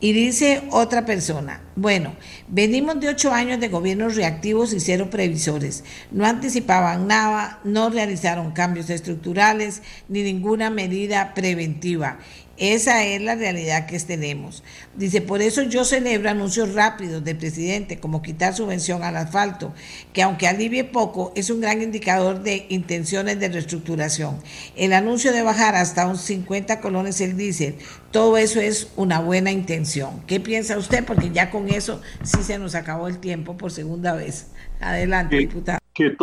Y 0.00 0.14
dice 0.14 0.62
otra 0.70 1.04
persona, 1.04 1.60
bueno, 1.76 2.14
venimos 2.48 2.98
de 2.98 3.10
ocho 3.10 3.30
años 3.30 3.60
de 3.60 3.68
gobiernos 3.68 4.16
reactivos 4.16 4.72
y 4.72 4.80
cero 4.80 5.08
previsores. 5.10 5.84
No 6.10 6.24
anticipaban 6.24 7.06
nada, 7.06 7.60
no 7.64 7.90
realizaron 7.90 8.52
cambios 8.52 8.88
estructurales 8.88 9.82
ni 10.08 10.22
ninguna 10.22 10.70
medida 10.70 11.34
preventiva. 11.34 12.18
Esa 12.60 13.06
es 13.06 13.22
la 13.22 13.36
realidad 13.36 13.86
que 13.86 13.98
tenemos. 14.00 14.62
Dice, 14.94 15.22
por 15.22 15.40
eso 15.40 15.62
yo 15.62 15.86
celebro 15.86 16.28
anuncios 16.28 16.74
rápidos 16.74 17.24
del 17.24 17.38
presidente, 17.38 17.98
como 17.98 18.20
quitar 18.20 18.54
subvención 18.54 19.02
al 19.02 19.16
asfalto, 19.16 19.72
que 20.12 20.22
aunque 20.22 20.46
alivie 20.46 20.84
poco, 20.84 21.32
es 21.34 21.48
un 21.48 21.62
gran 21.62 21.80
indicador 21.80 22.42
de 22.42 22.66
intenciones 22.68 23.40
de 23.40 23.48
reestructuración. 23.48 24.42
El 24.76 24.92
anuncio 24.92 25.32
de 25.32 25.40
bajar 25.40 25.74
hasta 25.74 26.06
un 26.06 26.18
50 26.18 26.80
colones 26.80 27.22
el 27.22 27.34
diésel, 27.34 27.76
todo 28.10 28.36
eso 28.36 28.60
es 28.60 28.88
una 28.94 29.20
buena 29.20 29.50
intención. 29.50 30.22
¿Qué 30.26 30.38
piensa 30.38 30.76
usted? 30.76 31.02
Porque 31.02 31.30
ya 31.30 31.50
con 31.50 31.70
eso 31.70 32.02
sí 32.22 32.42
se 32.42 32.58
nos 32.58 32.74
acabó 32.74 33.08
el 33.08 33.20
tiempo 33.20 33.56
por 33.56 33.72
segunda 33.72 34.12
vez. 34.12 34.48
Adelante, 34.80 35.38
diputado 35.38 35.80
que, 35.94 36.16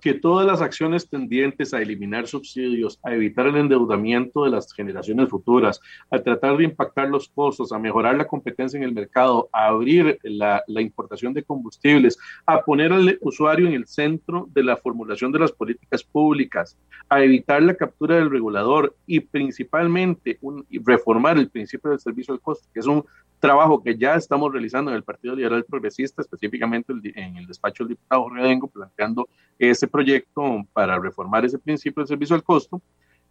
que 0.00 0.14
todas 0.14 0.46
las 0.46 0.60
acciones 0.60 1.08
tendientes 1.08 1.72
a 1.72 1.80
eliminar 1.80 2.26
subsidios, 2.26 2.98
a 3.02 3.14
evitar 3.14 3.46
el 3.46 3.56
endeudamiento 3.56 4.44
de 4.44 4.50
las 4.50 4.72
generaciones 4.72 5.28
futuras, 5.28 5.80
a 6.10 6.18
tratar 6.18 6.56
de 6.56 6.64
impactar 6.64 7.08
los 7.08 7.28
costos, 7.28 7.72
a 7.72 7.78
mejorar 7.78 8.16
la 8.16 8.26
competencia 8.26 8.76
en 8.76 8.84
el 8.84 8.92
mercado, 8.92 9.48
a 9.52 9.66
abrir 9.66 10.18
la, 10.22 10.62
la 10.66 10.80
importación 10.80 11.32
de 11.32 11.44
combustibles, 11.44 12.18
a 12.46 12.62
poner 12.62 12.92
al 12.92 13.18
usuario 13.20 13.68
en 13.68 13.74
el 13.74 13.86
centro 13.86 14.48
de 14.52 14.64
la 14.64 14.76
formulación 14.76 15.32
de 15.32 15.38
las 15.38 15.52
políticas 15.52 16.02
públicas, 16.02 16.76
a 17.08 17.22
evitar 17.22 17.62
la 17.62 17.74
captura 17.74 18.16
del 18.16 18.30
regulador 18.30 18.96
y 19.06 19.20
principalmente 19.20 20.38
un, 20.40 20.66
reformar 20.84 21.38
el 21.38 21.48
principio 21.48 21.90
del 21.90 22.00
servicio 22.00 22.34
al 22.34 22.40
costo, 22.40 22.68
que 22.72 22.80
es 22.80 22.86
un 22.86 23.04
trabajo 23.38 23.82
que 23.82 23.98
ya 23.98 24.14
estamos 24.14 24.52
realizando 24.52 24.90
en 24.90 24.96
el 24.96 25.02
Partido 25.02 25.34
Liberal 25.34 25.64
Progresista, 25.64 26.22
específicamente 26.22 26.92
en 27.16 27.36
el 27.36 27.46
despacho 27.46 27.82
del 27.82 27.96
diputado 27.96 28.30
Redengo, 28.30 28.68
planteando 28.68 29.21
ese 29.58 29.86
proyecto 29.86 30.64
para 30.72 30.98
reformar 30.98 31.44
ese 31.44 31.58
principio 31.58 32.00
del 32.00 32.08
servicio 32.08 32.36
al 32.36 32.42
costo, 32.42 32.80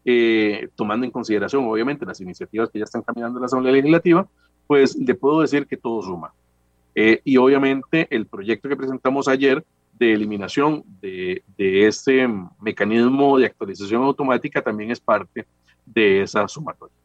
eh, 0.05 0.69
tomando 0.75 1.05
en 1.05 1.11
consideración, 1.11 1.65
obviamente, 1.65 2.05
las 2.05 2.21
iniciativas 2.21 2.69
que 2.69 2.79
ya 2.79 2.85
están 2.85 3.01
caminando 3.01 3.37
en 3.37 3.41
la 3.41 3.45
Asamblea 3.45 3.73
Legislativa, 3.73 4.27
pues 4.67 4.95
le 4.95 5.13
puedo 5.13 5.41
decir 5.41 5.67
que 5.67 5.77
todo 5.77 6.01
suma. 6.01 6.33
Eh, 6.95 7.21
y 7.23 7.37
obviamente 7.37 8.07
el 8.09 8.25
proyecto 8.25 8.67
que 8.67 8.75
presentamos 8.75 9.27
ayer 9.27 9.63
de 9.93 10.13
eliminación 10.13 10.83
de, 10.99 11.43
de 11.57 11.87
ese 11.87 12.27
mecanismo 12.59 13.37
de 13.37 13.45
actualización 13.45 14.03
automática 14.03 14.61
también 14.61 14.91
es 14.91 14.99
parte 14.99 15.45
de 15.85 16.23
esa 16.23 16.47
sumatoria. 16.47 17.00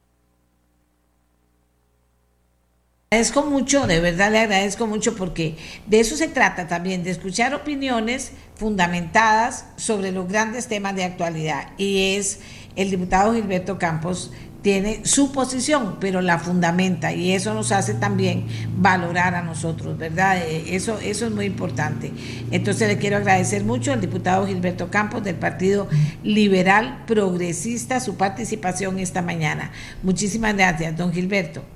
Agradezco 3.08 3.44
mucho, 3.44 3.86
de 3.86 4.00
verdad 4.00 4.32
le 4.32 4.40
agradezco 4.40 4.88
mucho 4.88 5.14
porque 5.14 5.56
de 5.86 6.00
eso 6.00 6.16
se 6.16 6.26
trata 6.26 6.66
también, 6.66 7.04
de 7.04 7.10
escuchar 7.10 7.54
opiniones 7.54 8.32
fundamentadas 8.56 9.66
sobre 9.76 10.10
los 10.10 10.26
grandes 10.26 10.66
temas 10.66 10.96
de 10.96 11.04
actualidad. 11.04 11.68
Y 11.78 12.16
es 12.16 12.40
el 12.74 12.90
diputado 12.90 13.32
Gilberto 13.32 13.78
Campos 13.78 14.32
tiene 14.60 15.06
su 15.06 15.30
posición, 15.30 15.98
pero 16.00 16.20
la 16.20 16.40
fundamenta 16.40 17.12
y 17.12 17.30
eso 17.30 17.54
nos 17.54 17.70
hace 17.70 17.94
también 17.94 18.48
valorar 18.76 19.36
a 19.36 19.42
nosotros, 19.42 19.96
¿verdad? 19.96 20.38
Eh, 20.38 20.74
eso, 20.74 20.98
eso 20.98 21.26
es 21.26 21.32
muy 21.32 21.44
importante. 21.44 22.10
Entonces 22.50 22.88
le 22.88 22.98
quiero 22.98 23.18
agradecer 23.18 23.62
mucho 23.62 23.92
al 23.92 24.00
diputado 24.00 24.48
Gilberto 24.48 24.90
Campos 24.90 25.22
del 25.22 25.36
Partido 25.36 25.86
Liberal 26.24 27.04
Progresista 27.06 28.00
su 28.00 28.16
participación 28.16 28.98
esta 28.98 29.22
mañana. 29.22 29.70
Muchísimas 30.02 30.56
gracias, 30.56 30.96
don 30.96 31.12
Gilberto. 31.12 31.75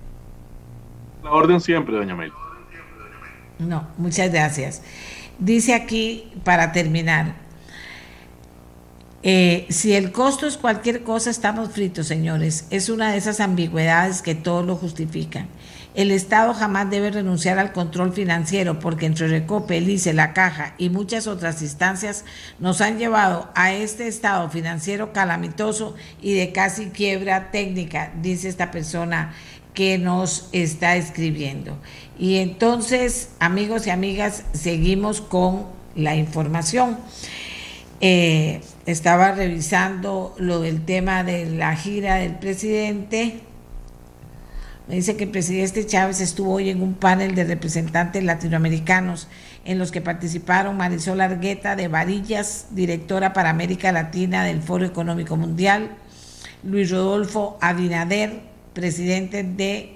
La 1.23 1.31
orden 1.33 1.61
siempre, 1.61 1.97
doña 1.97 2.15
Mel. 2.15 2.33
No, 3.59 3.87
muchas 3.99 4.31
gracias. 4.33 4.83
Dice 5.39 5.75
aquí, 5.75 6.33
para 6.45 6.73
terminar, 6.73 7.35
eh, 9.23 9.67
si 9.69 9.95
el 9.95 10.13
costo 10.13 10.47
es 10.47 10.57
cualquier 10.57 11.03
cosa, 11.03 11.31
estamos 11.31 11.71
fritos, 11.71 12.07
señores. 12.07 12.67
Es 12.71 12.89
una 12.89 13.13
de 13.13 13.19
esas 13.19 13.41
ambigüedades 13.41 14.23
que 14.23 14.35
todos 14.35 14.65
lo 14.65 14.77
justifican. 14.77 15.49
El 15.93 16.13
Estado 16.13 16.55
jamás 16.55 16.89
debe 16.89 17.11
renunciar 17.11 17.59
al 17.59 17.73
control 17.73 18.13
financiero 18.13 18.79
porque 18.79 19.07
entre 19.07 19.27
Recope, 19.27 19.77
el 19.77 19.91
ICE, 19.91 20.13
la 20.13 20.33
Caja 20.33 20.75
y 20.79 20.89
muchas 20.89 21.27
otras 21.27 21.63
instancias 21.63 22.25
nos 22.61 22.81
han 22.81 22.97
llevado 22.97 23.51
a 23.57 23.73
este 23.73 24.07
estado 24.07 24.49
financiero 24.51 25.13
calamitoso 25.13 25.97
y 26.23 26.35
de 26.35 26.53
casi 26.53 26.91
quiebra 26.91 27.51
técnica, 27.51 28.13
dice 28.23 28.49
esta 28.49 28.71
persona 28.71 29.35
que 29.81 29.97
nos 29.97 30.51
está 30.53 30.97
escribiendo. 30.97 31.75
Y 32.19 32.37
entonces, 32.37 33.31
amigos 33.39 33.87
y 33.87 33.91
amigas, 33.91 34.45
seguimos 34.53 35.23
con 35.23 35.65
la 35.95 36.17
información. 36.17 36.99
Eh, 38.03 38.61
estaba 38.85 39.33
revisando 39.33 40.35
lo 40.37 40.61
del 40.61 40.85
tema 40.85 41.25
de 41.25 41.47
la 41.47 41.75
gira 41.77 42.17
del 42.17 42.35
presidente. 42.35 43.41
Me 44.87 44.97
dice 44.97 45.17
que 45.17 45.25
el 45.25 45.31
presidente 45.31 45.87
Chávez 45.87 46.21
estuvo 46.21 46.53
hoy 46.53 46.69
en 46.69 46.83
un 46.83 46.93
panel 46.93 47.35
de 47.35 47.45
representantes 47.45 48.23
latinoamericanos 48.23 49.29
en 49.65 49.79
los 49.79 49.93
que 49.93 50.03
participaron 50.03 50.77
Marisol 50.77 51.23
Argueta 51.23 51.75
de 51.75 51.89
Varillas, 51.89 52.67
directora 52.73 53.33
para 53.33 53.49
América 53.49 53.93
Latina 53.93 54.45
del 54.45 54.61
Foro 54.61 54.85
Económico 54.85 55.39
Mundial, 55.39 55.93
Luis 56.65 56.91
Rodolfo 56.91 57.57
Abinader, 57.63 58.50
presidente 58.81 59.43
de 59.43 59.91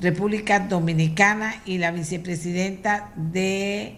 República 0.00 0.60
Dominicana 0.60 1.60
y 1.66 1.78
la 1.78 1.90
vicepresidenta 1.90 3.10
de, 3.16 3.96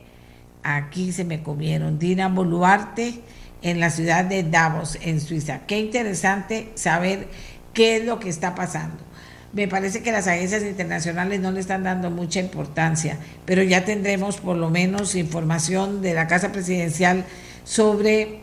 aquí 0.63 1.13
se 1.13 1.25
me 1.25 1.43
comieron, 1.43 1.99
Dina 1.99 2.29
Boluarte, 2.29 3.21
en 3.61 3.81
la 3.81 3.91
ciudad 3.91 4.25
de 4.25 4.43
Davos, 4.43 4.99
en 5.03 5.21
Suiza. 5.21 5.61
Qué 5.67 5.79
interesante 5.79 6.71
saber 6.75 7.29
qué 7.75 7.99
es 7.99 8.05
lo 8.07 8.19
que 8.19 8.31
está 8.31 8.55
pasando. 8.55 8.97
Me 9.53 9.69
parece 9.69 10.03
que 10.03 10.11
las 10.11 10.27
agencias 10.27 10.63
internacionales 10.63 11.41
no 11.41 11.53
le 11.53 11.61
están 11.61 11.85
dando 11.85 12.11
mucha 12.11 12.41
importancia, 12.41 13.19
pero 13.45 13.63
ya 13.63 13.85
tendremos 13.85 14.39
por 14.39 14.57
lo 14.57 14.71
menos 14.71 15.15
información 15.15 16.01
de 16.01 16.15
la 16.15 16.27
Casa 16.29 16.51
Presidencial 16.51 17.27
sobre 17.63 18.41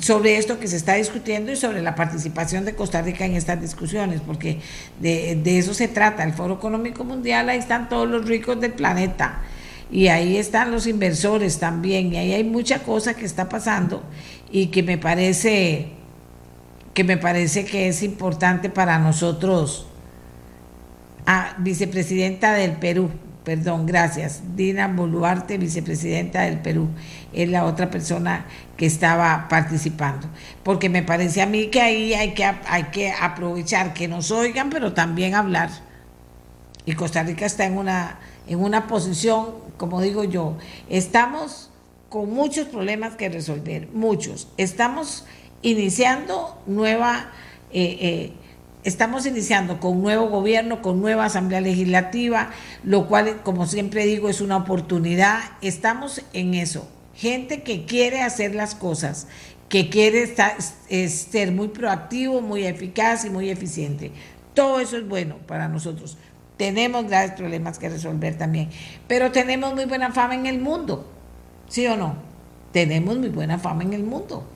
sobre 0.00 0.36
esto 0.36 0.58
que 0.58 0.68
se 0.68 0.76
está 0.76 0.94
discutiendo 0.94 1.52
y 1.52 1.56
sobre 1.56 1.82
la 1.82 1.94
participación 1.94 2.64
de 2.64 2.74
Costa 2.74 3.02
Rica 3.02 3.24
en 3.24 3.34
estas 3.34 3.60
discusiones, 3.60 4.20
porque 4.20 4.60
de, 5.00 5.40
eso 5.58 5.74
se 5.74 5.88
trata. 5.88 6.24
El 6.24 6.32
Foro 6.32 6.54
Económico 6.54 7.04
Mundial, 7.04 7.48
ahí 7.48 7.58
están 7.58 7.88
todos 7.88 8.08
los 8.08 8.26
ricos 8.26 8.60
del 8.60 8.72
planeta 8.72 9.42
y 9.90 10.08
ahí 10.08 10.36
están 10.36 10.72
los 10.72 10.86
inversores 10.86 11.58
también, 11.58 12.12
y 12.12 12.16
ahí 12.16 12.32
hay 12.32 12.44
mucha 12.44 12.80
cosa 12.80 13.14
que 13.14 13.24
está 13.24 13.48
pasando 13.48 14.02
y 14.50 14.66
que 14.66 14.82
me 14.82 14.98
parece 14.98 15.92
que 16.92 17.04
me 17.04 17.18
parece 17.18 17.66
que 17.66 17.88
es 17.88 18.02
importante 18.02 18.70
para 18.70 18.98
nosotros. 18.98 19.86
Ah, 21.26 21.54
vicepresidenta 21.58 22.54
del 22.54 22.72
Perú, 22.72 23.10
perdón, 23.44 23.84
gracias. 23.84 24.40
Dina 24.56 24.88
Boluarte, 24.88 25.58
vicepresidenta 25.58 26.42
del 26.42 26.58
Perú, 26.58 26.88
es 27.34 27.50
la 27.50 27.66
otra 27.66 27.90
persona 27.90 28.46
que 28.76 28.86
estaba 28.86 29.48
participando. 29.48 30.28
Porque 30.62 30.88
me 30.88 31.02
parece 31.02 31.42
a 31.42 31.46
mí 31.46 31.68
que 31.68 31.80
ahí 31.80 32.14
hay 32.14 32.34
que, 32.34 32.44
hay 32.44 32.84
que 32.84 33.10
aprovechar 33.10 33.94
que 33.94 34.08
nos 34.08 34.30
oigan, 34.30 34.70
pero 34.70 34.92
también 34.92 35.34
hablar. 35.34 35.70
Y 36.84 36.92
Costa 36.92 37.22
Rica 37.22 37.46
está 37.46 37.64
en 37.64 37.78
una, 37.78 38.18
en 38.46 38.60
una 38.60 38.86
posición, 38.86 39.48
como 39.76 40.00
digo 40.00 40.24
yo, 40.24 40.56
estamos 40.88 41.70
con 42.08 42.32
muchos 42.32 42.68
problemas 42.68 43.16
que 43.16 43.28
resolver, 43.28 43.88
muchos. 43.92 44.48
Estamos 44.56 45.24
iniciando 45.62 46.60
nueva... 46.66 47.30
Eh, 47.72 47.98
eh, 48.00 48.32
Estamos 48.84 49.26
iniciando 49.26 49.80
con 49.80 50.00
nuevo 50.00 50.28
gobierno, 50.28 50.80
con 50.80 51.00
nueva 51.00 51.24
asamblea 51.24 51.60
legislativa, 51.60 52.50
lo 52.84 53.08
cual, 53.08 53.42
como 53.42 53.66
siempre 53.66 54.06
digo, 54.06 54.28
es 54.28 54.40
una 54.40 54.58
oportunidad. 54.58 55.40
Estamos 55.60 56.22
en 56.32 56.54
eso. 56.54 56.88
Gente 57.16 57.62
que 57.62 57.84
quiere 57.84 58.22
hacer 58.22 58.54
las 58.54 58.74
cosas, 58.74 59.26
que 59.68 59.88
quiere 59.88 60.22
estar, 60.22 60.56
ser 60.60 61.50
muy 61.52 61.68
proactivo, 61.68 62.40
muy 62.40 62.64
eficaz 62.64 63.24
y 63.24 63.30
muy 63.30 63.50
eficiente. 63.50 64.12
Todo 64.54 64.80
eso 64.80 64.96
es 64.96 65.08
bueno 65.08 65.38
para 65.46 65.68
nosotros. 65.68 66.16
Tenemos 66.56 67.06
graves 67.06 67.32
problemas 67.32 67.78
que 67.78 67.88
resolver 67.88 68.38
también, 68.38 68.70
pero 69.08 69.32
tenemos 69.32 69.74
muy 69.74 69.84
buena 69.86 70.12
fama 70.12 70.34
en 70.34 70.46
el 70.46 70.58
mundo, 70.58 71.10
¿sí 71.68 71.86
o 71.86 71.96
no? 71.96 72.16
Tenemos 72.72 73.18
muy 73.18 73.28
buena 73.28 73.58
fama 73.58 73.82
en 73.82 73.92
el 73.92 74.02
mundo. 74.02 74.46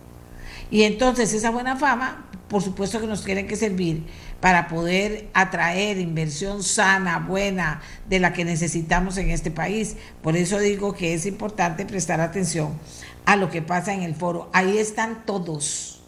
Y 0.70 0.84
entonces 0.84 1.32
esa 1.34 1.50
buena 1.50 1.76
fama 1.76 2.30
por 2.50 2.62
supuesto 2.62 3.00
que 3.00 3.06
nos 3.06 3.24
tienen 3.24 3.46
que 3.46 3.54
servir 3.54 4.02
para 4.40 4.68
poder 4.68 5.28
atraer 5.34 5.98
inversión 5.98 6.62
sana, 6.62 7.18
buena, 7.18 7.82
de 8.08 8.20
la 8.20 8.32
que 8.32 8.44
necesitamos 8.44 9.16
en 9.18 9.30
este 9.30 9.50
país. 9.50 9.96
Por 10.22 10.36
eso 10.36 10.58
digo 10.58 10.94
que 10.94 11.14
es 11.14 11.26
importante 11.26 11.84
prestar 11.84 12.20
atención 12.20 12.78
a 13.26 13.36
lo 13.36 13.50
que 13.50 13.62
pasa 13.62 13.92
en 13.92 14.02
el 14.02 14.14
foro. 14.14 14.50
Ahí 14.52 14.78
están 14.78 15.24
todos, 15.26 16.02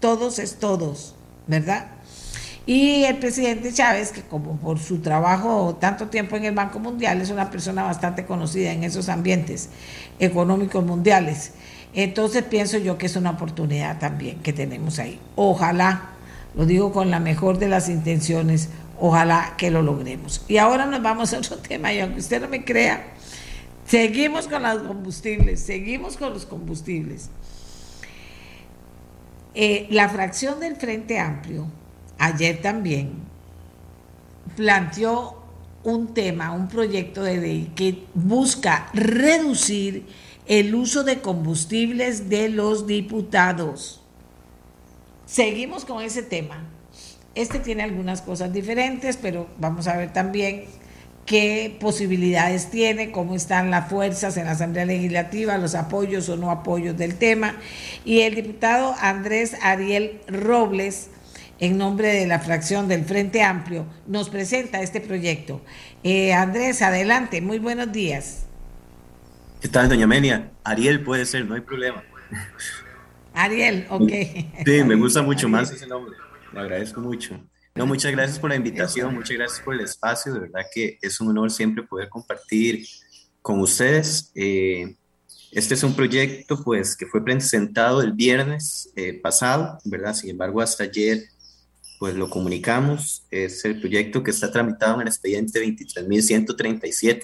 todos 0.00 0.38
es 0.38 0.58
todos, 0.58 1.14
¿verdad? 1.46 1.86
Y 2.66 3.04
el 3.04 3.16
presidente 3.16 3.72
Chávez, 3.72 4.12
que 4.12 4.20
como 4.20 4.58
por 4.58 4.78
su 4.78 4.98
trabajo 4.98 5.78
tanto 5.80 6.08
tiempo 6.08 6.36
en 6.36 6.44
el 6.44 6.54
Banco 6.54 6.78
Mundial, 6.78 7.18
es 7.22 7.30
una 7.30 7.50
persona 7.50 7.82
bastante 7.82 8.26
conocida 8.26 8.72
en 8.72 8.84
esos 8.84 9.08
ambientes 9.08 9.70
económicos 10.18 10.84
mundiales. 10.84 11.52
Entonces 11.94 12.42
pienso 12.42 12.76
yo 12.76 12.98
que 12.98 13.06
es 13.06 13.16
una 13.16 13.30
oportunidad 13.30 13.98
también 13.98 14.40
que 14.40 14.52
tenemos 14.52 14.98
ahí. 14.98 15.18
Ojalá, 15.34 16.10
lo 16.58 16.66
digo 16.66 16.92
con 16.92 17.12
la 17.12 17.20
mejor 17.20 17.58
de 17.60 17.68
las 17.68 17.88
intenciones, 17.88 18.68
ojalá 18.98 19.54
que 19.56 19.70
lo 19.70 19.80
logremos. 19.80 20.44
Y 20.48 20.56
ahora 20.56 20.86
nos 20.86 21.00
vamos 21.00 21.32
a 21.32 21.38
otro 21.38 21.56
tema, 21.68 21.92
y 21.92 22.00
aunque 22.00 22.18
usted 22.18 22.42
no 22.42 22.48
me 22.48 22.64
crea, 22.64 23.12
seguimos 23.86 24.48
con 24.48 24.64
los 24.64 24.82
combustibles, 24.82 25.60
seguimos 25.60 26.16
con 26.16 26.34
los 26.34 26.46
combustibles. 26.46 27.30
Eh, 29.54 29.86
la 29.90 30.08
fracción 30.08 30.58
del 30.58 30.74
Frente 30.74 31.20
Amplio, 31.20 31.68
ayer 32.18 32.60
también, 32.60 33.12
planteó 34.56 35.40
un 35.84 36.12
tema, 36.12 36.50
un 36.50 36.66
proyecto 36.66 37.22
de 37.22 37.36
ley 37.36 37.72
que 37.76 38.02
busca 38.14 38.90
reducir 38.92 40.06
el 40.46 40.74
uso 40.74 41.04
de 41.04 41.20
combustibles 41.20 42.28
de 42.28 42.48
los 42.48 42.88
diputados. 42.88 43.97
Seguimos 45.28 45.84
con 45.84 46.02
ese 46.02 46.22
tema. 46.22 46.64
Este 47.34 47.58
tiene 47.58 47.82
algunas 47.82 48.22
cosas 48.22 48.50
diferentes, 48.50 49.18
pero 49.18 49.46
vamos 49.58 49.86
a 49.86 49.94
ver 49.94 50.10
también 50.10 50.64
qué 51.26 51.76
posibilidades 51.78 52.70
tiene, 52.70 53.12
cómo 53.12 53.34
están 53.34 53.70
las 53.70 53.90
fuerzas 53.90 54.38
en 54.38 54.46
la 54.46 54.52
Asamblea 54.52 54.86
Legislativa, 54.86 55.58
los 55.58 55.74
apoyos 55.74 56.30
o 56.30 56.38
no 56.38 56.50
apoyos 56.50 56.96
del 56.96 57.16
tema. 57.16 57.56
Y 58.06 58.22
el 58.22 58.36
diputado 58.36 58.94
Andrés 59.00 59.54
Ariel 59.60 60.18
Robles, 60.28 61.10
en 61.60 61.76
nombre 61.76 62.08
de 62.08 62.26
la 62.26 62.38
fracción 62.38 62.88
del 62.88 63.04
Frente 63.04 63.42
Amplio, 63.42 63.84
nos 64.06 64.30
presenta 64.30 64.80
este 64.80 65.02
proyecto. 65.02 65.60
Eh, 66.04 66.32
Andrés, 66.32 66.80
adelante, 66.80 67.42
muy 67.42 67.58
buenos 67.58 67.92
días. 67.92 68.46
¿Qué 69.60 69.68
tal, 69.68 69.90
doña 69.90 70.04
Amelia? 70.04 70.52
Ariel 70.64 71.04
puede 71.04 71.26
ser, 71.26 71.44
no 71.44 71.54
hay 71.54 71.60
problema. 71.60 72.02
Ariel, 73.38 73.86
ok. 73.88 74.12
Sí, 74.66 74.84
me 74.84 74.96
gusta 74.96 75.22
mucho 75.22 75.48
más 75.48 75.70
ese 75.70 75.86
nombre. 75.86 76.16
Le 76.52 76.60
agradezco 76.60 77.00
mucho. 77.00 77.40
No, 77.74 77.86
muchas 77.86 78.10
gracias 78.10 78.38
por 78.38 78.50
la 78.50 78.56
invitación, 78.56 79.14
muchas 79.14 79.36
gracias 79.36 79.60
por 79.60 79.74
el 79.74 79.80
espacio. 79.82 80.34
De 80.34 80.40
verdad 80.40 80.62
que 80.74 80.98
es 81.00 81.20
un 81.20 81.28
honor 81.28 81.50
siempre 81.50 81.84
poder 81.84 82.08
compartir 82.08 82.84
con 83.40 83.60
ustedes. 83.60 84.32
Eh, 84.34 84.96
este 85.52 85.74
es 85.74 85.82
un 85.84 85.94
proyecto 85.94 86.62
pues 86.64 86.96
que 86.96 87.06
fue 87.06 87.24
presentado 87.24 88.02
el 88.02 88.12
viernes 88.12 88.92
eh, 88.96 89.14
pasado, 89.14 89.78
¿verdad? 89.84 90.14
Sin 90.14 90.30
embargo, 90.30 90.60
hasta 90.60 90.84
ayer 90.84 91.22
pues 92.00 92.16
lo 92.16 92.28
comunicamos. 92.28 93.24
Es 93.30 93.64
el 93.64 93.78
proyecto 93.78 94.22
que 94.22 94.32
está 94.32 94.50
tramitado 94.50 94.96
en 94.96 95.02
el 95.02 95.08
expediente 95.08 95.60
23.137 95.64 97.22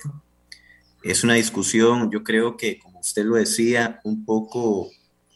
es 1.05 1.23
una 1.23 1.35
discusión, 1.35 2.11
yo 2.11 2.25
creo 2.25 2.57
que, 2.57 2.79
como 2.79 3.01
usted 3.01 3.27
lo 3.27 3.37
decía, 3.37 4.01
un 4.05 4.25
poco 4.25 4.89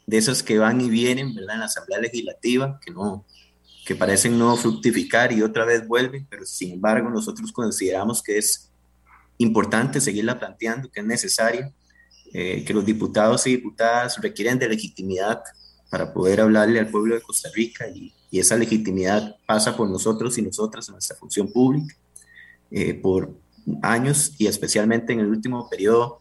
de 0.09 0.16
esas 0.16 0.43
que 0.43 0.59
van 0.59 0.80
y 0.80 0.89
vienen, 0.89 1.35
¿verdad? 1.35 1.56
En 1.56 1.60
la 1.60 1.66
Asamblea 1.66 2.01
Legislativa, 2.01 2.80
que 2.82 2.90
no, 2.90 3.26
que 3.85 3.94
parecen 3.94 4.39
no 4.39 4.56
fructificar 4.56 5.32
y 5.32 5.43
otra 5.43 5.66
vez 5.66 5.86
vuelven, 5.86 6.26
pero 6.30 6.47
sin 6.47 6.72
embargo 6.72 7.10
nosotros 7.10 7.52
consideramos 7.52 8.22
que 8.22 8.39
es 8.39 8.72
importante 9.36 10.01
seguirla 10.01 10.39
planteando, 10.39 10.90
que 10.90 11.01
es 11.01 11.06
necesario, 11.06 11.74
eh, 12.32 12.64
que 12.64 12.72
los 12.72 12.86
diputados 12.86 13.47
y 13.47 13.51
diputadas 13.51 14.18
requieren 14.22 14.59
de 14.59 14.70
legitimidad 14.70 15.43
para 15.90 16.14
poder 16.14 16.40
hablarle 16.40 16.80
al 16.80 16.89
pueblo 16.89 17.14
de 17.14 17.20
Costa 17.20 17.51
Rica 17.55 17.86
y, 17.89 18.14
esa 18.30 18.56
legitimidad 18.56 19.36
pasa 19.47 19.74
por 19.74 19.89
nosotros 19.89 20.36
y 20.36 20.43
nosotras 20.43 20.86
en 20.89 20.93
nuestra 20.93 21.16
función 21.16 21.51
pública, 21.51 21.94
eh, 22.70 22.93
por 22.93 23.35
años 23.82 24.35
y 24.39 24.47
especialmente 24.47 25.14
en 25.14 25.20
el 25.20 25.28
último 25.28 25.68
periodo, 25.68 26.20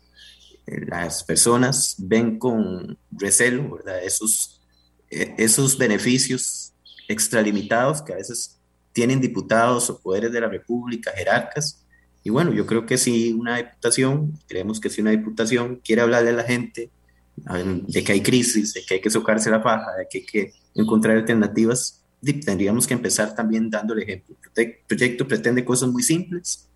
las 0.67 1.23
personas 1.23 1.95
ven 1.97 2.37
con 2.37 2.97
recelo. 3.11 3.79
Esos, 4.03 4.61
eh, 5.09 5.33
esos 5.37 5.77
beneficios 5.77 6.73
extralimitados 7.07 8.01
que 8.01 8.13
a 8.13 8.17
veces 8.17 8.59
tienen 8.91 9.21
diputados 9.21 9.89
o 9.89 9.99
poderes 9.99 10.31
de 10.31 10.41
la 10.41 10.49
República, 10.49 11.11
jerarcas. 11.15 11.85
Y 12.23 12.29
bueno, 12.29 12.53
yo 12.53 12.65
creo 12.65 12.85
que 12.85 12.97
si 12.97 13.31
una 13.31 13.57
diputación, 13.57 14.37
creemos 14.47 14.79
que 14.79 14.89
si 14.89 15.01
una 15.01 15.11
diputación 15.11 15.77
quiere 15.83 16.01
hablarle 16.01 16.31
a 16.31 16.33
la 16.33 16.43
gente 16.43 16.91
de 17.35 18.03
que 18.03 18.11
hay 18.11 18.21
crisis, 18.21 18.73
de 18.73 18.83
que 18.83 18.95
hay 18.95 19.01
que 19.01 19.09
socarse 19.09 19.49
la 19.49 19.61
faja, 19.61 19.95
de 19.95 20.07
que 20.09 20.17
hay 20.17 20.25
que 20.25 20.53
encontrar 20.73 21.15
alternativas, 21.15 22.03
tendríamos 22.43 22.87
que 22.87 22.95
empezar 22.95 23.35
también 23.35 23.69
dando 23.69 23.93
el 23.93 24.01
ejemplo. 24.01 24.35
El 24.55 24.79
proyecto 24.87 25.27
pretende 25.27 25.63
cosas 25.63 25.89
muy 25.89 26.03
simples, 26.03 26.67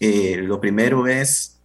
eh, 0.00 0.36
lo 0.36 0.60
primero 0.60 1.06
es 1.08 1.57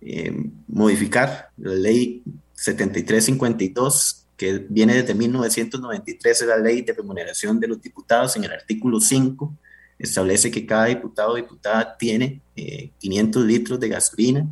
eh, 0.00 0.32
modificar 0.66 1.50
la 1.58 1.74
ley 1.74 2.22
7352, 2.54 4.26
que 4.36 4.66
viene 4.68 4.94
desde 4.94 5.14
1993, 5.14 6.40
es 6.40 6.46
la 6.46 6.56
ley 6.56 6.82
de 6.82 6.92
remuneración 6.92 7.60
de 7.60 7.68
los 7.68 7.80
diputados. 7.80 8.36
En 8.36 8.44
el 8.44 8.52
artículo 8.52 9.00
5 9.00 9.54
establece 9.98 10.50
que 10.50 10.64
cada 10.64 10.86
diputado 10.86 11.32
o 11.32 11.36
diputada 11.36 11.96
tiene 11.98 12.40
500 12.98 13.42
eh, 13.42 13.46
litros 13.46 13.80
de 13.80 13.88
gasolina, 13.88 14.48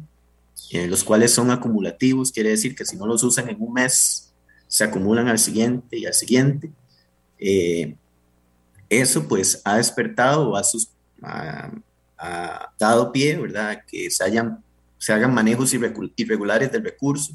los 0.86 1.02
cuales 1.02 1.32
son 1.32 1.50
acumulativos, 1.50 2.30
quiere 2.30 2.50
decir 2.50 2.74
que 2.74 2.84
si 2.84 2.96
no 2.96 3.06
los 3.06 3.22
usan 3.22 3.48
en 3.48 3.56
un 3.60 3.72
mes, 3.72 4.34
se 4.66 4.84
acumulan 4.84 5.28
al 5.28 5.38
siguiente 5.38 5.96
y 5.96 6.04
al 6.04 6.12
siguiente. 6.12 6.70
eso 8.90 9.26
pues 9.26 9.62
ha 9.64 9.78
despertado 9.78 10.50
o 10.50 10.56
ha, 10.56 10.62
ha 12.18 12.72
dado 12.78 13.12
pie, 13.12 13.36
¿verdad?, 13.36 13.82
que 13.86 14.10
se, 14.10 14.24
hayan, 14.24 14.62
se 14.98 15.12
hagan 15.12 15.32
manejos 15.32 15.72
irregulares 16.16 16.70
del 16.70 16.84
recurso. 16.84 17.32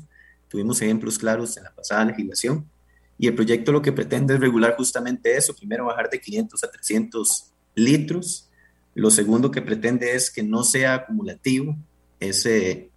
Tuvimos 0.48 0.82
ejemplos 0.82 1.18
claros 1.18 1.58
en 1.58 1.64
la 1.64 1.74
pasada 1.74 2.06
legislación. 2.06 2.70
Y 3.18 3.28
el 3.28 3.36
proyecto 3.36 3.72
lo 3.72 3.82
que 3.82 3.92
pretende 3.92 4.34
es 4.34 4.40
regular 4.40 4.76
justamente 4.76 5.36
eso. 5.36 5.56
Primero, 5.56 5.86
bajar 5.86 6.10
de 6.10 6.20
500 6.20 6.64
a 6.64 6.72
300 6.72 7.52
litros. 7.76 8.50
Lo 8.96 9.10
segundo 9.10 9.50
que 9.50 9.62
pretende 9.62 10.14
es 10.14 10.30
que 10.30 10.44
no 10.44 10.64
sea 10.64 10.96
acumulativo 10.96 11.76
ese, 12.20 12.92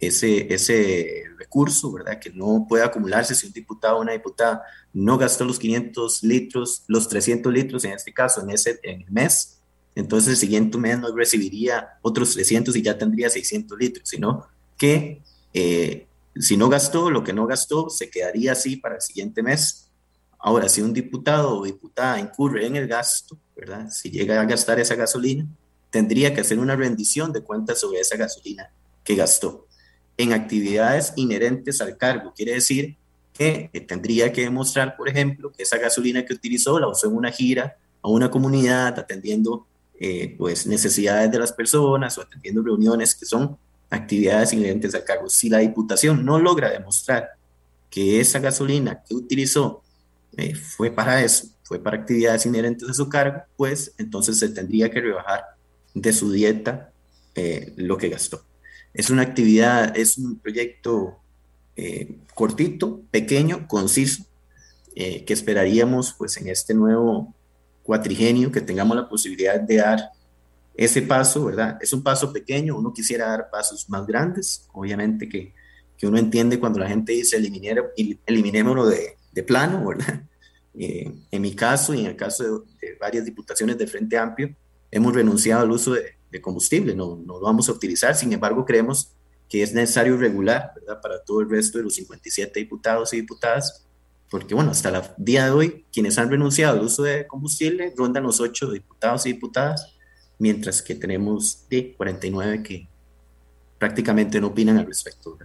ese, 0.00 0.52
ese 0.52 1.24
recurso, 1.38 1.92
¿verdad? 1.92 2.18
Que 2.18 2.30
no 2.30 2.66
pueda 2.68 2.86
acumularse 2.86 3.34
si 3.34 3.46
un 3.46 3.52
diputado 3.52 3.98
o 3.98 4.02
una 4.02 4.12
diputada 4.12 4.62
no 4.92 5.16
gastó 5.18 5.44
los 5.44 5.58
500 5.58 6.22
litros, 6.24 6.84
los 6.88 7.08
300 7.08 7.52
litros 7.52 7.84
en 7.84 7.92
este 7.92 8.12
caso, 8.12 8.42
en, 8.42 8.50
ese, 8.50 8.80
en 8.82 9.02
el 9.02 9.10
mes, 9.10 9.61
entonces 9.94 10.30
el 10.30 10.36
siguiente 10.36 10.78
mes 10.78 10.98
no 10.98 11.14
recibiría 11.14 11.98
otros 12.02 12.32
300 12.32 12.74
y 12.76 12.82
ya 12.82 12.96
tendría 12.96 13.28
600 13.28 13.78
litros, 13.78 14.08
sino 14.08 14.46
que 14.78 15.22
eh, 15.52 16.06
si 16.36 16.56
no 16.56 16.68
gastó, 16.68 17.10
lo 17.10 17.22
que 17.22 17.32
no 17.32 17.46
gastó 17.46 17.90
se 17.90 18.10
quedaría 18.10 18.52
así 18.52 18.76
para 18.76 18.96
el 18.96 19.00
siguiente 19.02 19.42
mes. 19.42 19.90
Ahora, 20.38 20.68
si 20.68 20.80
un 20.80 20.92
diputado 20.92 21.58
o 21.58 21.64
diputada 21.64 22.18
incurre 22.18 22.66
en 22.66 22.76
el 22.76 22.88
gasto, 22.88 23.38
¿verdad? 23.54 23.90
Si 23.90 24.10
llega 24.10 24.40
a 24.40 24.44
gastar 24.44 24.80
esa 24.80 24.94
gasolina, 24.94 25.46
tendría 25.90 26.34
que 26.34 26.40
hacer 26.40 26.58
una 26.58 26.74
rendición 26.74 27.32
de 27.32 27.42
cuentas 27.42 27.80
sobre 27.80 28.00
esa 28.00 28.16
gasolina 28.16 28.72
que 29.04 29.14
gastó 29.14 29.66
en 30.16 30.32
actividades 30.32 31.12
inherentes 31.16 31.80
al 31.80 31.96
cargo. 31.96 32.32
Quiere 32.34 32.54
decir 32.54 32.96
que 33.32 33.70
eh, 33.72 33.80
tendría 33.82 34.32
que 34.32 34.42
demostrar, 34.42 34.96
por 34.96 35.08
ejemplo, 35.08 35.52
que 35.52 35.62
esa 35.62 35.78
gasolina 35.78 36.24
que 36.24 36.34
utilizó 36.34 36.80
la 36.80 36.88
usó 36.88 37.08
en 37.08 37.16
una 37.16 37.30
gira 37.30 37.76
a 38.02 38.08
una 38.08 38.30
comunidad 38.30 38.98
atendiendo 38.98 39.66
eh, 40.04 40.34
pues 40.36 40.66
necesidades 40.66 41.30
de 41.30 41.38
las 41.38 41.52
personas 41.52 42.18
o 42.18 42.22
atendiendo 42.22 42.60
reuniones 42.60 43.14
que 43.14 43.24
son 43.24 43.56
actividades 43.88 44.52
inherentes 44.52 44.96
al 44.96 45.04
cargo. 45.04 45.30
Si 45.30 45.48
la 45.48 45.58
Diputación 45.58 46.24
no 46.24 46.40
logra 46.40 46.70
demostrar 46.70 47.28
que 47.88 48.18
esa 48.18 48.40
gasolina 48.40 49.04
que 49.04 49.14
utilizó 49.14 49.84
eh, 50.36 50.56
fue 50.56 50.90
para 50.90 51.22
eso, 51.22 51.46
fue 51.62 51.78
para 51.78 51.98
actividades 51.98 52.44
inherentes 52.46 52.90
a 52.90 52.94
su 52.94 53.08
cargo, 53.08 53.42
pues 53.56 53.94
entonces 53.96 54.40
se 54.40 54.48
tendría 54.48 54.90
que 54.90 55.00
rebajar 55.00 55.44
de 55.94 56.12
su 56.12 56.32
dieta 56.32 56.90
eh, 57.36 57.72
lo 57.76 57.96
que 57.96 58.08
gastó. 58.08 58.42
Es 58.92 59.08
una 59.08 59.22
actividad, 59.22 59.96
es 59.96 60.18
un 60.18 60.40
proyecto 60.40 61.18
cortito, 62.34 63.02
pequeño, 63.12 63.68
conciso, 63.68 64.24
que 64.94 65.24
esperaríamos 65.32 66.12
pues 66.18 66.36
en 66.38 66.48
este 66.48 66.74
nuevo 66.74 67.34
cuatrigenio 67.82 68.50
que 68.50 68.60
tengamos 68.60 68.96
la 68.96 69.08
posibilidad 69.08 69.60
de 69.60 69.76
dar 69.76 70.10
ese 70.74 71.02
paso, 71.02 71.44
¿verdad? 71.44 71.78
Es 71.80 71.92
un 71.92 72.02
paso 72.02 72.32
pequeño, 72.32 72.76
uno 72.76 72.92
quisiera 72.92 73.28
dar 73.28 73.50
pasos 73.50 73.88
más 73.90 74.06
grandes, 74.06 74.68
obviamente 74.72 75.28
que, 75.28 75.52
que 75.98 76.06
uno 76.06 76.18
entiende 76.18 76.58
cuando 76.58 76.78
la 76.78 76.88
gente 76.88 77.12
dice 77.12 77.36
eliminémoslo 77.36 78.86
de, 78.86 79.16
de 79.32 79.42
plano, 79.42 79.86
¿verdad? 79.86 80.22
Eh, 80.74 81.12
en 81.30 81.42
mi 81.42 81.54
caso 81.54 81.92
y 81.92 82.00
en 82.00 82.06
el 82.06 82.16
caso 82.16 82.60
de, 82.80 82.96
varias 82.98 83.26
diputaciones 83.26 83.76
de 83.76 83.86
Frente 83.86 84.16
Amplio, 84.16 84.56
hemos 84.90 85.12
renunciado 85.12 85.60
al 85.60 85.70
uso 85.70 85.92
de, 85.92 86.14
de 86.30 86.40
combustible, 86.40 86.96
no, 86.96 87.14
no, 87.14 87.34
lo 87.34 87.42
vamos 87.42 87.68
a 87.68 87.72
utilizar, 87.72 88.14
sin 88.14 88.32
embargo 88.32 88.64
creemos 88.64 89.12
que 89.50 89.62
es 89.62 89.74
necesario 89.74 90.16
regular, 90.16 90.72
¿verdad? 90.74 90.98
Para 91.02 91.22
todo 91.22 91.42
el 91.42 91.50
resto 91.50 91.76
de 91.76 91.84
los 91.84 91.94
57 91.96 92.58
diputados 92.58 93.12
y 93.12 93.16
diputadas 93.20 93.84
porque 94.32 94.54
bueno, 94.54 94.70
hasta 94.70 94.88
el 94.88 95.02
día 95.18 95.44
de 95.44 95.50
hoy, 95.50 95.84
quienes 95.92 96.16
han 96.16 96.30
renunciado 96.30 96.78
al 96.78 96.86
uso 96.86 97.02
de 97.02 97.26
combustible 97.26 97.92
rondan 97.94 98.22
los 98.22 98.40
ocho 98.40 98.70
diputados 98.70 99.26
y 99.26 99.34
diputadas, 99.34 99.94
mientras 100.38 100.80
que 100.80 100.94
tenemos 100.94 101.68
de 101.68 101.92
49 101.94 102.62
que 102.62 102.88
prácticamente 103.78 104.40
no 104.40 104.46
opinan 104.46 104.78
al 104.78 104.86
respecto. 104.86 105.36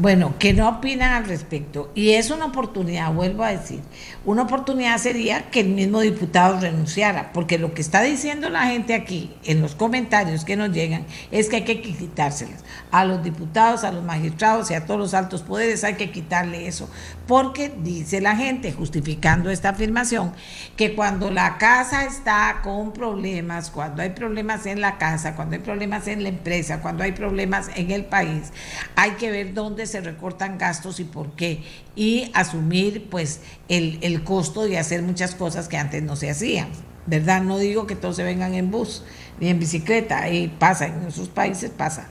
Bueno, 0.00 0.38
que 0.38 0.52
no 0.52 0.68
opinan 0.68 1.12
al 1.12 1.24
respecto. 1.24 1.90
Y 1.92 2.10
es 2.10 2.30
una 2.30 2.44
oportunidad, 2.44 3.12
vuelvo 3.12 3.42
a 3.42 3.50
decir, 3.50 3.80
una 4.24 4.42
oportunidad 4.42 4.96
sería 4.98 5.50
que 5.50 5.58
el 5.58 5.70
mismo 5.70 6.00
diputado 6.00 6.60
renunciara, 6.60 7.32
porque 7.32 7.58
lo 7.58 7.74
que 7.74 7.82
está 7.82 8.02
diciendo 8.02 8.48
la 8.48 8.66
gente 8.66 8.94
aquí, 8.94 9.34
en 9.42 9.60
los 9.60 9.74
comentarios 9.74 10.44
que 10.44 10.54
nos 10.54 10.70
llegan, 10.70 11.04
es 11.32 11.48
que 11.48 11.56
hay 11.56 11.64
que 11.64 11.82
quitárselas. 11.82 12.64
A 12.92 13.04
los 13.04 13.24
diputados, 13.24 13.82
a 13.82 13.90
los 13.90 14.04
magistrados 14.04 14.70
y 14.70 14.74
a 14.74 14.86
todos 14.86 15.00
los 15.00 15.14
altos 15.14 15.42
poderes 15.42 15.82
hay 15.82 15.94
que 15.94 16.12
quitarle 16.12 16.68
eso, 16.68 16.88
porque 17.26 17.72
dice 17.82 18.20
la 18.20 18.36
gente, 18.36 18.72
justificando 18.72 19.50
esta 19.50 19.70
afirmación, 19.70 20.32
que 20.76 20.94
cuando 20.94 21.32
la 21.32 21.58
casa 21.58 22.04
está 22.04 22.60
con 22.62 22.92
problemas, 22.92 23.70
cuando 23.70 24.02
hay 24.02 24.10
problemas 24.10 24.64
en 24.66 24.80
la 24.80 24.96
casa, 24.96 25.34
cuando 25.34 25.56
hay 25.56 25.62
problemas 25.62 26.06
en 26.06 26.22
la 26.22 26.28
empresa, 26.28 26.80
cuando 26.82 27.02
hay 27.02 27.10
problemas 27.10 27.68
en 27.74 27.90
el 27.90 28.04
país, 28.04 28.52
hay 28.94 29.12
que 29.12 29.32
ver 29.32 29.54
dónde 29.54 29.87
se 29.88 30.00
recortan 30.00 30.58
gastos 30.58 31.00
y 31.00 31.04
por 31.04 31.32
qué, 31.32 31.62
y 31.96 32.30
asumir 32.34 33.08
pues 33.10 33.40
el, 33.68 33.98
el 34.02 34.22
costo 34.24 34.64
de 34.64 34.78
hacer 34.78 35.02
muchas 35.02 35.34
cosas 35.34 35.68
que 35.68 35.76
antes 35.76 36.02
no 36.02 36.16
se 36.16 36.30
hacían. 36.30 36.68
¿Verdad? 37.06 37.42
No 37.42 37.56
digo 37.56 37.86
que 37.86 37.96
todos 37.96 38.16
se 38.16 38.22
vengan 38.22 38.52
en 38.52 38.70
bus 38.70 39.02
ni 39.40 39.48
en 39.48 39.58
bicicleta, 39.58 40.28
y 40.28 40.48
pasa, 40.48 40.86
en 40.88 41.06
esos 41.06 41.28
países 41.28 41.70
pasa. 41.70 42.08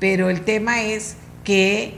Pero 0.00 0.28
el 0.28 0.40
tema 0.42 0.82
es 0.82 1.16
que, 1.44 1.94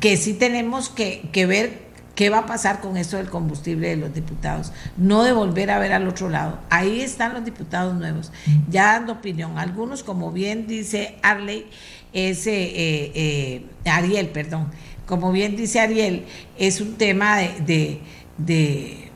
que 0.00 0.16
sí 0.16 0.34
tenemos 0.34 0.88
que, 0.88 1.28
que 1.32 1.46
ver 1.46 1.88
qué 2.14 2.30
va 2.30 2.38
a 2.38 2.46
pasar 2.46 2.80
con 2.80 2.96
esto 2.96 3.16
del 3.16 3.30
combustible 3.30 3.90
de 3.90 3.96
los 3.96 4.12
diputados. 4.14 4.72
No 4.96 5.22
de 5.22 5.32
volver 5.32 5.70
a 5.70 5.78
ver 5.78 5.92
al 5.92 6.08
otro 6.08 6.28
lado. 6.28 6.58
Ahí 6.70 7.00
están 7.00 7.34
los 7.34 7.44
diputados 7.44 7.94
nuevos, 7.94 8.32
ya 8.68 8.94
dando 8.94 9.12
opinión. 9.12 9.58
Algunos, 9.58 10.02
como 10.02 10.32
bien 10.32 10.66
dice 10.66 11.16
Arley, 11.22 11.66
es 12.12 12.46
eh, 12.46 13.12
eh, 13.14 13.62
Ariel, 13.84 14.28
perdón, 14.28 14.70
como 15.06 15.32
bien 15.32 15.56
dice 15.56 15.80
Ariel, 15.80 16.24
es 16.58 16.80
un 16.80 16.94
tema 16.96 17.38
de, 17.38 18.00
de, 18.36 19.10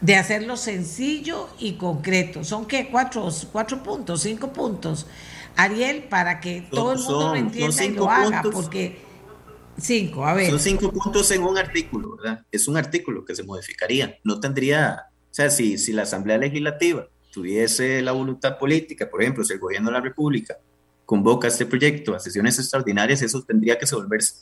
de, 0.00 0.16
hacerlo 0.16 0.56
sencillo 0.56 1.48
y 1.58 1.72
concreto. 1.74 2.44
¿Son 2.44 2.66
qué? 2.66 2.88
Cuatro, 2.90 3.28
cuatro 3.50 3.82
puntos, 3.82 4.22
cinco 4.22 4.52
puntos. 4.52 5.06
Ariel, 5.56 6.04
para 6.04 6.40
que 6.40 6.66
todo 6.70 6.92
el 6.92 6.98
mundo 6.98 7.30
lo 7.30 7.36
entienda 7.36 7.84
y 7.84 7.90
lo 7.90 8.08
haga, 8.08 8.42
porque 8.42 8.98
cinco, 9.76 10.24
a 10.24 10.34
ver. 10.34 10.50
Son 10.50 10.60
cinco 10.60 10.92
puntos 10.92 11.30
en 11.30 11.42
un 11.42 11.58
artículo, 11.58 12.16
¿verdad? 12.16 12.44
Es 12.50 12.68
un 12.68 12.76
artículo 12.76 13.24
que 13.24 13.34
se 13.34 13.42
modificaría. 13.42 14.18
No 14.24 14.40
tendría, 14.40 15.06
o 15.30 15.34
sea, 15.34 15.50
si, 15.50 15.78
si 15.78 15.92
la 15.92 16.02
Asamblea 16.02 16.38
Legislativa 16.38 17.06
tuviese 17.32 18.02
la 18.02 18.12
voluntad 18.12 18.58
política, 18.58 19.10
por 19.10 19.22
ejemplo, 19.22 19.44
si 19.44 19.52
el 19.54 19.58
gobierno 19.58 19.90
de 19.90 19.94
la 19.94 20.00
República 20.00 20.58
convoca 21.12 21.46
este 21.46 21.66
proyecto 21.66 22.14
a 22.14 22.18
sesiones 22.18 22.58
extraordinarias, 22.58 23.20
eso 23.20 23.42
tendría 23.42 23.78
que 23.78 23.84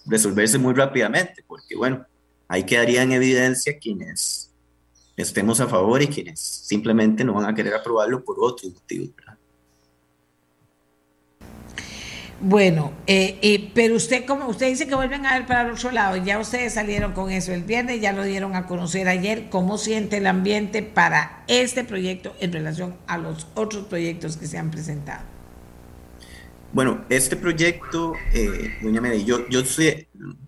resolverse, 0.07 0.57
muy 0.57 0.73
rápidamente, 0.73 1.43
porque 1.45 1.75
bueno, 1.75 2.07
ahí 2.47 2.63
quedaría 2.63 3.03
en 3.03 3.11
evidencia 3.11 3.77
quienes 3.77 4.53
estemos 5.17 5.59
a 5.59 5.67
favor 5.67 6.01
y 6.01 6.07
quienes 6.07 6.39
simplemente 6.39 7.25
no 7.25 7.35
van 7.35 7.47
a 7.47 7.55
querer 7.57 7.75
aprobarlo 7.75 8.23
por 8.23 8.37
otros 8.39 8.73
motivos. 8.73 9.11
Bueno, 12.41 12.93
eh, 13.05 13.41
eh, 13.43 13.73
pero 13.75 13.97
usted, 13.97 14.25
como 14.25 14.47
usted 14.47 14.69
dice 14.69 14.87
que 14.87 14.95
vuelven 14.95 15.27
a 15.27 15.41
ver 15.41 15.49
para 15.49 15.63
el 15.63 15.73
otro 15.73 15.91
lado, 15.91 16.19
ya 16.19 16.39
ustedes 16.39 16.75
salieron 16.75 17.15
con 17.15 17.33
eso 17.33 17.53
el 17.53 17.65
viernes, 17.65 18.01
ya 18.01 18.13
lo 18.13 18.23
dieron 18.23 18.55
a 18.55 18.69
conocer 18.69 19.09
ayer, 19.09 19.49
¿cómo 19.51 19.77
siente 19.77 20.19
el 20.19 20.27
ambiente 20.29 20.85
para 20.85 21.43
este 21.49 21.83
proyecto 21.83 22.33
en 22.39 22.53
relación 22.53 22.95
a 23.09 23.19
los 23.19 23.49
otros 23.57 23.87
proyectos 23.87 24.37
que 24.37 24.47
se 24.47 24.57
han 24.57 24.71
presentado? 24.71 25.40
Bueno, 26.73 27.05
este 27.09 27.35
proyecto, 27.35 28.13
eh, 28.33 28.79
doña 28.81 29.01
Mede, 29.01 29.25
yo, 29.25 29.41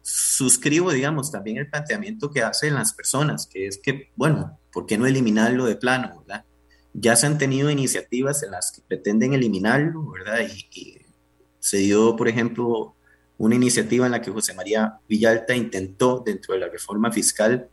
suscribo, 0.03 0.93
digamos, 0.93 1.33
también 1.33 1.57
el 1.57 1.69
planteamiento 1.69 2.31
que 2.31 2.43
hacen 2.43 2.75
las 2.75 2.93
personas, 2.93 3.49
que 3.49 3.67
es 3.67 3.79
que, 3.79 4.13
bueno, 4.15 4.61
¿por 4.73 4.87
qué 4.87 4.97
no 4.97 5.07
eliminarlo 5.07 5.65
de 5.65 5.75
plano, 5.75 6.21
verdad? 6.21 6.45
Ya 6.95 7.17
se 7.17 7.27
han 7.27 7.39
tenido 7.39 7.71
iniciativas 7.71 8.45
en 8.45 8.53
las 8.53 8.71
que 8.71 8.83
pretenden 8.87 9.33
eliminarlo, 9.33 10.13
¿verdad? 10.13 10.47
Y, 10.71 10.99
se 11.59 11.79
dio, 11.79 12.15
por 12.17 12.29
ejemplo, 12.29 12.95
una 13.39 13.57
iniciativa 13.57 14.07
en 14.07 14.13
la 14.13 14.23
que 14.23 14.31
José 14.31 14.55
María 14.55 14.99
Villalta 15.09 15.57
intentó, 15.57 16.23
dentro 16.25 16.55
de 16.55 16.61
la 16.61 16.69
reforma 16.69 17.11
fiscal, 17.11 17.69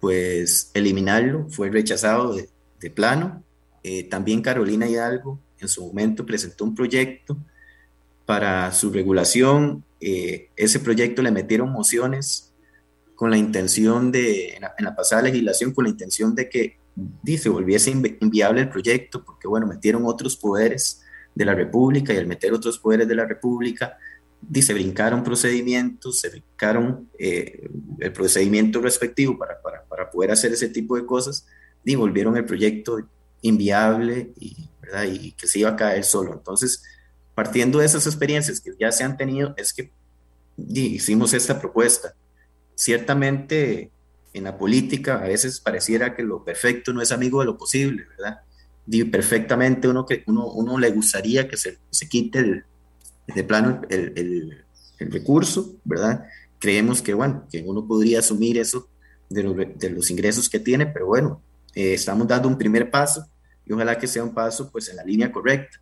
pues 0.00 0.70
eliminarlo, 0.74 1.48
fue 1.48 1.70
rechazado 1.70 2.34
de, 2.34 2.48
de 2.80 2.90
plano. 2.90 3.44
Eh, 3.82 4.04
también 4.04 4.42
Carolina 4.42 4.88
Hidalgo 4.88 5.40
en 5.58 5.68
su 5.68 5.86
momento 5.86 6.26
presentó 6.26 6.64
un 6.64 6.74
proyecto 6.74 7.36
para 8.28 8.70
su 8.72 8.90
regulación. 8.90 9.86
Eh, 10.02 10.50
ese 10.54 10.80
proyecto 10.80 11.22
le 11.22 11.30
metieron 11.30 11.72
mociones 11.72 12.52
con 13.14 13.30
la 13.30 13.38
intención 13.38 14.12
de, 14.12 14.50
en 14.50 14.84
la, 14.84 14.94
pasada 14.94 15.22
legislación, 15.22 15.72
con 15.72 15.84
la 15.84 15.90
intención 15.90 16.34
de 16.34 16.50
que 16.50 16.78
dice, 17.22 17.48
volviese 17.48 17.90
inviable 17.90 18.60
el 18.60 18.68
proyecto, 18.68 19.24
porque 19.24 19.48
bueno, 19.48 19.66
metieron 19.66 20.02
otros 20.04 20.36
poderes 20.36 21.00
de 21.34 21.46
la 21.46 21.54
República 21.54 22.12
y 22.12 22.18
al 22.18 22.26
meter 22.26 22.52
otros 22.52 22.78
poderes 22.78 23.08
de 23.08 23.14
la 23.14 23.24
República, 23.24 23.96
dice, 24.42 24.74
brincaron 24.74 25.24
procedimientos, 25.24 26.20
se 26.20 26.28
brincaron 26.28 27.08
eh, 27.18 27.66
el 27.98 28.12
procedimiento 28.12 28.82
respectivo 28.82 29.38
para, 29.38 29.58
para, 29.62 29.84
para, 29.84 30.10
poder 30.10 30.32
hacer 30.32 30.52
ese 30.52 30.68
tipo 30.68 30.96
de 30.96 31.06
cosas 31.06 31.46
y 31.82 31.94
volvieron 31.94 32.36
el 32.36 32.44
proyecto 32.44 32.98
inviable 33.40 34.34
y, 34.38 34.68
¿verdad? 34.82 35.04
y 35.10 35.32
que 35.32 35.46
se 35.46 35.60
iba 35.60 35.70
a 35.70 35.76
caer 35.76 36.04
solo. 36.04 36.34
Entonces, 36.34 36.82
partiendo 37.38 37.78
de 37.78 37.86
esas 37.86 38.04
experiencias 38.08 38.60
que 38.60 38.72
ya 38.80 38.90
se 38.90 39.04
han 39.04 39.16
tenido, 39.16 39.54
es 39.56 39.72
que 39.72 39.92
hicimos 40.56 41.32
esta 41.34 41.60
propuesta. 41.60 42.16
Ciertamente 42.74 43.92
en 44.32 44.42
la 44.42 44.58
política 44.58 45.22
a 45.22 45.28
veces 45.28 45.60
pareciera 45.60 46.16
que 46.16 46.24
lo 46.24 46.44
perfecto 46.44 46.92
no 46.92 47.00
es 47.00 47.12
amigo 47.12 47.38
de 47.38 47.46
lo 47.46 47.56
posible, 47.56 48.06
¿verdad? 48.08 48.40
Y 48.88 49.04
perfectamente 49.04 49.86
uno, 49.86 50.04
que, 50.04 50.24
uno, 50.26 50.48
uno 50.48 50.80
le 50.80 50.90
gustaría 50.90 51.46
que 51.46 51.56
se, 51.56 51.78
se 51.90 52.08
quite 52.08 52.64
de 53.28 53.44
plano 53.44 53.82
el, 53.88 54.64
el, 54.98 55.08
recurso, 55.08 55.76
¿verdad? 55.84 56.24
Creemos 56.58 57.00
que, 57.00 57.14
bueno, 57.14 57.46
que 57.48 57.62
uno 57.64 57.86
podría 57.86 58.18
asumir 58.18 58.58
eso 58.58 58.88
de 59.28 59.90
los 59.90 60.10
ingresos 60.10 60.48
que 60.48 60.58
tiene, 60.58 60.86
pero 60.86 61.06
bueno, 61.06 61.40
eh, 61.76 61.94
estamos 61.94 62.26
dando 62.26 62.48
un 62.48 62.58
primer 62.58 62.90
paso 62.90 63.28
y 63.64 63.72
ojalá 63.72 63.96
que 63.96 64.08
sea 64.08 64.24
un 64.24 64.34
paso 64.34 64.72
pues 64.72 64.88
en 64.88 64.96
la 64.96 65.04
línea 65.04 65.30
correcta. 65.30 65.78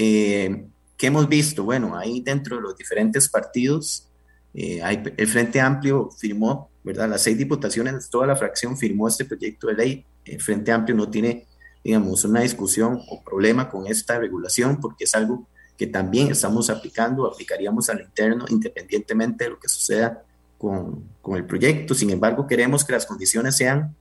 Eh, 0.00 0.64
¿Qué 0.96 1.08
hemos 1.08 1.28
visto? 1.28 1.64
Bueno, 1.64 1.96
ahí 1.96 2.20
dentro 2.20 2.56
de 2.56 2.62
los 2.62 2.76
diferentes 2.76 3.28
partidos, 3.28 4.08
eh, 4.54 4.80
hay, 4.80 5.02
el 5.16 5.26
Frente 5.26 5.60
Amplio 5.60 6.10
firmó, 6.16 6.70
¿verdad? 6.84 7.08
Las 7.08 7.22
seis 7.22 7.36
diputaciones, 7.36 8.08
toda 8.08 8.28
la 8.28 8.36
fracción 8.36 8.76
firmó 8.76 9.08
este 9.08 9.24
proyecto 9.24 9.66
de 9.66 9.74
ley. 9.74 10.06
El 10.24 10.40
Frente 10.40 10.70
Amplio 10.70 10.96
no 10.96 11.10
tiene, 11.10 11.46
digamos, 11.82 12.24
una 12.24 12.42
discusión 12.42 13.00
o 13.08 13.22
problema 13.24 13.68
con 13.68 13.88
esta 13.88 14.20
regulación 14.20 14.80
porque 14.80 15.04
es 15.04 15.14
algo 15.16 15.48
que 15.76 15.88
también 15.88 16.30
estamos 16.30 16.70
aplicando, 16.70 17.26
aplicaríamos 17.26 17.90
al 17.90 18.00
interno 18.00 18.44
independientemente 18.48 19.44
de 19.44 19.50
lo 19.50 19.58
que 19.58 19.68
suceda 19.68 20.22
con, 20.58 21.08
con 21.20 21.36
el 21.36 21.44
proyecto. 21.44 21.94
Sin 21.94 22.10
embargo, 22.10 22.46
queremos 22.46 22.84
que 22.84 22.92
las 22.92 23.04
condiciones 23.04 23.56
sean 23.56 23.96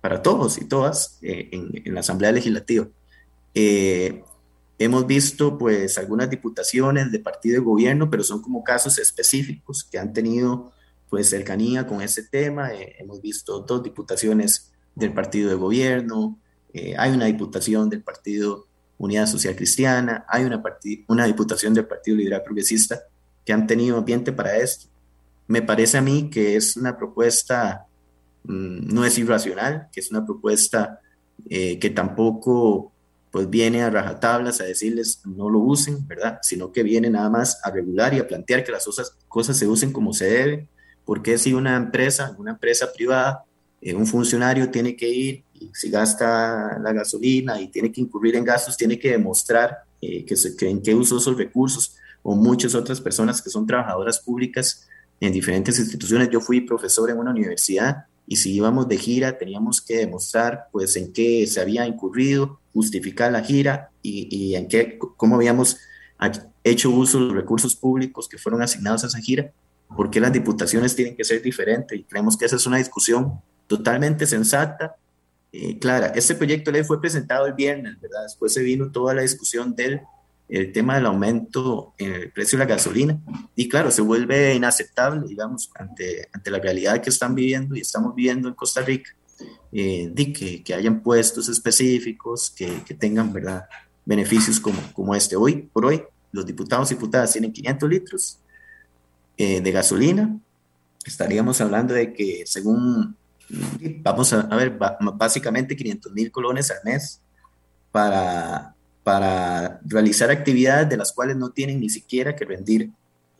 para 0.00 0.22
todos 0.22 0.58
y 0.58 0.64
todas 0.64 1.18
eh, 1.22 1.48
en, 1.50 1.70
en, 1.84 1.94
la 1.94 2.00
Asamblea 2.00 2.30
Legislativa. 2.30 2.86
Eh, 3.54 4.22
Hemos 4.82 5.06
visto 5.06 5.58
pues 5.58 5.98
algunas 5.98 6.30
diputaciones 6.30 7.12
de 7.12 7.18
partido 7.18 7.56
de 7.56 7.60
gobierno, 7.60 8.08
pero 8.08 8.22
son 8.24 8.40
como 8.40 8.64
casos 8.64 8.98
específicos 8.98 9.84
que 9.84 9.98
han 9.98 10.14
tenido 10.14 10.72
pues 11.10 11.28
cercanía 11.28 11.86
con 11.86 12.00
ese 12.00 12.22
tema. 12.22 12.72
Eh, 12.72 12.96
hemos 12.98 13.20
visto 13.20 13.60
dos 13.60 13.82
diputaciones 13.82 14.72
del 14.94 15.12
partido 15.12 15.50
de 15.50 15.56
gobierno, 15.56 16.38
eh, 16.72 16.94
hay 16.96 17.12
una 17.12 17.26
diputación 17.26 17.90
del 17.90 18.02
partido 18.02 18.68
Unidad 18.96 19.26
Social 19.26 19.54
Cristiana, 19.54 20.24
hay 20.26 20.44
una, 20.44 20.62
una 21.08 21.26
diputación 21.26 21.74
del 21.74 21.86
Partido 21.86 22.16
Liberal 22.16 22.42
Progresista 22.42 23.02
que 23.44 23.52
han 23.52 23.66
tenido 23.66 23.98
ambiente 23.98 24.32
para 24.32 24.56
esto. 24.56 24.88
Me 25.46 25.60
parece 25.60 25.98
a 25.98 26.02
mí 26.02 26.30
que 26.30 26.56
es 26.56 26.78
una 26.78 26.96
propuesta, 26.96 27.86
mmm, 28.44 28.94
no 28.94 29.04
es 29.04 29.18
irracional, 29.18 29.88
que 29.92 30.00
es 30.00 30.10
una 30.10 30.24
propuesta 30.24 31.00
eh, 31.50 31.78
que 31.78 31.90
tampoco 31.90 32.94
pues 33.30 33.48
viene 33.48 33.82
a 33.82 33.90
rajatablas 33.90 34.60
a 34.60 34.64
decirles 34.64 35.20
no 35.24 35.48
lo 35.48 35.60
usen, 35.60 36.06
¿verdad? 36.06 36.38
Sino 36.42 36.72
que 36.72 36.82
viene 36.82 37.10
nada 37.10 37.30
más 37.30 37.60
a 37.64 37.70
regular 37.70 38.12
y 38.14 38.18
a 38.18 38.26
plantear 38.26 38.64
que 38.64 38.72
las 38.72 38.84
cosas, 38.84 39.16
cosas 39.28 39.56
se 39.56 39.66
usen 39.66 39.92
como 39.92 40.12
se 40.12 40.26
debe, 40.26 40.68
porque 41.04 41.38
si 41.38 41.52
una 41.52 41.76
empresa, 41.76 42.34
una 42.38 42.52
empresa 42.52 42.92
privada, 42.92 43.44
eh, 43.80 43.94
un 43.94 44.06
funcionario 44.06 44.70
tiene 44.70 44.96
que 44.96 45.08
ir 45.08 45.44
y 45.54 45.70
si 45.74 45.90
gasta 45.90 46.78
la 46.78 46.92
gasolina 46.92 47.60
y 47.60 47.68
tiene 47.68 47.92
que 47.92 48.00
incurrir 48.00 48.36
en 48.36 48.44
gastos, 48.44 48.76
tiene 48.76 48.98
que 48.98 49.12
demostrar 49.12 49.84
eh, 50.00 50.24
que, 50.24 50.36
se, 50.36 50.56
que 50.56 50.68
en 50.68 50.82
qué 50.82 50.94
usó 50.94 51.18
esos 51.18 51.36
recursos, 51.36 51.96
o 52.22 52.34
muchas 52.34 52.74
otras 52.74 53.00
personas 53.00 53.40
que 53.40 53.50
son 53.50 53.66
trabajadoras 53.66 54.18
públicas 54.20 54.88
en 55.20 55.32
diferentes 55.32 55.78
instituciones. 55.78 56.28
Yo 56.30 56.40
fui 56.40 56.60
profesor 56.60 57.10
en 57.10 57.18
una 57.18 57.30
universidad 57.30 58.06
y 58.30 58.36
si 58.36 58.54
íbamos 58.54 58.86
de 58.86 58.96
gira 58.96 59.38
teníamos 59.38 59.80
que 59.80 59.96
demostrar 59.96 60.68
pues 60.70 60.94
en 60.94 61.12
qué 61.12 61.48
se 61.48 61.60
había 61.60 61.84
incurrido, 61.84 62.60
justificar 62.72 63.32
la 63.32 63.42
gira 63.42 63.90
y, 64.02 64.28
y 64.30 64.54
en 64.54 64.68
qué, 64.68 65.00
cómo 65.16 65.34
habíamos 65.34 65.78
hecho 66.62 66.90
uso 66.90 67.18
de 67.18 67.24
los 67.24 67.34
recursos 67.34 67.74
públicos 67.74 68.28
que 68.28 68.38
fueron 68.38 68.62
asignados 68.62 69.02
a 69.02 69.08
esa 69.08 69.18
gira, 69.18 69.50
por 69.96 70.10
qué 70.10 70.20
las 70.20 70.32
diputaciones 70.32 70.94
tienen 70.94 71.16
que 71.16 71.24
ser 71.24 71.42
diferentes 71.42 71.98
y 71.98 72.04
creemos 72.04 72.36
que 72.36 72.44
esa 72.44 72.54
es 72.54 72.64
una 72.68 72.76
discusión 72.76 73.40
totalmente 73.66 74.24
sensata. 74.26 74.94
Eh, 75.52 75.80
clara, 75.80 76.12
este 76.14 76.36
proyecto 76.36 76.70
de 76.70 76.78
ley 76.78 76.86
fue 76.86 77.00
presentado 77.00 77.46
el 77.46 77.54
viernes, 77.54 78.00
¿verdad? 78.00 78.22
Después 78.22 78.54
se 78.54 78.62
vino 78.62 78.92
toda 78.92 79.12
la 79.12 79.22
discusión 79.22 79.74
del 79.74 80.02
el 80.50 80.72
tema 80.72 80.96
del 80.96 81.06
aumento 81.06 81.94
en 81.96 82.12
el 82.12 82.32
precio 82.32 82.58
de 82.58 82.64
la 82.64 82.70
gasolina. 82.70 83.20
Y 83.54 83.68
claro, 83.68 83.90
se 83.90 84.02
vuelve 84.02 84.54
inaceptable, 84.54 85.26
digamos, 85.28 85.70
ante, 85.76 86.28
ante 86.32 86.50
la 86.50 86.58
realidad 86.58 87.00
que 87.00 87.10
están 87.10 87.34
viviendo 87.34 87.76
y 87.76 87.80
estamos 87.80 88.14
viviendo 88.14 88.48
en 88.48 88.54
Costa 88.54 88.82
Rica, 88.82 89.10
eh, 89.72 90.10
de 90.12 90.32
que, 90.32 90.62
que 90.64 90.74
hayan 90.74 91.02
puestos 91.02 91.48
específicos 91.48 92.50
que, 92.50 92.82
que, 92.84 92.94
tengan, 92.94 93.32
¿verdad?, 93.32 93.64
beneficios 94.04 94.58
como, 94.58 94.80
como 94.92 95.14
este. 95.14 95.36
Hoy, 95.36 95.68
por 95.72 95.86
hoy, 95.86 96.02
los 96.32 96.44
diputados 96.44 96.90
y 96.90 96.94
diputadas 96.94 97.32
tienen 97.32 97.52
500 97.52 97.88
litros 97.88 98.38
eh, 99.36 99.60
de 99.60 99.72
gasolina. 99.72 100.36
Estaríamos 101.04 101.60
hablando 101.60 101.94
de 101.94 102.12
que, 102.12 102.42
según, 102.44 103.16
vamos 104.02 104.32
a, 104.32 104.40
a 104.40 104.56
ver, 104.56 104.76
básicamente 105.14 105.76
500 105.76 106.12
mil 106.12 106.32
colones 106.32 106.72
al 106.72 106.78
mes 106.84 107.20
para 107.92 108.74
para 109.02 109.80
realizar 109.84 110.30
actividades 110.30 110.88
de 110.88 110.96
las 110.96 111.12
cuales 111.12 111.36
no 111.36 111.50
tienen 111.50 111.80
ni 111.80 111.88
siquiera 111.88 112.36
que 112.36 112.44
rendir 112.44 112.90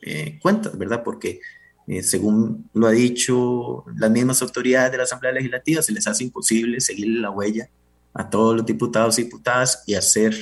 eh, 0.01 0.39
cuentas, 0.41 0.77
¿verdad? 0.77 1.03
Porque 1.03 1.39
eh, 1.87 2.01
según 2.03 2.69
lo 2.73 2.87
ha 2.87 2.91
dicho 2.91 3.85
las 3.95 4.09
mismas 4.09 4.41
autoridades 4.41 4.91
de 4.91 4.97
la 4.97 5.03
Asamblea 5.03 5.33
Legislativa, 5.33 5.81
se 5.81 5.91
les 5.91 6.07
hace 6.07 6.23
imposible 6.23 6.79
seguirle 6.79 7.19
la 7.19 7.31
huella 7.31 7.69
a 8.13 8.29
todos 8.29 8.55
los 8.55 8.65
diputados 8.65 9.19
y 9.19 9.23
diputadas 9.23 9.83
y 9.85 9.93
hacer 9.93 10.35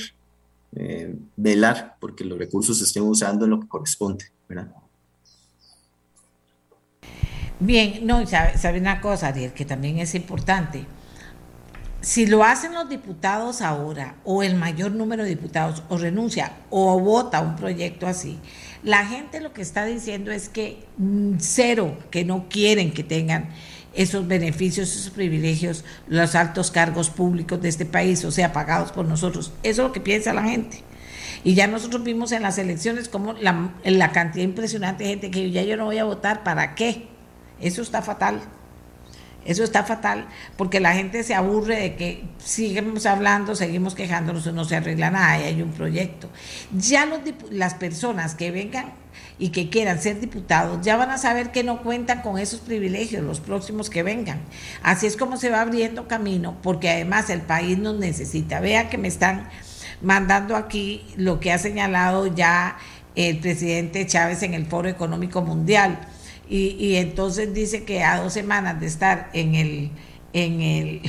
eh, 0.76 1.16
velar 1.36 1.98
porque 2.00 2.24
los 2.24 2.38
recursos 2.38 2.82
estén 2.82 3.04
usando 3.04 3.46
en 3.46 3.52
lo 3.52 3.60
que 3.60 3.68
corresponde, 3.68 4.26
¿verdad? 4.48 4.72
Bien, 7.60 8.06
no, 8.08 8.26
sabe, 8.26 8.58
sabe 8.58 8.80
una 8.80 9.02
cosa, 9.02 9.28
Ariel, 9.28 9.52
que 9.52 9.66
también 9.66 10.00
es 10.00 10.16
importante 10.16 10.86
si 12.02 12.26
lo 12.26 12.44
hacen 12.44 12.74
los 12.74 12.88
diputados 12.88 13.62
ahora, 13.62 14.16
o 14.24 14.42
el 14.44 14.56
mayor 14.56 14.92
número 14.92 15.24
de 15.24 15.30
diputados, 15.30 15.84
o 15.90 15.98
renuncia 15.98 16.54
o 16.70 17.00
vota 17.00 17.42
un 17.42 17.56
proyecto 17.56 18.08
así, 18.08 18.40
la 18.84 19.06
gente 19.06 19.42
lo 19.42 19.52
que 19.52 19.62
está 19.62 19.86
diciendo 19.86 20.32
es 20.32 20.48
que 20.48 20.86
mm, 20.98 21.34
cero, 21.40 21.98
que 22.12 22.24
no 22.24 22.48
quieren 22.50 22.94
que 22.94 23.04
tengan 23.04 23.50
esos 23.94 24.28
beneficios, 24.28 24.96
esos 24.96 25.12
privilegios, 25.12 25.84
los 26.08 26.36
altos 26.36 26.72
cargos 26.72 27.10
públicos 27.10 27.62
de 27.62 27.70
este 27.70 27.86
país, 27.86 28.24
o 28.24 28.32
sea, 28.32 28.54
pagados 28.54 28.92
por 28.92 29.06
nosotros. 29.06 29.52
Eso 29.64 29.82
es 29.82 29.88
lo 29.88 29.92
que 29.92 30.00
piensa 30.00 30.34
la 30.34 30.44
gente. 30.44 30.84
Y 31.44 31.54
ya 31.54 31.68
nosotros 31.68 32.04
vimos 32.04 32.32
en 32.32 32.44
las 32.44 32.58
elecciones 32.58 33.10
como 33.10 33.34
la, 33.34 33.74
la 33.84 34.12
cantidad 34.12 34.44
impresionante 34.44 35.04
de 35.04 35.10
gente 35.10 35.32
que 35.32 35.52
ya 35.52 35.64
yo 35.64 35.76
no 35.76 35.86
voy 35.86 35.98
a 35.98 36.04
votar, 36.04 36.44
¿para 36.44 36.76
qué? 36.76 37.08
Eso 37.60 37.82
está 37.82 38.02
fatal. 38.02 38.42
Eso 39.50 39.64
está 39.64 39.84
fatal 39.84 40.28
porque 40.58 40.80
la 40.80 40.94
gente 40.94 41.24
se 41.24 41.34
aburre 41.34 41.80
de 41.80 41.96
que 41.96 42.24
seguimos 42.38 43.08
hablando, 43.08 43.56
seguimos 43.56 43.96
quejándonos 43.96 44.46
y 44.46 44.52
no 44.52 44.64
se 44.64 44.76
arregla 44.76 45.10
nada 45.10 45.40
y 45.40 45.44
hay 45.46 45.62
un 45.64 45.72
proyecto. 45.72 46.30
Ya 46.72 47.08
los, 47.08 47.22
las 47.50 47.74
personas 47.74 48.36
que 48.36 48.52
vengan 48.52 48.94
y 49.40 49.50
que 49.50 49.72
quieran 49.72 50.00
ser 50.00 50.20
diputados 50.20 50.86
ya 50.86 50.98
van 50.98 51.10
a 51.10 51.18
saber 51.18 51.52
que 51.52 51.64
no 51.64 51.82
cuentan 51.82 52.22
con 52.22 52.38
esos 52.38 52.60
privilegios 52.60 53.24
los 53.24 53.40
próximos 53.40 53.90
que 53.90 54.04
vengan. 54.04 54.40
Así 54.84 55.08
es 55.08 55.18
como 55.18 55.36
se 55.38 55.50
va 55.50 55.62
abriendo 55.62 56.08
camino 56.08 56.56
porque 56.62 56.92
además 56.92 57.32
el 57.32 57.42
país 57.42 57.80
nos 57.80 57.98
necesita. 57.98 58.60
Vea 58.60 58.88
que 58.92 59.00
me 59.00 59.08
están 59.08 59.50
mandando 60.04 60.58
aquí 60.58 61.08
lo 61.18 61.40
que 61.40 61.52
ha 61.52 61.58
señalado 61.58 62.28
ya 62.28 62.78
el 63.16 63.40
presidente 63.40 64.06
Chávez 64.06 64.44
en 64.44 64.54
el 64.54 64.68
Foro 64.68 64.90
Económico 64.90 65.42
Mundial 65.42 66.02
y, 66.50 66.96
entonces 66.96 67.54
dice 67.54 67.84
que 67.84 68.04
a 68.04 68.22
dos 68.22 68.34
semanas 68.34 68.80
de 68.80 68.88
estar 68.88 69.30
en 69.34 69.54
el, 69.56 69.92
en 70.34 70.62
el, 70.62 71.02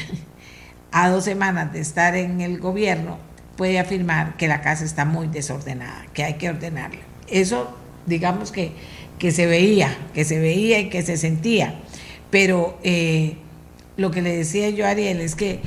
a 0.93 1.09
dos 1.09 1.25
semanas 1.25 1.73
de 1.73 1.81
estar 1.81 2.15
en 2.15 2.41
el 2.41 2.59
gobierno, 2.59 3.19
puede 3.57 3.79
afirmar 3.79 4.37
que 4.37 4.49
la 4.49 4.61
casa 4.61 4.85
está 4.85 5.05
muy 5.05 5.29
desordenada, 5.29 6.07
que 6.13 6.25
hay 6.25 6.35
que 6.35 6.51
ordenarla. 6.51 7.01
Eso, 7.29 7.75
digamos 8.07 8.53
que, 8.53 8.73
que 9.19 9.31
se 9.31 9.47
veía, 9.47 9.97
que 10.15 10.25
se 10.25 10.39
veía 10.39 10.79
y 10.81 10.89
que 10.89 11.03
se 11.03 11.17
sentía. 11.17 11.81
Pero 12.31 12.79
eh, 12.83 13.37
lo 13.97 14.11
que 14.11 14.23
le 14.23 14.37
decía 14.37 14.71
yo 14.71 14.87
a 14.87 14.91
Ariel 14.91 15.21
es 15.21 15.35
que 15.35 15.61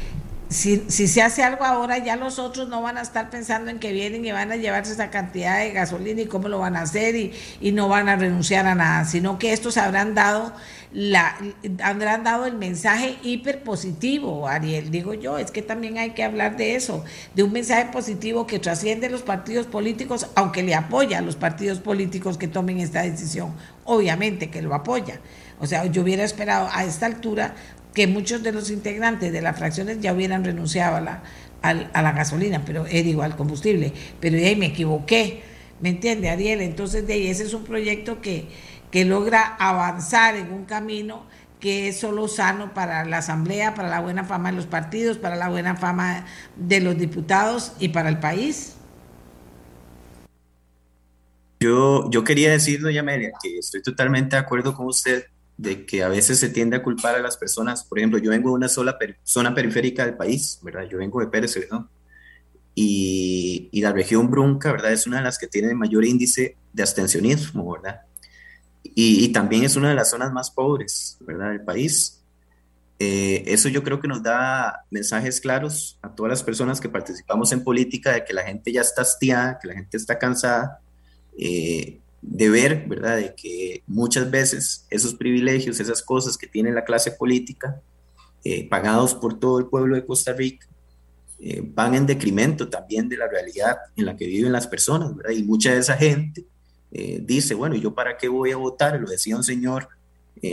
si, 0.54 1.08
se 1.08 1.22
hace 1.22 1.44
algo 1.44 1.64
ahora, 1.64 1.98
ya 1.98 2.16
los 2.16 2.40
otros 2.40 2.70
no 2.70 2.82
van 2.82 2.98
a 2.98 3.02
estar 3.02 3.30
pensando 3.30 3.72
en 3.72 3.80
que 3.80 3.92
vienen 3.92 4.24
y 4.24 4.32
van 4.32 4.52
a 4.52 4.56
llevarse 4.56 4.94
esa 4.94 5.10
cantidad 5.10 5.60
de 5.60 5.72
gasolina 5.72 6.22
y 6.22 6.26
cómo 6.28 6.48
lo 6.48 6.60
van 6.60 6.78
a 6.78 6.82
hacer 6.82 7.16
y, 7.16 7.72
no 7.74 7.90
van 7.90 8.08
a 8.08 8.16
renunciar 8.16 8.68
a 8.68 8.76
nada, 8.76 9.06
sino 9.06 9.40
que 9.40 9.52
estos 9.52 9.78
habrán 9.78 10.14
dado 10.14 10.54
la 10.92 11.36
habrán 11.82 12.24
dado 12.24 12.46
el 12.46 12.56
mensaje 12.56 13.18
hiper 13.24 13.64
positivo, 13.64 14.48
Ariel, 14.48 14.92
digo 14.92 15.16
yo, 15.16 15.40
es 15.40 15.50
que 15.50 15.64
también 15.64 15.98
hay 15.98 16.12
que 16.12 16.24
hablar 16.24 16.56
de 16.56 16.76
eso, 16.76 17.04
de 17.34 17.42
un 17.42 17.52
mensaje 17.52 17.90
positivo 17.92 18.46
que 18.46 18.60
trasciende 18.60 19.10
los 19.10 19.24
partidos 19.24 19.66
políticos, 19.66 20.28
aunque 20.36 20.62
le 20.62 20.76
apoya 20.76 21.18
a 21.18 21.22
los 21.22 21.36
partidos 21.36 21.80
políticos 21.80 22.38
que 22.38 22.48
tomen 22.48 22.80
esta 22.80 23.02
decisión, 23.02 23.56
obviamente 23.86 24.52
que 24.52 24.62
lo 24.62 24.76
apoya. 24.76 25.20
O 25.60 25.66
sea, 25.66 25.86
yo 25.86 26.04
hubiera 26.04 26.24
esperado 26.24 26.70
a 26.72 26.84
esta 26.84 27.08
altura 27.08 27.56
que 27.94 28.08
muchos 28.08 28.44
de 28.44 28.52
los 28.52 28.70
integrantes 28.72 29.32
de 29.32 29.42
las 29.42 29.58
fracciones 29.58 30.00
ya 30.02 30.14
hubieran 30.14 30.44
renunciado 30.44 30.98
a 30.98 31.02
la, 31.02 31.24
a, 31.62 32.02
la 32.02 32.12
gasolina, 32.12 32.64
pero 32.66 32.86
era 32.86 33.08
igual 33.08 33.36
combustible. 33.36 33.94
Pero 34.20 34.36
de 34.38 34.48
ahí 34.48 34.56
me 34.56 34.68
equivoqué, 34.68 35.44
¿me 35.80 35.90
entiende, 35.90 36.30
Ariel? 36.30 36.62
Entonces, 36.62 37.08
de 37.08 37.14
ahí 37.14 37.28
ese 37.28 37.44
es 37.44 37.54
un 37.54 37.64
proyecto 37.64 38.22
que, 38.22 38.48
que 38.92 39.06
logra 39.06 39.56
avanzar 39.60 40.36
en 40.36 40.52
un 40.52 40.66
camino 40.66 41.26
que 41.60 41.88
es 41.88 42.00
solo 42.00 42.28
sano 42.28 42.74
para 42.74 43.06
la 43.06 43.20
Asamblea, 43.20 43.74
para 43.74 43.88
la 43.88 44.02
buena 44.02 44.26
fama 44.26 44.52
de 44.52 44.58
los 44.58 44.66
partidos, 44.66 45.18
para 45.18 45.38
la 45.38 45.48
buena 45.48 45.78
fama 45.78 46.26
de 46.58 46.82
los 46.82 46.98
diputados 46.98 47.72
y 47.80 47.90
para 47.90 48.10
el 48.10 48.20
país. 48.20 48.76
Yo, 51.62 52.10
yo 52.12 52.26
quería 52.26 52.52
decir, 52.52 52.82
doña 52.82 53.00
Amelia, 53.00 53.32
que 53.42 53.58
estoy 53.58 53.82
totalmente 53.82 54.36
de 54.36 54.42
acuerdo 54.42 54.76
con 54.76 54.88
usted 54.88 55.28
de 55.58 55.86
que 55.86 56.04
a 56.04 56.10
veces 56.10 56.40
se 56.40 56.50
tiende 56.50 56.78
a 56.78 56.84
culpar 56.84 57.16
a 57.16 57.22
las 57.22 57.38
personas. 57.38 57.84
Por 57.84 58.00
ejemplo, 58.00 58.20
yo 58.20 58.32
vengo 58.32 58.50
de 58.50 58.56
una 58.56 58.70
sola 58.70 58.98
zona 59.24 59.54
periférica 59.54 60.06
del 60.06 60.16
país, 60.16 60.60
¿verdad? 60.62 60.88
Yo 60.90 60.98
vengo 60.98 61.20
de 61.20 61.28
Pérez. 61.28 61.58
Y, 62.76 63.70
y, 63.72 63.82
la 63.82 63.92
región 63.92 64.32
Brunca, 64.32 64.72
¿verdad? 64.72 64.94
Es 64.94 65.06
una 65.06 65.18
de 65.18 65.24
las 65.24 65.38
que 65.38 65.48
tiene 65.48 65.76
mayor 65.76 66.06
índice 66.06 66.58
de 66.74 66.84
abstencionismo, 66.84 67.72
¿verdad? 67.74 68.02
Y, 68.84 69.26
y 69.26 69.32
también 69.32 69.64
es 69.64 69.76
una 69.76 69.90
de 69.90 69.96
las 69.96 70.10
zonas 70.10 70.32
más 70.34 70.50
pobres, 70.50 71.18
¿verdad? 71.22 71.52
Del 71.52 71.62
país. 71.62 72.24
Eh, 73.00 73.44
eso 73.48 73.70
yo 73.70 73.84
creo 73.84 74.00
que 74.00 74.08
nos 74.08 74.24
da 74.24 74.86
mensajes 74.90 75.42
claros 75.42 76.00
a 76.02 76.16
todas 76.16 76.30
las 76.30 76.44
personas 76.44 76.80
que 76.80 76.90
participamos 76.90 77.52
en 77.52 77.64
política 77.64 78.14
de 78.14 78.24
que 78.24 78.34
la 78.34 78.44
gente 78.44 78.72
ya 78.72 78.82
está 78.82 79.02
hastiada, 79.02 79.60
que 79.62 79.68
la 79.68 79.74
gente 79.74 79.98
está 79.98 80.18
cansada. 80.18 80.80
Eh, 81.38 82.00
de 82.26 82.50
ver, 82.50 82.86
¿verdad?, 82.88 83.18
de 83.18 83.36
que 83.36 83.84
muchas 83.86 84.32
veces 84.32 84.88
esos 84.90 85.14
privilegios, 85.14 85.80
esas 85.80 86.02
cosas 86.02 86.38
que 86.38 86.48
tiene 86.48 86.72
la 86.72 86.86
clase 86.86 87.12
política, 87.12 87.82
eh, 88.44 88.68
pagados 88.70 89.14
por 89.14 89.40
todo 89.40 89.60
el 89.60 89.68
pueblo 89.68 89.96
de 89.96 90.06
Costa 90.06 90.34
Rica, 90.34 90.68
eh, 91.40 91.62
van 91.64 91.96
en 91.96 92.06
decremento 92.06 92.70
también 92.70 93.10
de 93.10 93.18
la 93.18 93.28
realidad 93.28 93.78
en 93.98 94.06
la 94.06 94.16
que 94.16 94.26
viven 94.26 94.54
las 94.54 94.68
personas, 94.68 95.16
¿verdad? 95.16 95.34
Y 95.34 95.44
mucha 95.44 95.74
de 95.74 95.80
esa 95.80 95.98
gente 95.98 96.46
eh, 96.92 97.20
dice, 97.22 97.54
bueno, 97.56 97.76
¿yo 97.76 97.94
para 97.94 98.18
qué 98.18 98.30
voy 98.30 98.52
a 98.52 98.58
votar? 98.58 99.00
Lo 99.00 99.10
decía 99.10 99.36
un 99.36 99.44
señor 99.44 99.90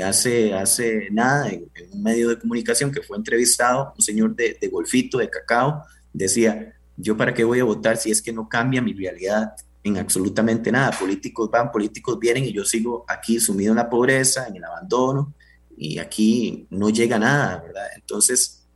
hace, 0.05 0.55
hace 0.55 1.09
nada 1.10 1.48
en, 1.48 1.68
un 1.92 2.02
medio 2.02 2.28
de 2.28 2.38
comunicación 2.38 2.92
que 2.92 3.02
fue 3.02 3.16
entrevistado, 3.16 3.92
un 3.97 4.02
señor 4.02 4.34
de, 4.34 4.56
de 4.60 4.68
golfito, 4.68 5.18
de 5.18 5.30
cacao, 5.30 5.82
decía, 6.12 6.74
¿yo 6.97 7.16
para 7.16 7.32
qué 7.32 7.44
voy 7.44 7.60
a 7.60 7.64
votar 7.64 7.97
si 7.97 8.10
es 8.10 8.20
que 8.20 8.32
no 8.32 8.48
cambia 8.48 8.82
mi 8.82 8.92
realidad? 8.92 9.52
En 9.82 9.97
absolutamente 9.97 10.70
nada. 10.70 10.97
Políticos 10.98 11.51
van, 11.51 11.70
políticos 11.70 12.19
vienen 12.19 12.44
y 12.44 12.52
yo 12.52 12.65
sigo 12.65 13.05
aquí 13.09 13.40
sumido 13.40 13.73
en 13.73 13.77
la 13.77 13.89
pobreza, 13.89 14.47
en 14.47 14.57
el 14.57 14.65
abandono 14.65 15.35
y 15.77 15.98
aquí 15.98 16.66
no 16.70 16.90
llega 16.90 17.19
nada, 17.19 17.62
¿verdad? 17.62 17.86
Entonces, 17.97 18.69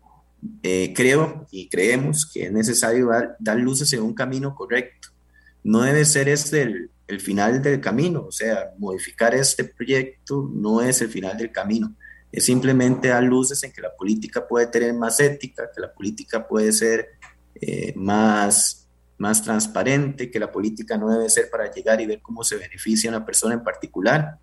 eh, 0.62 0.93
creo 0.94 1.47
y 1.51 1.68
creemos 1.68 2.31
que 2.31 2.44
es 2.44 2.52
necesario 2.52 3.10
dar, 3.39 3.59
luces 3.59 3.93
en 3.93 4.02
un 4.02 4.14
camino 4.14 4.55
correcto. 4.55 5.09
No 5.62 5.82
debe 5.82 6.05
ser 6.05 6.28
este 6.28 6.62
el, 6.62 6.90
el 7.06 7.20
final 7.20 7.62
del 7.62 7.81
camino, 7.81 8.26
o 8.26 8.32
sea, 8.32 8.70
modificar 8.78 9.35
este 9.35 9.64
proyecto 9.64 10.51
no 10.52 10.81
es 10.81 11.01
el 11.02 11.09
final 11.09 11.36
del 11.36 11.52
camino, 11.52 11.94
es 12.32 12.47
simplemente 12.47 13.09
dar 13.09 13.22
luces 13.22 13.62
en 13.62 13.72
que 13.72 13.81
la 13.81 13.94
política 13.94 14.47
puede 14.47 14.66
tener 14.66 14.93
más 14.94 15.20
ética, 15.20 15.70
que 15.74 15.81
la 15.81 15.93
política 15.93 16.47
puede 16.47 16.72
ser 16.72 17.10
eh, 17.60 17.93
más 17.97 18.84
más 19.18 19.42
transparente, 19.42 20.30
que 20.30 20.40
la 20.40 20.50
política 20.50 20.96
no 20.96 21.10
debe 21.10 21.28
ser 21.30 21.48
para 21.50 21.70
llegar 21.70 22.00
y 22.00 22.06
ver 22.06 22.20
cómo 22.20 22.42
se 22.42 22.56
beneficia 22.56 23.10
una 23.10 23.24
persona 23.24 23.54
en 23.54 23.62
particular. 23.62 24.38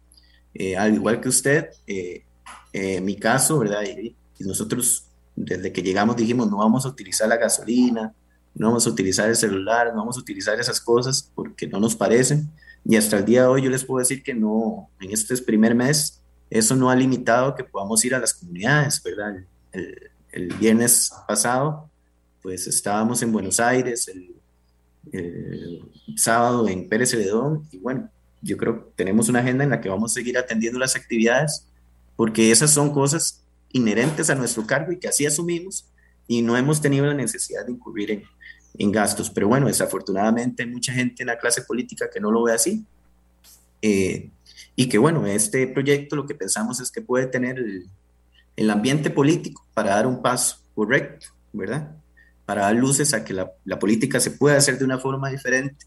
Eh, 0.53 0.77
al 0.77 0.93
igual 0.93 1.19
que 1.19 1.29
usted, 1.29 1.69
eh, 1.87 2.25
en 2.73 3.05
mi 3.05 3.15
caso, 3.15 3.59
¿verdad? 3.59 3.83
Y, 3.83 4.15
nosotros 4.39 5.05
desde 5.35 5.71
que 5.71 5.83
llegamos 5.83 6.15
dijimos 6.15 6.49
no 6.49 6.57
vamos 6.57 6.83
a 6.87 6.89
utilizar 6.89 7.29
la 7.29 7.37
gasolina, 7.37 8.11
no 8.55 8.67
vamos 8.69 8.87
a 8.87 8.89
utilizar 8.89 9.29
el 9.29 9.35
celular, 9.35 9.91
no 9.93 9.97
vamos 9.97 10.17
a 10.17 10.19
utilizar 10.19 10.59
esas 10.59 10.81
cosas 10.81 11.31
porque 11.35 11.67
no 11.67 11.79
nos 11.79 11.95
parecen. 11.95 12.49
Y 12.83 12.95
hasta 12.95 13.19
el 13.19 13.25
día 13.25 13.41
de 13.41 13.47
hoy 13.47 13.61
yo 13.61 13.69
les 13.69 13.85
puedo 13.85 13.99
decir 13.99 14.23
que 14.23 14.33
no, 14.33 14.89
en 14.99 15.11
este 15.11 15.37
primer 15.37 15.75
mes, 15.75 16.23
eso 16.49 16.75
no 16.75 16.89
ha 16.89 16.95
limitado 16.95 17.53
que 17.53 17.63
podamos 17.63 18.03
ir 18.03 18.15
a 18.15 18.19
las 18.19 18.33
comunidades, 18.33 18.99
¿verdad? 19.03 19.45
El, 19.71 20.11
el 20.31 20.53
viernes 20.55 21.11
pasado, 21.27 21.89
pues 22.41 22.65
estábamos 22.65 23.21
en 23.21 23.31
Buenos 23.31 23.59
Aires, 23.59 24.07
el, 24.07 24.40
el 25.11 25.81
sábado 26.15 26.67
en 26.67 26.87
Pérez 26.87 27.11
Celedón, 27.11 27.67
y 27.71 27.77
bueno, 27.77 28.09
yo 28.41 28.57
creo 28.57 28.85
que 28.85 28.91
tenemos 28.95 29.29
una 29.29 29.39
agenda 29.39 29.63
en 29.63 29.69
la 29.69 29.81
que 29.81 29.89
vamos 29.89 30.11
a 30.11 30.15
seguir 30.15 30.37
atendiendo 30.37 30.79
las 30.79 30.95
actividades, 30.95 31.67
porque 32.15 32.51
esas 32.51 32.71
son 32.71 32.91
cosas 32.91 33.43
inherentes 33.71 34.29
a 34.29 34.35
nuestro 34.35 34.65
cargo 34.65 34.91
y 34.91 34.99
que 34.99 35.07
así 35.07 35.25
asumimos 35.25 35.85
y 36.27 36.41
no 36.41 36.57
hemos 36.57 36.81
tenido 36.81 37.05
la 37.05 37.13
necesidad 37.13 37.65
de 37.65 37.71
incurrir 37.71 38.11
en, 38.11 38.23
en 38.77 38.91
gastos. 38.91 39.29
Pero 39.29 39.47
bueno, 39.47 39.67
desafortunadamente 39.67 40.63
hay 40.63 40.69
mucha 40.69 40.93
gente 40.93 41.23
en 41.23 41.27
la 41.27 41.37
clase 41.37 41.61
política 41.63 42.09
que 42.11 42.19
no 42.19 42.31
lo 42.31 42.43
ve 42.43 42.53
así. 42.53 42.85
Eh, 43.81 44.29
y 44.75 44.87
que 44.87 44.97
bueno, 44.97 45.25
este 45.25 45.67
proyecto 45.67 46.15
lo 46.15 46.25
que 46.25 46.35
pensamos 46.35 46.79
es 46.79 46.91
que 46.91 47.01
puede 47.01 47.27
tener 47.27 47.57
el, 47.57 47.89
el, 48.55 48.69
ambiente 48.69 49.09
político 49.09 49.65
para 49.73 49.95
dar 49.95 50.07
un 50.07 50.21
paso 50.21 50.57
correcto, 50.75 51.27
¿verdad? 51.51 51.95
Para 52.45 52.63
dar 52.63 52.75
luces 52.75 53.13
a 53.13 53.23
que 53.23 53.33
la, 53.33 53.51
la 53.65 53.79
política 53.79 54.19
se 54.19 54.31
pueda 54.31 54.57
hacer 54.57 54.77
de 54.77 54.85
una 54.85 54.97
forma 54.97 55.29
diferente 55.29 55.85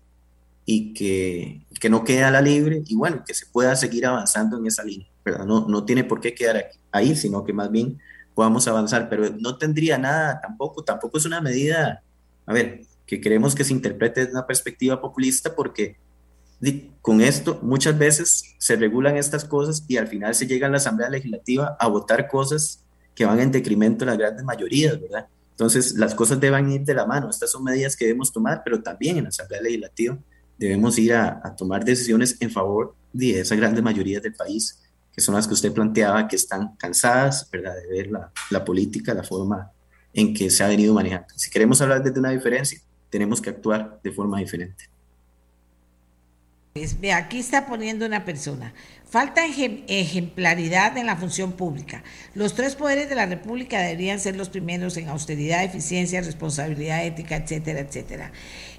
y 0.65 0.95
que, 0.95 1.67
que 1.81 1.91
no 1.91 2.05
quede 2.05 2.25
a 2.25 2.31
la 2.31 2.41
libre 2.41 2.83
y 2.87 2.95
bueno, 2.95 3.23
que 3.27 3.35
se 3.35 3.47
pueda 3.47 3.77
seguir 3.77 4.07
avanzando 4.07 4.59
en 4.59 4.67
esa 4.67 4.83
línea, 4.83 5.09
¿verdad? 5.25 5.45
No, 5.45 5.69
no 5.69 5.85
tiene 5.85 6.05
por 6.05 6.21
qué 6.21 6.35
quedar 6.35 6.57
aquí, 6.57 6.79
ahí, 6.91 7.17
sino 7.17 7.45
que 7.45 7.53
más 7.53 7.71
bien 7.71 7.99
podamos 8.35 8.67
avanzar, 8.67 9.09
pero 9.09 9.29
no 9.39 9.59
tendría 9.59 9.99
nada 9.99 10.41
tampoco, 10.41 10.83
tampoco 10.83 11.19
es 11.19 11.27
una 11.27 11.41
medida, 11.41 12.03
a 12.47 12.53
ver, 12.53 12.83
que 13.07 13.21
queremos 13.21 13.55
que 13.55 13.65
se 13.65 13.73
interprete 13.73 14.21
desde 14.21 14.33
una 14.33 14.47
perspectiva 14.47 15.01
populista 15.01 15.55
porque 15.55 15.97
con 17.03 17.21
esto 17.21 17.59
muchas 17.63 17.99
veces 17.99 18.55
se 18.59 18.77
regulan 18.77 19.17
estas 19.17 19.45
cosas 19.45 19.85
y 19.87 19.99
al 19.99 20.09
final 20.09 20.35
se 20.35 20.47
llega 20.47 20.67
a 20.67 20.71
la 20.71 20.79
Asamblea 20.79 21.11
Legislativa 21.11 21.77
a 21.79 21.89
votar 21.89 22.27
cosas 22.27 22.83
que 23.15 23.27
van 23.27 23.41
en 23.41 23.53
decremento 23.53 24.05
de 24.05 24.13
las 24.13 24.19
grandes 24.19 24.45
mayorías, 24.45 24.99
¿verdad? 24.99 25.29
Entonces 25.55 25.95
las 25.95 26.15
cosas 26.15 26.41
deben 26.41 26.71
ir 26.71 26.83
de 26.83 26.95
la 26.95 27.07
mano, 27.07 27.31
estas 27.31 27.53
son 27.53 27.63
medidas 27.63 27.97
que 27.97 28.07
debemos 28.07 28.33
tomar, 28.33 28.63
pero 28.65 28.83
también 28.83 29.19
en 29.19 29.25
la 29.25 29.29
Asamblea 29.29 29.63
Legislativa 29.63 30.19
debemos 30.59 30.99
ir 30.99 31.15
a, 31.15 31.55
tomar 31.57 31.85
decisiones 31.85 32.37
en 32.41 32.51
favor 32.51 32.97
de 33.13 33.41
esas 33.41 33.57
grandes 33.57 33.83
mayorías 33.83 34.23
del 34.23 34.35
país, 34.35 34.83
que 35.13 35.21
son 35.21 35.37
las 35.37 35.47
que 35.47 35.55
usted 35.55 35.73
planteaba, 35.73 36.27
que 36.27 36.35
están 36.35 36.75
cansadas 36.77 37.49
¿verdad? 37.53 37.75
de 37.77 37.89
ver 37.89 38.11
la, 38.11 38.33
la 38.51 38.65
política, 38.65 39.15
la 39.15 39.23
forma 39.23 39.71
en 40.13 40.35
que 40.35 40.51
se 40.51 40.65
ha 40.65 40.69
venido 40.69 40.93
manejando. 40.93 41.29
Si 41.37 41.51
queremos 41.51 41.81
hablar 41.81 42.03
desde 42.03 42.19
una 42.19 42.31
diferencia, 42.31 42.81
tenemos 43.09 43.41
que 43.41 43.51
actuar 43.51 44.01
de 44.03 44.11
forma 44.11 44.41
diferente. 44.41 44.94
Ve, 46.75 47.13
aquí 47.13 47.39
está 47.39 47.67
poniendo 47.67 48.05
una 48.05 48.25
persona. 48.25 48.75
Falta 49.09 49.43
ejemplaridad 49.47 50.97
en 50.99 51.07
la 51.07 51.15
función 51.15 51.53
pública. 51.53 52.03
Los 52.35 52.57
tres 52.57 52.75
poderes 52.75 53.09
de 53.09 53.15
la 53.15 53.27
República 53.27 53.79
deberían 53.79 54.19
ser 54.19 54.35
los 54.35 54.49
primeros 54.49 54.97
en 54.97 55.09
austeridad, 55.09 55.63
eficiencia, 55.63 56.21
responsabilidad 56.21 57.07
ética, 57.07 57.37
etcétera, 57.37 57.79
etcétera. 57.79 58.33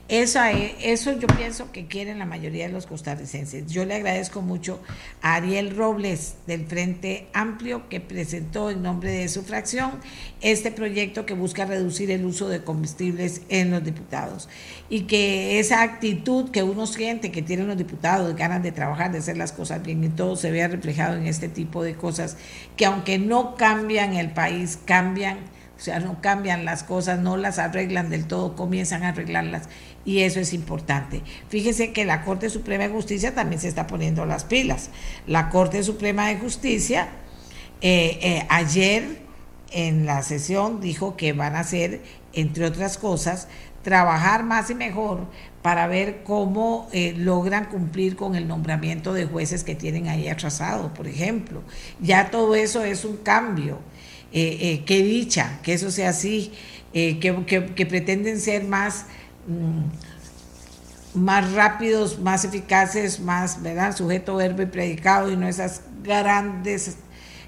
Eso, 0.08 0.40
eso 0.44 1.14
yo 1.14 1.26
pienso 1.26 1.72
que 1.72 1.88
quieren 1.88 2.20
la 2.20 2.28
mayoría 2.28 2.68
de 2.68 2.72
los 2.72 2.86
costarricenses. 2.86 3.66
Yo 3.66 3.86
le 3.86 3.96
agradezco 3.96 4.44
mucho 4.44 4.80
a 5.24 5.34
Ariel 5.34 5.76
Robles 5.76 6.36
del 6.46 6.68
Frente 6.68 7.28
Amplio 7.34 7.90
que 7.90 8.00
presentó 8.02 8.70
en 8.70 8.84
nombre 8.84 9.10
de 9.10 9.28
su 9.30 9.42
fracción 9.42 9.94
este 10.42 10.72
proyecto 10.72 11.26
que 11.26 11.34
busca 11.34 11.66
reducir 11.66 12.12
el 12.12 12.24
uso 12.24 12.50
de 12.50 12.64
combustibles 12.64 13.42
en 13.50 13.72
los 13.72 13.84
diputados 13.84 14.48
y 14.90 15.02
que 15.02 15.58
esa 15.58 15.82
actitud 15.82 16.52
que 16.52 16.62
uno 16.62 16.86
siente 16.86 17.32
que 17.32 17.42
tienen 17.42 17.66
los 17.66 17.78
diputados, 17.78 18.36
ganas 18.36 18.62
de 18.62 18.72
trabajar, 18.72 19.12
de 19.12 19.18
hacer 19.18 19.38
las 19.38 19.54
cosas 19.54 19.82
bien 19.82 20.04
y 20.04 20.10
todo 20.10 20.36
se 20.36 20.52
vea 20.52 20.68
reflejado 20.68 21.16
en 21.16 21.26
este 21.26 21.50
tipo 21.50 21.82
de 21.82 21.96
cosas 21.96 22.38
que 22.78 22.86
aunque 22.86 23.18
no 23.18 23.56
cambian 23.56 24.14
el 24.14 24.30
país, 24.30 24.78
cambian 24.86 25.40
o 25.78 25.82
sea, 25.82 26.00
no 26.00 26.22
cambian 26.22 26.64
las 26.64 26.84
cosas, 26.84 27.20
no 27.20 27.36
las 27.36 27.60
arreglan 27.60 28.10
del 28.10 28.28
todo, 28.28 28.56
comienzan 28.56 29.04
a 29.04 29.10
arreglarlas 29.10 29.68
y 30.06 30.20
eso 30.20 30.40
es 30.40 30.54
importante. 30.54 31.24
Fíjese 31.50 31.92
que 31.92 32.06
la 32.06 32.24
Corte 32.24 32.50
Suprema 32.50 32.84
de 32.88 32.94
Justicia 32.94 33.34
también 33.34 33.60
se 33.60 33.68
está 33.68 33.88
poniendo 33.88 34.26
las 34.26 34.44
pilas. 34.46 34.92
La 35.26 35.50
Corte 35.50 35.84
Suprema 35.84 36.28
de 36.28 36.38
Justicia 36.38 37.10
eh, 37.82 38.20
eh, 38.22 38.46
ayer 38.50 39.20
en 39.72 40.06
la 40.06 40.22
sesión 40.22 40.80
dijo 40.80 41.18
que 41.18 41.34
van 41.34 41.56
a 41.56 41.62
hacer, 41.62 42.02
entre 42.34 42.66
otras 42.66 42.98
cosas, 42.98 43.48
trabajar 43.84 44.44
más 44.44 44.70
y 44.70 44.76
mejor 44.76 45.28
para 45.62 45.88
ver 45.88 46.24
cómo 46.24 46.88
eh, 46.92 47.14
logran 47.18 47.66
cumplir 47.66 48.16
con 48.16 48.36
el 48.36 48.48
nombramiento 48.48 49.14
de 49.14 49.26
jueces 49.26 49.64
que 49.64 49.76
tienen 49.76 50.08
ahí 50.08 50.28
atrasado, 50.28 50.94
por 50.94 51.08
ejemplo. 51.08 51.64
Ya 52.00 52.30
todo 52.30 52.56
eso 52.56 52.84
es 52.84 53.06
un 53.06 53.18
cambio. 53.18 53.80
Qué 54.32 54.84
dicha 54.86 55.60
que 55.64 55.72
eso 55.72 55.92
sea 55.92 56.10
así, 56.10 56.52
que 56.92 57.88
pretenden 57.90 58.42
ser 58.42 58.66
más 58.66 59.06
Mm, 59.48 59.84
más 61.16 61.54
rápidos, 61.54 62.20
más 62.20 62.44
eficaces, 62.46 63.20
más, 63.20 63.62
¿verdad? 63.62 63.96
Sujeto, 63.96 64.36
verbo 64.36 64.62
y 64.64 64.66
predicado 64.66 65.32
y 65.32 65.38
no 65.38 65.48
esas 65.48 65.82
grandes, 66.04 66.98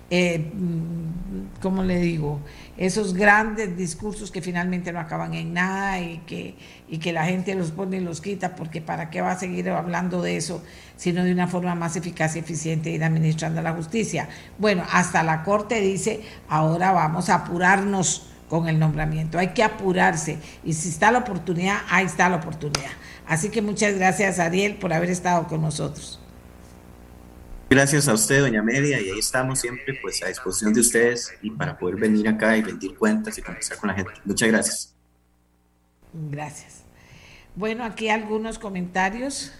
eh, 0.10 0.52
mm, 0.54 1.60
¿cómo 1.62 1.84
le 1.84 2.00
digo? 2.00 2.40
Esos 2.78 3.14
grandes 3.14 3.76
discursos 3.76 4.32
que 4.32 4.42
finalmente 4.42 4.94
no 4.94 5.00
acaban 5.00 5.34
en 5.34 5.54
nada 5.54 6.00
y 6.00 6.20
que, 6.20 6.56
y 6.88 7.00
que 7.00 7.12
la 7.12 7.26
gente 7.26 7.56
los 7.56 7.72
pone 7.72 7.98
y 7.98 8.00
los 8.00 8.22
quita, 8.22 8.56
porque 8.56 8.80
¿para 8.82 9.10
qué 9.10 9.22
va 9.22 9.32
a 9.32 9.40
seguir 9.40 9.70
hablando 9.70 10.22
de 10.22 10.38
eso, 10.38 10.64
sino 10.96 11.24
de 11.24 11.34
una 11.34 11.48
forma 11.48 11.76
más 11.76 11.96
eficaz 11.98 12.36
y 12.36 12.40
eficiente 12.40 12.92
ir 12.92 13.04
administrando 13.04 13.62
la 13.62 13.74
justicia? 13.74 14.30
Bueno, 14.60 14.84
hasta 14.92 15.24
la 15.24 15.44
Corte 15.44 15.82
dice, 15.82 16.22
ahora 16.48 16.92
vamos 16.92 17.30
a 17.30 17.36
apurarnos 17.36 18.28
con 18.50 18.68
el 18.68 18.80
nombramiento. 18.80 19.38
Hay 19.38 19.50
que 19.50 19.64
apurarse 19.64 20.40
y 20.64 20.74
si 20.74 20.90
está 20.90 21.12
la 21.12 21.20
oportunidad, 21.20 21.80
ahí 21.90 22.06
está 22.06 22.30
la 22.30 22.38
oportunidad. 22.38 22.92
Así 23.26 23.50
que 23.50 23.62
muchas 23.62 23.96
gracias, 23.96 24.40
Ariel, 24.40 24.76
por 24.76 24.94
haber 24.94 25.10
estado 25.10 25.48
con 25.48 25.62
nosotros. 25.62 26.20
Gracias 27.70 28.08
a 28.08 28.14
usted, 28.14 28.40
doña 28.40 28.64
Media, 28.64 29.02
y 29.02 29.10
ahí 29.10 29.20
estamos 29.20 29.60
siempre 29.60 30.00
pues 30.02 30.24
a 30.24 30.28
disposición 30.28 30.74
de 30.74 30.80
ustedes 30.80 31.34
y 31.42 31.52
para 31.52 31.78
poder 31.78 31.98
venir 31.98 32.30
acá 32.30 32.56
y 32.56 32.64
rendir 32.64 32.96
cuentas 32.98 33.38
y 33.38 33.42
conversar 33.42 33.78
con 33.78 33.90
la 33.90 33.96
gente. 33.96 34.12
Muchas 34.24 34.48
gracias. 34.48 34.96
Gracias. 36.14 36.84
Bueno, 37.56 37.84
aquí 37.84 38.08
algunos 38.08 38.58
comentarios. 38.58 39.52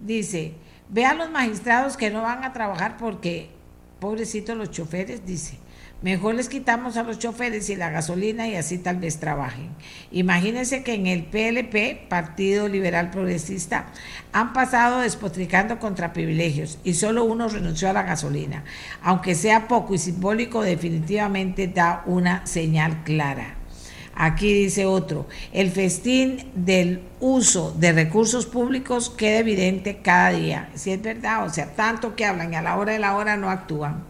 Dice, 0.00 0.54
ve 0.88 1.04
a 1.04 1.14
los 1.14 1.30
magistrados 1.30 1.96
que 1.96 2.10
no 2.10 2.22
van 2.22 2.42
a 2.42 2.52
trabajar 2.52 2.96
porque, 2.96 3.50
pobrecitos 4.00 4.56
los 4.56 4.70
choferes, 4.70 5.26
dice, 5.26 5.58
Mejor 6.00 6.36
les 6.36 6.48
quitamos 6.48 6.96
a 6.96 7.02
los 7.02 7.18
choferes 7.18 7.68
y 7.70 7.74
la 7.74 7.90
gasolina 7.90 8.46
y 8.46 8.54
así 8.54 8.78
tal 8.78 8.98
vez 8.98 9.18
trabajen. 9.18 9.70
Imagínense 10.12 10.84
que 10.84 10.94
en 10.94 11.08
el 11.08 11.24
PLP, 11.24 12.08
Partido 12.08 12.68
Liberal 12.68 13.10
Progresista, 13.10 13.86
han 14.32 14.52
pasado 14.52 15.00
despotricando 15.00 15.80
contra 15.80 16.12
privilegios 16.12 16.78
y 16.84 16.94
solo 16.94 17.24
uno 17.24 17.48
renunció 17.48 17.90
a 17.90 17.92
la 17.92 18.04
gasolina. 18.04 18.62
Aunque 19.02 19.34
sea 19.34 19.66
poco 19.66 19.92
y 19.94 19.98
simbólico, 19.98 20.62
definitivamente 20.62 21.66
da 21.66 22.04
una 22.06 22.46
señal 22.46 23.02
clara. 23.02 23.57
Aquí 24.20 24.52
dice 24.52 24.84
otro, 24.84 25.28
el 25.52 25.70
festín 25.70 26.50
del 26.56 27.02
uso 27.20 27.72
de 27.78 27.92
recursos 27.92 28.46
públicos 28.46 29.10
queda 29.10 29.38
evidente 29.38 29.98
cada 30.02 30.30
día. 30.30 30.70
Si 30.74 30.90
es 30.90 31.00
verdad, 31.00 31.46
o 31.46 31.50
sea, 31.50 31.72
tanto 31.76 32.16
que 32.16 32.24
hablan 32.24 32.52
y 32.52 32.56
a 32.56 32.62
la 32.62 32.76
hora 32.76 32.94
de 32.94 32.98
la 32.98 33.14
hora 33.14 33.36
no 33.36 33.48
actúan. 33.48 34.02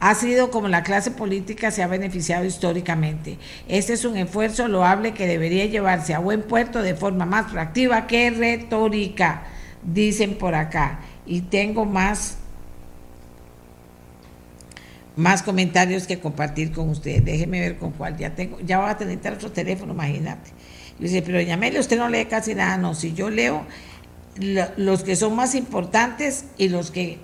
Ha 0.00 0.14
sido 0.14 0.50
como 0.50 0.68
la 0.68 0.82
clase 0.82 1.10
política 1.10 1.70
se 1.70 1.82
ha 1.82 1.86
beneficiado 1.86 2.46
históricamente. 2.46 3.38
Este 3.68 3.92
es 3.92 4.06
un 4.06 4.16
esfuerzo 4.16 4.68
loable 4.68 5.12
que 5.12 5.26
debería 5.26 5.66
llevarse 5.66 6.14
a 6.14 6.18
buen 6.18 6.40
puerto 6.40 6.80
de 6.80 6.94
forma 6.94 7.26
más 7.26 7.52
proactiva 7.52 8.06
que 8.06 8.30
retórica, 8.30 9.42
dicen 9.82 10.36
por 10.38 10.54
acá. 10.54 11.00
Y 11.26 11.42
tengo 11.42 11.84
más 11.84 12.38
más 15.16 15.42
comentarios 15.42 16.06
que 16.06 16.18
compartir 16.18 16.72
con 16.72 16.88
ustedes. 16.88 17.24
Déjeme 17.24 17.60
ver 17.60 17.78
con 17.78 17.92
cuál. 17.92 18.16
Ya 18.16 18.34
tengo, 18.34 18.58
ya 18.60 18.80
voy 18.80 18.90
a 18.90 18.96
tener 18.96 19.32
otro 19.32 19.50
teléfono, 19.52 19.92
imagínate. 19.92 20.50
Yo 20.98 21.06
dice, 21.06 21.22
pero 21.22 21.40
llamele, 21.40 21.80
usted 21.80 21.98
no 21.98 22.08
lee 22.08 22.26
casi 22.26 22.54
nada. 22.54 22.76
No, 22.76 22.94
si 22.94 23.12
yo 23.12 23.30
leo 23.30 23.64
los 24.76 25.04
que 25.04 25.16
son 25.16 25.36
más 25.36 25.54
importantes 25.54 26.46
y 26.58 26.68
los 26.68 26.90
que, 26.90 27.18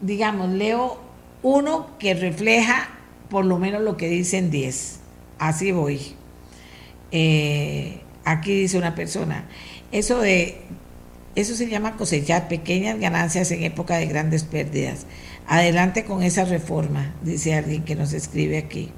digamos, 0.00 0.50
leo 0.50 1.00
uno 1.42 1.98
que 1.98 2.14
refleja 2.14 2.88
por 3.30 3.44
lo 3.44 3.58
menos 3.58 3.82
lo 3.82 3.96
que 3.96 4.08
dicen 4.08 4.50
10. 4.50 5.00
Así 5.38 5.72
voy. 5.72 6.14
Eh, 7.10 8.00
aquí 8.24 8.60
dice 8.60 8.78
una 8.78 8.94
persona, 8.94 9.48
eso 9.90 10.18
de 10.20 10.58
Eso 11.34 11.54
se 11.54 11.66
llama 11.66 11.96
cosechar 11.96 12.46
pequeñas 12.48 13.00
ganancias 13.00 13.50
en 13.52 13.62
época 13.62 13.96
de 13.96 14.06
grandes 14.06 14.44
pérdidas. 14.44 15.06
Adelante 15.52 16.06
con 16.06 16.22
esa 16.22 16.46
reforma, 16.46 17.14
dice 17.20 17.52
alguien 17.52 17.84
que 17.84 17.94
nos 17.94 18.14
escribe 18.14 18.56
aquí. 18.56 18.90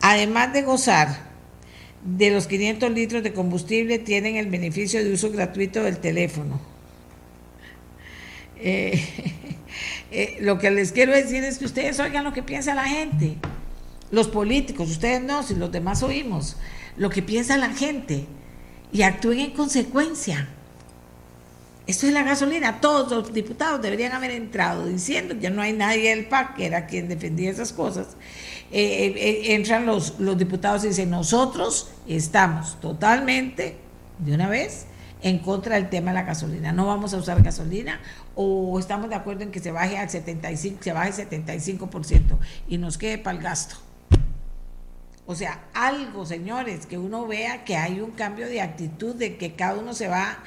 Además 0.00 0.54
de 0.54 0.62
gozar 0.62 1.18
de 2.02 2.30
los 2.30 2.46
500 2.46 2.90
litros 2.92 3.22
de 3.22 3.34
combustible, 3.34 3.98
tienen 3.98 4.36
el 4.36 4.46
beneficio 4.46 5.04
de 5.04 5.12
uso 5.12 5.30
gratuito 5.30 5.82
del 5.82 5.98
teléfono. 5.98 6.62
Eh, 8.58 9.04
eh, 10.12 10.38
lo 10.40 10.56
que 10.56 10.70
les 10.70 10.92
quiero 10.92 11.12
decir 11.12 11.44
es 11.44 11.58
que 11.58 11.66
ustedes 11.66 12.00
oigan 12.00 12.24
lo 12.24 12.32
que 12.32 12.42
piensa 12.42 12.74
la 12.74 12.84
gente. 12.84 13.36
Los 14.10 14.28
políticos, 14.28 14.88
ustedes 14.88 15.22
no, 15.22 15.42
si 15.42 15.56
los 15.56 15.70
demás 15.70 16.02
oímos, 16.02 16.56
lo 16.96 17.10
que 17.10 17.20
piensa 17.20 17.58
la 17.58 17.68
gente 17.68 18.24
y 18.92 19.02
actúen 19.02 19.40
en 19.40 19.50
consecuencia. 19.50 20.48
Esto 21.86 22.06
es 22.06 22.12
la 22.12 22.24
gasolina. 22.24 22.80
Todos 22.80 23.10
los 23.10 23.32
diputados 23.32 23.80
deberían 23.80 24.12
haber 24.12 24.32
entrado 24.32 24.86
diciendo 24.86 25.38
que 25.38 25.50
no 25.50 25.62
hay 25.62 25.72
nadie 25.72 26.10
del 26.10 26.26
PAC, 26.26 26.56
que 26.56 26.66
era 26.66 26.86
quien 26.86 27.08
defendía 27.08 27.50
esas 27.50 27.72
cosas. 27.72 28.16
Eh, 28.72 29.14
eh, 29.16 29.54
entran 29.54 29.86
los, 29.86 30.18
los 30.18 30.36
diputados 30.36 30.84
y 30.84 30.88
dicen, 30.88 31.10
nosotros 31.10 31.90
estamos 32.08 32.80
totalmente, 32.80 33.76
de 34.18 34.34
una 34.34 34.48
vez, 34.48 34.86
en 35.22 35.38
contra 35.38 35.76
del 35.76 35.88
tema 35.88 36.10
de 36.10 36.14
la 36.16 36.22
gasolina. 36.24 36.72
No 36.72 36.86
vamos 36.86 37.14
a 37.14 37.18
usar 37.18 37.42
gasolina 37.42 38.00
o 38.34 38.78
estamos 38.78 39.08
de 39.08 39.14
acuerdo 39.14 39.44
en 39.44 39.52
que 39.52 39.60
se 39.60 39.70
baje 39.70 39.96
al 39.96 40.10
75, 40.10 40.82
se 40.82 40.92
baje 40.92 41.28
75% 41.28 42.20
y 42.68 42.78
nos 42.78 42.98
quede 42.98 43.18
para 43.18 43.36
el 43.36 43.42
gasto. 43.42 43.76
O 45.26 45.34
sea, 45.34 45.64
algo, 45.74 46.24
señores, 46.24 46.86
que 46.86 46.98
uno 46.98 47.26
vea 47.26 47.64
que 47.64 47.76
hay 47.76 48.00
un 48.00 48.12
cambio 48.12 48.46
de 48.46 48.60
actitud, 48.60 49.14
de 49.14 49.36
que 49.36 49.54
cada 49.54 49.74
uno 49.74 49.92
se 49.92 50.06
va 50.06 50.38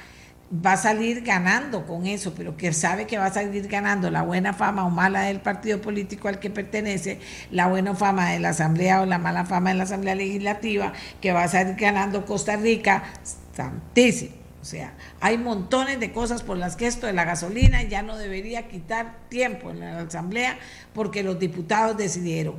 va 0.52 0.72
a 0.72 0.76
salir 0.76 1.22
ganando 1.22 1.86
con 1.86 2.06
eso, 2.06 2.34
pero 2.34 2.56
que 2.56 2.72
sabe 2.72 3.06
que 3.06 3.18
va 3.18 3.26
a 3.26 3.32
salir 3.32 3.68
ganando 3.68 4.10
la 4.10 4.22
buena 4.22 4.52
fama 4.52 4.84
o 4.84 4.90
mala 4.90 5.22
del 5.22 5.40
partido 5.40 5.80
político 5.80 6.28
al 6.28 6.40
que 6.40 6.50
pertenece, 6.50 7.20
la 7.50 7.68
buena 7.68 7.94
fama 7.94 8.30
de 8.30 8.40
la 8.40 8.50
Asamblea 8.50 9.02
o 9.02 9.06
la 9.06 9.18
mala 9.18 9.44
fama 9.44 9.70
de 9.70 9.76
la 9.76 9.84
Asamblea 9.84 10.16
Legislativa, 10.16 10.92
que 11.20 11.32
va 11.32 11.44
a 11.44 11.48
salir 11.48 11.76
ganando 11.76 12.26
Costa 12.26 12.56
Rica, 12.56 13.04
santísimo. 13.54 14.40
O 14.60 14.64
sea, 14.64 14.92
hay 15.20 15.38
montones 15.38 16.00
de 16.00 16.12
cosas 16.12 16.42
por 16.42 16.58
las 16.58 16.76
que 16.76 16.86
esto 16.86 17.06
de 17.06 17.14
la 17.14 17.24
gasolina 17.24 17.82
ya 17.84 18.02
no 18.02 18.18
debería 18.18 18.68
quitar 18.68 19.16
tiempo 19.30 19.70
en 19.70 19.80
la 19.80 20.00
Asamblea 20.00 20.58
porque 20.92 21.22
los 21.22 21.38
diputados 21.38 21.96
decidieron 21.96 22.56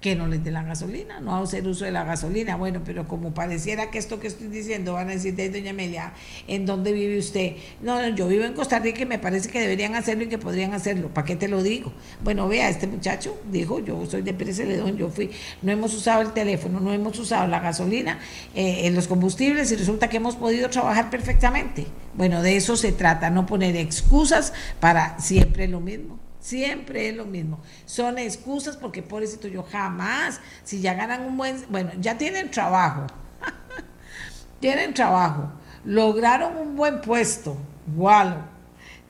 que 0.00 0.14
no 0.14 0.26
les 0.28 0.44
dé 0.44 0.50
la 0.50 0.62
gasolina, 0.62 1.20
no 1.20 1.36
hacer 1.36 1.66
uso 1.66 1.84
de 1.84 1.90
la 1.90 2.04
gasolina. 2.04 2.56
Bueno, 2.56 2.82
pero 2.84 3.08
como 3.08 3.32
pareciera 3.34 3.90
que 3.90 3.98
esto 3.98 4.20
que 4.20 4.28
estoy 4.28 4.48
diciendo, 4.48 4.92
van 4.92 5.08
a 5.08 5.12
decir, 5.12 5.34
de 5.34 5.50
doña 5.50 5.70
Amelia, 5.70 6.12
¿en 6.46 6.66
dónde 6.66 6.92
vive 6.92 7.18
usted? 7.18 7.54
No, 7.82 8.06
yo 8.08 8.28
vivo 8.28 8.44
en 8.44 8.54
Costa 8.54 8.78
Rica 8.78 9.02
y 9.02 9.06
me 9.06 9.18
parece 9.18 9.48
que 9.48 9.60
deberían 9.60 9.94
hacerlo 9.94 10.24
y 10.24 10.28
que 10.28 10.38
podrían 10.38 10.74
hacerlo. 10.74 11.08
¿Para 11.08 11.26
qué 11.26 11.36
te 11.36 11.48
lo 11.48 11.62
digo? 11.62 11.92
Bueno, 12.22 12.48
vea, 12.48 12.68
este 12.68 12.86
muchacho 12.86 13.40
dijo, 13.50 13.80
yo 13.80 14.06
soy 14.06 14.22
de 14.22 14.34
Pérez 14.34 14.56
Celedón, 14.56 14.96
yo 14.96 15.08
fui, 15.08 15.30
no 15.62 15.72
hemos 15.72 15.94
usado 15.94 16.22
el 16.22 16.32
teléfono, 16.32 16.80
no 16.80 16.92
hemos 16.92 17.18
usado 17.18 17.46
la 17.48 17.60
gasolina 17.60 18.18
eh, 18.54 18.90
los 18.98 19.06
combustibles 19.06 19.70
y 19.70 19.76
resulta 19.76 20.08
que 20.08 20.16
hemos 20.16 20.36
podido 20.36 20.68
trabajar 20.70 21.10
perfectamente. 21.10 21.86
Bueno, 22.14 22.42
de 22.42 22.56
eso 22.56 22.76
se 22.76 22.92
trata, 22.92 23.30
no 23.30 23.46
poner 23.46 23.76
excusas 23.76 24.52
para 24.80 25.18
siempre 25.20 25.68
lo 25.68 25.80
mismo. 25.80 26.17
Siempre 26.40 27.08
es 27.08 27.16
lo 27.16 27.24
mismo. 27.24 27.60
Son 27.84 28.18
excusas 28.18 28.76
porque, 28.76 29.02
pobrecito, 29.02 29.48
yo 29.48 29.62
jamás, 29.64 30.40
si 30.62 30.80
ya 30.80 30.94
ganan 30.94 31.24
un 31.24 31.36
buen, 31.36 31.64
bueno, 31.68 31.90
ya 32.00 32.16
tienen 32.16 32.50
trabajo, 32.50 33.06
tienen 34.60 34.94
trabajo, 34.94 35.50
lograron 35.84 36.56
un 36.56 36.76
buen 36.76 37.00
puesto, 37.00 37.56
igual, 37.88 38.46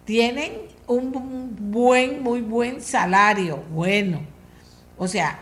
tienen 0.04 0.52
un 0.86 1.54
buen, 1.70 2.22
muy 2.22 2.40
buen 2.40 2.80
salario, 2.80 3.58
bueno. 3.70 4.20
O 4.96 5.06
sea, 5.06 5.38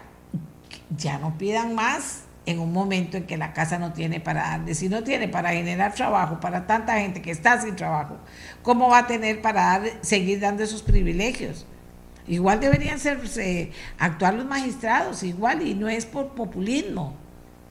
ya 0.96 1.18
no 1.18 1.38
pidan 1.38 1.74
más 1.74 2.24
en 2.46 2.60
un 2.60 2.72
momento 2.72 3.16
en 3.16 3.26
que 3.26 3.36
la 3.36 3.52
casa 3.52 3.78
no 3.78 3.92
tiene 3.92 4.20
para 4.20 4.42
darle. 4.42 4.74
Si 4.74 4.88
no 4.88 5.02
tiene 5.02 5.28
para 5.28 5.50
generar 5.50 5.94
trabajo 5.94 6.40
para 6.40 6.66
tanta 6.66 6.98
gente 6.98 7.22
que 7.22 7.30
está 7.30 7.60
sin 7.60 7.76
trabajo, 7.76 8.16
¿cómo 8.62 8.88
va 8.88 8.98
a 8.98 9.06
tener 9.06 9.40
para 9.40 9.82
seguir 10.02 10.40
dando 10.40 10.62
esos 10.62 10.82
privilegios? 10.82 11.66
Igual 12.28 12.60
deberían 12.60 12.98
ser, 12.98 13.20
actuar 13.98 14.34
los 14.34 14.46
magistrados, 14.46 15.22
igual, 15.22 15.66
y 15.66 15.74
no 15.74 15.88
es 15.88 16.06
por 16.06 16.28
populismo. 16.28 17.14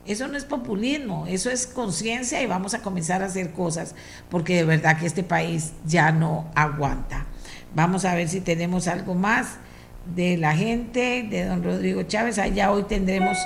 Eso 0.06 0.28
no 0.28 0.38
es 0.38 0.46
populismo, 0.46 1.26
eso 1.28 1.50
es 1.50 1.66
conciencia 1.66 2.42
y 2.42 2.46
vamos 2.46 2.76
a 2.76 2.82
comenzar 2.82 3.24
a 3.24 3.26
hacer 3.26 3.52
cosas, 3.52 3.96
porque 4.30 4.58
de 4.58 4.64
verdad 4.64 5.00
que 5.00 5.08
este 5.08 5.24
país 5.24 5.74
ya 5.86 6.12
no 6.12 6.46
aguanta. 6.54 7.26
Vamos 7.74 8.06
a 8.06 8.14
ver 8.14 8.30
si 8.30 8.40
tenemos 8.40 8.88
algo 8.88 9.16
más 9.16 9.56
de 10.16 10.38
la 10.38 10.56
gente, 10.56 11.26
de 11.28 11.46
don 11.46 11.64
Rodrigo 11.64 12.04
Chávez. 12.04 12.38
Allá 12.38 12.72
hoy 12.72 12.84
tendremos 12.84 13.38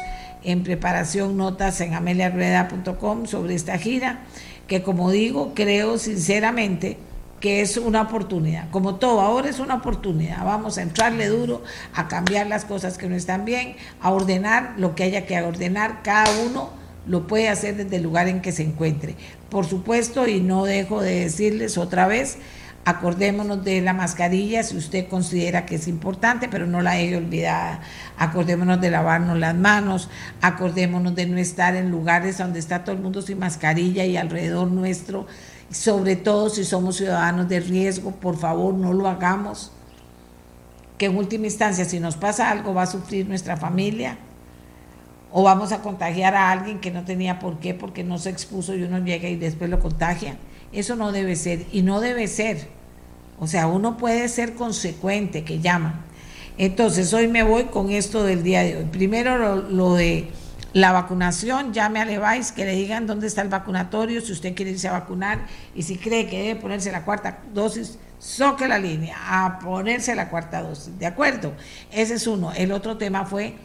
en 0.43 0.63
preparación 0.63 1.37
notas 1.37 1.79
en 1.79 1.93
ameliarueda.com 1.93 3.25
sobre 3.25 3.55
esta 3.55 3.77
gira, 3.77 4.19
que 4.67 4.83
como 4.83 5.11
digo, 5.11 5.53
creo 5.55 5.97
sinceramente 5.97 6.97
que 7.39 7.61
es 7.61 7.77
una 7.77 8.01
oportunidad. 8.01 8.69
Como 8.71 8.95
todo, 8.95 9.21
ahora 9.21 9.49
es 9.49 9.59
una 9.59 9.75
oportunidad. 9.75 10.43
Vamos 10.45 10.77
a 10.77 10.81
entrarle 10.81 11.27
duro, 11.27 11.63
a 11.93 12.07
cambiar 12.07 12.47
las 12.47 12.65
cosas 12.65 12.97
que 12.97 13.07
no 13.07 13.15
están 13.15 13.45
bien, 13.45 13.75
a 14.01 14.11
ordenar 14.11 14.73
lo 14.77 14.95
que 14.95 15.03
haya 15.03 15.25
que 15.25 15.39
ordenar. 15.41 16.03
Cada 16.03 16.29
uno 16.45 16.71
lo 17.07 17.27
puede 17.27 17.49
hacer 17.49 17.75
desde 17.75 17.95
el 17.95 18.03
lugar 18.03 18.27
en 18.27 18.41
que 18.41 18.51
se 18.51 18.63
encuentre. 18.63 19.15
Por 19.49 19.65
supuesto, 19.65 20.27
y 20.27 20.41
no 20.41 20.65
dejo 20.65 21.01
de 21.01 21.21
decirles 21.21 21.77
otra 21.77 22.07
vez, 22.07 22.37
acordémonos 22.85 23.63
de 23.63 23.81
la 23.81 23.93
mascarilla 23.93 24.63
si 24.63 24.77
usted 24.77 25.07
considera 25.07 25.65
que 25.65 25.75
es 25.75 25.87
importante, 25.87 26.47
pero 26.49 26.67
no 26.67 26.81
la 26.81 26.93
deje 26.93 27.17
olvidada. 27.17 27.81
Acordémonos 28.17 28.81
de 28.81 28.91
lavarnos 28.91 29.37
las 29.37 29.55
manos, 29.55 30.09
acordémonos 30.41 31.15
de 31.15 31.25
no 31.25 31.37
estar 31.37 31.75
en 31.75 31.89
lugares 31.89 32.37
donde 32.37 32.59
está 32.59 32.83
todo 32.83 32.95
el 32.95 33.01
mundo 33.01 33.21
sin 33.21 33.39
mascarilla 33.39 34.05
y 34.05 34.17
alrededor 34.17 34.69
nuestro 34.69 35.27
sobre 35.71 36.15
todo 36.15 36.49
si 36.49 36.63
somos 36.63 36.97
ciudadanos 36.97 37.47
de 37.47 37.59
riesgo, 37.59 38.11
por 38.11 38.37
favor 38.37 38.73
no 38.73 38.93
lo 38.93 39.07
hagamos, 39.07 39.71
que 40.97 41.05
en 41.05 41.17
última 41.17 41.45
instancia 41.45 41.85
si 41.85 41.99
nos 41.99 42.15
pasa 42.15 42.49
algo 42.49 42.73
va 42.73 42.83
a 42.83 42.87
sufrir 42.87 43.27
nuestra 43.27 43.55
familia 43.57 44.17
o 45.31 45.43
vamos 45.43 45.71
a 45.71 45.81
contagiar 45.81 46.35
a 46.35 46.51
alguien 46.51 46.79
que 46.79 46.91
no 46.91 47.05
tenía 47.05 47.39
por 47.39 47.59
qué 47.59 47.73
porque 47.73 48.03
no 48.03 48.17
se 48.17 48.29
expuso 48.29 48.75
y 48.75 48.83
uno 48.83 48.99
llega 48.99 49.29
y 49.29 49.35
después 49.35 49.69
lo 49.69 49.79
contagia. 49.79 50.37
Eso 50.71 50.95
no 50.95 51.11
debe 51.11 51.35
ser 51.35 51.65
y 51.71 51.83
no 51.83 51.99
debe 51.99 52.27
ser. 52.27 52.67
O 53.39 53.47
sea, 53.47 53.67
uno 53.67 53.97
puede 53.97 54.27
ser 54.27 54.55
consecuente, 54.55 55.43
que 55.43 55.59
llaman. 55.59 56.01
Entonces, 56.57 57.13
hoy 57.13 57.27
me 57.27 57.43
voy 57.43 57.65
con 57.65 57.89
esto 57.89 58.23
del 58.23 58.43
día 58.43 58.63
de 58.63 58.77
hoy. 58.77 58.85
Primero 58.85 59.55
lo 59.55 59.93
de 59.93 60.29
la 60.73 60.91
vacunación, 60.91 61.73
llame 61.73 61.99
a 61.99 62.05
Levi's 62.05 62.51
que 62.51 62.65
le 62.65 62.73
digan 62.73 63.07
dónde 63.07 63.27
está 63.27 63.41
el 63.41 63.49
vacunatorio, 63.49 64.21
si 64.21 64.31
usted 64.31 64.55
quiere 64.55 64.71
irse 64.71 64.87
a 64.87 64.91
vacunar 64.91 65.39
y 65.73 65.83
si 65.83 65.97
cree 65.97 66.27
que 66.27 66.41
debe 66.43 66.59
ponerse 66.59 66.91
la 66.91 67.03
cuarta 67.03 67.39
dosis, 67.53 67.97
soque 68.19 68.67
la 68.67 68.77
línea 68.77 69.17
a 69.27 69.59
ponerse 69.59 70.13
la 70.15 70.29
cuarta 70.29 70.61
dosis. 70.61 70.97
¿De 70.99 71.05
acuerdo? 71.05 71.53
Ese 71.91 72.15
es 72.15 72.27
uno. 72.27 72.51
El 72.53 72.71
otro 72.71 72.97
tema 72.97 73.25
fue 73.25 73.55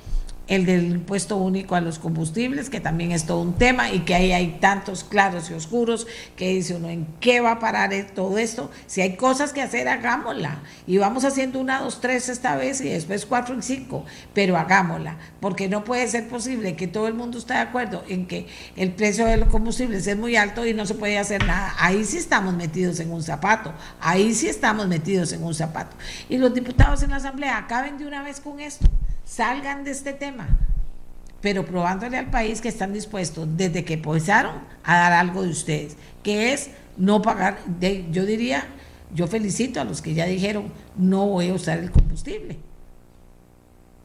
el 0.46 0.66
del 0.66 0.84
impuesto 0.86 1.36
único 1.36 1.74
a 1.74 1.80
los 1.80 1.98
combustibles, 1.98 2.68
que 2.68 2.80
también 2.80 3.12
es 3.12 3.24
todo 3.24 3.40
un 3.40 3.54
tema 3.54 3.90
y 3.90 4.00
que 4.00 4.14
ahí 4.14 4.32
hay 4.32 4.58
tantos 4.60 5.02
claros 5.02 5.50
y 5.50 5.54
oscuros 5.54 6.06
que 6.36 6.50
dice 6.50 6.74
uno, 6.74 6.90
¿en 6.90 7.06
qué 7.20 7.40
va 7.40 7.52
a 7.52 7.58
parar 7.58 7.84
todo 8.14 8.38
esto? 8.38 8.70
Si 8.86 9.00
hay 9.00 9.16
cosas 9.16 9.52
que 9.52 9.62
hacer, 9.62 9.88
hagámosla. 9.88 10.58
Y 10.86 10.98
vamos 10.98 11.24
haciendo 11.24 11.60
una, 11.60 11.80
dos, 11.80 12.00
tres 12.00 12.28
esta 12.28 12.56
vez 12.56 12.80
y 12.80 12.88
después 12.88 13.26
cuatro 13.26 13.56
y 13.58 13.62
cinco, 13.62 14.04
pero 14.34 14.56
hagámosla, 14.56 15.16
porque 15.40 15.68
no 15.68 15.84
puede 15.84 16.06
ser 16.08 16.28
posible 16.28 16.76
que 16.76 16.86
todo 16.86 17.08
el 17.08 17.14
mundo 17.14 17.38
esté 17.38 17.54
de 17.54 17.60
acuerdo 17.60 18.04
en 18.08 18.26
que 18.26 18.46
el 18.76 18.92
precio 18.92 19.26
de 19.26 19.38
los 19.38 19.48
combustibles 19.48 20.06
es 20.06 20.16
muy 20.16 20.36
alto 20.36 20.66
y 20.66 20.74
no 20.74 20.84
se 20.84 20.94
puede 20.94 21.18
hacer 21.18 21.44
nada. 21.46 21.74
Ahí 21.78 22.04
sí 22.04 22.18
estamos 22.18 22.54
metidos 22.54 23.00
en 23.00 23.12
un 23.12 23.22
zapato, 23.22 23.72
ahí 24.00 24.34
sí 24.34 24.48
estamos 24.48 24.86
metidos 24.88 25.32
en 25.32 25.42
un 25.42 25.54
zapato. 25.54 25.96
Y 26.28 26.36
los 26.36 26.52
diputados 26.52 27.02
en 27.02 27.10
la 27.10 27.16
Asamblea 27.16 27.56
acaben 27.56 27.96
de 27.98 28.06
una 28.06 28.22
vez 28.22 28.40
con 28.40 28.60
esto 28.60 28.88
salgan 29.24 29.84
de 29.84 29.90
este 29.90 30.12
tema, 30.12 30.48
pero 31.40 31.64
probándole 31.64 32.16
al 32.16 32.30
país 32.30 32.60
que 32.60 32.68
están 32.68 32.92
dispuestos 32.92 33.48
desde 33.56 33.84
que 33.84 33.94
empezaron 33.94 34.62
a 34.82 34.96
dar 34.96 35.12
algo 35.12 35.42
de 35.42 35.50
ustedes, 35.50 35.96
que 36.22 36.52
es 36.52 36.70
no 36.96 37.22
pagar, 37.22 37.58
de, 37.66 38.06
yo 38.10 38.24
diría, 38.24 38.66
yo 39.12 39.26
felicito 39.26 39.80
a 39.80 39.84
los 39.84 40.00
que 40.00 40.14
ya 40.14 40.26
dijeron, 40.26 40.72
no 40.96 41.26
voy 41.26 41.50
a 41.50 41.54
usar 41.54 41.78
el 41.78 41.90
combustible. 41.90 42.58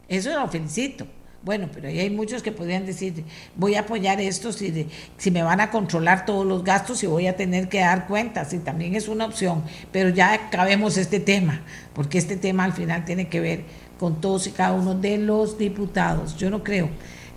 Eso 0.07 0.33
lo 0.37 0.47
felicito. 0.47 1.05
Bueno, 1.41 1.69
pero 1.73 1.87
ahí 1.87 1.99
hay 1.99 2.09
muchos 2.09 2.43
que 2.43 2.51
podrían 2.51 2.85
decir, 2.85 3.23
voy 3.55 3.75
a 3.75 3.81
apoyar 3.81 4.19
esto 4.19 4.51
si, 4.51 4.87
si 5.17 5.31
me 5.31 5.41
van 5.41 5.61
a 5.61 5.71
controlar 5.71 6.25
todos 6.25 6.45
los 6.45 6.65
gastos 6.65 7.01
y 7.03 7.07
voy 7.07 7.27
a 7.27 7.37
tener 7.37 7.69
que 7.69 7.79
dar 7.79 8.07
cuentas, 8.07 8.53
y 8.53 8.59
también 8.59 8.93
es 8.95 9.07
una 9.07 9.25
opción, 9.25 9.63
pero 9.93 10.09
ya 10.09 10.33
acabemos 10.33 10.97
este 10.97 11.21
tema, 11.21 11.61
porque 11.93 12.17
este 12.17 12.35
tema 12.35 12.65
al 12.65 12.73
final 12.73 13.05
tiene 13.05 13.29
que 13.29 13.39
ver 13.39 13.63
con 13.99 14.21
todos 14.21 14.47
y 14.47 14.51
cada 14.51 14.73
uno 14.73 14.95
de 14.95 15.17
los 15.17 15.57
diputados. 15.57 16.37
Yo 16.37 16.49
no 16.49 16.63
creo 16.63 16.89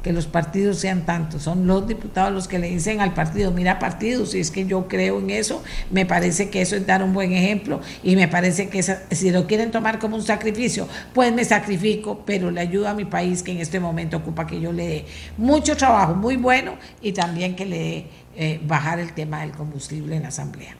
que 0.02 0.12
los 0.12 0.26
partidos 0.26 0.78
sean 0.78 1.06
tantos. 1.06 1.42
Son 1.42 1.66
los 1.66 1.86
diputados 1.86 2.32
los 2.32 2.48
que 2.48 2.58
le 2.58 2.68
dicen 2.68 3.00
al 3.00 3.14
partido, 3.14 3.50
mira 3.50 3.78
partido, 3.78 4.26
si 4.26 4.40
es 4.40 4.50
que 4.50 4.66
yo 4.66 4.88
creo 4.88 5.18
en 5.20 5.30
eso, 5.30 5.62
me 5.90 6.04
parece 6.04 6.50
que 6.50 6.60
eso 6.60 6.76
es 6.76 6.86
dar 6.86 7.02
un 7.02 7.12
buen 7.12 7.32
ejemplo 7.32 7.80
y 8.02 8.16
me 8.16 8.28
parece 8.28 8.68
que 8.68 8.82
si 8.82 9.30
lo 9.30 9.46
quieren 9.46 9.70
tomar 9.70 9.98
como 9.98 10.16
un 10.16 10.22
sacrificio, 10.22 10.88
pues 11.14 11.32
me 11.32 11.44
sacrifico, 11.44 12.22
pero 12.26 12.50
le 12.50 12.60
ayudo 12.60 12.88
a 12.88 12.94
mi 12.94 13.04
país 13.04 13.42
que 13.42 13.52
en 13.52 13.58
este 13.58 13.80
momento 13.80 14.16
ocupa 14.16 14.46
que 14.46 14.60
yo 14.60 14.72
le 14.72 14.86
dé 14.86 15.04
mucho 15.36 15.76
trabajo, 15.76 16.14
muy 16.14 16.36
bueno, 16.36 16.74
y 17.00 17.12
también 17.12 17.54
que 17.54 17.66
le 17.66 17.78
dé 17.78 18.06
eh, 18.36 18.60
bajar 18.64 18.98
el 18.98 19.12
tema 19.12 19.40
del 19.40 19.52
combustible 19.52 20.16
en 20.16 20.22
la 20.22 20.28
Asamblea. 20.28 20.76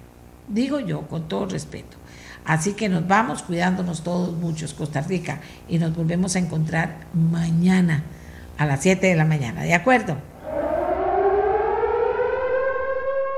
Digo 0.48 0.80
yo, 0.80 1.02
con 1.02 1.28
todo 1.28 1.46
respeto. 1.46 2.01
Así 2.44 2.74
que 2.74 2.89
nos 2.89 3.06
vamos 3.06 3.43
cuidándonos 3.43 4.02
todos 4.02 4.32
muchos, 4.32 4.74
Costa 4.74 5.01
Rica, 5.01 5.40
y 5.69 5.78
nos 5.78 5.94
volvemos 5.94 6.35
a 6.35 6.40
encontrar 6.40 6.97
mañana 7.12 8.02
a 8.59 8.66
las 8.66 8.82
7 8.82 9.06
de 9.06 9.14
la 9.14 9.24
mañana. 9.24 9.62
¿De 9.62 9.74
acuerdo? 9.74 10.16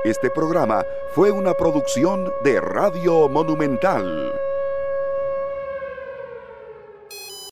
Este 0.03 0.29
programa 0.29 0.83
fue 1.13 1.31
una 1.31 1.53
producción 1.53 2.31
de 2.43 2.61
Radio 2.61 3.27
Monumental. 3.29 4.44